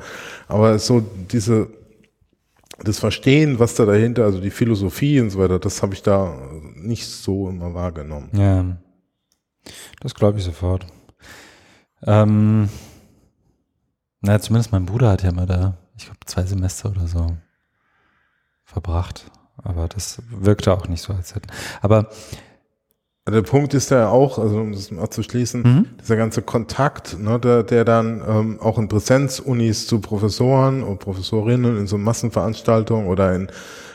Aber 0.48 0.78
so 0.78 1.04
diese 1.32 1.68
das 2.84 3.00
Verstehen, 3.00 3.60
was 3.60 3.76
da 3.76 3.86
dahinter, 3.86 4.26
also 4.26 4.40
die 4.40 4.52
Philosophie 4.52 5.20
und 5.20 5.30
so 5.30 5.40
weiter, 5.40 5.60
das 5.60 5.82
habe 5.82 5.94
ich 5.94 6.04
da 6.04 6.38
nicht 6.76 7.08
so 7.08 7.50
immer 7.50 7.74
wahrgenommen. 7.74 8.30
Ja, 8.34 8.78
das 10.02 10.14
glaube 10.14 10.40
ich 10.40 10.44
sofort. 10.44 10.86
Ähm, 12.04 12.70
na, 14.22 14.40
zumindest 14.40 14.72
mein 14.72 14.86
Bruder 14.86 15.12
hat 15.12 15.24
ja 15.24 15.32
mal 15.32 15.46
da, 15.46 15.78
ich 15.98 16.06
glaube, 16.06 16.20
zwei 16.26 16.44
Semester 16.44 16.90
oder 16.90 17.08
so 17.08 17.38
verbracht. 18.64 19.32
Aber 19.64 19.88
das 19.88 20.22
wirkte 20.30 20.72
auch 20.72 20.88
nicht 20.88 21.02
so, 21.02 21.14
als 21.14 21.34
hätten. 21.34 21.50
Aber 21.82 22.10
Der 23.30 23.42
Punkt 23.42 23.74
ist 23.74 23.92
ja 23.92 24.10
auch, 24.10 24.40
also 24.40 24.58
um 24.62 24.72
das 24.72 24.90
mal 24.92 25.04
abzuschließen, 25.04 25.62
Mhm. 25.62 25.86
dieser 26.02 26.16
ganze 26.16 26.42
Kontakt, 26.42 27.20
ne, 27.20 27.40
der, 27.40 27.64
der 27.64 27.84
dann 27.84 28.22
ähm, 28.28 28.60
auch 28.62 28.78
in 28.78 28.88
Präsenzunis 28.88 29.86
zu 29.88 30.00
Professoren 30.00 30.82
und 30.84 31.00
Professorinnen 31.00 31.78
in 31.78 31.88
so 31.88 31.98
Massenveranstaltungen 31.98 33.08
oder 33.08 33.36
in 33.36 33.50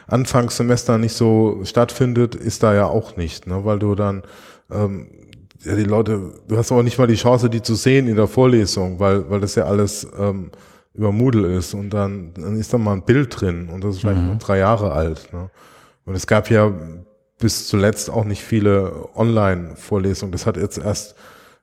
Anfangssemestern 0.08 1.00
nicht 1.00 1.14
so 1.14 1.60
stattfindet, 1.64 2.34
ist 2.34 2.62
da 2.62 2.74
ja 2.74 2.86
auch 2.86 3.16
nicht, 3.16 3.46
ne, 3.46 3.64
weil 3.64 3.78
du 3.78 3.94
dann 3.94 4.22
ähm, 4.70 5.06
ja, 5.64 5.76
die 5.76 5.84
Leute, 5.84 6.32
du 6.48 6.56
hast 6.56 6.72
aber 6.72 6.82
nicht 6.82 6.98
mal 6.98 7.06
die 7.06 7.14
Chance, 7.14 7.48
die 7.48 7.62
zu 7.62 7.74
sehen 7.74 8.08
in 8.08 8.16
der 8.16 8.26
Vorlesung, 8.26 8.98
weil, 9.00 9.30
weil 9.30 9.40
das 9.40 9.54
ja 9.54 9.64
alles 9.64 10.06
ähm, 10.18 10.50
über 10.92 11.12
Moodle 11.12 11.56
ist 11.56 11.72
und 11.72 11.90
dann, 11.90 12.34
dann 12.34 12.56
ist 12.58 12.74
da 12.74 12.78
mal 12.78 12.92
ein 12.94 13.04
Bild 13.04 13.40
drin 13.40 13.68
und 13.72 13.82
das 13.84 13.94
ist 13.94 14.00
vielleicht 14.02 14.20
Mhm. 14.20 14.28
noch 14.32 14.38
drei 14.38 14.58
Jahre 14.58 14.92
alt. 14.92 15.32
Ne? 15.32 15.48
Und 16.04 16.14
es 16.16 16.26
gab 16.26 16.50
ja 16.50 16.70
bis 17.42 17.66
zuletzt 17.68 18.08
auch 18.08 18.24
nicht 18.24 18.42
viele 18.42 19.08
Online-Vorlesungen. 19.14 20.32
Das 20.32 20.46
hat 20.46 20.56
jetzt 20.56 20.78
erst, 20.78 21.14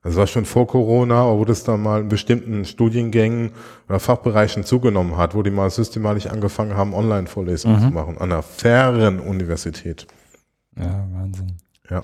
das 0.04 0.16
war 0.16 0.28
schon 0.28 0.46
vor 0.46 0.68
Corona, 0.68 1.24
aber 1.24 1.40
wo 1.40 1.46
das 1.46 1.64
dann 1.64 1.82
mal 1.82 2.02
in 2.02 2.10
bestimmten 2.10 2.66
Studiengängen 2.66 3.52
oder 3.88 4.00
Fachbereichen 4.00 4.64
zugenommen 4.64 5.18
hat, 5.18 5.34
wo 5.36 5.42
die 5.42 5.52
mal 5.52 5.70
systematisch 5.70 6.28
angefangen 6.28 6.76
haben, 6.76 6.94
Online-Vorlesungen 6.94 7.78
Mhm. 7.78 7.88
zu 7.88 7.94
machen, 7.94 8.18
an 8.18 8.32
einer 8.32 8.44
fairen 8.44 9.20
Universität. 9.20 10.06
Ja, 10.78 11.08
Wahnsinn. 11.14 11.58
Ja. 11.90 12.04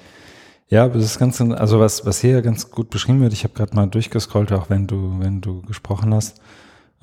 Ja, 0.67 0.87
das 0.89 1.03
ist 1.03 1.19
ganz, 1.19 1.39
also 1.39 1.79
was, 1.79 2.05
was 2.07 2.19
hier 2.21 2.41
ganz 2.41 2.71
gut 2.71 2.89
beschrieben 2.89 3.21
wird, 3.21 3.33
ich 3.33 3.43
habe 3.43 3.53
gerade 3.53 3.75
mal 3.75 3.85
durchgescrollt, 3.87 4.51
auch 4.51 4.69
wenn 4.69 4.87
du, 4.87 5.19
wenn 5.19 5.39
du 5.39 5.61
gesprochen 5.61 6.11
hast. 6.13 6.41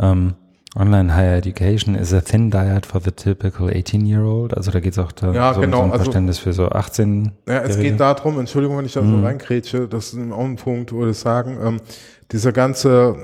Ähm, 0.01 0.35
Online 0.75 1.15
Higher 1.15 1.37
Education 1.37 1.95
is 1.95 2.13
a 2.15 2.21
thin 2.23 2.51
diet 2.51 2.87
for 2.87 2.99
the 3.01 3.11
typical 3.11 3.69
18-year-old. 3.69 4.57
Also 4.57 4.71
da 4.71 4.81
geht 4.81 4.93
es 4.93 4.99
auch 4.99 5.13
da 5.13 5.33
Ja, 5.33 5.53
so, 5.53 5.61
genau, 5.61 5.79
so 5.79 5.83
ein 5.85 5.91
also- 5.93 6.05
Verständnis 6.05 6.39
für 6.39 6.53
so 6.55 6.69
18 6.71 7.33
Ja, 7.47 7.59
es 7.63 7.79
geht 7.79 8.01
darum, 8.01 8.39
Entschuldigung, 8.41 8.79
wenn 8.79 8.87
ich 8.87 8.95
da 8.95 9.01
so 9.03 9.07
Mhm. 9.07 9.25
reinkrätsche, 9.25 9.87
das 9.87 10.15
ist 10.15 10.33
auch 10.33 10.45
ein 10.45 10.57
Punkt, 10.57 10.93
würde 10.93 11.11
ich 11.11 11.19
sagen, 11.19 11.59
ähm, 11.63 11.81
dieser 12.33 12.53
ganze 12.53 13.17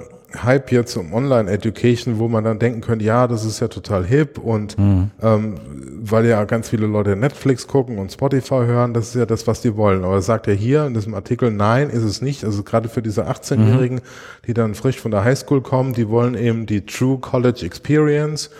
Hype 0.42 0.70
jetzt 0.72 0.94
um 0.96 1.14
Online-Education, 1.14 2.18
wo 2.18 2.28
man 2.28 2.44
dann 2.44 2.58
denken 2.58 2.82
könnte, 2.82 3.04
ja, 3.04 3.26
das 3.26 3.44
ist 3.46 3.60
ja 3.60 3.68
total 3.68 4.04
hip 4.04 4.38
und 4.38 4.76
Mhm. 4.78 5.10
ähm, 5.22 5.54
weil 6.00 6.26
ja 6.26 6.44
ganz 6.44 6.68
viele 6.68 6.86
Leute 6.86 7.16
Netflix 7.16 7.66
gucken 7.66 7.98
und 7.98 8.12
Spotify 8.12 8.64
hören, 8.66 8.92
das 8.94 9.08
ist 9.08 9.14
ja 9.14 9.26
das, 9.26 9.46
was 9.46 9.62
die 9.62 9.76
wollen. 9.76 10.04
Aber 10.04 10.20
sagt 10.22 10.46
ja 10.46 10.52
hier 10.52 10.86
in 10.86 10.94
diesem 10.94 11.14
Artikel, 11.14 11.50
nein, 11.50 11.88
ist 11.90 12.02
es 12.04 12.20
nicht. 12.22 12.44
Also 12.44 12.62
gerade 12.62 12.88
für 12.88 13.00
diese 13.02 13.26
18-Jährigen, 13.26 14.00
die 14.46 14.54
dann 14.54 14.74
frisch 14.74 15.00
von 15.00 15.10
der 15.10 15.24
Highschool 15.24 15.62
kommen, 15.62 15.94
die 15.94 16.08
wollen 16.08 16.34
eben 16.34 16.66
die 16.66 16.84
True 16.84 17.18
College 17.18 17.64
Experience 17.64 18.50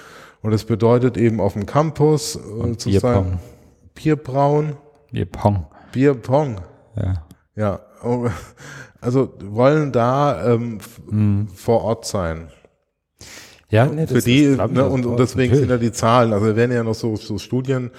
und 0.43 0.51
das 0.53 0.65
bedeutet 0.65 1.17
eben 1.19 1.39
auf 1.41 1.53
dem 1.53 1.67
Campus 1.67 2.37
äh, 2.37 2.77
zu 2.77 2.89
Bierpong. 2.91 3.13
sein. 3.25 3.39
Bierbrauen, 3.95 4.73
Ihr 5.13 5.27
Pong. 5.27 5.67
Bierpong. 5.93 6.61
Ja. 6.97 7.25
Ja, 7.57 7.81
oh, 8.05 8.29
also 9.01 9.33
wollen 9.45 9.93
da 9.93 10.55
ähm, 10.55 10.79
f- 10.79 11.01
vor 11.55 11.83
Ort 11.85 12.07
sein. 12.07 12.49
Ja, 13.71 13.87
nee, 13.87 14.07
Für 14.07 14.21
die, 14.21 14.45
ist- 14.45 14.59
ne, 14.59 14.89
und, 14.89 15.05
und 15.05 15.19
deswegen 15.21 15.55
sind 15.55 15.69
ja 15.71 15.77
die 15.77 15.93
Zahlen, 15.93 16.33
also 16.33 16.57
werden 16.57 16.73
ja 16.73 16.83
noch 16.83 16.95
so, 16.95 17.17
so 17.17 17.37
Studien 17.39 17.91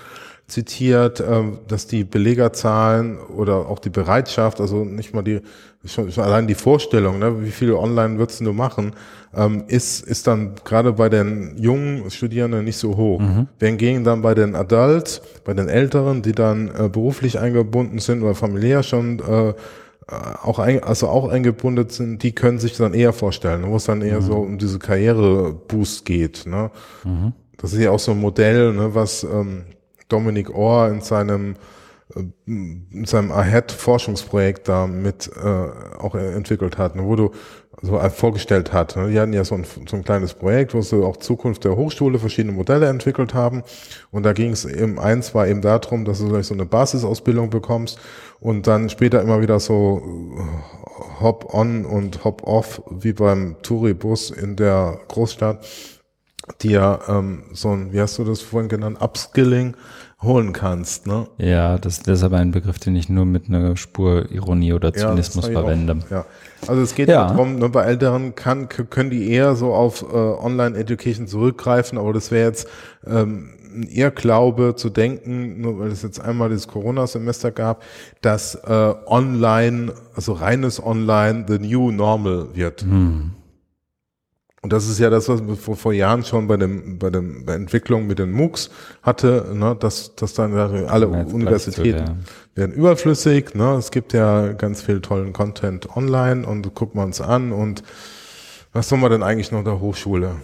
zitiert, 0.47 1.21
ähm, 1.21 1.59
dass 1.67 1.85
die 1.85 2.03
Belegerzahlen 2.03 3.19
oder 3.19 3.69
auch 3.69 3.77
die 3.77 3.91
Bereitschaft, 3.91 4.59
also 4.59 4.83
nicht 4.83 5.13
mal 5.13 5.21
die, 5.21 5.41
schon, 5.85 6.11
schon 6.11 6.23
allein 6.23 6.47
die 6.47 6.55
Vorstellung, 6.55 7.19
ne, 7.19 7.43
wie 7.43 7.51
viele 7.51 7.77
online 7.77 8.17
würdest 8.17 8.41
du 8.41 8.51
machen, 8.51 8.93
ähm, 9.35 9.65
ist, 9.67 10.01
ist 10.07 10.25
dann 10.25 10.55
gerade 10.65 10.93
bei 10.93 11.07
den 11.07 11.55
jungen 11.55 12.09
Studierenden 12.09 12.65
nicht 12.65 12.77
so 12.77 12.97
hoch. 12.97 13.19
Mhm. 13.19 13.47
Hingegen 13.59 14.03
dann 14.03 14.23
bei 14.23 14.33
den 14.33 14.55
Adults, 14.55 15.21
bei 15.45 15.53
den 15.53 15.69
Älteren, 15.69 16.23
die 16.23 16.31
dann 16.31 16.69
äh, 16.69 16.89
beruflich 16.89 17.37
eingebunden 17.37 17.99
sind 17.99 18.23
oder 18.23 18.33
familiär 18.33 18.81
schon 18.81 19.19
äh, 19.19 19.53
auch 20.43 20.59
ein, 20.59 20.83
also 20.83 21.07
auch 21.07 21.29
eingebunden 21.29 21.89
sind, 21.89 22.23
die 22.23 22.33
können 22.33 22.59
sich 22.59 22.77
dann 22.77 22.93
eher 22.93 23.13
vorstellen, 23.13 23.65
wo 23.67 23.75
es 23.75 23.85
dann 23.85 24.01
eher 24.01 24.21
so 24.21 24.35
um 24.35 24.57
diese 24.57 24.79
Karriereboost 24.79 26.05
geht. 26.05 26.45
Ne? 26.45 26.71
Das 27.57 27.73
ist 27.73 27.79
ja 27.79 27.91
auch 27.91 27.99
so 27.99 28.11
ein 28.11 28.19
Modell, 28.19 28.73
ne, 28.73 28.95
was 28.95 29.23
ähm, 29.23 29.65
Dominic 30.07 30.49
Orr 30.49 30.89
in 30.89 31.01
seinem 31.01 31.53
äh, 31.53 31.57
in 32.15 33.05
seinem 33.05 33.31
AHEAD-Forschungsprojekt 33.31 34.67
da 34.67 34.87
mit 34.87 35.29
äh, 35.35 35.99
auch 35.99 36.15
entwickelt 36.15 36.77
hat, 36.77 36.95
ne, 36.95 37.03
wo 37.03 37.15
du 37.15 37.31
so 37.81 37.99
äh, 37.99 38.09
vorgestellt 38.09 38.73
hat. 38.73 38.95
Ne? 38.95 39.11
Die 39.11 39.19
hatten 39.19 39.33
ja 39.33 39.43
so 39.45 39.55
ein, 39.55 39.63
so 39.63 39.95
ein 39.95 40.03
kleines 40.03 40.33
Projekt, 40.33 40.73
wo 40.73 40.81
sie 40.81 41.03
auch 41.03 41.17
Zukunft 41.17 41.65
der 41.65 41.75
Hochschule 41.75 42.17
verschiedene 42.17 42.53
Modelle 42.53 42.87
entwickelt 42.87 43.33
haben. 43.33 43.63
Und 44.11 44.23
da 44.23 44.33
ging 44.33 44.51
es 44.51 44.65
eben, 44.65 44.99
eins 44.99 45.35
war 45.35 45.47
eben 45.47 45.61
darum, 45.61 46.03
dass 46.03 46.19
du 46.19 46.27
vielleicht 46.27 46.47
so 46.47 46.55
eine 46.55 46.65
Basisausbildung 46.65 47.51
bekommst 47.51 47.99
und 48.39 48.65
dann 48.65 48.89
später 48.89 49.21
immer 49.21 49.41
wieder 49.41 49.59
so 49.59 50.01
äh, 50.35 51.21
Hop-on 51.21 51.85
und 51.85 52.23
Hop-off 52.23 52.81
wie 52.89 53.13
beim 53.13 53.57
Touribus 53.61 54.31
in 54.31 54.55
der 54.55 54.99
Großstadt 55.09 55.65
dir 56.61 56.99
ähm, 57.07 57.43
so 57.53 57.69
ein, 57.69 57.93
wie 57.93 58.01
hast 58.01 58.17
du 58.17 58.23
das 58.23 58.41
vorhin 58.41 58.69
genannt, 58.69 58.97
Upskilling 58.99 59.75
holen 60.21 60.51
kannst. 60.51 61.07
Ne? 61.07 61.27
Ja, 61.37 61.77
das, 61.77 62.03
das 62.03 62.19
ist 62.19 62.23
aber 62.25 62.37
ein 62.37 62.51
Begriff, 62.51 62.77
den 62.79 62.95
ich 62.95 63.07
nur 63.07 63.25
mit 63.25 63.47
einer 63.47 63.77
Spur 63.77 64.29
Ironie 64.31 64.73
oder 64.73 64.93
Zynismus 64.93 65.45
sag 65.45 65.51
ich 65.51 65.57
auch. 65.57 65.61
verwende. 65.63 65.97
Ja. 66.09 66.25
Also 66.67 66.81
es 66.81 66.93
geht 66.93 67.07
Ja. 67.07 67.27
darum, 67.29 67.55
ne, 67.57 67.69
bei 67.69 67.83
Älteren 67.83 68.35
kann, 68.35 68.67
können 68.67 69.09
die 69.11 69.31
eher 69.31 69.55
so 69.55 69.73
auf 69.73 70.01
äh, 70.03 70.15
Online-Education 70.15 71.27
zurückgreifen, 71.27 71.97
aber 71.97 72.11
das 72.11 72.31
wäre 72.31 72.47
jetzt 72.49 72.67
ähm, 73.07 73.51
ein 73.73 73.83
Irrglaube 73.83 74.75
zu 74.75 74.89
denken, 74.89 75.61
nur 75.61 75.79
weil 75.79 75.87
es 75.91 76.01
jetzt 76.01 76.19
einmal 76.19 76.49
dieses 76.49 76.67
Corona-Semester 76.67 77.51
gab, 77.51 77.81
dass 78.21 78.55
äh, 78.55 78.93
Online, 79.05 79.93
also 80.15 80.33
reines 80.33 80.83
Online, 80.83 81.45
the 81.47 81.59
new 81.59 81.91
normal 81.91 82.47
wird. 82.55 82.83
Und 84.61 84.73
das 84.73 84.89
ist 84.89 84.99
ja 84.99 85.09
das, 85.09 85.29
was 85.29 85.41
man 85.41 85.55
vor, 85.55 85.75
vor 85.77 85.93
Jahren 85.93 86.23
schon 86.23 86.47
bei 86.47 86.57
dem, 86.57 86.99
bei 86.99 87.09
dem, 87.09 87.45
bei 87.45 87.53
Entwicklung 87.53 88.07
mit 88.07 88.19
den 88.19 88.31
MOOCs 88.31 88.69
hatte, 89.01 89.51
ne, 89.53 89.75
dass, 89.79 90.15
dass 90.15 90.33
dann 90.33 90.53
alle 90.53 91.05
Ja, 91.05 91.23
Universitäten 91.23 92.05
gleich 92.05 92.05
zu, 92.05 92.55
werden 92.55 92.73
überflüssig, 92.73 93.55
ne, 93.55 93.75
es 93.75 93.91
gibt 93.91 94.11
ja 94.11 94.51
ganz 94.53 94.81
viel 94.81 94.99
tollen 94.99 95.31
Content 95.31 95.95
online 95.95 96.45
und 96.45 96.73
gucken 96.75 96.99
wir 96.99 97.05
uns 97.05 97.21
an. 97.21 97.53
Und 97.53 97.83
was 98.73 98.89
soll 98.89 98.99
man 98.99 99.11
denn 99.11 99.23
eigentlich 99.23 99.51
noch 99.51 99.63
der 99.63 99.79
Hochschule? 99.79 100.35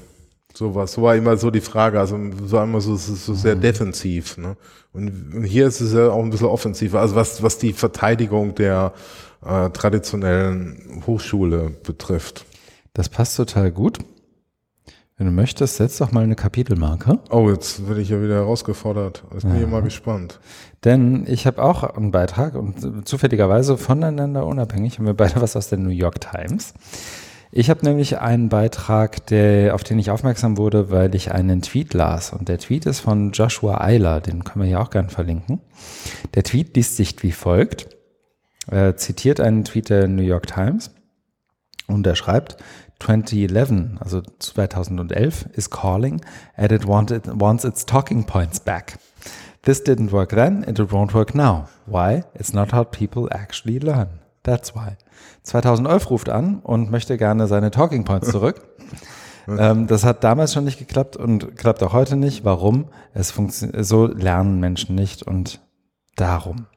Sowas, 0.53 0.93
so 0.93 1.01
war 1.01 1.18
immer 1.18 1.36
so 1.36 1.51
die 1.51 1.59
Frage, 1.59 1.99
also 1.99 2.18
so 2.45 2.55
war 2.55 2.63
immer 2.63 2.80
so, 2.80 2.95
so 2.95 3.34
sehr 3.34 3.55
defensiv, 3.55 4.38
ne, 4.38 4.55
und 4.93 5.43
hier 5.43 5.68
ist 5.68 5.82
es 5.82 5.91
ja 5.91 6.07
auch 6.07 6.24
ein 6.24 6.30
bisschen 6.30 6.47
offensiver, 6.47 7.01
also 7.01 7.16
was, 7.16 7.43
was 7.43 7.57
die 7.57 7.74
Verteidigung 7.74 8.55
der 8.55 8.93
äh, 9.45 9.70
traditionellen 9.72 11.03
Hochschule 11.05 11.72
betrifft. 11.84 12.45
Das 12.96 13.10
passt 13.10 13.36
total 13.36 13.72
gut. 13.72 14.00
Wenn 15.18 15.28
du 15.28 15.34
möchtest, 15.34 15.76
setz 15.76 15.98
doch 15.98 16.12
mal 16.12 16.24
eine 16.24 16.36
Kapitelmarke. 16.36 17.20
Oh, 17.30 17.50
jetzt 17.50 17.88
werde 17.88 18.02
ich 18.02 18.10
ja 18.10 18.22
wieder 18.22 18.36
herausgefordert. 18.36 19.24
Jetzt 19.34 19.43
bin 19.43 19.62
ich 19.62 19.68
mal 19.68 19.82
gespannt. 19.82 20.39
Denn 20.84 21.26
ich 21.28 21.46
habe 21.46 21.62
auch 21.62 21.84
einen 21.84 22.12
Beitrag 22.12 22.56
und 22.56 23.08
zufälligerweise 23.08 23.78
voneinander 23.78 24.46
unabhängig 24.46 24.98
haben 24.98 25.06
wir 25.06 25.14
beide 25.14 25.41
was 25.41 25.56
aus 25.56 25.70
der 25.70 25.78
New 25.78 25.89
York 25.89 26.20
Times. 26.22 26.74
Ich 27.52 27.70
habe 27.70 27.86
nämlich 27.86 28.20
einen 28.20 28.50
Beitrag, 28.50 29.26
der, 29.28 29.76
auf 29.76 29.84
den 29.84 30.00
ich 30.00 30.10
aufmerksam 30.10 30.58
wurde, 30.58 30.89
weil 30.89 31.16
ich 31.16 31.32
einen 31.32 31.62
Tweet 31.62 31.93
las. 31.93 32.32
Und 32.32 32.48
der 32.48 32.60
Tweet 32.60 32.86
ist 32.86 33.02
von 33.02 33.32
Joshua 33.32 33.82
Eiler, 33.82 34.22
den 34.22 34.46
können 34.46 34.64
wir 34.64 34.70
hier 34.70 34.82
auch 34.82 34.89
gerne 34.89 35.10
verlinken. 35.10 35.60
Der 36.34 36.43
Tweet 36.43 36.76
liest 36.76 36.96
sich 36.96 37.22
wie 37.24 37.32
folgt. 37.32 37.89
Er 38.68 38.96
zitiert 38.96 39.41
einen 39.41 39.66
Tweet 39.66 39.89
der 39.89 40.08
New 40.08 40.24
York 40.24 40.48
Times 40.48 40.91
und 41.88 42.06
er 42.08 42.16
schreibt, 42.16 42.58
2011, 43.00 44.00
also 44.02 44.22
2011, 44.39 45.52
is 45.54 45.70
calling 45.70 46.22
and 46.56 46.72
it 46.72 46.86
wanted, 46.86 47.39
wants 47.39 47.66
its 47.66 47.86
talking 47.86 48.26
points 48.26 48.60
back. 48.60 48.98
This 49.64 49.84
didn't 49.84 50.12
work 50.12 50.30
then, 50.30 50.64
and 50.64 50.80
it 50.80 50.91
won't 50.91 51.14
work 51.14 51.34
now. 51.34 51.68
Why? 51.88 52.24
It's 52.36 52.54
not 52.54 52.72
how 52.72 52.84
people 52.84 53.28
actually 53.32 53.80
learn. 53.80 54.20
That's 54.43 54.76
why. 54.76 54.98
2011 55.43 56.10
ruft 56.12 56.30
an 56.30 56.60
und 56.60 56.91
möchte 56.91 57.18
gerne 57.18 57.48
seine 57.48 57.72
Talking 57.72 58.04
Points 58.04 58.30
zurück. 58.30 58.62
ähm, 59.48 59.88
das 59.88 60.06
hat 60.06 60.24
damals 60.24 60.54
schon 60.54 60.66
nicht 60.66 60.78
geklappt 60.78 61.18
und 61.18 61.58
klappt 61.58 61.82
auch 61.82 61.93
heute 61.93 62.16
nicht. 62.16 62.46
Warum? 62.46 62.89
Es 63.16 63.32
funktioniert, 63.32 63.86
so 63.86 64.06
lernen 64.06 64.60
Menschen 64.60 64.93
nicht 64.93 65.24
und 65.24 65.60
darum. 66.16 66.68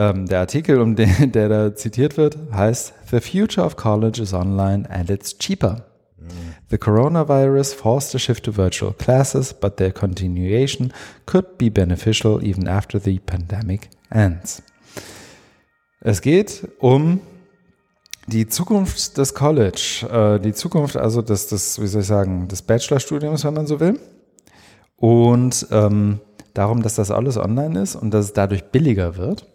Ähm, 0.00 0.24
der 0.24 0.40
Artikel, 0.40 0.80
um 0.80 0.96
den, 0.96 1.30
der 1.32 1.50
da 1.50 1.74
zitiert 1.74 2.16
wird, 2.16 2.38
heißt 2.50 2.94
The 3.10 3.20
future 3.20 3.64
of 3.64 3.76
college 3.76 4.22
is 4.22 4.32
online 4.32 4.88
and 4.88 5.10
it's 5.10 5.36
cheaper. 5.36 5.84
The 6.70 6.78
coronavirus 6.78 7.74
forced 7.74 8.14
a 8.14 8.18
shift 8.18 8.44
to 8.44 8.52
virtual 8.52 8.92
classes, 8.92 9.52
but 9.52 9.76
their 9.76 9.92
continuation 9.92 10.92
could 11.26 11.58
be 11.58 11.68
beneficial 11.68 12.42
even 12.42 12.68
after 12.68 13.00
the 13.00 13.18
pandemic 13.18 13.90
ends. 14.10 14.62
Es 16.00 16.22
geht 16.22 16.68
um 16.78 17.20
die 18.26 18.46
Zukunft 18.46 19.18
des 19.18 19.34
College, 19.34 20.06
äh, 20.10 20.38
die 20.38 20.52
Zukunft 20.52 20.96
also 20.96 21.20
des, 21.20 21.48
des, 21.48 21.80
wie 21.80 21.86
soll 21.86 22.02
ich 22.02 22.06
sagen, 22.06 22.48
des 22.48 22.62
Bachelorstudiums, 22.62 23.44
wenn 23.44 23.54
man 23.54 23.66
so 23.66 23.80
will. 23.80 23.98
Und 24.96 25.66
ähm, 25.72 26.20
darum, 26.54 26.82
dass 26.82 26.94
das 26.94 27.10
alles 27.10 27.36
online 27.36 27.80
ist 27.82 27.96
und 27.96 28.12
dass 28.12 28.26
es 28.26 28.32
dadurch 28.32 28.64
billiger 28.64 29.16
wird. 29.16 29.49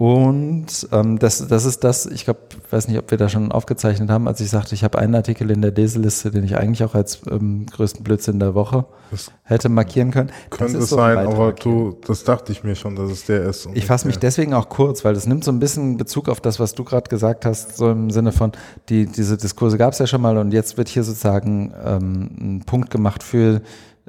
Und 0.00 0.88
ähm, 0.92 1.18
das, 1.18 1.46
das 1.46 1.66
ist 1.66 1.84
das, 1.84 2.06
ich 2.06 2.24
glaube, 2.24 2.40
weiß 2.70 2.88
nicht, 2.88 2.96
ob 2.98 3.10
wir 3.10 3.18
da 3.18 3.28
schon 3.28 3.52
aufgezeichnet 3.52 4.08
haben, 4.08 4.28
als 4.28 4.40
ich 4.40 4.48
sagte, 4.48 4.74
ich 4.74 4.82
habe 4.82 4.98
einen 4.98 5.14
Artikel 5.14 5.50
in 5.50 5.60
der 5.60 5.72
Leseliste, 5.72 6.30
den 6.30 6.42
ich 6.42 6.56
eigentlich 6.56 6.82
auch 6.84 6.94
als 6.94 7.20
ähm, 7.30 7.66
größten 7.66 8.02
Blödsinn 8.02 8.40
der 8.40 8.54
Woche 8.54 8.86
das 9.10 9.30
hätte 9.42 9.68
markieren 9.68 10.10
können. 10.10 10.30
Könnte 10.48 10.78
es 10.78 10.88
so 10.88 10.96
sein, 10.96 11.18
aber 11.18 11.52
du, 11.52 11.98
das 12.06 12.24
dachte 12.24 12.50
ich 12.50 12.64
mir 12.64 12.76
schon, 12.76 12.96
dass 12.96 13.10
es 13.10 13.26
der 13.26 13.42
ist. 13.42 13.68
Ich 13.74 13.84
fasse 13.84 14.06
mich 14.06 14.18
deswegen 14.18 14.54
auch 14.54 14.70
kurz, 14.70 15.04
weil 15.04 15.12
das 15.12 15.26
nimmt 15.26 15.44
so 15.44 15.52
ein 15.52 15.58
bisschen 15.58 15.98
Bezug 15.98 16.30
auf 16.30 16.40
das, 16.40 16.58
was 16.58 16.74
du 16.74 16.82
gerade 16.82 17.10
gesagt 17.10 17.44
hast, 17.44 17.76
so 17.76 17.90
im 17.90 18.08
Sinne 18.08 18.32
von, 18.32 18.52
die, 18.88 19.04
diese 19.04 19.36
Diskurse 19.36 19.76
gab 19.76 19.92
es 19.92 19.98
ja 19.98 20.06
schon 20.06 20.22
mal 20.22 20.38
und 20.38 20.54
jetzt 20.54 20.78
wird 20.78 20.88
hier 20.88 21.04
sozusagen 21.04 21.74
ähm, 21.84 22.30
ein 22.40 22.62
Punkt 22.64 22.90
gemacht 22.90 23.22
für 23.22 23.60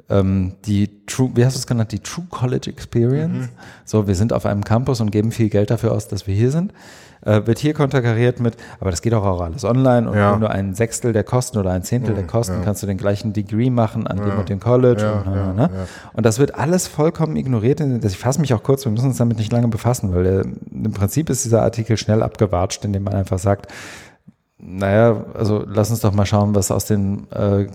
ähm, 0.08 0.54
die 0.66 1.06
True, 1.06 1.30
wie 1.34 1.44
hast 1.44 1.54
du 1.54 1.58
es 1.58 1.66
genannt, 1.66 1.92
die 1.92 2.00
True 2.00 2.26
College 2.30 2.70
Experience. 2.70 3.46
Mhm. 3.46 3.48
So, 3.84 4.06
wir 4.06 4.14
sind 4.14 4.32
auf 4.32 4.46
einem 4.46 4.64
Campus 4.64 5.00
und 5.00 5.10
geben 5.10 5.32
viel 5.32 5.48
Geld 5.48 5.70
dafür 5.70 5.92
aus, 5.92 6.08
dass 6.08 6.26
wir 6.26 6.34
hier 6.34 6.50
sind. 6.50 6.72
Äh, 7.24 7.46
wird 7.46 7.60
hier 7.60 7.72
konterkariert 7.72 8.40
mit, 8.40 8.56
aber 8.80 8.90
das 8.90 9.00
geht 9.00 9.14
auch, 9.14 9.24
auch 9.24 9.40
alles 9.40 9.64
online 9.64 10.10
und 10.10 10.16
ja. 10.16 10.36
nur 10.36 10.50
ein 10.50 10.74
Sechstel 10.74 11.12
der 11.12 11.22
Kosten 11.22 11.56
oder 11.56 11.70
ein 11.70 11.84
Zehntel 11.84 12.10
mhm, 12.10 12.16
der 12.16 12.26
Kosten 12.26 12.54
ja. 12.54 12.62
kannst 12.64 12.82
du 12.82 12.88
den 12.88 12.96
gleichen 12.96 13.32
Degree 13.32 13.70
machen 13.70 14.08
an 14.08 14.18
ja. 14.18 14.24
dem 14.24 14.38
und 14.40 14.48
dem 14.48 14.58
College. 14.58 15.12
Und, 15.12 15.32
na, 15.32 15.52
na, 15.56 15.70
und, 16.14 16.26
das 16.26 16.40
wird 16.40 16.56
alles 16.56 16.88
vollkommen 16.88 17.36
ignoriert. 17.36 17.80
Ich 17.80 18.18
fasse 18.18 18.40
mich 18.40 18.52
auch 18.54 18.64
kurz, 18.64 18.84
wir 18.84 18.90
müssen 18.90 19.06
uns 19.06 19.18
damit 19.18 19.38
nicht 19.38 19.52
lange 19.52 19.68
befassen, 19.68 20.12
weil 20.12 20.26
äh, 20.26 20.40
im 20.72 20.92
Prinzip 20.92 21.30
ist 21.30 21.44
dieser 21.44 21.62
Artikel 21.62 21.96
schnell 21.96 22.24
abgewatscht, 22.24 22.84
indem 22.84 23.04
man 23.04 23.14
einfach 23.14 23.38
sagt, 23.38 23.68
naja, 24.64 25.24
also 25.34 25.64
lass 25.66 25.90
uns 25.90 26.00
doch 26.00 26.12
mal 26.12 26.24
schauen, 26.24 26.54
was 26.54 26.70
aus 26.70 26.84
den 26.84 27.28
äh, 27.32 27.66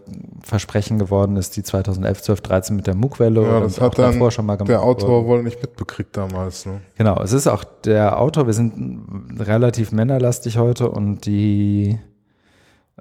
Versprechen 0.41 0.97
geworden 0.97 1.35
ist, 1.35 1.57
die 1.57 1.63
2011, 1.63 2.21
12, 2.21 2.41
13 2.41 2.75
mit 2.77 2.87
der 2.87 2.95
MOOC-Welle. 2.95 3.41
Ja, 3.41 3.59
das 3.59 3.81
hat 3.81 3.99
dann 3.99 4.13
schon 4.31 4.45
mal 4.45 4.55
gemacht 4.55 4.69
der 4.69 4.81
Autor 4.81 5.25
wohl 5.25 5.43
nicht 5.43 5.61
mitbekriegt 5.61 6.15
damals. 6.15 6.65
Ne? 6.65 6.79
Genau, 6.97 7.21
es 7.21 7.33
ist 7.33 7.47
auch 7.47 7.65
der 7.65 8.21
Autor, 8.21 8.47
wir 8.47 8.53
sind 8.53 9.09
relativ 9.37 9.91
männerlastig 9.91 10.57
heute 10.57 10.89
und 10.89 11.25
die 11.25 11.99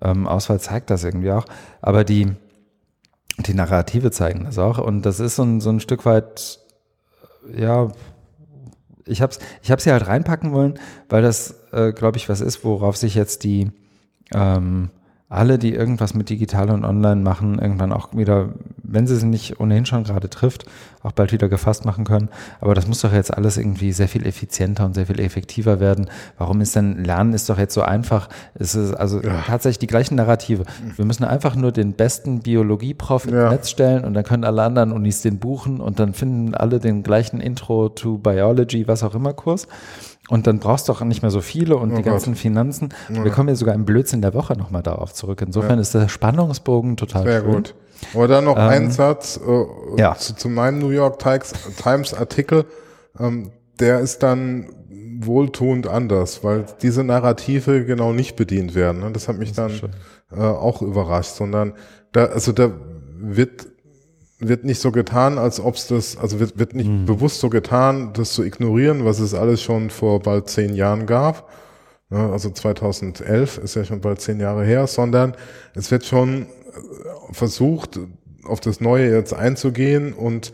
ähm, 0.03 0.26
Auswahl 0.26 0.59
zeigt 0.59 0.91
das 0.91 1.05
irgendwie 1.05 1.30
auch, 1.30 1.45
aber 1.80 2.03
die, 2.03 2.32
die 3.39 3.55
Narrative 3.55 4.11
zeigen 4.11 4.47
das 4.47 4.59
auch 4.59 4.78
und 4.78 5.03
das 5.03 5.20
ist 5.20 5.37
so 5.37 5.45
ein, 5.45 5.61
so 5.61 5.70
ein 5.70 5.78
Stück 5.78 6.05
weit, 6.05 6.59
ja, 7.57 7.93
ich 9.07 9.22
habe 9.22 9.30
es 9.30 9.39
ich 9.62 9.70
hab's 9.70 9.84
hier 9.84 9.93
halt 9.93 10.09
reinpacken 10.09 10.53
wollen, 10.53 10.74
weil 11.09 11.22
das, 11.22 11.55
äh, 11.77 11.93
glaube 11.93 12.16
ich, 12.16 12.29
was 12.29 12.41
ist, 12.41 12.64
worauf 12.64 12.97
sich 12.97 13.14
jetzt 13.14 13.45
die 13.45 13.70
ähm, 14.35 14.91
alle, 15.29 15.59
die 15.59 15.74
irgendwas 15.74 16.14
mit 16.14 16.31
digital 16.31 16.70
und 16.70 16.85
online 16.85 17.20
machen, 17.20 17.59
irgendwann 17.59 17.93
auch 17.93 18.14
wieder, 18.14 18.51
wenn 18.85 19.09
sie 19.09 19.16
sie 19.16 19.27
nicht 19.27 19.59
ohnehin 19.59 19.85
schon 19.85 20.05
gerade 20.05 20.31
trifft, 20.31 20.66
auch 21.03 21.11
bald 21.11 21.33
wieder 21.33 21.49
gefasst 21.49 21.85
machen 21.85 22.05
können. 22.05 22.29
Aber 22.61 22.74
das 22.74 22.87
muss 22.87 23.01
doch 23.01 23.12
jetzt 23.12 23.35
alles 23.35 23.57
irgendwie 23.57 23.93
sehr 23.93 24.07
viel 24.07 24.24
effizienter 24.24 24.85
und 24.85 24.95
sehr 24.95 25.07
viel 25.07 25.18
effektiver 25.18 25.81
werden. 25.81 26.09
Warum 26.39 26.61
ist 26.61 26.77
denn 26.77 27.03
Lernen 27.05 27.33
ist 27.33 27.51
doch 27.51 27.59
jetzt 27.59 27.74
so 27.74 27.83
einfach? 27.83 28.29
Es 28.55 28.77
ist 28.77 28.95
also 28.95 29.20
ja. 29.20 29.43
tatsächlich 29.45 29.81
die 29.81 29.89
gleichen 29.89 30.14
Narrative. 30.14 30.62
Wir 30.95 31.05
müssen 31.05 31.24
einfach 31.24 31.57
nur 31.57 31.72
den 31.72 31.95
besten 31.95 32.41
Biologieprof 32.41 33.24
ins 33.24 33.35
ja. 33.35 33.51
Netz 33.51 33.70
stellen 33.70 34.05
und 34.05 34.14
dann 34.14 34.22
können 34.22 34.45
alle 34.45 34.62
anderen 34.62 34.93
Unis 34.93 35.22
den 35.22 35.39
buchen 35.39 35.81
und 35.81 35.99
dann 35.99 36.14
finden 36.14 36.55
alle 36.55 36.79
den 36.79 37.03
gleichen 37.03 37.41
Intro 37.41 37.89
to 37.89 38.18
Biology, 38.18 38.87
was 38.87 39.03
auch 39.03 39.16
immer 39.16 39.33
Kurs. 39.33 39.66
Und 40.29 40.47
dann 40.47 40.59
brauchst 40.59 40.89
du 40.89 40.93
auch 40.93 41.01
nicht 41.03 41.22
mehr 41.22 41.31
so 41.31 41.41
viele 41.41 41.77
und 41.77 41.93
oh 41.93 41.97
die 41.97 42.03
Gott. 42.03 42.12
ganzen 42.12 42.35
Finanzen. 42.35 42.89
Ja. 43.09 43.22
Wir 43.24 43.31
kommen 43.31 43.49
ja 43.49 43.55
sogar 43.55 43.74
im 43.74 43.85
Blödsinn 43.85 44.22
der 44.22 44.35
Woche 44.35 44.55
nochmal 44.55 44.83
darauf 44.83 45.14
zurück. 45.14 45.41
Insofern 45.41 45.77
ja. 45.77 45.83
ist 45.83 45.95
der 45.95 46.09
Spannungsbogen 46.09 46.97
total 46.97 47.22
Sehr 47.22 47.43
schön. 47.43 47.53
gut. 47.53 47.74
Aber 48.12 48.29
dann 48.29 48.45
noch 48.45 48.57
ähm, 48.57 48.62
ein 48.62 48.91
Satz 48.91 49.41
äh, 49.47 50.01
ja. 50.01 50.16
zu, 50.16 50.35
zu, 50.35 50.49
meinem 50.49 50.81
New 50.81 50.91
York 50.91 51.18
Times 51.20 52.14
Artikel. 52.14 52.64
Ähm, 53.18 53.53
der 53.79 54.01
ist 54.01 54.22
dann 54.22 54.68
wohltuend 55.18 55.87
anders, 55.87 56.45
weil 56.45 56.66
diese 56.83 57.05
Narrative 57.05 57.85
genau 57.85 58.12
nicht 58.12 58.37
bedient 58.37 58.74
werden. 58.74 59.03
Ne? 59.03 59.12
Das 59.12 59.29
hat 59.29 59.39
mich 59.39 59.53
das 59.53 59.81
dann 59.81 59.91
äh, 60.39 60.43
auch 60.43 60.83
überrascht, 60.83 61.35
sondern 61.35 61.72
da, 62.12 62.27
also 62.27 62.53
da 62.53 62.70
wird 63.18 63.66
wird 64.39 64.64
nicht 64.64 64.80
so 64.80 64.93
getan, 64.93 65.39
als 65.39 65.61
ob 65.61 65.76
es 65.76 65.87
das, 65.87 66.16
also 66.16 66.41
wird, 66.41 66.59
wird 66.59 66.74
nicht 66.74 66.89
mhm. 66.89 67.07
bewusst 67.07 67.41
so 67.41 67.49
getan, 67.49 68.12
das 68.12 68.32
zu 68.32 68.43
ignorieren, 68.43 69.05
was 69.05 69.18
es 69.18 69.34
alles 69.34 69.62
schon 69.62 69.91
vor 69.91 70.20
bald 70.20 70.49
zehn 70.49 70.74
Jahren 70.74 71.07
gab. 71.07 71.51
Ja, 72.11 72.30
also 72.30 72.51
2011 72.51 73.59
ist 73.59 73.74
ja 73.74 73.84
schon 73.84 74.01
bald 74.01 74.20
zehn 74.20 74.39
Jahre 74.39 74.64
her, 74.64 74.87
sondern 74.87 75.34
es 75.74 75.91
wird 75.91 76.05
schon 76.05 76.43
äh, 76.43 76.47
versucht, 77.32 77.99
auf 78.45 78.61
das 78.61 78.80
Neue 78.80 79.11
jetzt 79.11 79.34
einzugehen 79.34 80.12
und 80.12 80.53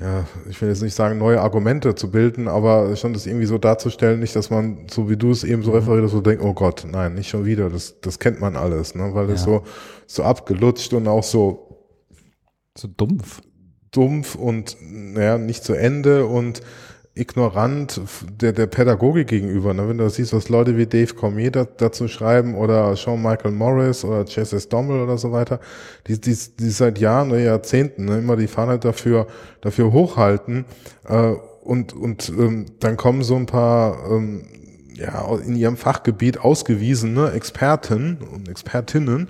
ja, 0.00 0.26
ich 0.48 0.60
will 0.60 0.68
jetzt 0.68 0.82
nicht 0.82 0.94
sagen, 0.94 1.18
neue 1.18 1.40
Argumente 1.40 1.94
zu 1.96 2.10
bilden, 2.10 2.46
aber 2.46 2.94
schon 2.94 3.14
das 3.14 3.26
irgendwie 3.26 3.46
so 3.46 3.58
darzustellen, 3.58 4.20
nicht, 4.20 4.34
dass 4.36 4.48
man, 4.48 4.86
so 4.88 5.10
wie 5.10 5.16
du 5.16 5.32
es 5.32 5.42
eben 5.42 5.62
so 5.62 5.72
mhm. 5.72 5.78
referierst, 5.78 6.12
so 6.12 6.20
denkt, 6.20 6.42
oh 6.42 6.54
Gott, 6.54 6.86
nein, 6.88 7.14
nicht 7.14 7.28
schon 7.28 7.44
wieder, 7.44 7.68
das, 7.68 8.00
das 8.00 8.18
kennt 8.20 8.40
man 8.40 8.56
alles, 8.56 8.94
ne, 8.94 9.10
weil 9.12 9.28
es 9.30 9.42
so, 9.42 9.64
so 10.06 10.22
abgelutscht 10.22 10.92
und 10.92 11.08
auch 11.08 11.24
so 11.24 11.67
so 12.78 12.88
dumpf. 12.88 13.42
Dumpf 13.90 14.34
und 14.34 14.76
naja, 14.80 15.38
nicht 15.38 15.64
zu 15.64 15.72
Ende 15.72 16.26
und 16.26 16.60
ignorant 17.14 18.00
der, 18.40 18.52
der 18.52 18.66
Pädagogik 18.66 19.28
gegenüber. 19.28 19.74
Ne? 19.74 19.88
Wenn 19.88 19.98
du 19.98 20.08
siehst, 20.08 20.32
was 20.32 20.48
Leute 20.48 20.76
wie 20.76 20.86
Dave 20.86 21.14
Cormier 21.14 21.50
da, 21.50 21.64
dazu 21.64 22.06
schreiben 22.06 22.54
oder 22.54 22.94
Sean 22.96 23.20
Michael 23.20 23.50
Morris 23.50 24.04
oder 24.04 24.24
Chase 24.24 24.60
Stommel 24.60 25.00
oder 25.00 25.18
so 25.18 25.32
weiter, 25.32 25.58
die, 26.06 26.20
die, 26.20 26.36
die 26.58 26.70
seit 26.70 26.98
Jahren 26.98 27.30
oder 27.30 27.40
Jahrzehnten 27.40 28.04
ne, 28.04 28.18
immer 28.18 28.36
die 28.36 28.46
Fahne 28.46 28.78
dafür, 28.78 29.26
dafür 29.60 29.92
hochhalten 29.92 30.64
äh, 31.08 31.32
und, 31.62 31.92
und 31.92 32.28
ähm, 32.28 32.66
dann 32.78 32.96
kommen 32.96 33.22
so 33.22 33.34
ein 33.34 33.46
paar 33.46 34.10
ähm, 34.10 34.44
ja, 34.94 35.28
in 35.44 35.56
ihrem 35.56 35.76
Fachgebiet 35.76 36.38
ausgewiesene 36.38 37.32
Experten 37.32 38.18
und 38.32 38.48
Expertinnen 38.48 39.28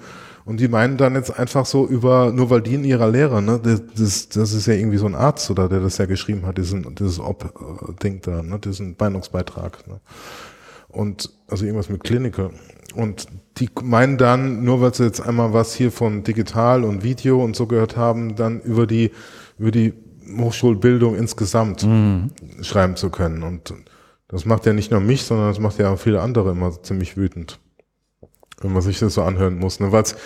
und 0.49 0.61
die 0.61 0.69
meinen 0.69 0.97
dann 0.97 1.15
jetzt 1.15 1.39
einfach 1.39 1.67
so 1.67 1.87
über, 1.87 2.33
nur 2.33 2.49
weil 2.49 2.63
die 2.63 2.77
in 2.77 2.85
ihrer 2.85 3.11
Lehre, 3.11 3.43
ne, 3.43 3.61
das, 3.63 4.31
das 4.31 4.55
ist 4.55 4.67
ja 4.67 4.73
irgendwie 4.73 4.97
so 4.97 5.05
ein 5.05 5.15
Arzt 5.15 5.51
oder 5.51 5.69
der 5.69 5.81
das 5.81 5.99
ja 5.99 6.07
geschrieben 6.07 6.47
hat, 6.47 6.57
diesen, 6.57 6.95
dieses 6.95 7.21
Ob-Ding 7.21 8.23
da, 8.23 8.43
ne, 8.43 8.59
diesen 8.59 8.97
Meinungsbeitrag. 8.99 9.87
Ne. 9.87 10.01
Und 10.89 11.31
also 11.49 11.67
irgendwas 11.67 11.91
mit 11.91 12.03
Kliniker. 12.03 12.51
Und 12.95 13.27
die 13.59 13.69
meinen 13.83 14.17
dann, 14.17 14.65
nur 14.65 14.81
weil 14.81 14.95
sie 14.95 15.05
jetzt 15.05 15.21
einmal 15.21 15.53
was 15.53 15.75
hier 15.75 15.93
von 15.93 16.25
digital 16.25 16.83
und 16.83 17.03
Video 17.05 17.45
und 17.45 17.55
so 17.55 17.67
gehört 17.67 17.99
haben, 17.99 18.35
dann 18.35 18.63
über 18.63 18.87
die, 18.87 19.11
über 19.59 19.71
die 19.71 19.93
Hochschulbildung 20.35 21.15
insgesamt 21.15 21.85
mhm. 21.85 22.31
schreiben 22.63 22.97
zu 22.97 23.11
können. 23.11 23.43
Und 23.43 23.75
das 24.29 24.47
macht 24.47 24.65
ja 24.65 24.73
nicht 24.73 24.91
nur 24.91 25.01
mich, 25.01 25.25
sondern 25.25 25.49
das 25.49 25.59
macht 25.59 25.79
ja 25.79 25.91
auch 25.91 25.99
viele 25.99 26.23
andere 26.23 26.53
immer 26.53 26.83
ziemlich 26.83 27.19
wütend 27.19 27.61
wenn 28.61 28.73
man 28.73 28.83
sich 28.83 28.99
das 28.99 29.15
so 29.15 29.23
anhören 29.23 29.59
muss, 29.59 29.81
ne? 29.81 29.93
Weil's, 29.93 30.17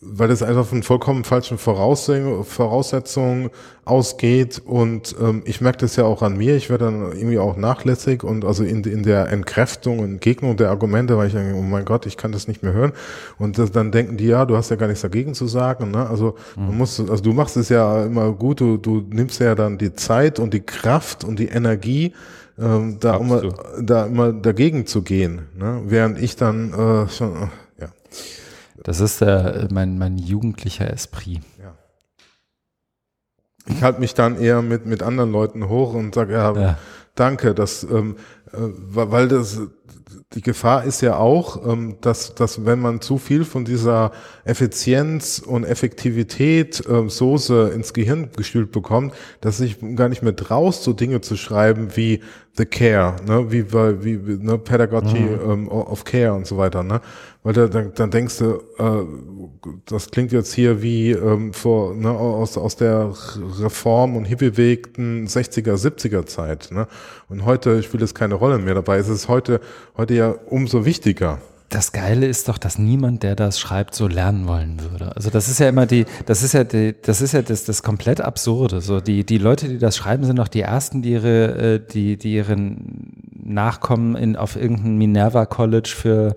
weil 0.00 0.28
das 0.28 0.42
einfach 0.42 0.66
von 0.66 0.82
vollkommen 0.82 1.24
falschen 1.24 1.58
Voraussetzungen 1.58 3.50
ausgeht 3.84 4.62
und 4.64 5.14
ähm, 5.20 5.42
ich 5.44 5.60
merke 5.60 5.78
das 5.78 5.96
ja 5.96 6.04
auch 6.04 6.22
an 6.22 6.36
mir, 6.36 6.56
ich 6.56 6.70
werde 6.70 6.86
dann 6.86 7.12
irgendwie 7.12 7.38
auch 7.38 7.56
nachlässig 7.56 8.22
und 8.22 8.44
also 8.44 8.62
in, 8.64 8.84
in 8.84 9.02
der 9.02 9.28
Entkräftung 9.30 9.98
und 9.98 10.04
Entgegnung 10.04 10.56
der 10.56 10.70
Argumente, 10.70 11.16
weil 11.18 11.26
ich 11.26 11.32
denke, 11.32 11.56
oh 11.56 11.62
mein 11.62 11.84
Gott, 11.84 12.06
ich 12.06 12.16
kann 12.16 12.32
das 12.32 12.48
nicht 12.48 12.62
mehr 12.62 12.72
hören 12.72 12.92
und 13.38 13.58
das, 13.58 13.72
dann 13.72 13.90
denken 13.90 14.16
die, 14.16 14.26
ja, 14.26 14.44
du 14.46 14.56
hast 14.56 14.70
ja 14.70 14.76
gar 14.76 14.86
nichts 14.86 15.02
dagegen 15.02 15.34
zu 15.34 15.46
sagen, 15.46 15.90
ne? 15.90 16.08
also 16.08 16.36
mhm. 16.56 16.66
man 16.66 16.78
muss, 16.78 17.00
also 17.00 17.22
du 17.22 17.32
machst 17.32 17.56
es 17.56 17.68
ja 17.68 18.04
immer 18.04 18.32
gut, 18.32 18.60
du, 18.60 18.76
du 18.76 19.04
nimmst 19.10 19.40
ja 19.40 19.54
dann 19.54 19.78
die 19.78 19.94
Zeit 19.94 20.38
und 20.38 20.54
die 20.54 20.60
Kraft 20.60 21.24
und 21.24 21.38
die 21.38 21.48
Energie, 21.48 22.12
ähm, 22.58 22.98
da, 23.00 23.16
immer, 23.16 23.42
da 23.80 24.06
immer 24.06 24.32
dagegen 24.32 24.86
zu 24.86 25.02
gehen, 25.02 25.42
ne? 25.58 25.82
während 25.86 26.20
ich 26.20 26.36
dann 26.36 26.72
äh, 26.72 27.08
schon 27.08 27.50
das 28.82 29.00
ist 29.00 29.22
äh, 29.22 29.68
mein, 29.70 29.98
mein 29.98 30.18
jugendlicher 30.18 30.90
Esprit. 30.92 31.40
Ja. 31.60 31.74
Ich 33.66 33.82
halte 33.82 34.00
mich 34.00 34.14
dann 34.14 34.40
eher 34.40 34.60
mit, 34.60 34.86
mit 34.86 35.02
anderen 35.02 35.30
Leuten 35.30 35.68
hoch 35.68 35.94
und 35.94 36.14
sage, 36.14 36.32
ja, 36.32 36.52
ja, 36.52 36.78
danke, 37.14 37.54
das, 37.54 37.84
ähm, 37.84 38.16
äh, 38.52 38.56
weil 38.58 39.28
das, 39.28 39.60
die 40.32 40.40
Gefahr 40.40 40.84
ist 40.84 41.00
ja 41.00 41.16
auch, 41.16 41.64
ähm, 41.66 41.98
dass, 42.00 42.34
dass 42.34 42.64
wenn 42.64 42.80
man 42.80 43.00
zu 43.00 43.18
viel 43.18 43.44
von 43.44 43.64
dieser 43.64 44.10
Effizienz 44.44 45.38
und 45.38 45.64
Effektivität 45.64 46.82
ähm, 46.88 47.08
Soße 47.08 47.70
ins 47.74 47.92
Gehirn 47.92 48.30
gestülpt 48.36 48.72
bekommt, 48.72 49.14
dass 49.40 49.60
ich 49.60 49.78
gar 49.94 50.08
nicht 50.08 50.22
mehr 50.22 50.34
traust, 50.34 50.82
so 50.82 50.92
Dinge 50.92 51.20
zu 51.20 51.36
schreiben 51.36 51.96
wie 51.96 52.20
The 52.54 52.66
Care, 52.66 53.16
ne, 53.26 53.50
wie, 53.50 53.72
wie, 53.72 54.26
wie 54.26 54.44
ne, 54.44 54.58
Pedagogy 54.58 55.20
mhm. 55.20 55.50
ähm, 55.50 55.68
of 55.68 56.04
Care 56.04 56.34
und 56.34 56.46
so 56.46 56.58
weiter, 56.58 56.82
ne, 56.82 57.00
weil 57.42 57.54
da, 57.54 57.66
dann, 57.66 57.94
dann 57.94 58.10
denkst 58.10 58.38
du, 58.38 58.60
äh, 58.78 59.06
das 59.86 60.10
klingt 60.10 60.32
jetzt 60.32 60.52
hier 60.52 60.82
wie 60.82 61.12
ähm, 61.12 61.54
vor, 61.54 61.94
ne, 61.94 62.10
aus, 62.10 62.58
aus 62.58 62.76
der 62.76 63.10
Reform- 63.58 64.16
und 64.16 64.26
hippiewegten 64.26 65.26
60er, 65.26 65.76
70er 65.76 66.26
Zeit, 66.26 66.68
ne, 66.72 66.88
und 67.30 67.46
heute 67.46 67.82
spielt 67.82 68.02
es 68.02 68.14
keine 68.14 68.34
Rolle 68.34 68.58
mehr 68.58 68.74
dabei. 68.74 68.98
Es 68.98 69.08
ist 69.08 69.28
heute, 69.28 69.60
heute 69.96 70.12
ja 70.12 70.34
umso 70.50 70.84
wichtiger 70.84 71.38
das 71.74 71.92
Geile 71.92 72.26
ist 72.26 72.48
doch, 72.48 72.58
dass 72.58 72.78
niemand, 72.78 73.22
der 73.22 73.34
das 73.34 73.58
schreibt, 73.58 73.94
so 73.94 74.06
lernen 74.06 74.46
wollen 74.46 74.80
würde. 74.80 75.16
Also 75.16 75.30
das 75.30 75.48
ist 75.48 75.58
ja 75.58 75.68
immer 75.68 75.86
die, 75.86 76.04
das 76.26 76.42
ist 76.42 76.52
ja 76.52 76.64
die, 76.64 76.94
das 77.00 77.22
ist 77.22 77.32
ja 77.32 77.42
das, 77.42 77.64
das 77.64 77.82
komplett 77.82 78.20
Absurde. 78.20 78.80
So 78.80 79.00
die, 79.00 79.24
die 79.24 79.38
Leute, 79.38 79.68
die 79.68 79.78
das 79.78 79.96
schreiben, 79.96 80.24
sind 80.24 80.38
doch 80.38 80.48
die 80.48 80.60
ersten, 80.60 81.02
die 81.02 81.12
ihre, 81.12 81.74
äh, 81.74 81.80
die, 81.80 82.18
die 82.18 82.34
ihren 82.34 83.22
Nachkommen 83.42 84.16
in, 84.16 84.36
auf 84.36 84.56
irgendein 84.56 84.98
Minerva 84.98 85.46
College 85.46 85.92
für 85.96 86.34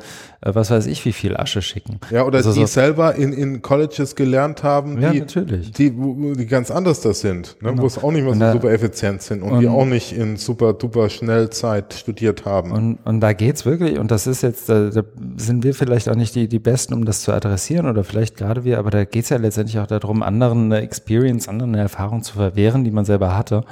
was 0.54 0.70
weiß 0.72 0.86
ich 0.86 1.04
wie 1.06 1.14
viel 1.14 1.36
Asche 1.36 1.62
schicken. 1.62 2.00
Ja, 2.12 2.24
oder 2.26 2.38
Also 2.38 2.54
die 2.54 2.60
so- 2.62 2.66
selber 2.68 3.16
in, 3.16 3.34
in 3.34 3.62
Colleges 3.62 4.16
gelernt 4.16 4.64
haben, 4.64 5.02
Ja, 5.02 5.12
die, 5.12 5.20
natürlich. 5.22 5.72
die, 5.72 5.90
die 5.92 6.46
ganz 6.46 6.70
anders 6.72 7.02
das 7.02 7.22
sind, 7.22 7.56
ne? 7.62 7.74
wo 7.78 7.86
es 7.88 7.98
auch 8.04 8.12
nicht 8.12 8.22
mehr 8.24 8.32
Und 8.32 8.40
so 8.40 8.46
da- 8.46 8.52
super 8.54 8.72
effizient 8.72 9.22
sind 9.22 9.42
und, 9.42 9.60
die 9.60 9.68
auch 9.68 9.86
nicht 9.86 10.12
in 10.16 10.38
super 10.38 10.74
duper 10.74 11.10
Schnellzeit 11.10 11.94
studiert 11.94 12.46
haben. 12.46 12.72
Und, 12.72 13.00
und 13.06 13.20
da 13.22 13.34
geht's 13.34 13.66
wirklich, 13.66 13.98
und 13.98 14.12
das 14.12 14.28
ist 14.28 14.44
jetzt, 14.44 14.70
da, 14.70 14.90
da 14.90 15.04
sind 15.38 15.64
wir 15.64 15.74
vielleicht 15.74 16.08
auch 16.10 16.16
nicht 16.16 16.36
die, 16.36 16.48
die 16.48 16.60
Besten, 16.60 16.94
um 16.94 17.06
das 17.06 17.22
zu 17.22 17.32
adressieren, 17.34 17.88
oder 17.88 18.04
vielleicht 18.04 18.38
gerade 18.38 18.64
wir, 18.64 18.78
aber 18.80 18.92
da 18.92 19.06
geht's 19.06 19.30
ja 19.30 19.38
letztendlich 19.38 19.80
auch 19.80 19.88
darum, 19.88 20.22
anderen 20.24 20.66
eine 20.72 20.82
Experience, 20.82 21.48
anderen 21.48 21.74
eine 21.74 21.82
Erfahrung 21.84 22.22
zu 22.24 22.34
verwehren, 22.34 22.84
die 22.84 22.92
man 22.92 23.06
selber 23.06 23.36
hatte, 23.38 23.64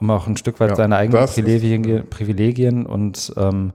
um 0.00 0.10
auch 0.10 0.26
ein 0.26 0.36
Stück 0.36 0.60
weit 0.60 0.70
Ja, 0.70 0.76
seine 0.76 0.96
eigenen 0.96 1.26
Privilegien, 1.26 2.08
Privilegien 2.10 2.86
und, 2.86 3.32
ähm, 3.36 3.72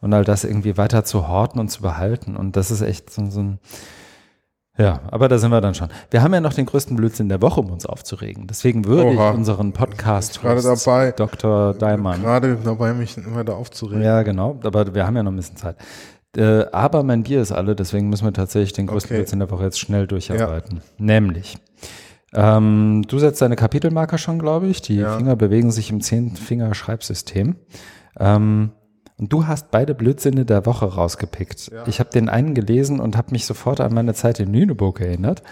und 0.00 0.12
all 0.12 0.24
das 0.24 0.44
irgendwie 0.44 0.76
weiter 0.76 1.04
zu 1.04 1.28
horten 1.28 1.60
und 1.60 1.68
zu 1.70 1.82
behalten. 1.82 2.36
Und 2.36 2.56
das 2.56 2.70
ist 2.70 2.80
echt 2.82 3.10
so, 3.10 3.24
so 3.30 3.40
ein, 3.40 3.58
ja, 4.78 5.00
aber 5.10 5.28
da 5.28 5.36
sind 5.38 5.50
wir 5.50 5.60
dann 5.60 5.74
schon. 5.74 5.88
Wir 6.10 6.22
haben 6.22 6.32
ja 6.32 6.40
noch 6.40 6.54
den 6.54 6.64
größten 6.64 6.96
Blödsinn 6.96 7.28
der 7.28 7.42
Woche, 7.42 7.60
um 7.60 7.70
uns 7.70 7.84
aufzuregen. 7.86 8.46
Deswegen 8.46 8.86
würde 8.86 9.10
Oha. 9.14 9.30
ich 9.30 9.36
unseren 9.36 9.72
Podcast 9.72 10.40
Gerade 10.40 10.62
dabei. 10.62 11.12
Dr. 11.12 11.74
Daimann 11.74 12.22
Gerade 12.22 12.56
dabei, 12.64 12.94
mich 12.94 13.16
immer 13.18 13.44
da 13.44 13.52
aufzuregen. 13.52 14.02
ja, 14.02 14.22
genau, 14.22 14.58
aber 14.64 14.94
wir 14.94 15.06
haben 15.06 15.16
ja 15.16 15.22
noch 15.22 15.32
ein 15.32 15.36
bisschen 15.36 15.56
Zeit. 15.56 15.76
Äh, 16.36 16.64
aber 16.72 17.02
mein 17.02 17.24
Bier 17.24 17.42
ist 17.42 17.52
alle, 17.52 17.74
deswegen 17.74 18.08
müssen 18.08 18.24
wir 18.24 18.32
tatsächlich 18.32 18.72
den 18.72 18.86
größten 18.86 19.10
Okay. 19.10 19.18
Blödsinn 19.18 19.40
der 19.40 19.50
Woche 19.50 19.64
jetzt 19.64 19.80
schnell 19.80 20.06
durcharbeiten. 20.06 20.80
Nämlich, 20.96 21.58
ähm, 22.34 23.02
du 23.08 23.18
setzt 23.18 23.42
deine 23.42 23.56
Kapitelmarker 23.56 24.18
schon, 24.18 24.38
glaube 24.38 24.68
ich. 24.68 24.82
Die 24.82 24.96
Ja. 24.96 25.16
Finger 25.16 25.36
bewegen 25.36 25.70
sich 25.70 25.90
im 25.90 26.00
Zehn-Finger-Schreibsystem. 26.00 27.56
Ähm, 28.18 28.70
und 29.18 29.32
du 29.32 29.46
hast 29.46 29.70
beide 29.70 29.94
Blödsinne 29.94 30.44
der 30.46 30.64
Woche 30.64 30.86
rausgepickt. 30.86 31.70
Ja. 31.72 31.86
Ich 31.86 32.00
habe 32.00 32.10
den 32.10 32.28
einen 32.28 32.54
gelesen 32.54 33.00
und 33.00 33.16
habe 33.16 33.32
mich 33.32 33.44
sofort 33.44 33.80
an 33.80 33.92
meine 33.92 34.14
Zeit 34.14 34.40
in 34.40 34.52
Lüneburg 34.52 35.00
erinnert, 35.00 35.42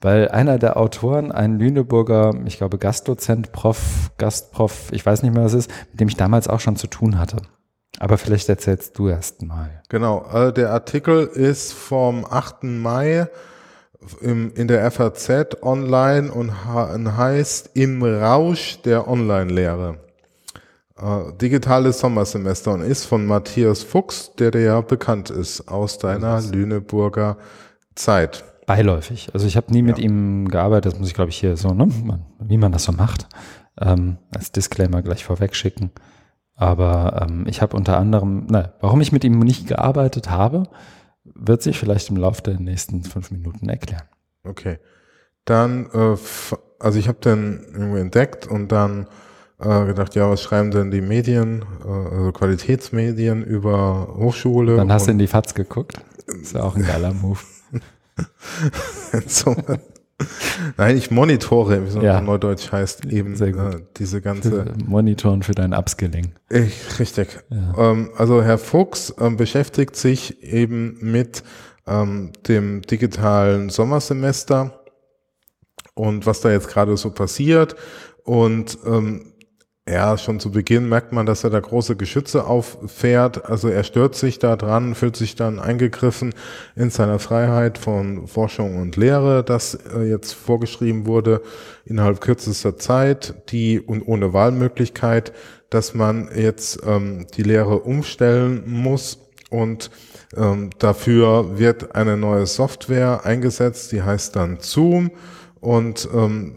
weil 0.00 0.28
einer 0.28 0.58
der 0.58 0.78
Autoren, 0.78 1.30
ein 1.30 1.58
Lüneburger, 1.58 2.32
ich 2.46 2.56
glaube 2.56 2.78
Gastdozent, 2.78 3.52
Prof, 3.52 4.12
Gastprof, 4.16 4.88
ich 4.92 5.04
weiß 5.04 5.22
nicht 5.22 5.34
mehr 5.34 5.44
was 5.44 5.52
es 5.52 5.66
ist, 5.66 5.70
mit 5.90 6.00
dem 6.00 6.08
ich 6.08 6.16
damals 6.16 6.48
auch 6.48 6.60
schon 6.60 6.76
zu 6.76 6.86
tun 6.86 7.18
hatte. 7.18 7.36
Aber 7.98 8.16
vielleicht 8.16 8.48
erzählst 8.48 8.96
du 8.98 9.08
erst 9.08 9.42
mal. 9.42 9.82
Genau, 9.88 10.24
äh, 10.32 10.52
der 10.52 10.70
Artikel 10.72 11.26
ist 11.26 11.72
vom 11.74 12.24
8. 12.24 12.62
Mai 12.62 13.26
im, 14.20 14.52
in 14.54 14.68
der 14.68 14.90
FAZ 14.90 15.62
online 15.62 16.30
und 16.32 16.64
heißt 16.64 17.70
Im 17.74 18.02
Rausch 18.02 18.80
der 18.82 19.08
Online-Lehre. 19.08 19.98
Äh, 21.00 21.32
digitales 21.40 22.00
Sommersemester 22.00 22.72
und 22.72 22.82
ist 22.82 23.04
von 23.04 23.26
Matthias 23.26 23.82
Fuchs, 23.82 24.32
der 24.38 24.50
dir 24.50 24.62
ja 24.62 24.80
bekannt 24.80 25.30
ist 25.30 25.68
aus 25.68 25.98
deiner 25.98 26.40
Lüneburger 26.40 27.36
Zeit. 27.94 28.44
Beiläufig. 28.66 29.30
Also 29.32 29.46
ich 29.46 29.56
habe 29.56 29.72
nie 29.72 29.82
mit 29.82 29.98
ihm 29.98 30.48
gearbeitet, 30.48 30.92
das 30.92 30.98
muss 30.98 31.08
ich 31.08 31.14
glaube 31.14 31.30
ich 31.30 31.38
hier 31.38 31.56
so, 31.56 31.72
ne? 31.72 31.88
Wie 32.40 32.58
man 32.58 32.72
das 32.72 32.84
so 32.84 32.92
macht, 32.92 33.28
ähm, 33.80 34.18
als 34.34 34.52
Disclaimer 34.52 35.02
gleich 35.02 35.24
vorweg 35.24 35.54
schicken. 35.54 35.90
Aber 36.54 37.26
ähm, 37.28 37.46
ich 37.48 37.62
habe 37.62 37.76
unter 37.76 37.96
anderem, 37.96 38.46
na, 38.50 38.74
warum 38.80 39.00
ich 39.00 39.12
mit 39.12 39.24
ihm 39.24 39.38
nicht 39.38 39.68
gearbeitet 39.68 40.30
habe, 40.30 40.64
wird 41.38 41.62
sich 41.62 41.78
vielleicht 41.78 42.10
im 42.10 42.16
Laufe 42.16 42.42
der 42.42 42.60
nächsten 42.60 43.04
fünf 43.04 43.30
Minuten 43.30 43.68
erklären. 43.68 44.08
Okay. 44.44 44.78
Dann, 45.44 45.86
äh, 45.92 46.16
also 46.78 46.98
ich 46.98 47.08
habe 47.08 47.18
den 47.20 47.64
irgendwie 47.72 48.00
entdeckt 48.00 48.46
und 48.46 48.70
dann 48.70 49.06
äh, 49.58 49.86
gedacht, 49.86 50.14
ja, 50.14 50.28
was 50.28 50.42
schreiben 50.42 50.70
denn 50.70 50.90
die 50.90 51.00
Medien, 51.00 51.64
äh, 51.84 51.88
also 51.88 52.32
Qualitätsmedien 52.32 53.44
über 53.44 54.14
Hochschule? 54.16 54.76
Dann 54.76 54.92
hast 54.92 55.06
du 55.06 55.12
in 55.12 55.18
die 55.18 55.26
Fatz 55.26 55.54
geguckt. 55.54 55.94
Ist 56.26 56.54
ja 56.54 56.62
auch 56.62 56.76
ein 56.76 56.84
geiler 56.84 57.12
Move. 57.14 57.40
so. 59.26 59.56
Nein, 60.76 60.96
ich 60.96 61.10
monitore, 61.10 61.84
wie 61.84 61.88
es 61.88 61.94
Ja. 62.02 62.20
neudeutsch 62.20 62.72
heißt, 62.72 63.06
eben 63.06 63.40
äh, 63.40 63.80
diese 63.96 64.20
ganze 64.20 64.72
Monitoren 64.86 65.42
für 65.42 65.52
dein 65.52 65.72
Upskilling. 65.72 66.32
Ich, 66.50 66.98
richtig. 66.98 67.38
Ja. 67.50 67.92
Ähm, 67.92 68.10
also 68.16 68.42
Herr 68.42 68.58
Fuchs 68.58 69.14
ähm, 69.20 69.36
beschäftigt 69.36 69.96
sich 69.96 70.42
eben 70.42 70.98
mit 71.00 71.44
ähm, 71.86 72.32
dem 72.48 72.82
digitalen 72.82 73.70
Sommersemester 73.70 74.80
und 75.94 76.26
was 76.26 76.40
da 76.40 76.50
jetzt 76.50 76.68
gerade 76.68 76.96
so 76.96 77.10
passiert. 77.10 77.76
Und 78.24 78.78
ähm, 78.86 79.32
ja, 79.90 80.18
schon 80.18 80.38
zu 80.38 80.50
Beginn 80.50 80.88
merkt 80.88 81.12
man, 81.12 81.24
dass 81.24 81.44
er 81.44 81.50
da 81.50 81.60
große 81.60 81.96
Geschütze 81.96 82.46
auffährt. 82.46 83.46
Also 83.46 83.68
er 83.68 83.84
stört 83.84 84.14
sich 84.14 84.38
da 84.38 84.56
dran, 84.56 84.94
fühlt 84.94 85.16
sich 85.16 85.34
dann 85.34 85.58
eingegriffen 85.58 86.34
in 86.76 86.90
seiner 86.90 87.18
Freiheit 87.18 87.78
von 87.78 88.26
Forschung 88.26 88.76
und 88.76 88.96
Lehre, 88.96 89.42
das 89.42 89.74
äh, 89.74 90.02
jetzt 90.02 90.32
vorgeschrieben 90.32 91.06
wurde 91.06 91.40
innerhalb 91.84 92.20
kürzester 92.20 92.76
Zeit, 92.76 93.34
die 93.50 93.80
und 93.80 94.02
ohne 94.02 94.32
Wahlmöglichkeit, 94.32 95.32
dass 95.70 95.94
man 95.94 96.28
jetzt 96.34 96.80
ähm, 96.86 97.26
die 97.36 97.42
Lehre 97.42 97.80
umstellen 97.80 98.64
muss 98.66 99.18
und 99.50 99.90
ähm, 100.36 100.70
dafür 100.78 101.58
wird 101.58 101.94
eine 101.94 102.16
neue 102.16 102.46
Software 102.46 103.24
eingesetzt, 103.24 103.92
die 103.92 104.02
heißt 104.02 104.36
dann 104.36 104.58
Zoom 104.60 105.10
und 105.60 106.08
ähm, 106.14 106.54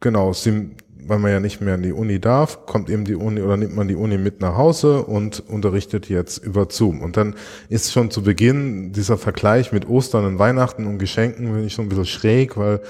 genau, 0.00 0.32
sie, 0.32 0.70
weil 1.06 1.18
man 1.18 1.30
ja 1.30 1.40
nicht 1.40 1.60
mehr 1.60 1.74
in 1.74 1.82
die 1.82 1.92
Uni 1.92 2.20
darf, 2.20 2.66
kommt 2.66 2.90
eben 2.90 3.04
die 3.04 3.14
Uni 3.14 3.40
oder 3.40 3.56
nimmt 3.56 3.76
man 3.76 3.88
die 3.88 3.96
Uni 3.96 4.18
mit 4.18 4.40
nach 4.40 4.56
Hause 4.56 5.02
und 5.02 5.42
unterrichtet 5.48 6.08
jetzt 6.08 6.38
über 6.38 6.66
Zoom. 6.70 7.00
Und 7.02 7.16
dann 7.16 7.34
ist 7.68 7.92
schon 7.92 8.10
zu 8.10 8.22
Beginn 8.22 8.92
dieser 8.92 9.18
Vergleich 9.18 9.72
mit 9.72 9.88
Ostern 9.88 10.24
und 10.24 10.38
Weihnachten 10.38 10.86
und 10.86 10.98
Geschenken, 10.98 11.46
finde 11.46 11.64
ich 11.64 11.74
so 11.74 11.82
ein 11.82 11.88
bisschen 11.88 12.06
schräg, 12.06 12.56
weil 12.56 12.80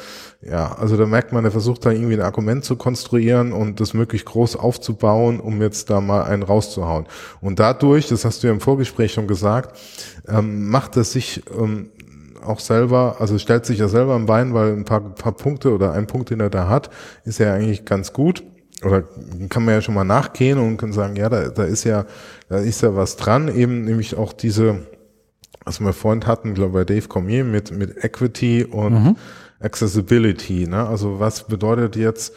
ja, 0.43 0.75
also 0.75 0.97
da 0.97 1.07
merkt 1.07 1.33
man, 1.33 1.45
er 1.45 1.51
versucht 1.51 1.87
da 1.87 1.91
irgendwie 1.91 2.15
ein 2.15 2.21
Argument 2.21 2.65
zu 2.65 2.77
konstruieren 2.77 3.53
und 3.53 3.81
das 3.81 3.95
möglichst 3.95 4.27
groß 4.27 4.57
aufzubauen, 4.57 5.41
um 5.41 5.63
jetzt 5.63 5.89
da 5.89 6.01
mal 6.01 6.25
einen 6.25 6.43
rauszuhauen. 6.43 7.07
Und 7.41 7.61
dadurch, 7.61 8.09
das 8.09 8.25
hast 8.25 8.43
du 8.43 8.49
ja 8.49 8.53
im 8.53 8.61
Vorgespräch 8.61 9.13
schon 9.13 9.27
gesagt, 9.27 9.79
ähm, 10.29 10.69
macht 10.69 10.97
es 10.99 11.13
sich 11.13 11.43
ähm, 11.59 11.91
auch 12.45 12.61
selber, 12.61 13.17
also 13.19 13.39
stellt 13.39 13.67
sich 13.67 13.79
ja 13.79 13.89
selber 13.89 14.15
am 14.15 14.27
Bein, 14.27 14.55
weil 14.55 14.73
ein 14.73 14.85
paar, 14.85 15.01
paar 15.01 15.33
Punkte 15.33 15.73
oder 15.73 15.93
ein 15.93 16.07
Punkt, 16.07 16.31
den 16.31 16.41
er 16.41 16.51
da 16.51 16.69
hat, 16.69 16.91
ist 17.25 17.39
ja 17.39 17.53
eigentlich 17.53 17.85
ganz 17.85 18.13
gut. 18.13 18.45
Oder 18.85 19.05
kann 19.49 19.65
man 19.65 19.75
ja 19.75 19.81
schon 19.81 19.95
mal 19.95 20.05
nachgehen 20.05 20.59
und 20.59 20.77
kann 20.77 20.93
sagen, 20.93 21.17
ja, 21.17 21.29
da, 21.29 21.49
da 21.49 21.65
ist 21.65 21.85
ja, 21.85 22.05
da 22.49 22.59
ist 22.59 22.83
ja 22.83 22.95
was 22.95 23.17
dran, 23.17 23.55
eben 23.55 23.85
nämlich 23.85 24.17
auch 24.17 24.33
diese, 24.33 24.87
was 25.65 25.81
wir 25.81 25.93
vorhin 25.93 26.27
hatten, 26.27 26.55
glaube 26.55 26.81
ich, 26.81 26.87
bei 26.87 26.95
Dave 26.95 27.09
Cormier 27.09 27.45
mit, 27.45 27.71
mit 27.71 28.05
Equity 28.05 28.65
und 28.65 29.17
Accessibility. 29.61 30.67
Ne? 30.67 30.87
Also 30.87 31.19
was 31.21 31.47
bedeutet 31.47 31.97
jetzt 31.97 32.35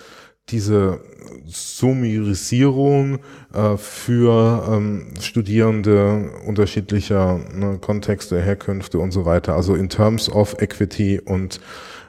diese 0.49 0.99
Summarisierung 1.45 3.19
äh, 3.53 3.77
für 3.77 4.67
ähm, 4.69 5.13
Studierende 5.19 6.31
unterschiedlicher 6.45 7.39
ne, 7.53 7.77
Kontexte, 7.79 8.41
Herkünfte 8.41 8.99
und 8.99 9.11
so 9.11 9.25
weiter. 9.25 9.55
Also 9.55 9.75
in 9.75 9.89
terms 9.89 10.29
of 10.29 10.55
Equity 10.61 11.19
und 11.19 11.59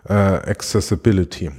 äh, 0.09 0.13
Accessibility. 0.13 1.51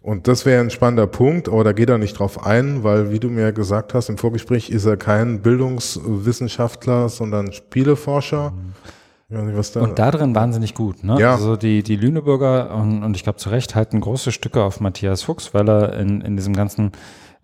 Und 0.00 0.28
das 0.28 0.46
wäre 0.46 0.60
ein 0.60 0.70
spannender 0.70 1.06
Punkt, 1.06 1.48
aber 1.48 1.64
da 1.64 1.72
geht 1.72 1.90
er 1.90 1.98
nicht 1.98 2.18
drauf 2.18 2.46
ein, 2.46 2.84
weil, 2.84 3.10
wie 3.10 3.18
du 3.18 3.28
mir 3.28 3.52
gesagt 3.52 3.92
hast 3.92 4.08
im 4.08 4.18
Vorgespräch, 4.18 4.70
ist 4.70 4.86
er 4.86 4.96
kein 4.96 5.42
Bildungswissenschaftler, 5.42 7.08
sondern 7.08 7.52
Spieleforscher. 7.52 8.52
Was 8.54 8.95
da. 9.28 9.80
Und 9.80 9.98
da 9.98 10.10
drin 10.10 10.34
wahnsinnig 10.34 10.74
gut. 10.74 11.02
Ne? 11.02 11.18
Ja. 11.20 11.32
Also 11.32 11.56
die, 11.56 11.82
die 11.82 11.96
Lüneburger, 11.96 12.74
und, 12.76 13.02
und 13.02 13.16
ich 13.16 13.24
glaube 13.24 13.38
zu 13.38 13.50
Recht, 13.50 13.74
halten 13.74 14.00
große 14.00 14.32
Stücke 14.32 14.62
auf 14.62 14.80
Matthias 14.80 15.22
Fuchs, 15.22 15.52
weil 15.52 15.68
er 15.68 15.94
in, 15.98 16.20
in 16.20 16.36
diesem 16.36 16.54
ganzen 16.54 16.92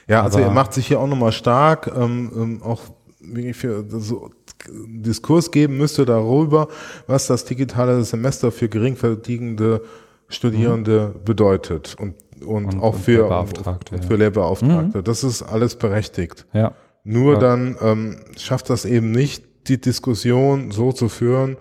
Ja, 0.07 0.23
also 0.23 0.37
Aber- 0.37 0.49
er 0.49 0.53
macht 0.53 0.75
sich 0.75 0.89
hier 0.89 1.01
auch 1.01 1.07
nochmal 1.07 1.33
stark, 1.33 1.91
ähm, 1.97 2.31
ähm, 2.37 2.63
auch 2.63 2.83
wirklich 3.21 3.57
für 3.57 3.87
so 3.89 4.29
Diskurs 4.69 5.51
geben 5.51 5.79
müsste 5.79 6.05
darüber, 6.05 6.69
was 7.07 7.27
das 7.27 7.47
digitale 7.47 8.05
Semester 8.05 8.53
für 8.53 8.69
geringverdienende 8.69 9.81
Studierende 10.29 11.15
bedeutet 11.25 11.97
und, 11.99 12.17
und, 12.45 12.67
Und- 12.67 12.81
auch 12.83 12.95
und 12.95 13.03
für, 13.03 13.13
Lehrbeauftragte, 13.23 14.03
für 14.03 14.17
Lehrbeauftragte. 14.17 15.03
Das 15.03 15.25
ist 15.25 15.43
alles 15.43 15.77
berechtigt. 15.77 16.47
Ja. 16.53 16.73
Nur 17.05 17.35
Ja. 17.35 17.39
dann 17.41 17.77
ähm, 17.83 18.17
schafft 18.39 18.71
das 18.71 18.85
eben 18.85 19.11
nicht, 19.11 19.45
die 19.69 19.81
Diskussion 19.81 20.71
so 20.71 20.93
zu 20.93 21.09
führen, 21.09 21.57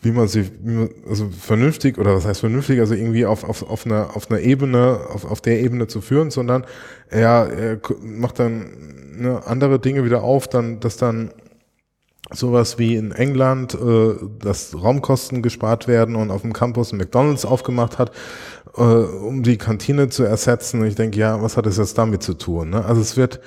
wie 0.00 0.12
man 0.12 0.28
sie, 0.28 0.50
wie 0.62 0.72
man, 0.72 0.88
also 1.08 1.28
vernünftig 1.28 1.98
oder 1.98 2.14
was 2.14 2.24
heißt 2.24 2.40
vernünftig, 2.40 2.80
also 2.80 2.94
irgendwie 2.94 3.26
auf, 3.26 3.44
auf, 3.44 3.68
auf 3.68 3.84
einer, 3.84 4.16
auf 4.16 4.30
einer 4.30 4.40
Ebene, 4.40 5.00
auf, 5.12 5.24
auf 5.30 5.40
der 5.40 5.60
Ebene 5.60 5.88
zu 5.88 6.00
führen, 6.00 6.30
sondern 6.30 6.64
er, 7.10 7.48
er 7.52 7.80
macht 8.02 8.38
dann 8.38 8.70
ne, 9.16 9.42
andere 9.46 9.78
Dinge 9.78 10.04
wieder 10.04 10.22
auf, 10.22 10.48
dann, 10.48 10.80
dass 10.80 10.96
dann 10.96 11.30
sowas 12.34 12.78
wie 12.78 12.96
in 12.96 13.12
England, 13.12 13.74
äh, 13.74 14.14
dass 14.40 14.74
Raumkosten 14.74 15.42
gespart 15.42 15.88
werden 15.88 16.16
und 16.16 16.30
auf 16.30 16.42
dem 16.42 16.52
Campus 16.52 16.92
ein 16.92 16.98
McDonalds 16.98 17.44
aufgemacht 17.44 17.98
hat, 17.98 18.12
äh, 18.76 18.80
um 18.80 19.42
die 19.42 19.58
Kantine 19.58 20.08
zu 20.08 20.24
ersetzen. 20.24 20.80
Und 20.80 20.86
ich 20.86 20.94
denke, 20.94 21.18
ja, 21.18 21.42
was 21.42 21.56
hat 21.56 21.66
es 21.66 21.76
jetzt 21.76 21.98
damit 21.98 22.22
zu 22.22 22.34
tun? 22.34 22.70
Ne? 22.70 22.84
Also 22.84 23.00
es 23.00 23.16
wird, 23.16 23.40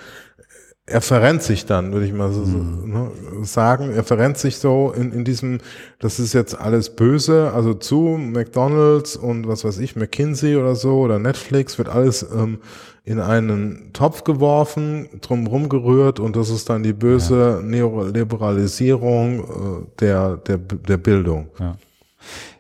er 0.86 1.02
verrennt 1.02 1.44
sich 1.44 1.66
dann, 1.66 1.92
würde 1.92 2.06
ich 2.06 2.14
mal 2.14 2.32
so, 2.32 2.42
mhm. 2.42 2.92
ne, 2.92 3.12
sagen. 3.44 3.92
Er 3.92 4.04
verrennt 4.04 4.38
sich 4.38 4.58
so 4.58 4.94
in, 4.96 5.12
in 5.12 5.26
diesem, 5.26 5.60
das 6.00 6.20
ist 6.20 6.34
jetzt 6.34 6.60
alles 6.60 6.96
böse, 6.96 7.52
also 7.54 7.74
zu 7.74 8.18
McDonalds 8.18 9.18
und 9.18 9.48
was 9.48 9.66
weiß 9.66 9.80
ich, 9.80 9.96
McKinsey 9.96 10.56
oder 10.56 10.76
so 10.76 11.00
oder 11.00 11.20
Netflix 11.20 11.78
wird 11.78 11.90
alles 11.90 12.24
ähm, 12.24 12.60
in 13.08 13.22
einen 13.22 13.94
Topf 13.94 14.26
geworfen, 14.26 15.08
drumherum 15.22 15.70
gerührt 15.70 16.20
und 16.20 16.36
das 16.36 16.50
ist 16.50 16.70
dann 16.70 16.84
die 16.84 16.92
böse 16.92 17.62
ja. 17.62 17.62
Neoliberalisierung 17.62 19.40
äh, 19.40 20.00
der, 20.02 20.36
der, 20.36 20.58
der 20.58 20.98
Bildung. 20.98 21.48
Ja. 21.58 21.78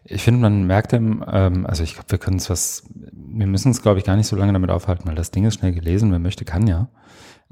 Ich 0.05 0.23
finde, 0.23 0.39
man 0.39 0.65
merkt 0.65 0.93
dem, 0.93 1.21
ähm, 1.29 1.65
also 1.65 1.83
ich 1.83 1.95
glaube, 1.95 2.11
wir 2.11 2.17
können 2.17 2.37
es 2.37 2.49
was, 2.49 2.83
wir 2.93 3.45
müssen 3.45 3.71
es, 3.71 3.81
glaube 3.81 3.99
ich, 3.99 4.05
gar 4.05 4.15
nicht 4.15 4.27
so 4.27 4.37
lange 4.37 4.53
damit 4.53 4.69
aufhalten, 4.69 5.05
weil 5.05 5.15
das 5.15 5.31
Ding 5.31 5.43
ist 5.43 5.55
schnell 5.55 5.73
gelesen, 5.73 6.13
wer 6.13 6.19
möchte, 6.19 6.45
kann 6.45 6.65
ja. 6.65 6.87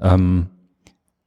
Ähm, 0.00 0.46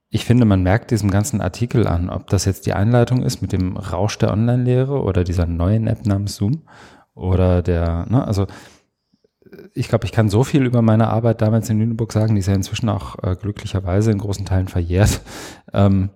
ich 0.10 0.26
finde, 0.26 0.46
man 0.46 0.64
merkt 0.64 0.90
diesem 0.90 1.12
ganzen 1.12 1.40
Artikel 1.40 1.86
an, 1.86 2.10
ob 2.10 2.32
das 2.32 2.46
jetzt 2.46 2.66
die 2.66 2.74
Einleitung 2.74 3.22
ist 3.22 3.44
mit 3.44 3.52
dem 3.52 3.78
Rausch 3.78 4.18
der 4.18 4.32
Online-Lehre 4.32 5.04
oder 5.04 5.24
dieser 5.24 5.46
neuen 5.46 5.86
App 5.86 6.08
namens 6.08 6.36
Zoom 6.36 6.64
oder 7.14 7.62
der, 7.62 8.08
ne, 8.10 8.26
also 8.26 8.48
ich 9.74 9.88
glaube, 9.88 10.06
ich 10.06 10.12
kann 10.12 10.30
so 10.30 10.44
viel 10.44 10.66
über 10.66 10.82
meine 10.82 11.10
Arbeit 11.10 11.42
damals 11.42 11.70
in 11.70 11.80
Lüneburg 11.80 12.12
sagen, 12.12 12.36
die 12.36 12.40
ist 12.40 12.48
ja 12.48 12.54
inzwischen 12.54 12.90
auch 12.90 13.22
äh, 13.24 13.36
glücklicherweise 13.36 14.12
in 14.12 14.18
großen 14.18 14.46
Teilen 14.46 14.68
verjährt, 14.68 15.22
ähm, 15.74 16.10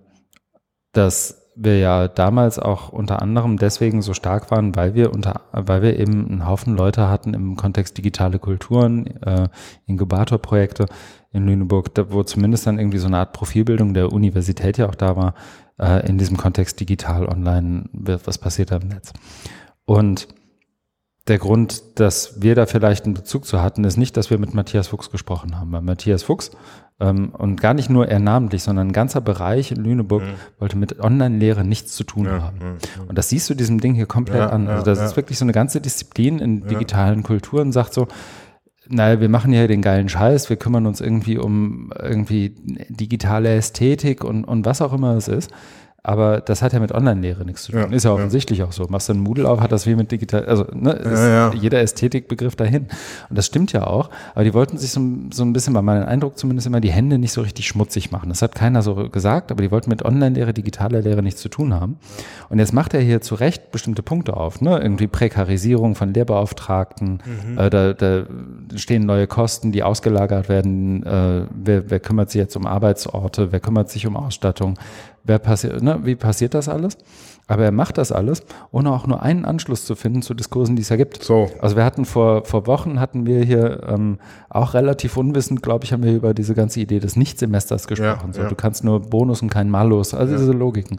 dass 0.92 1.40
wir 1.56 1.78
ja 1.78 2.08
damals 2.08 2.58
auch 2.58 2.88
unter 2.88 3.22
anderem 3.22 3.58
deswegen 3.58 4.02
so 4.02 4.12
stark 4.12 4.50
waren, 4.50 4.74
weil 4.74 4.94
wir 4.94 5.12
unter, 5.12 5.42
weil 5.52 5.82
wir 5.82 5.98
eben 5.98 6.26
einen 6.28 6.46
Haufen 6.46 6.76
Leute 6.76 7.08
hatten 7.08 7.32
im 7.32 7.56
Kontext 7.56 7.96
digitale 7.96 8.38
Kulturen, 8.40 9.06
äh, 9.22 9.48
Inkubatorprojekte 9.86 10.86
in 11.32 11.46
Lüneburg, 11.46 11.90
wo 12.08 12.22
zumindest 12.24 12.66
dann 12.66 12.78
irgendwie 12.78 12.98
so 12.98 13.06
eine 13.06 13.18
Art 13.18 13.32
Profilbildung 13.32 13.94
der 13.94 14.12
Universität 14.12 14.78
ja 14.78 14.88
auch 14.88 14.94
da 14.96 15.16
war, 15.16 15.34
äh, 15.78 16.08
in 16.08 16.18
diesem 16.18 16.36
Kontext 16.36 16.80
digital, 16.80 17.26
online, 17.26 17.84
was 17.92 18.38
passiert 18.38 18.72
da 18.72 18.76
im 18.76 18.88
Netz. 18.88 19.12
Und 19.84 20.28
der 21.28 21.38
Grund, 21.38 21.98
dass 21.98 22.42
wir 22.42 22.54
da 22.54 22.66
vielleicht 22.66 23.06
einen 23.06 23.14
Bezug 23.14 23.46
zu 23.46 23.62
hatten, 23.62 23.84
ist 23.84 23.96
nicht, 23.96 24.16
dass 24.16 24.28
wir 24.28 24.38
mit 24.38 24.52
Matthias 24.52 24.88
Fuchs 24.88 25.10
gesprochen 25.10 25.58
haben. 25.58 25.72
Weil 25.72 25.80
Matthias 25.80 26.22
Fuchs 26.22 26.50
ähm, 27.00 27.30
und 27.30 27.60
gar 27.60 27.72
nicht 27.72 27.88
nur 27.88 28.08
er 28.08 28.18
namentlich, 28.18 28.62
sondern 28.62 28.88
ein 28.88 28.92
ganzer 28.92 29.20
Bereich 29.20 29.72
in 29.72 29.78
Lüneburg 29.78 30.22
mhm. 30.22 30.34
wollte 30.58 30.76
mit 30.76 31.00
Online-Lehre 31.00 31.64
nichts 31.64 31.94
zu 31.96 32.04
tun 32.04 32.26
ja, 32.26 32.42
haben. 32.42 32.58
Ja, 32.60 33.04
und 33.08 33.16
das 33.16 33.30
siehst 33.30 33.48
du 33.48 33.54
diesem 33.54 33.80
Ding 33.80 33.94
hier 33.94 34.06
komplett 34.06 34.40
ja, 34.40 34.50
an. 34.50 34.68
Also 34.68 34.84
das 34.84 35.00
ist 35.00 35.16
wirklich 35.16 35.38
so 35.38 35.44
eine 35.44 35.52
ganze 35.52 35.80
Disziplin 35.80 36.38
in 36.38 36.66
digitalen 36.66 37.22
Kulturen, 37.22 37.72
sagt 37.72 37.94
so, 37.94 38.06
naja, 38.86 39.18
wir 39.20 39.30
machen 39.30 39.52
ja 39.52 39.66
den 39.66 39.80
geilen 39.80 40.10
Scheiß, 40.10 40.50
wir 40.50 40.56
kümmern 40.56 40.86
uns 40.86 41.00
irgendwie 41.00 41.38
um 41.38 41.90
irgendwie 41.98 42.54
digitale 42.90 43.54
Ästhetik 43.54 44.22
und, 44.22 44.44
und 44.44 44.66
was 44.66 44.82
auch 44.82 44.92
immer 44.92 45.16
es 45.16 45.28
ist. 45.28 45.50
Aber 46.06 46.42
das 46.42 46.60
hat 46.60 46.74
ja 46.74 46.80
mit 46.80 46.92
Online-Lehre 46.92 47.46
nichts 47.46 47.62
zu 47.62 47.72
tun. 47.72 47.80
Ja, 47.80 47.96
ist 47.96 48.04
ja 48.04 48.12
offensichtlich 48.12 48.58
ja. 48.58 48.66
auch 48.66 48.72
so. 48.72 48.84
Machst 48.90 49.08
du 49.08 49.14
einen 49.14 49.22
Moodle 49.22 49.48
auf, 49.48 49.60
hat 49.60 49.72
das 49.72 49.86
wie 49.86 49.94
mit 49.94 50.12
digital, 50.12 50.44
also 50.44 50.66
ne, 50.74 50.92
ist 50.92 51.18
ja, 51.18 51.50
jeder 51.54 51.80
Ästhetikbegriff 51.80 52.56
dahin. 52.56 52.88
Und 53.30 53.38
das 53.38 53.46
stimmt 53.46 53.72
ja 53.72 53.86
auch. 53.86 54.10
Aber 54.34 54.44
die 54.44 54.52
wollten 54.52 54.76
sich 54.76 54.90
so, 54.90 55.00
so 55.32 55.42
ein 55.42 55.54
bisschen, 55.54 55.72
bei 55.72 55.80
meinem 55.80 56.06
Eindruck 56.06 56.36
zumindest 56.36 56.66
immer, 56.66 56.82
die 56.82 56.92
Hände 56.92 57.16
nicht 57.16 57.32
so 57.32 57.40
richtig 57.40 57.66
schmutzig 57.66 58.10
machen. 58.12 58.28
Das 58.28 58.42
hat 58.42 58.54
keiner 58.54 58.82
so 58.82 59.08
gesagt, 59.08 59.50
aber 59.50 59.62
die 59.62 59.70
wollten 59.70 59.88
mit 59.88 60.04
Online-Lehre, 60.04 60.52
digitaler 60.52 61.00
Lehre 61.00 61.22
nichts 61.22 61.40
zu 61.40 61.48
tun 61.48 61.72
haben. 61.72 61.96
Und 62.50 62.58
jetzt 62.58 62.74
macht 62.74 62.92
er 62.92 63.00
hier 63.00 63.22
zu 63.22 63.34
Recht 63.34 63.72
bestimmte 63.72 64.02
Punkte 64.02 64.36
auf, 64.36 64.60
ne? 64.60 64.78
Irgendwie 64.78 65.06
Prekarisierung 65.06 65.94
von 65.94 66.12
Lehrbeauftragten, 66.12 67.22
mhm. 67.24 67.58
äh, 67.58 67.70
da, 67.70 67.94
da 67.94 68.24
stehen 68.74 69.06
neue 69.06 69.26
Kosten, 69.26 69.72
die 69.72 69.82
ausgelagert 69.82 70.50
werden. 70.50 71.02
Äh, 71.02 71.46
wer, 71.50 71.90
wer 71.90 72.00
kümmert 72.00 72.30
sich 72.30 72.40
jetzt 72.40 72.56
um 72.56 72.66
Arbeitsorte? 72.66 73.52
Wer 73.52 73.60
kümmert 73.60 73.88
sich 73.88 74.06
um 74.06 74.18
Ausstattung? 74.18 74.78
Wer 75.24 75.38
passiert, 75.38 75.82
ne, 75.82 76.00
wie 76.04 76.14
passiert 76.14 76.54
das 76.54 76.68
alles? 76.68 76.98
Aber 77.46 77.64
er 77.64 77.72
macht 77.72 77.98
das 77.98 78.10
alles, 78.10 78.42
ohne 78.70 78.90
auch 78.90 79.06
nur 79.06 79.22
einen 79.22 79.44
Anschluss 79.44 79.84
zu 79.84 79.96
finden 79.96 80.22
zu 80.22 80.32
Diskursen, 80.32 80.76
die 80.76 80.82
es 80.82 80.88
ja 80.88 80.96
gibt. 80.96 81.22
So. 81.22 81.50
Also 81.60 81.76
wir 81.76 81.84
hatten 81.84 82.06
vor, 82.06 82.46
vor 82.46 82.66
Wochen 82.66 82.98
hatten 82.98 83.26
wir 83.26 83.44
hier 83.44 83.82
ähm, 83.86 84.18
auch 84.48 84.72
relativ 84.72 85.18
unwissend, 85.18 85.62
glaube 85.62 85.84
ich, 85.84 85.92
haben 85.92 86.02
wir 86.02 86.14
über 86.14 86.32
diese 86.32 86.54
ganze 86.54 86.80
Idee 86.80 87.00
des 87.00 87.16
Nichtsemesters 87.16 87.86
gesprochen. 87.86 88.28
Ja, 88.28 88.32
so, 88.32 88.42
ja. 88.42 88.48
Du 88.48 88.54
kannst 88.54 88.82
nur 88.82 89.00
Bonus 89.00 89.42
und 89.42 89.50
kein 89.50 89.68
Malus, 89.68 90.14
also 90.14 90.32
ja. 90.32 90.38
diese 90.38 90.52
Logiken. 90.52 90.98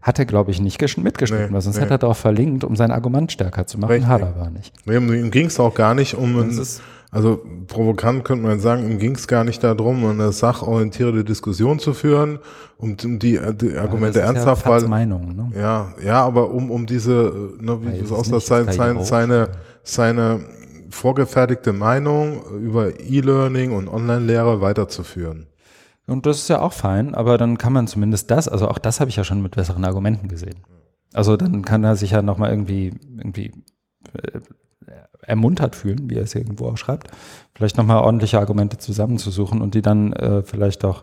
Hat 0.00 0.18
er, 0.20 0.26
glaube 0.26 0.52
ich, 0.52 0.60
nicht 0.60 0.80
mitgeschnitten, 0.98 1.48
nee, 1.48 1.52
weil 1.52 1.60
sonst 1.60 1.76
nee. 1.76 1.82
hätte 1.82 1.94
er 1.94 1.98
darauf 1.98 2.18
verlinkt, 2.18 2.62
um 2.62 2.76
sein 2.76 2.92
Argument 2.92 3.32
stärker 3.32 3.66
zu 3.66 3.78
machen. 3.78 3.90
Richtig. 3.90 4.08
Hat 4.08 4.20
er 4.20 4.28
aber 4.28 4.50
nicht. 4.50 4.72
Nee, 4.86 4.96
ihm 4.96 5.30
ging 5.32 5.46
es 5.46 5.58
auch 5.58 5.74
gar 5.74 5.94
nicht 5.94 6.14
um 6.14 6.36
also 7.10 7.40
provokant 7.66 8.24
könnte 8.24 8.46
man 8.46 8.60
sagen, 8.60 8.88
ihm 8.88 8.98
ging 8.98 9.14
es 9.16 9.26
gar 9.26 9.44
nicht 9.44 9.64
darum, 9.64 10.04
eine 10.04 10.32
sachorientierte 10.32 11.24
Diskussion 11.24 11.78
zu 11.78 11.92
führen, 11.92 12.38
um, 12.76 12.96
um 13.04 13.18
die, 13.18 13.40
die 13.54 13.76
Argumente 13.76 14.20
ja, 14.20 14.26
ernsthaft, 14.26 14.64
ja 14.64 14.70
weil 14.70 14.88
Meinung, 14.88 15.34
ne? 15.34 15.50
ja, 15.58 15.92
ja, 16.04 16.24
aber 16.24 16.50
um 16.50 16.70
um 16.70 16.86
diese, 16.86 17.54
ne, 17.60 17.78
wie 17.82 17.98
es 17.98 18.12
aussah, 18.12 18.40
sein, 18.40 18.70
sein, 18.72 19.02
seine 19.02 19.48
seine 19.82 20.40
vorgefertigte 20.90 21.72
Meinung 21.72 22.42
über 22.60 23.00
E-Learning 23.00 23.72
und 23.72 23.88
Online-Lehre 23.88 24.60
weiterzuführen. 24.60 25.46
Und 26.06 26.26
das 26.26 26.38
ist 26.38 26.48
ja 26.48 26.60
auch 26.60 26.72
fein, 26.72 27.14
aber 27.14 27.38
dann 27.38 27.56
kann 27.56 27.72
man 27.72 27.86
zumindest 27.86 28.30
das, 28.30 28.48
also 28.48 28.68
auch 28.68 28.78
das 28.78 28.98
habe 29.00 29.10
ich 29.10 29.16
ja 29.16 29.24
schon 29.24 29.42
mit 29.42 29.54
besseren 29.54 29.84
Argumenten 29.84 30.28
gesehen. 30.28 30.64
Also 31.12 31.36
dann 31.36 31.62
kann 31.62 31.84
er 31.84 31.96
sich 31.96 32.10
ja 32.10 32.22
nochmal 32.22 32.50
irgendwie, 32.50 32.92
irgendwie 33.16 33.52
äh, 34.14 34.40
ermuntert 35.30 35.76
fühlen, 35.76 36.10
wie 36.10 36.16
er 36.16 36.24
es 36.24 36.34
irgendwo 36.34 36.66
auch 36.66 36.76
schreibt, 36.76 37.10
vielleicht 37.54 37.78
nochmal 37.78 38.02
ordentliche 38.02 38.38
Argumente 38.38 38.76
zusammenzusuchen 38.78 39.62
und 39.62 39.74
die 39.74 39.82
dann 39.82 40.12
äh, 40.12 40.42
vielleicht 40.42 40.84
auch 40.84 41.02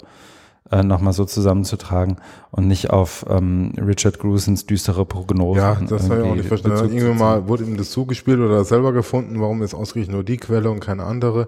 äh, 0.70 0.84
nochmal 0.84 1.14
so 1.14 1.24
zusammenzutragen 1.24 2.18
und 2.52 2.68
nicht 2.68 2.90
auf 2.90 3.26
ähm, 3.30 3.72
Richard 3.78 4.20
Grusens 4.20 4.66
düstere 4.66 5.06
Prognose. 5.06 5.60
Ja, 5.60 5.78
das 5.88 6.10
habe 6.10 6.22
ich 6.22 6.30
auch 6.30 6.36
nicht 6.36 6.48
verstanden. 6.48 6.94
Irgendwann 6.94 7.18
mal 7.18 7.48
wurde 7.48 7.64
ihm 7.64 7.78
das 7.78 7.90
zugespielt 7.92 8.40
oder 8.40 8.66
selber 8.66 8.92
gefunden, 8.92 9.40
warum 9.40 9.62
ist 9.62 9.74
ausgerechnet 9.74 10.14
nur 10.14 10.24
die 10.24 10.38
Quelle 10.38 10.70
und 10.70 10.82
keine 10.82 11.06
andere. 11.06 11.48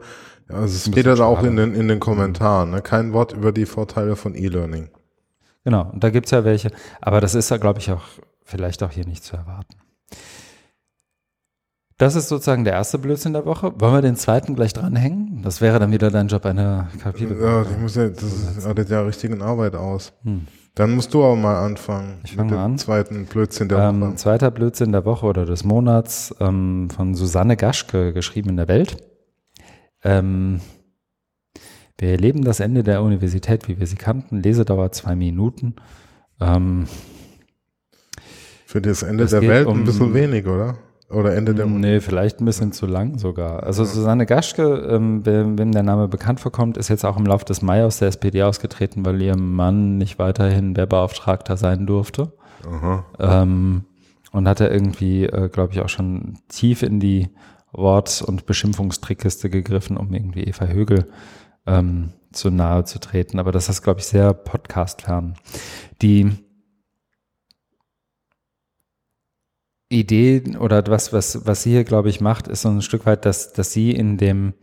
Ja, 0.49 0.55
also 0.55 0.73
es 0.73 0.87
steht 0.87 1.05
da 1.05 1.23
auch 1.25 1.43
in 1.43 1.57
den, 1.57 1.75
in 1.75 1.89
den 1.89 1.99
Kommentaren. 1.99 2.71
Ne? 2.71 2.81
Kein 2.81 3.11
Wort 3.11 3.33
über 3.33 3.51
die 3.51 3.65
Vorteile 3.65 4.15
von 4.15 4.35
E-Learning. 4.35 4.89
Genau, 5.65 5.89
und 5.91 6.03
da 6.03 6.09
gibt's 6.09 6.31
ja 6.31 6.45
welche, 6.45 6.71
aber 7.01 7.19
das 7.19 7.35
ist 7.35 7.51
ja, 7.51 7.57
glaube 7.57 7.79
ich, 7.79 7.91
auch 7.91 8.03
vielleicht 8.43 8.81
auch 8.83 8.91
hier 8.91 9.05
nicht 9.05 9.23
zu 9.23 9.35
erwarten. 9.35 9.75
Das 11.99 12.15
ist 12.15 12.29
sozusagen 12.29 12.63
der 12.63 12.73
erste 12.73 12.97
Blödsinn 12.97 13.33
der 13.33 13.45
Woche. 13.45 13.73
Wollen 13.77 13.93
wir 13.93 14.01
den 14.01 14.15
zweiten 14.15 14.55
gleich 14.55 14.71
dranhängen? 14.71 15.41
Das 15.43 15.59
wäre 15.59 15.79
dann 15.79 15.91
wieder 15.91 16.09
dein 16.09 16.29
Job, 16.29 16.45
eine 16.45 16.87
Kapitel. 17.03 17.37
Ja, 17.41 17.63
ich 17.63 17.77
muss 17.77 17.95
ja, 17.95 18.07
das 18.07 18.65
artet 18.65 18.89
ja 18.89 19.01
richtigen 19.01 19.41
Arbeit 19.41 19.75
aus. 19.75 20.13
Hm. 20.23 20.47
Dann 20.75 20.95
musst 20.95 21.13
du 21.13 21.21
auch 21.21 21.35
mal 21.35 21.61
anfangen. 21.61 22.21
Ich 22.23 22.37
fange 22.37 22.57
an. 22.57 22.77
Zweiten 22.77 23.25
Blödsinn 23.25 23.67
der 23.67 23.79
ähm, 23.79 23.99
Woche. 23.99 24.15
Zweiter 24.15 24.49
Blödsinn 24.49 24.93
der 24.93 25.03
Woche 25.03 25.25
oder 25.25 25.45
des 25.45 25.65
Monats 25.65 26.33
ähm, 26.39 26.89
von 26.89 27.15
Susanne 27.15 27.57
Gaschke, 27.57 28.13
geschrieben 28.13 28.51
in 28.51 28.57
der 28.57 28.69
Welt. 28.69 28.95
Ähm, 30.01 30.61
wir 31.97 32.11
erleben 32.11 32.45
das 32.45 32.61
Ende 32.61 32.83
der 32.83 33.03
Universität, 33.03 33.67
wie 33.67 33.77
wir 33.77 33.87
sie 33.87 33.97
kannten. 33.97 34.41
Lesedauer 34.41 34.93
zwei 34.93 35.17
Minuten. 35.17 35.75
Ähm, 36.39 36.87
Für 38.65 38.79
das 38.79 39.03
Ende 39.03 39.25
der 39.25 39.41
Welt 39.41 39.67
um, 39.67 39.79
ein 39.79 39.83
bisschen 39.83 40.13
wenig, 40.13 40.47
oder? 40.47 40.77
Oder 41.09 41.35
Ende 41.35 41.55
der 41.55 41.65
Uni? 41.65 41.79
Nee, 41.79 41.99
vielleicht 42.01 42.39
ein 42.39 42.45
bisschen 42.45 42.71
zu 42.71 42.85
lang 42.85 43.17
sogar. 43.17 43.63
Also 43.63 43.83
ja. 43.83 43.89
Susanne 43.89 44.25
Gaschke, 44.25 44.87
ähm, 44.89 45.25
wem, 45.25 45.71
der 45.71 45.83
Name 45.83 46.07
bekannt 46.07 46.39
vorkommt, 46.39 46.77
ist 46.77 46.89
jetzt 46.89 47.03
auch 47.03 47.17
im 47.17 47.25
Laufe 47.25 47.45
des 47.45 47.61
Mai 47.61 47.83
aus 47.83 47.97
der 47.97 48.09
SPD 48.09 48.43
ausgetreten, 48.43 49.05
weil 49.05 49.21
ihr 49.21 49.35
Mann 49.35 49.97
nicht 49.97 50.19
weiterhin 50.19 50.77
Wehrbeauftragter 50.77 51.57
sein 51.57 51.87
durfte. 51.87 52.31
Ähm, 53.19 53.85
und 54.31 54.47
hat 54.47 54.59
er 54.59 54.71
irgendwie, 54.71 55.25
äh, 55.25 55.49
glaube 55.49 55.73
ich, 55.73 55.81
auch 55.81 55.89
schon 55.89 56.37
tief 56.47 56.83
in 56.83 56.99
die 56.99 57.29
Wort- 57.71 58.21
und 58.21 58.45
Beschimpfungstrickkiste 58.45 59.49
gegriffen, 59.49 59.97
um 59.97 60.13
irgendwie 60.13 60.43
Eva 60.43 60.65
Högel 60.65 61.07
ähm, 61.65 62.13
zu 62.31 62.51
nahe 62.51 62.83
zu 62.83 62.99
treten. 62.99 63.39
Aber 63.39 63.51
das 63.51 63.69
ist, 63.69 63.81
glaube 63.81 63.99
ich, 63.99 64.05
sehr 64.05 64.33
podcastfern. 64.33 65.35
Die 66.01 66.31
Idee 69.89 70.43
oder 70.59 70.83
was, 70.87 71.11
was, 71.13 71.45
was 71.45 71.63
sie 71.63 71.71
hier, 71.71 71.83
glaube 71.83 72.09
ich, 72.09 72.21
macht, 72.21 72.47
ist 72.47 72.61
so 72.61 72.69
ein 72.69 72.81
Stück 72.81 73.05
weit, 73.05 73.25
dass, 73.25 73.53
dass 73.53 73.73
sie 73.73 73.91
in 73.91 74.17
dem, 74.17 74.53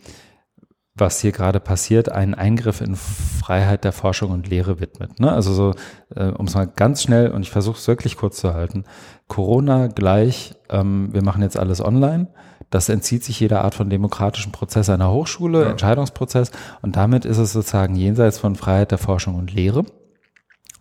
was 0.94 1.20
hier 1.20 1.32
gerade 1.32 1.58
passiert, 1.60 2.10
einen 2.10 2.34
Eingriff 2.34 2.80
in 2.80 2.94
Freiheit 2.94 3.84
der 3.84 3.92
Forschung 3.92 4.30
und 4.30 4.48
Lehre 4.48 4.80
widmet. 4.80 5.18
Ne? 5.18 5.30
Also 5.30 5.52
so, 5.52 5.74
äh, 6.14 6.28
um 6.28 6.46
es 6.46 6.54
mal 6.54 6.66
ganz 6.66 7.02
schnell, 7.02 7.32
und 7.32 7.42
ich 7.42 7.50
versuche 7.50 7.76
es 7.76 7.88
wirklich 7.88 8.16
kurz 8.16 8.38
zu 8.38 8.54
halten, 8.54 8.84
Corona 9.26 9.88
gleich, 9.88 10.54
ähm, 10.70 11.12
wir 11.12 11.22
machen 11.22 11.42
jetzt 11.42 11.58
alles 11.58 11.84
online. 11.84 12.28
Das 12.70 12.88
entzieht 12.88 13.22
sich 13.24 13.38
jeder 13.38 13.64
Art 13.64 13.74
von 13.74 13.90
demokratischen 13.90 14.52
Prozess 14.52 14.88
einer 14.90 15.10
Hochschule, 15.10 15.62
ja. 15.62 15.70
Entscheidungsprozess. 15.70 16.50
Und 16.82 16.96
damit 16.96 17.24
ist 17.24 17.38
es 17.38 17.52
sozusagen 17.52 17.94
jenseits 17.96 18.38
von 18.38 18.56
Freiheit 18.56 18.90
der 18.90 18.98
Forschung 18.98 19.36
und 19.36 19.52
Lehre. 19.52 19.84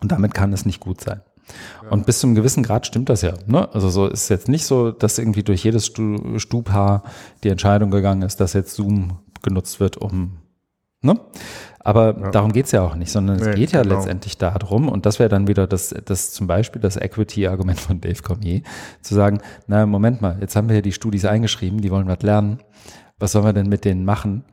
Und 0.00 0.12
damit 0.12 0.34
kann 0.34 0.52
es 0.52 0.66
nicht 0.66 0.80
gut 0.80 1.00
sein. 1.00 1.20
Ja. 1.86 1.92
Und 1.92 2.06
bis 2.06 2.20
zu 2.20 2.26
einem 2.26 2.34
gewissen 2.34 2.62
Grad 2.62 2.86
stimmt 2.86 3.08
das 3.08 3.22
ja. 3.22 3.34
Ne? 3.46 3.72
Also 3.72 3.88
so 3.88 4.06
ist 4.06 4.28
jetzt 4.28 4.48
nicht 4.48 4.66
so, 4.66 4.90
dass 4.90 5.18
irgendwie 5.18 5.42
durch 5.42 5.64
jedes 5.64 5.86
Stu 5.86 6.38
Stupa 6.38 7.02
die 7.42 7.48
Entscheidung 7.48 7.90
gegangen 7.90 8.22
ist, 8.22 8.40
dass 8.40 8.52
jetzt 8.52 8.74
Zoom 8.74 9.18
genutzt 9.42 9.80
wird, 9.80 9.96
um 9.96 10.38
Ne? 11.02 11.20
Aber 11.78 12.18
ja. 12.18 12.30
darum 12.30 12.52
geht's 12.52 12.72
ja 12.72 12.82
auch 12.82 12.96
nicht, 12.96 13.12
sondern 13.12 13.36
es 13.36 13.46
nee, 13.46 13.54
geht 13.54 13.72
ja 13.72 13.82
genau. 13.82 13.94
letztendlich 13.94 14.36
darum, 14.38 14.88
und 14.88 15.06
das 15.06 15.20
wäre 15.20 15.28
dann 15.28 15.46
wieder 15.46 15.68
das, 15.68 15.94
das 16.04 16.32
zum 16.32 16.48
Beispiel 16.48 16.82
das 16.82 16.96
Equity-Argument 16.96 17.78
von 17.78 18.00
Dave 18.00 18.22
Cormier, 18.22 18.62
zu 19.02 19.14
sagen, 19.14 19.38
na 19.68 19.86
Moment 19.86 20.20
mal, 20.20 20.38
jetzt 20.40 20.56
haben 20.56 20.68
wir 20.68 20.76
ja 20.76 20.82
die 20.82 20.92
Studis 20.92 21.24
eingeschrieben, 21.24 21.80
die 21.80 21.92
wollen 21.92 22.08
was 22.08 22.22
lernen, 22.22 22.58
was 23.18 23.32
sollen 23.32 23.44
wir 23.44 23.52
denn 23.52 23.68
mit 23.68 23.84
denen 23.84 24.04
machen? 24.04 24.44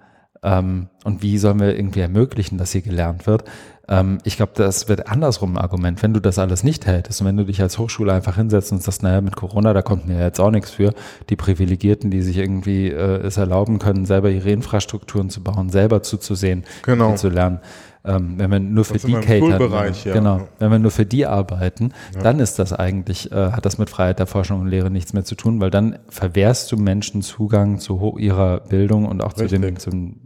Ähm, 0.44 0.90
und 1.06 1.24
wie 1.24 1.40
sollen 1.40 1.60
wir 1.60 1.76
irgendwie 1.76 2.02
ermöglichen, 2.02 2.60
dass 2.60 2.72
hier 2.72 2.82
gelernt 2.82 3.26
wird? 3.26 3.46
Ähm, 3.90 4.20
ich 4.24 4.38
glaube, 4.38 4.54
das 4.56 4.88
wird 4.88 5.08
andersrum 5.08 5.58
ein 5.58 5.62
Argument. 5.62 6.02
Wenn 6.02 6.14
du 6.14 6.22
das 6.22 6.40
alles 6.40 6.64
nicht 6.64 6.86
hältst 6.86 7.20
und 7.20 7.28
wenn 7.28 7.38
du 7.38 7.46
dich 7.46 7.62
als 7.62 7.78
Hochschule 7.78 8.14
einfach 8.14 8.38
hinsetzt 8.38 8.72
und 8.72 8.82
sagst, 8.82 9.04
naja, 9.04 9.20
mit 9.22 9.36
Corona, 9.36 9.74
da 9.74 9.82
kommt 9.82 10.08
mir 10.08 10.20
jetzt 10.20 10.40
auch 10.40 10.52
nichts 10.52 10.72
für, 10.72 10.94
die 11.30 11.36
Privilegierten, 11.36 12.10
die 12.10 12.22
sich 12.22 12.38
irgendwie 12.38 12.88
äh, 12.88 13.18
es 13.26 13.38
erlauben 13.38 13.80
können, 13.80 14.06
selber 14.06 14.30
ihre 14.30 14.52
Infrastrukturen 14.52 15.30
zu 15.30 15.44
bauen, 15.44 15.70
selber 15.70 16.02
zuzusehen, 16.02 16.64
genau. 16.84 17.16
zu 17.16 17.30
lernen. 17.30 17.60
Ähm, 18.06 18.34
wenn 18.38 18.52
wir 18.52 18.60
nur 18.60 18.84
für 18.84 18.98
die 18.98 19.14
catern, 19.14 19.94
ja. 20.04 20.14
genau, 20.14 20.48
wenn 20.60 20.72
wir 20.72 20.80
nur 20.80 20.92
für 20.92 21.06
die 21.06 21.26
arbeiten, 21.26 21.94
ja. 22.14 22.22
dann 22.22 22.40
ist 22.42 22.60
das 22.60 22.74
eigentlich, 22.74 23.32
äh, 23.32 23.52
hat 23.52 23.66
das 23.66 23.78
mit 23.78 23.90
Freiheit 23.90 24.20
der 24.20 24.28
Forschung 24.28 24.60
und 24.60 24.68
Lehre 24.68 24.92
nichts 24.92 25.14
mehr 25.14 25.24
zu 25.24 25.36
tun, 25.36 25.62
weil 25.62 25.70
dann 25.70 26.00
verwehrst 26.10 26.70
du 26.74 26.78
Menschen 26.78 27.22
Zugang 27.22 27.80
zu 27.80 28.18
ihrer 28.18 28.60
Bildung 28.60 29.06
und 29.06 29.24
auch 29.24 29.38
Richtig. 29.38 29.52
zu 29.52 29.60
dem, 29.60 29.80
zum, 29.80 30.20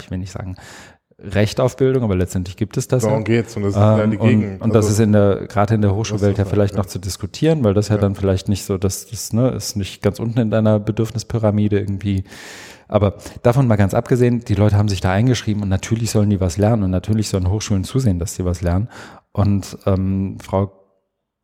ich 0.00 0.10
will 0.10 0.18
nicht 0.18 0.30
sagen, 0.30 0.54
Recht 1.18 1.60
auf 1.60 1.76
Bildung, 1.76 2.02
aber 2.02 2.14
letztendlich 2.14 2.56
gibt 2.56 2.76
es 2.76 2.88
das. 2.88 3.02
Darum 3.02 3.20
ja. 3.20 3.24
geht's 3.24 3.56
und 3.56 3.62
das 3.62 3.74
ist 3.74 3.80
ähm, 3.80 4.10
die 4.10 4.18
Gegend. 4.18 4.44
Und, 4.44 4.52
und 4.54 4.62
also, 4.62 4.88
das 4.88 4.90
ist 4.90 4.98
in 5.00 5.12
der, 5.12 5.46
gerade 5.46 5.74
in 5.74 5.80
der 5.80 5.94
Hochschulwelt 5.94 6.36
ja 6.36 6.44
vielleicht 6.44 6.74
ja. 6.74 6.78
noch 6.78 6.86
zu 6.86 6.98
diskutieren, 6.98 7.64
weil 7.64 7.72
das 7.72 7.88
ja, 7.88 7.94
ja 7.94 8.00
dann 8.02 8.14
vielleicht 8.14 8.50
nicht 8.50 8.64
so, 8.64 8.76
dass 8.76 9.06
das 9.06 9.32
ne, 9.32 9.48
ist 9.48 9.76
nicht 9.76 10.02
ganz 10.02 10.18
unten 10.20 10.38
in 10.38 10.50
deiner 10.50 10.78
Bedürfnispyramide 10.78 11.78
irgendwie. 11.78 12.24
Aber 12.86 13.14
davon 13.42 13.66
mal 13.66 13.76
ganz 13.76 13.94
abgesehen, 13.94 14.40
die 14.40 14.54
Leute 14.54 14.76
haben 14.76 14.88
sich 14.88 15.00
da 15.00 15.10
eingeschrieben 15.10 15.62
und 15.62 15.70
natürlich 15.70 16.10
sollen 16.10 16.28
die 16.28 16.40
was 16.40 16.58
lernen 16.58 16.82
und 16.82 16.90
natürlich 16.90 17.30
sollen 17.30 17.50
Hochschulen 17.50 17.84
zusehen, 17.84 18.18
dass 18.18 18.34
sie 18.34 18.44
was 18.44 18.60
lernen. 18.60 18.88
Und 19.32 19.78
ähm, 19.86 20.36
Frau 20.42 20.85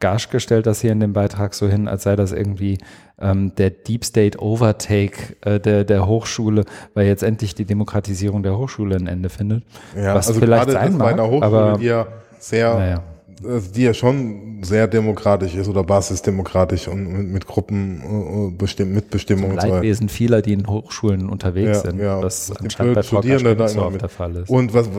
Gaschke 0.02 0.40
stellt 0.40 0.66
das 0.66 0.80
hier 0.80 0.90
in 0.90 0.98
dem 0.98 1.12
Beitrag 1.12 1.54
so 1.54 1.68
hin, 1.68 1.86
als 1.86 2.02
sei 2.02 2.16
das 2.16 2.32
irgendwie 2.32 2.78
ähm, 3.20 3.54
der 3.54 3.70
Deep 3.70 4.04
State 4.04 4.42
Overtake 4.42 5.36
äh, 5.42 5.60
der, 5.60 5.84
der 5.84 6.06
Hochschule, 6.06 6.64
weil 6.94 7.06
jetzt 7.06 7.22
endlich 7.22 7.54
die 7.54 7.64
Demokratisierung 7.64 8.42
der 8.42 8.58
Hochschule 8.58 8.96
ein 8.96 9.06
Ende 9.06 9.28
findet. 9.28 9.62
Ja, 9.96 10.14
was 10.16 10.26
also 10.26 10.40
vielleicht 10.40 10.64
gerade 10.66 10.72
sein 10.72 10.92
mag, 10.98 11.06
bei 11.06 11.12
einer 11.12 11.28
Hochschule, 11.28 11.44
aber, 11.44 11.78
die 11.78 11.86
ja 11.86 12.08
sehr, 12.40 12.74
naja. 12.74 13.02
Also 13.44 13.72
die 13.72 13.82
ja 13.84 13.94
schon 13.94 14.62
sehr 14.62 14.88
demokratisch 14.88 15.54
ist 15.54 15.68
oder 15.68 15.84
basisdemokratisch 15.84 16.88
und 16.88 17.04
mit, 17.04 17.28
mit 17.28 17.46
Gruppen 17.46 18.50
äh, 18.50 18.56
bestimmt, 18.56 18.94
Mitbestimmung. 18.94 19.54
Das 19.54 19.66
Leidwesen 19.66 20.08
so. 20.08 20.14
vieler, 20.14 20.42
die 20.42 20.52
in 20.52 20.66
Hochschulen 20.66 21.28
unterwegs 21.28 21.78
ja, 21.78 21.90
sind, 21.90 22.00
ja, 22.00 22.20
was 22.20 22.52
anscheinend 22.56 22.96
bei 22.96 23.02
Frau 23.04 23.20
Gaschke 23.20 23.54
da 23.54 23.68
so 23.68 23.82
oft 23.82 24.00
der 24.00 24.08
Fall 24.08 24.34
ist. 24.34 24.50
Und 24.50 24.74
was, 24.74 24.90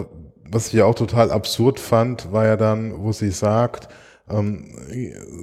was 0.50 0.68
ich 0.68 0.74
ja 0.74 0.86
auch 0.86 0.96
total 0.96 1.30
absurd 1.30 1.80
fand, 1.80 2.32
war 2.32 2.46
ja 2.46 2.56
dann, 2.56 2.94
wo 3.04 3.12
sie 3.12 3.32
sagt, 3.32 3.90
ähm, 4.30 4.66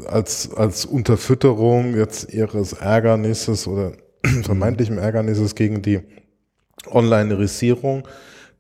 als, 0.07 0.53
als 0.55 0.85
Unterfütterung 0.85 1.97
jetzt 1.97 2.33
ihres 2.33 2.73
Ärgernisses 2.73 3.67
oder 3.67 3.93
vermeintlichem 4.43 4.99
Ärgernisses 4.99 5.55
gegen 5.55 5.83
die 5.83 6.01
Onlinerisierung, 6.87 8.07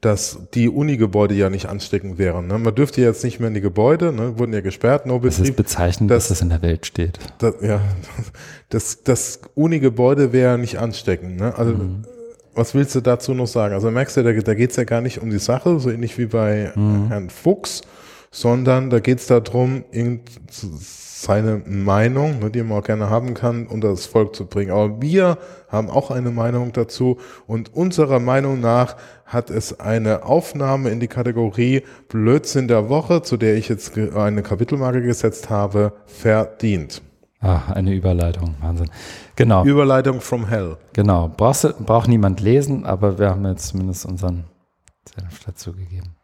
dass 0.00 0.38
die 0.54 0.68
Unigebäude 0.68 1.34
ja 1.34 1.50
nicht 1.50 1.66
ansteckend 1.66 2.18
wären. 2.18 2.46
Ne? 2.46 2.58
Man 2.58 2.74
dürfte 2.74 3.02
jetzt 3.02 3.22
nicht 3.22 3.38
mehr 3.38 3.48
in 3.48 3.54
die 3.54 3.60
Gebäude, 3.60 4.12
ne? 4.12 4.38
wurden 4.38 4.52
ja 4.52 4.60
gesperrt, 4.60 5.04
no 5.04 5.18
Das 5.18 5.38
ist 5.38 5.56
bezeichnend, 5.56 6.10
dass, 6.10 6.28
dass 6.28 6.38
das 6.38 6.42
in 6.42 6.48
der 6.48 6.62
Welt 6.62 6.86
steht. 6.86 7.18
Das, 7.38 7.56
ja, 7.60 7.82
das, 8.70 9.02
das 9.02 9.40
Unigebäude 9.54 10.32
wäre 10.32 10.58
nicht 10.58 10.78
ansteckend. 10.78 11.38
Ne? 11.38 11.54
Also 11.54 11.74
mhm. 11.74 12.04
was 12.54 12.74
willst 12.74 12.94
du 12.94 13.02
dazu 13.02 13.34
noch 13.34 13.46
sagen? 13.46 13.74
Also 13.74 13.90
merkst 13.90 14.16
du, 14.16 14.22
da, 14.22 14.32
da 14.32 14.54
geht 14.54 14.70
es 14.70 14.76
ja 14.76 14.84
gar 14.84 15.02
nicht 15.02 15.20
um 15.20 15.28
die 15.28 15.38
Sache, 15.38 15.78
so 15.78 15.90
ähnlich 15.90 16.16
wie 16.16 16.26
bei 16.26 16.72
mhm. 16.74 17.08
Herrn 17.08 17.28
Fuchs, 17.28 17.82
sondern 18.30 18.90
da 18.90 19.00
geht 19.00 19.18
es 19.18 19.26
darum, 19.26 19.84
seine 21.20 21.62
Meinung, 21.66 22.38
ne, 22.38 22.50
die 22.50 22.62
man 22.62 22.78
auch 22.78 22.84
gerne 22.84 23.10
haben 23.10 23.34
kann, 23.34 23.66
unter 23.66 23.88
das 23.88 24.06
Volk 24.06 24.34
zu 24.34 24.46
bringen. 24.46 24.70
Aber 24.70 25.02
wir 25.02 25.38
haben 25.68 25.90
auch 25.90 26.10
eine 26.10 26.30
Meinung 26.30 26.72
dazu 26.72 27.18
und 27.46 27.74
unserer 27.74 28.20
Meinung 28.20 28.60
nach 28.60 28.96
hat 29.26 29.50
es 29.50 29.80
eine 29.80 30.24
Aufnahme 30.24 30.90
in 30.90 31.00
die 31.00 31.08
Kategorie 31.08 31.82
Blödsinn 32.08 32.68
der 32.68 32.88
Woche, 32.88 33.22
zu 33.22 33.36
der 33.36 33.56
ich 33.56 33.68
jetzt 33.68 33.96
eine 33.98 34.42
Kapitelmarke 34.42 35.02
gesetzt 35.02 35.50
habe, 35.50 35.92
verdient. 36.06 37.02
Ach, 37.40 37.70
eine 37.70 37.94
Überleitung, 37.94 38.54
Wahnsinn. 38.60 38.90
Genau. 39.36 39.64
Überleitung 39.64 40.20
from 40.20 40.46
hell. 40.46 40.76
Genau. 40.92 41.32
Brauchst, 41.34 41.78
braucht 41.86 42.08
niemand 42.08 42.40
lesen, 42.40 42.84
aber 42.84 43.18
wir 43.18 43.30
haben 43.30 43.46
jetzt 43.46 43.68
zumindest 43.68 44.04
unseren 44.04 44.44
Senf 45.14 45.40
dazu 45.46 45.72
gegeben. 45.72 46.19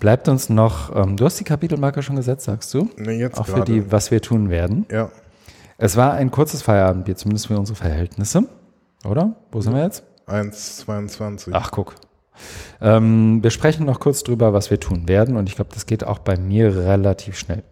Bleibt 0.00 0.28
uns 0.28 0.48
noch, 0.48 0.96
ähm, 0.96 1.16
du 1.16 1.26
hast 1.26 1.38
die 1.38 1.44
Kapitelmarke 1.44 2.02
schon 2.02 2.16
gesetzt, 2.16 2.46
sagst 2.46 2.72
du? 2.72 2.88
Nee, 2.96 3.18
jetzt 3.18 3.38
Auch 3.38 3.46
grade. 3.46 3.60
für 3.60 3.64
die, 3.66 3.92
was 3.92 4.10
wir 4.10 4.22
tun 4.22 4.48
werden. 4.48 4.86
Ja. 4.90 5.10
Es 5.76 5.96
war 5.96 6.14
ein 6.14 6.30
kurzes 6.30 6.62
Feierabendbier, 6.62 7.16
zumindest 7.16 7.46
für 7.46 7.58
unsere 7.58 7.76
Verhältnisse. 7.76 8.48
Oder? 9.04 9.36
Wo 9.52 9.60
sind 9.60 9.74
wir 9.74 9.82
jetzt? 9.82 10.02
1,22. 10.26 11.50
Ach, 11.52 11.70
guck. 11.70 11.94
Ähm, 12.80 13.42
wir 13.42 13.50
sprechen 13.50 13.84
noch 13.84 14.00
kurz 14.00 14.22
drüber, 14.22 14.54
was 14.54 14.70
wir 14.70 14.80
tun 14.80 15.06
werden. 15.06 15.36
Und 15.36 15.48
ich 15.48 15.56
glaube, 15.56 15.70
das 15.74 15.84
geht 15.84 16.04
auch 16.04 16.18
bei 16.18 16.38
mir 16.38 16.74
relativ 16.74 17.38
schnell. 17.38 17.62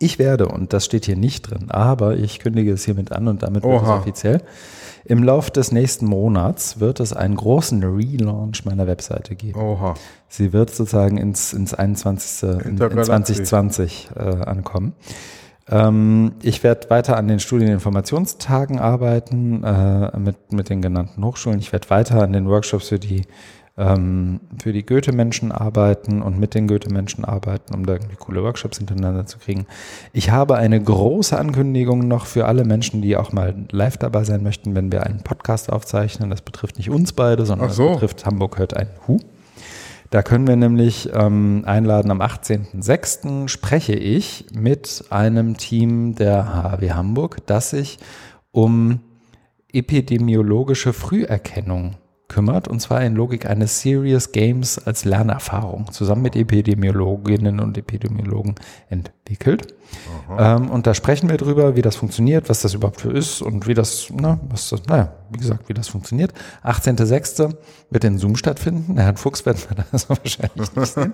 Ich 0.00 0.18
werde, 0.18 0.48
und 0.48 0.72
das 0.72 0.84
steht 0.84 1.06
hier 1.06 1.16
nicht 1.16 1.50
drin, 1.50 1.70
aber 1.70 2.16
ich 2.16 2.38
kündige 2.38 2.72
es 2.72 2.84
hiermit 2.84 3.10
an 3.10 3.26
und 3.26 3.42
damit 3.42 3.64
wird 3.64 3.82
es 3.82 3.88
offiziell. 3.88 4.42
Im 5.08 5.22
Lauf 5.22 5.50
des 5.50 5.72
nächsten 5.72 6.04
Monats 6.04 6.80
wird 6.80 7.00
es 7.00 7.14
einen 7.14 7.34
großen 7.34 7.82
Relaunch 7.82 8.66
meiner 8.66 8.86
Webseite 8.86 9.36
geben. 9.36 9.58
Oha. 9.58 9.94
Sie 10.28 10.52
wird 10.52 10.68
sozusagen 10.68 11.16
ins, 11.16 11.54
ins 11.54 11.72
21. 11.72 12.42
in, 12.42 12.76
in 12.76 13.04
2020 13.04 14.10
äh, 14.14 14.20
ankommen. 14.20 14.92
Ähm, 15.70 16.32
ich 16.42 16.62
werde 16.62 16.90
weiter 16.90 17.16
an 17.16 17.26
den 17.26 17.40
Studieninformationstagen 17.40 18.78
arbeiten 18.78 19.64
äh, 19.64 20.18
mit, 20.18 20.52
mit 20.52 20.68
den 20.68 20.82
genannten 20.82 21.24
Hochschulen. 21.24 21.58
Ich 21.58 21.72
werde 21.72 21.88
weiter 21.88 22.22
an 22.22 22.34
den 22.34 22.46
Workshops 22.46 22.88
für 22.88 22.98
die 22.98 23.22
ähm, 23.78 24.40
für 24.60 24.72
die 24.72 24.84
Goethe-Menschen 24.84 25.52
arbeiten 25.52 26.20
und 26.20 26.38
mit 26.38 26.54
den 26.54 26.66
Goethe-Menschen 26.66 27.24
arbeiten, 27.24 27.74
um 27.74 27.86
da 27.86 27.94
irgendwie 27.94 28.16
coole 28.16 28.42
Workshops 28.42 28.78
hintereinander 28.78 29.26
zu 29.26 29.38
kriegen. 29.38 29.66
Ich 30.12 30.30
habe 30.30 30.56
eine 30.56 30.82
große 30.82 31.38
Ankündigung 31.38 32.08
noch 32.08 32.26
für 32.26 32.46
alle 32.46 32.64
Menschen, 32.64 33.00
die 33.00 33.16
auch 33.16 33.32
mal 33.32 33.54
live 33.70 33.96
dabei 33.96 34.24
sein 34.24 34.42
möchten, 34.42 34.74
wenn 34.74 34.90
wir 34.90 35.04
einen 35.04 35.22
Podcast 35.22 35.72
aufzeichnen. 35.72 36.28
Das 36.28 36.42
betrifft 36.42 36.76
nicht 36.76 36.90
uns 36.90 37.12
beide, 37.12 37.46
sondern 37.46 37.70
so. 37.70 37.84
das 37.84 37.94
betrifft 37.94 38.26
Hamburg 38.26 38.58
hört 38.58 38.76
ein 38.76 38.88
Hu. 39.06 39.18
Da 40.10 40.22
können 40.22 40.46
wir 40.46 40.56
nämlich 40.56 41.10
ähm, 41.12 41.62
einladen, 41.66 42.10
am 42.10 42.22
18.06. 42.22 43.48
spreche 43.48 43.94
ich 43.94 44.46
mit 44.52 45.04
einem 45.10 45.56
Team 45.56 46.14
der 46.14 46.54
HW 46.54 46.92
Hamburg, 46.92 47.46
das 47.46 47.70
sich 47.70 47.98
um 48.50 49.00
epidemiologische 49.70 50.94
Früherkennung 50.94 51.96
kümmert, 52.28 52.68
und 52.68 52.80
zwar 52.80 53.02
in 53.02 53.14
Logik 53.14 53.46
eines 53.46 53.80
Serious 53.80 54.32
Games 54.32 54.78
als 54.78 55.04
Lernerfahrung, 55.04 55.90
zusammen 55.90 56.22
mit 56.22 56.36
Epidemiologinnen 56.36 57.58
und 57.58 57.76
Epidemiologen 57.78 58.54
entwickelt. 58.90 59.74
Ähm, 60.38 60.70
und 60.70 60.86
da 60.86 60.92
sprechen 60.92 61.30
wir 61.30 61.38
drüber, 61.38 61.74
wie 61.74 61.82
das 61.82 61.96
funktioniert, 61.96 62.50
was 62.50 62.60
das 62.60 62.74
überhaupt 62.74 63.00
für 63.00 63.10
ist 63.10 63.40
und 63.40 63.66
wie 63.66 63.72
das, 63.72 64.08
na, 64.14 64.38
was 64.48 64.68
das, 64.68 64.84
naja, 64.86 65.12
wie 65.30 65.38
gesagt, 65.38 65.68
wie 65.68 65.74
das 65.74 65.88
funktioniert. 65.88 66.34
18.06. 66.62 67.54
wird 67.90 68.04
in 68.04 68.18
Zoom 68.18 68.36
stattfinden. 68.36 68.98
Herrn 68.98 69.16
Fuchs 69.16 69.46
werden 69.46 69.58
wir 69.68 69.84
da 69.90 69.98
so 69.98 70.10
wahrscheinlich 70.10 70.76
nicht 70.76 70.92
sehen. 70.92 71.12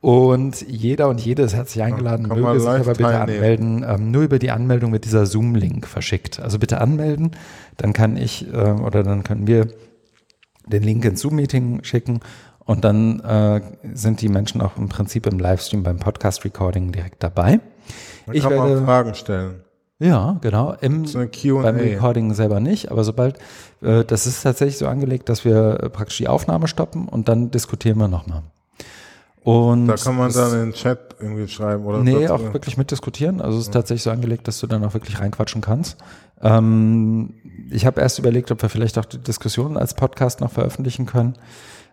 Und 0.00 0.60
jeder 0.62 1.08
und 1.08 1.20
jede 1.20 1.42
ist 1.42 1.54
herzlich 1.54 1.84
eingeladen, 1.84 2.26
ja, 2.28 2.34
möge 2.34 2.58
sich 2.58 2.68
aber 2.68 2.84
bitte 2.84 3.02
teilnehmen. 3.04 3.20
anmelden. 3.20 3.86
Ähm, 3.88 4.10
nur 4.10 4.22
über 4.22 4.40
die 4.40 4.50
Anmeldung 4.50 4.92
wird 4.92 5.04
dieser 5.04 5.26
Zoom-Link 5.26 5.86
verschickt. 5.86 6.40
Also 6.40 6.58
bitte 6.58 6.80
anmelden, 6.80 7.30
dann 7.76 7.92
kann 7.92 8.16
ich 8.16 8.52
äh, 8.52 8.72
oder 8.72 9.04
dann 9.04 9.22
können 9.22 9.46
wir 9.46 9.68
den 10.66 10.82
Link 10.82 11.04
ins 11.04 11.20
Zoom-Meeting 11.20 11.84
schicken 11.84 12.20
und 12.64 12.84
dann 12.84 13.20
äh, 13.20 13.60
sind 13.92 14.20
die 14.20 14.28
Menschen 14.28 14.60
auch 14.60 14.76
im 14.76 14.88
Prinzip 14.88 15.26
im 15.26 15.38
Livestream 15.38 15.82
beim 15.82 15.98
Podcast-Recording 15.98 16.92
direkt 16.92 17.22
dabei. 17.22 17.60
Man 18.26 18.36
ich 18.36 18.42
kann 18.42 18.52
werde, 18.52 18.74
man 18.76 18.84
Fragen 18.84 19.14
stellen. 19.14 19.64
Ja, 19.98 20.38
genau. 20.40 20.74
Im, 20.80 21.06
so 21.06 21.18
beim 21.18 21.76
Recording 21.76 22.34
selber 22.34 22.58
nicht, 22.58 22.90
aber 22.90 23.04
sobald, 23.04 23.38
äh, 23.82 24.04
das 24.04 24.26
ist 24.26 24.42
tatsächlich 24.42 24.78
so 24.78 24.88
angelegt, 24.88 25.28
dass 25.28 25.44
wir 25.44 25.90
praktisch 25.92 26.18
die 26.18 26.28
Aufnahme 26.28 26.66
stoppen 26.66 27.08
und 27.08 27.28
dann 27.28 27.50
diskutieren 27.50 27.98
wir 27.98 28.08
nochmal. 28.08 28.42
Und 29.44 29.88
da 29.88 29.96
kann 29.96 30.16
man 30.16 30.32
dann 30.32 30.52
in 30.52 30.58
den 30.66 30.72
Chat 30.72 31.16
irgendwie 31.18 31.48
schreiben 31.48 31.84
oder? 31.84 31.98
Nee, 31.98 32.28
auch 32.28 32.52
wirklich 32.52 32.76
mitdiskutieren. 32.76 33.40
Also 33.40 33.58
es 33.58 33.64
ist 33.64 33.74
tatsächlich 33.74 34.04
so 34.04 34.10
angelegt, 34.10 34.46
dass 34.46 34.60
du 34.60 34.68
dann 34.68 34.84
auch 34.84 34.94
wirklich 34.94 35.18
reinquatschen 35.18 35.60
kannst. 35.60 35.98
Ähm, 36.42 37.34
ich 37.70 37.86
habe 37.86 38.00
erst 38.00 38.18
überlegt, 38.18 38.50
ob 38.50 38.60
wir 38.62 38.68
vielleicht 38.68 38.98
auch 38.98 39.04
die 39.04 39.18
Diskussion 39.18 39.76
als 39.76 39.94
Podcast 39.94 40.40
noch 40.40 40.50
veröffentlichen 40.50 41.06
können. 41.06 41.34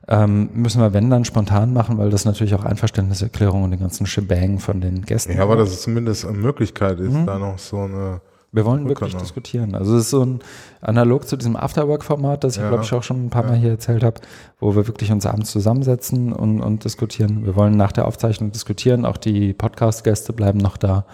Ähm, 0.07 0.49
müssen 0.53 0.81
wir, 0.81 0.93
wenn 0.93 1.09
dann, 1.09 1.23
spontan 1.23 1.71
machen, 1.71 1.97
weil 1.99 2.09
das 2.09 2.25
natürlich 2.25 2.55
auch 2.55 2.65
Einverständniserklärung 2.65 3.63
und 3.63 3.71
den 3.71 3.79
ganzen 3.79 4.05
Shebang 4.07 4.57
von 4.59 4.81
den 4.81 5.03
Gästen. 5.03 5.33
Ja, 5.37 5.43
aber 5.43 5.55
dass 5.55 5.69
es 5.69 5.81
zumindest 5.83 6.25
eine 6.25 6.37
Möglichkeit 6.37 6.99
ist, 6.99 7.15
da 7.25 7.37
noch 7.37 7.59
so 7.59 7.77
eine. 7.81 8.21
Wir 8.51 8.65
wollen 8.65 8.85
Wir 8.85 8.89
wirklich 8.89 9.15
auch. 9.15 9.19
diskutieren. 9.21 9.75
Also 9.75 9.95
es 9.95 10.05
ist 10.05 10.09
so 10.09 10.25
ein 10.25 10.39
analog 10.81 11.27
zu 11.27 11.37
diesem 11.37 11.55
Afterwork-Format, 11.55 12.43
das 12.43 12.55
ich 12.55 12.63
Ja. 12.63 12.69
glaube 12.69 12.83
ich 12.83 12.91
auch 12.93 13.03
schon 13.03 13.23
ein 13.25 13.29
paar 13.29 13.43
Mal 13.43 13.55
hier 13.57 13.69
erzählt 13.69 14.01
habe, 14.03 14.21
wo 14.59 14.75
wir 14.75 14.87
wirklich 14.87 15.11
uns 15.11 15.27
abends 15.27 15.51
zusammensetzen 15.51 16.33
und, 16.33 16.59
und 16.59 16.83
diskutieren. 16.83 17.45
Wir 17.45 17.55
wollen 17.55 17.77
nach 17.77 17.91
der 17.91 18.07
Aufzeichnung 18.07 18.51
diskutieren, 18.51 19.05
auch 19.05 19.17
die 19.17 19.53
Podcast-Gäste 19.53 20.33
bleiben 20.33 20.57
noch 20.57 20.77
da 20.77 21.05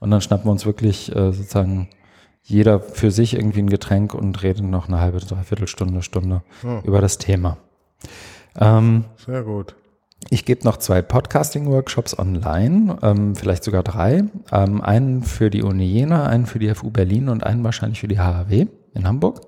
und 0.00 0.10
dann 0.10 0.20
schnappen 0.20 0.44
wir 0.44 0.52
uns 0.52 0.66
wirklich 0.66 1.10
äh, 1.16 1.32
sozusagen 1.32 1.88
jeder 2.42 2.80
für 2.80 3.10
sich 3.10 3.34
irgendwie 3.34 3.60
ein 3.60 3.70
Getränk 3.70 4.14
und 4.14 4.42
reden 4.42 4.70
noch 4.70 4.88
eine 4.88 5.00
halbe, 5.00 5.18
dreiviertel 5.20 5.66
Stunde, 5.68 6.02
Stunde 6.02 6.42
Ja. 6.62 6.80
über 6.82 7.00
das 7.00 7.18
Thema. 7.18 7.56
Ähm, 8.58 9.04
Sehr 9.24 9.42
gut. 9.44 9.76
ich 10.28 10.44
gebe 10.44 10.64
noch 10.64 10.76
zwei 10.76 11.02
Podcasting-Workshops 11.02 12.18
online, 12.18 12.98
ähm, 13.02 13.34
vielleicht 13.36 13.64
sogar 13.64 13.82
drei. 13.82 14.24
Ähm, 14.50 14.80
einen 14.82 15.22
für 15.22 15.50
die 15.50 15.62
Uni 15.62 15.84
Jena, 15.86 16.26
einen 16.26 16.46
für 16.46 16.58
die 16.58 16.68
FU 16.74 16.90
Berlin 16.90 17.28
und 17.28 17.44
einen 17.44 17.62
wahrscheinlich 17.64 18.00
für 18.00 18.08
die 18.08 18.18
HHW 18.18 18.66
in 18.94 19.06
Hamburg. 19.06 19.40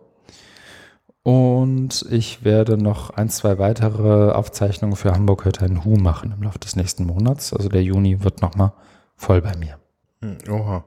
Und 1.23 2.05
ich 2.11 2.45
werde 2.45 2.77
noch 2.77 3.11
ein, 3.11 3.31
zwei 3.31 3.59
weitere 3.59 4.31
Aufzeichnungen 4.33 4.95
für 4.97 5.13
Hamburg 5.13 5.47
hört 5.47 5.63
ein 5.63 5.85
Hu 5.85 5.97
machen 5.97 6.33
im 6.37 6.43
Laufe 6.43 6.59
des 6.59 6.77
nächsten 6.77 7.07
Monats. 7.07 7.53
Also 7.55 7.69
der 7.71 7.83
Juni 7.83 8.23
wird 8.23 8.43
nochmal 8.43 8.73
voll 9.17 9.41
bei 9.41 9.57
mir. 9.57 9.79
Hm, 10.21 10.37
Oha. 10.51 10.85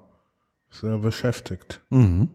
Sehr 0.70 0.98
beschäftigt. 0.98 1.82
Mhm. 1.90 2.30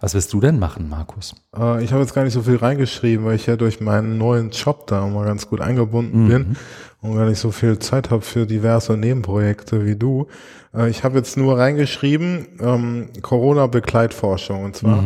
Was 0.00 0.14
willst 0.14 0.32
du 0.32 0.40
denn 0.40 0.60
machen, 0.60 0.88
Markus? 0.88 1.34
Äh, 1.56 1.82
ich 1.82 1.90
habe 1.92 2.02
jetzt 2.02 2.14
gar 2.14 2.22
nicht 2.22 2.34
so 2.34 2.42
viel 2.42 2.56
reingeschrieben, 2.56 3.26
weil 3.26 3.34
ich 3.34 3.46
ja 3.46 3.56
durch 3.56 3.80
meinen 3.80 4.16
neuen 4.16 4.50
Job 4.50 4.86
da 4.86 5.04
mal 5.06 5.24
ganz 5.24 5.48
gut 5.48 5.60
eingebunden 5.60 6.28
bin 6.28 6.56
und 7.00 7.16
gar 7.16 7.26
nicht 7.28 7.40
so 7.40 7.50
viel 7.50 7.80
Zeit 7.80 8.10
habe 8.10 8.22
für 8.22 8.46
diverse 8.46 8.96
Nebenprojekte 8.96 9.84
wie 9.84 9.96
du. 9.96 10.28
Äh, 10.72 10.88
ich 10.88 11.02
habe 11.02 11.18
jetzt 11.18 11.36
nur 11.36 11.58
reingeschrieben, 11.58 12.46
ähm, 12.60 13.08
Corona-Begleitforschung. 13.22 14.64
Und 14.64 14.76
zwar 14.76 15.02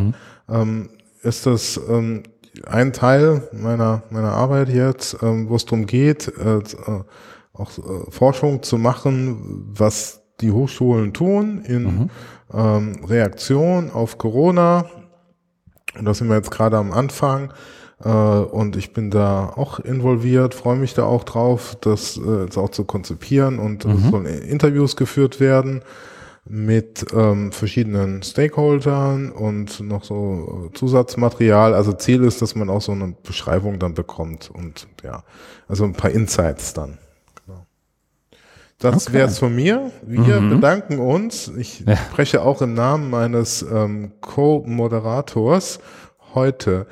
ähm, 0.49 0.89
ist 1.23 1.47
das 1.47 1.79
ähm, 1.89 2.23
ein 2.67 2.93
Teil 2.93 3.47
meiner, 3.51 4.03
meiner 4.11 4.33
Arbeit 4.33 4.69
jetzt, 4.69 5.17
ähm, 5.23 5.49
wo 5.49 5.55
es 5.55 5.65
darum 5.65 5.87
geht, 5.87 6.27
äh, 6.27 6.57
äh, 6.57 7.03
auch 7.53 7.77
äh, 7.77 8.11
Forschung 8.11 8.61
zu 8.61 8.77
machen, 8.77 9.71
was 9.75 10.21
die 10.41 10.51
Hochschulen 10.51 11.13
tun 11.13 11.63
in 11.65 12.09
ähm, 12.53 13.03
Reaktion 13.05 13.91
auf 13.91 14.17
Corona. 14.17 14.85
Und 15.97 16.05
da 16.05 16.13
sind 16.13 16.27
wir 16.27 16.35
jetzt 16.35 16.51
gerade 16.51 16.77
am 16.77 16.91
Anfang. 16.91 17.53
Äh, 18.03 18.09
und 18.09 18.75
ich 18.75 18.93
bin 18.93 19.11
da 19.11 19.53
auch 19.55 19.79
involviert, 19.79 20.53
freue 20.53 20.77
mich 20.77 20.93
da 20.93 21.03
auch 21.03 21.23
drauf, 21.23 21.77
das 21.81 22.17
äh, 22.17 22.43
jetzt 22.43 22.57
auch 22.57 22.69
zu 22.69 22.85
konzipieren. 22.85 23.59
Und 23.59 23.85
es 23.85 24.09
sollen 24.09 24.25
Interviews 24.25 24.95
geführt 24.95 25.39
werden 25.39 25.81
mit 26.45 27.05
ähm, 27.13 27.51
verschiedenen 27.53 28.21
Stakeholdern 28.21 29.31
und 29.31 29.79
noch 29.79 30.03
so 30.03 30.69
äh, 30.69 30.77
Zusatzmaterial. 30.77 31.73
Also 31.73 31.93
Ziel 31.93 32.23
ist, 32.23 32.41
dass 32.41 32.55
man 32.55 32.69
auch 32.69 32.81
so 32.81 32.91
eine 32.91 33.15
Beschreibung 33.23 33.79
dann 33.79 33.93
bekommt 33.93 34.49
und 34.53 34.87
ja, 35.03 35.23
also 35.67 35.85
ein 35.85 35.93
paar 35.93 36.11
Insights 36.11 36.73
dann. 36.73 36.97
Das 38.83 39.07
Okay. 39.07 39.13
wäre 39.17 39.27
es 39.29 39.39
von 39.39 39.55
mir. 39.55 39.91
Wir 40.05 40.41
bedanken 40.41 40.99
uns. 40.99 41.47
Ich 41.57 41.81
Ja. 41.87 41.95
spreche 41.95 42.41
auch 42.41 42.61
im 42.61 42.73
Namen 42.73 43.09
meines 43.09 43.61
ähm, 43.63 44.11
Co-Moderators 44.21 45.79
heute. 46.35 46.85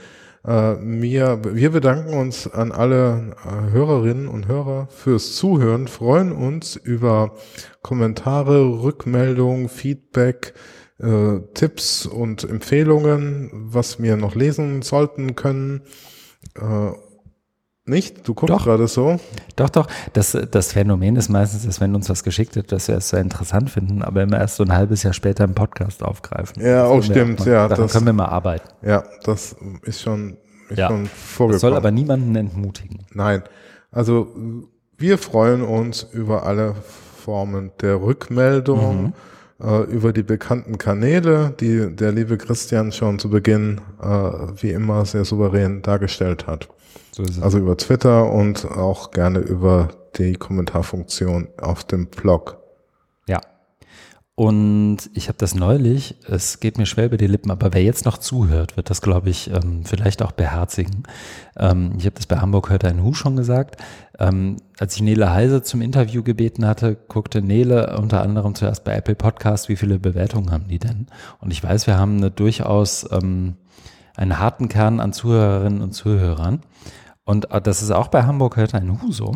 Äh, 0.48 0.76
mir, 0.76 1.40
wir 1.44 1.70
bedanken 1.72 2.14
uns 2.14 2.48
an 2.52 2.72
alle 2.72 3.36
äh, 3.46 3.72
Hörerinnen 3.72 4.28
und 4.28 4.48
Hörer 4.48 4.88
fürs 4.90 5.36
Zuhören, 5.36 5.88
freuen 5.88 6.32
uns 6.32 6.76
über 6.78 7.36
Kommentare, 7.84 8.82
Rückmeldungen, 8.82 9.70
Feedback, 9.70 10.54
äh, 11.00 11.42
Tipps 11.54 12.06
und 12.08 12.44
Empfehlungen, 12.50 13.52
was 13.54 14.02
wir 14.02 14.16
noch 14.18 14.34
lesen 14.34 14.82
sollten 14.82 15.36
können. 15.36 15.82
Nicht? 17.86 18.28
Du 18.28 18.36
guckst 18.36 18.54
Doch. 18.54 18.64
gerade 18.66 18.88
so. 18.88 19.20
Doch, 19.56 19.70
doch. 19.70 19.88
Das, 20.14 20.38
das 20.52 20.72
Phänomen 20.74 21.16
ist 21.16 21.30
meistens, 21.30 21.66
dass 21.66 21.82
wenn 21.82 21.96
uns 21.96 22.10
was 22.10 22.24
geschickt 22.24 22.56
wird, 22.56 22.72
dass 22.72 22.88
wir 22.88 22.96
es 22.98 23.10
sehr 23.10 23.22
interessant 23.22 23.72
finden, 23.72 24.04
aber 24.04 24.22
immer 24.22 24.38
erst 24.38 24.58
so 24.58 24.64
ein 24.64 24.72
halbes 24.72 25.02
Jahr 25.02 25.14
später 25.14 25.44
im 25.46 25.56
Podcast 25.56 26.04
aufgreifen. 26.04 26.62
Ja, 26.62 26.84
Das 26.84 26.86
auch 26.86 26.92
können 27.02 27.08
wir 27.08 27.14
stimmt, 27.16 27.40
mal- 27.40 27.48
ja, 27.48 27.68
Daran 27.68 27.84
das- 27.86 27.94
können 27.94 28.06
wir 28.06 28.14
mal 28.14 28.26
arbeiten. 28.26 28.68
Ja, 28.84 29.04
das 29.24 29.56
ist 29.82 30.02
schon, 30.02 30.38
ist 30.70 30.78
Ja. 30.78 30.90
schon 30.90 31.04
Das 31.06 31.12
vorgekommen. 31.14 31.60
soll 31.60 31.74
aber 31.76 31.90
niemanden 31.90 32.36
entmutigen. 32.36 33.00
Nein. 33.14 33.42
Also 33.92 34.28
wir 34.98 35.18
freuen 35.18 35.64
uns 35.64 36.04
über 36.14 36.44
alle 36.46 36.76
Formen 37.18 37.72
der 37.82 38.00
Rückmeldung, 38.00 39.14
äh, 39.62 39.82
über 39.86 40.14
die 40.14 40.24
bekannten 40.24 40.78
Kanäle, 40.78 41.54
die 41.60 41.96
der 41.96 42.12
liebe 42.12 42.38
Christian 42.38 42.92
schon 42.92 43.18
zu 43.18 43.30
Beginn 43.32 43.82
äh, 44.02 44.06
wie 44.62 44.70
immer 44.72 45.04
sehr 45.06 45.26
souverän 45.26 45.82
dargestellt 45.82 46.46
hat. 46.46 46.70
So. 47.12 47.24
Also 47.42 47.58
über 47.58 47.78
Twitter 47.78 48.32
und 48.32 48.66
auch 48.66 49.12
gerne 49.12 49.40
über 49.40 49.90
die 50.18 50.34
Kommentarfunktion 50.34 51.50
auf 51.60 51.84
dem 51.84 52.08
Blog. 52.08 52.58
Ja. 53.28 53.40
Und 54.36 54.98
ich 55.14 55.28
habe 55.28 55.38
das 55.38 55.54
neulich, 55.54 56.16
es 56.28 56.62
geht 56.62 56.78
mir 56.78 56.86
schwer 56.86 57.06
über 57.06 57.18
die 57.18 57.28
Lippen, 57.28 57.52
aber 57.52 57.74
wer 57.74 57.84
jetzt 57.84 58.06
noch 58.06 58.18
zuhört, 58.18 58.78
wird 58.78 58.90
das, 58.90 59.02
glaube 59.02 59.30
ich, 59.30 59.52
ähm, 59.52 59.84
vielleicht 59.84 60.24
auch 60.24 60.32
beherzigen. 60.32 61.04
Ähm, 61.58 61.94
ich 61.98 62.06
habe 62.06 62.16
das 62.16 62.26
bei 62.26 62.38
Hamburg 62.38 62.70
hört 62.70 62.86
ein 62.86 63.04
Hu 63.04 63.14
schon 63.14 63.36
gesagt. 63.36 63.76
Ähm, 64.18 64.58
als 64.80 64.96
ich 64.96 65.02
Nele 65.02 65.32
Heise 65.32 65.62
zum 65.64 65.82
Interview 65.82 66.24
gebeten 66.24 66.66
hatte, 66.66 66.96
guckte 67.08 67.42
Nele 67.42 67.98
unter 68.00 68.22
anderem 68.22 68.56
zuerst 68.56 68.84
bei 68.84 68.96
Apple 68.96 69.16
Podcast, 69.16 69.68
wie 69.70 69.76
viele 69.76 70.00
Bewertungen 70.00 70.50
haben 70.50 70.70
die 70.70 70.80
denn? 70.80 71.08
Und 71.40 71.52
ich 71.52 71.62
weiß, 71.62 71.86
wir 71.88 71.98
haben 71.98 72.18
eine 72.18 72.32
durchaus 72.32 73.06
einen 73.12 73.58
harten 74.40 74.70
Kern 74.70 75.00
an 75.00 75.14
Zuhörerinnen 75.14 75.82
und 75.82 75.94
Zuhörern. 75.94 76.62
Und 77.26 77.52
äh, 77.52 77.62
das 77.62 77.82
ist 77.82 77.92
auch 77.92 78.08
bei 78.08 78.24
Hamburg 78.24 78.58
hört 78.58 78.74
ein 78.76 79.02
Hu 79.02 79.12
so. 79.12 79.34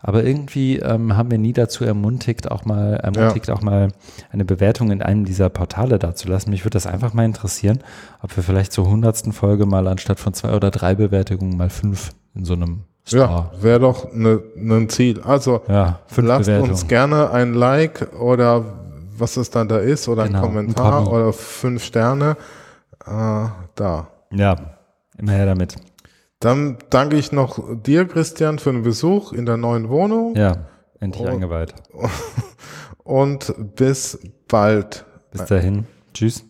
Aber 0.00 0.24
irgendwie 0.24 0.78
ähm, 0.78 1.16
haben 1.16 1.30
wir 1.30 1.38
nie 1.38 1.52
dazu 1.52 1.84
ermutigt, 1.84 2.50
auch 2.50 2.64
mal 2.64 2.94
ermutigt, 2.96 3.50
auch 3.50 3.62
mal 3.62 3.88
eine 4.30 4.44
Bewertung 4.44 4.90
in 4.90 5.00
einem 5.00 5.24
dieser 5.24 5.48
Portale 5.48 5.98
dazulassen. 5.98 6.50
Mich 6.50 6.64
würde 6.64 6.74
das 6.74 6.86
einfach 6.86 7.14
mal 7.14 7.24
interessieren, 7.24 7.78
ob 8.20 8.36
wir 8.36 8.42
vielleicht 8.42 8.72
zur 8.72 8.88
hundertsten 8.88 9.32
Folge 9.32 9.64
mal 9.66 9.86
anstatt 9.88 10.18
von 10.20 10.34
zwei 10.34 10.54
oder 10.54 10.70
drei 10.70 10.94
Bewertungen 10.96 11.56
mal 11.56 11.70
fünf 11.70 12.10
in 12.34 12.44
so 12.44 12.54
einem 12.54 12.80
Ja, 13.06 13.24
Store. 13.26 13.50
wäre 13.60 13.80
doch 13.80 14.12
ne- 14.12 14.42
ein 14.56 14.88
Ziel. 14.90 15.20
Also 15.22 15.62
Ja, 15.68 16.00
lasst 16.16 16.46
Bewertungen. 16.46 16.70
uns 16.72 16.86
gerne 16.88 17.30
ein 17.30 17.54
Like 17.54 18.08
oder 18.20 18.64
was 19.16 19.36
es 19.36 19.50
dann 19.50 19.68
da 19.68 19.78
ist 19.78 20.08
oder 20.08 20.24
Genau, 20.26 20.38
ein 20.40 20.44
ein 20.44 20.50
Kommentar 20.50 21.04
Kommi. 21.04 21.16
oder 21.16 21.32
fünf 21.32 21.84
Sterne. 21.84 22.36
Äh, 23.06 23.46
da. 23.76 24.08
Ja, 24.32 24.56
immer 25.16 25.32
her 25.32 25.46
damit. 25.46 25.76
Dann 26.40 26.78
danke 26.88 27.16
ich 27.16 27.32
noch 27.32 27.62
dir, 27.82 28.06
Christian, 28.06 28.58
für 28.58 28.72
den 28.72 28.82
Besuch 28.82 29.32
in 29.32 29.44
der 29.46 29.58
neuen 29.58 29.88
Wohnung 29.90 30.34
Ja, 30.36 30.66
endlich 30.98 31.26
Oh. 31.26 31.30
eingeweiht. 31.30 31.74
und 33.04 33.54
bis 33.76 34.18
bald. 34.48 35.04
Bis 35.30 35.44
dahin. 35.44 35.86
Tschüss. 36.14 36.44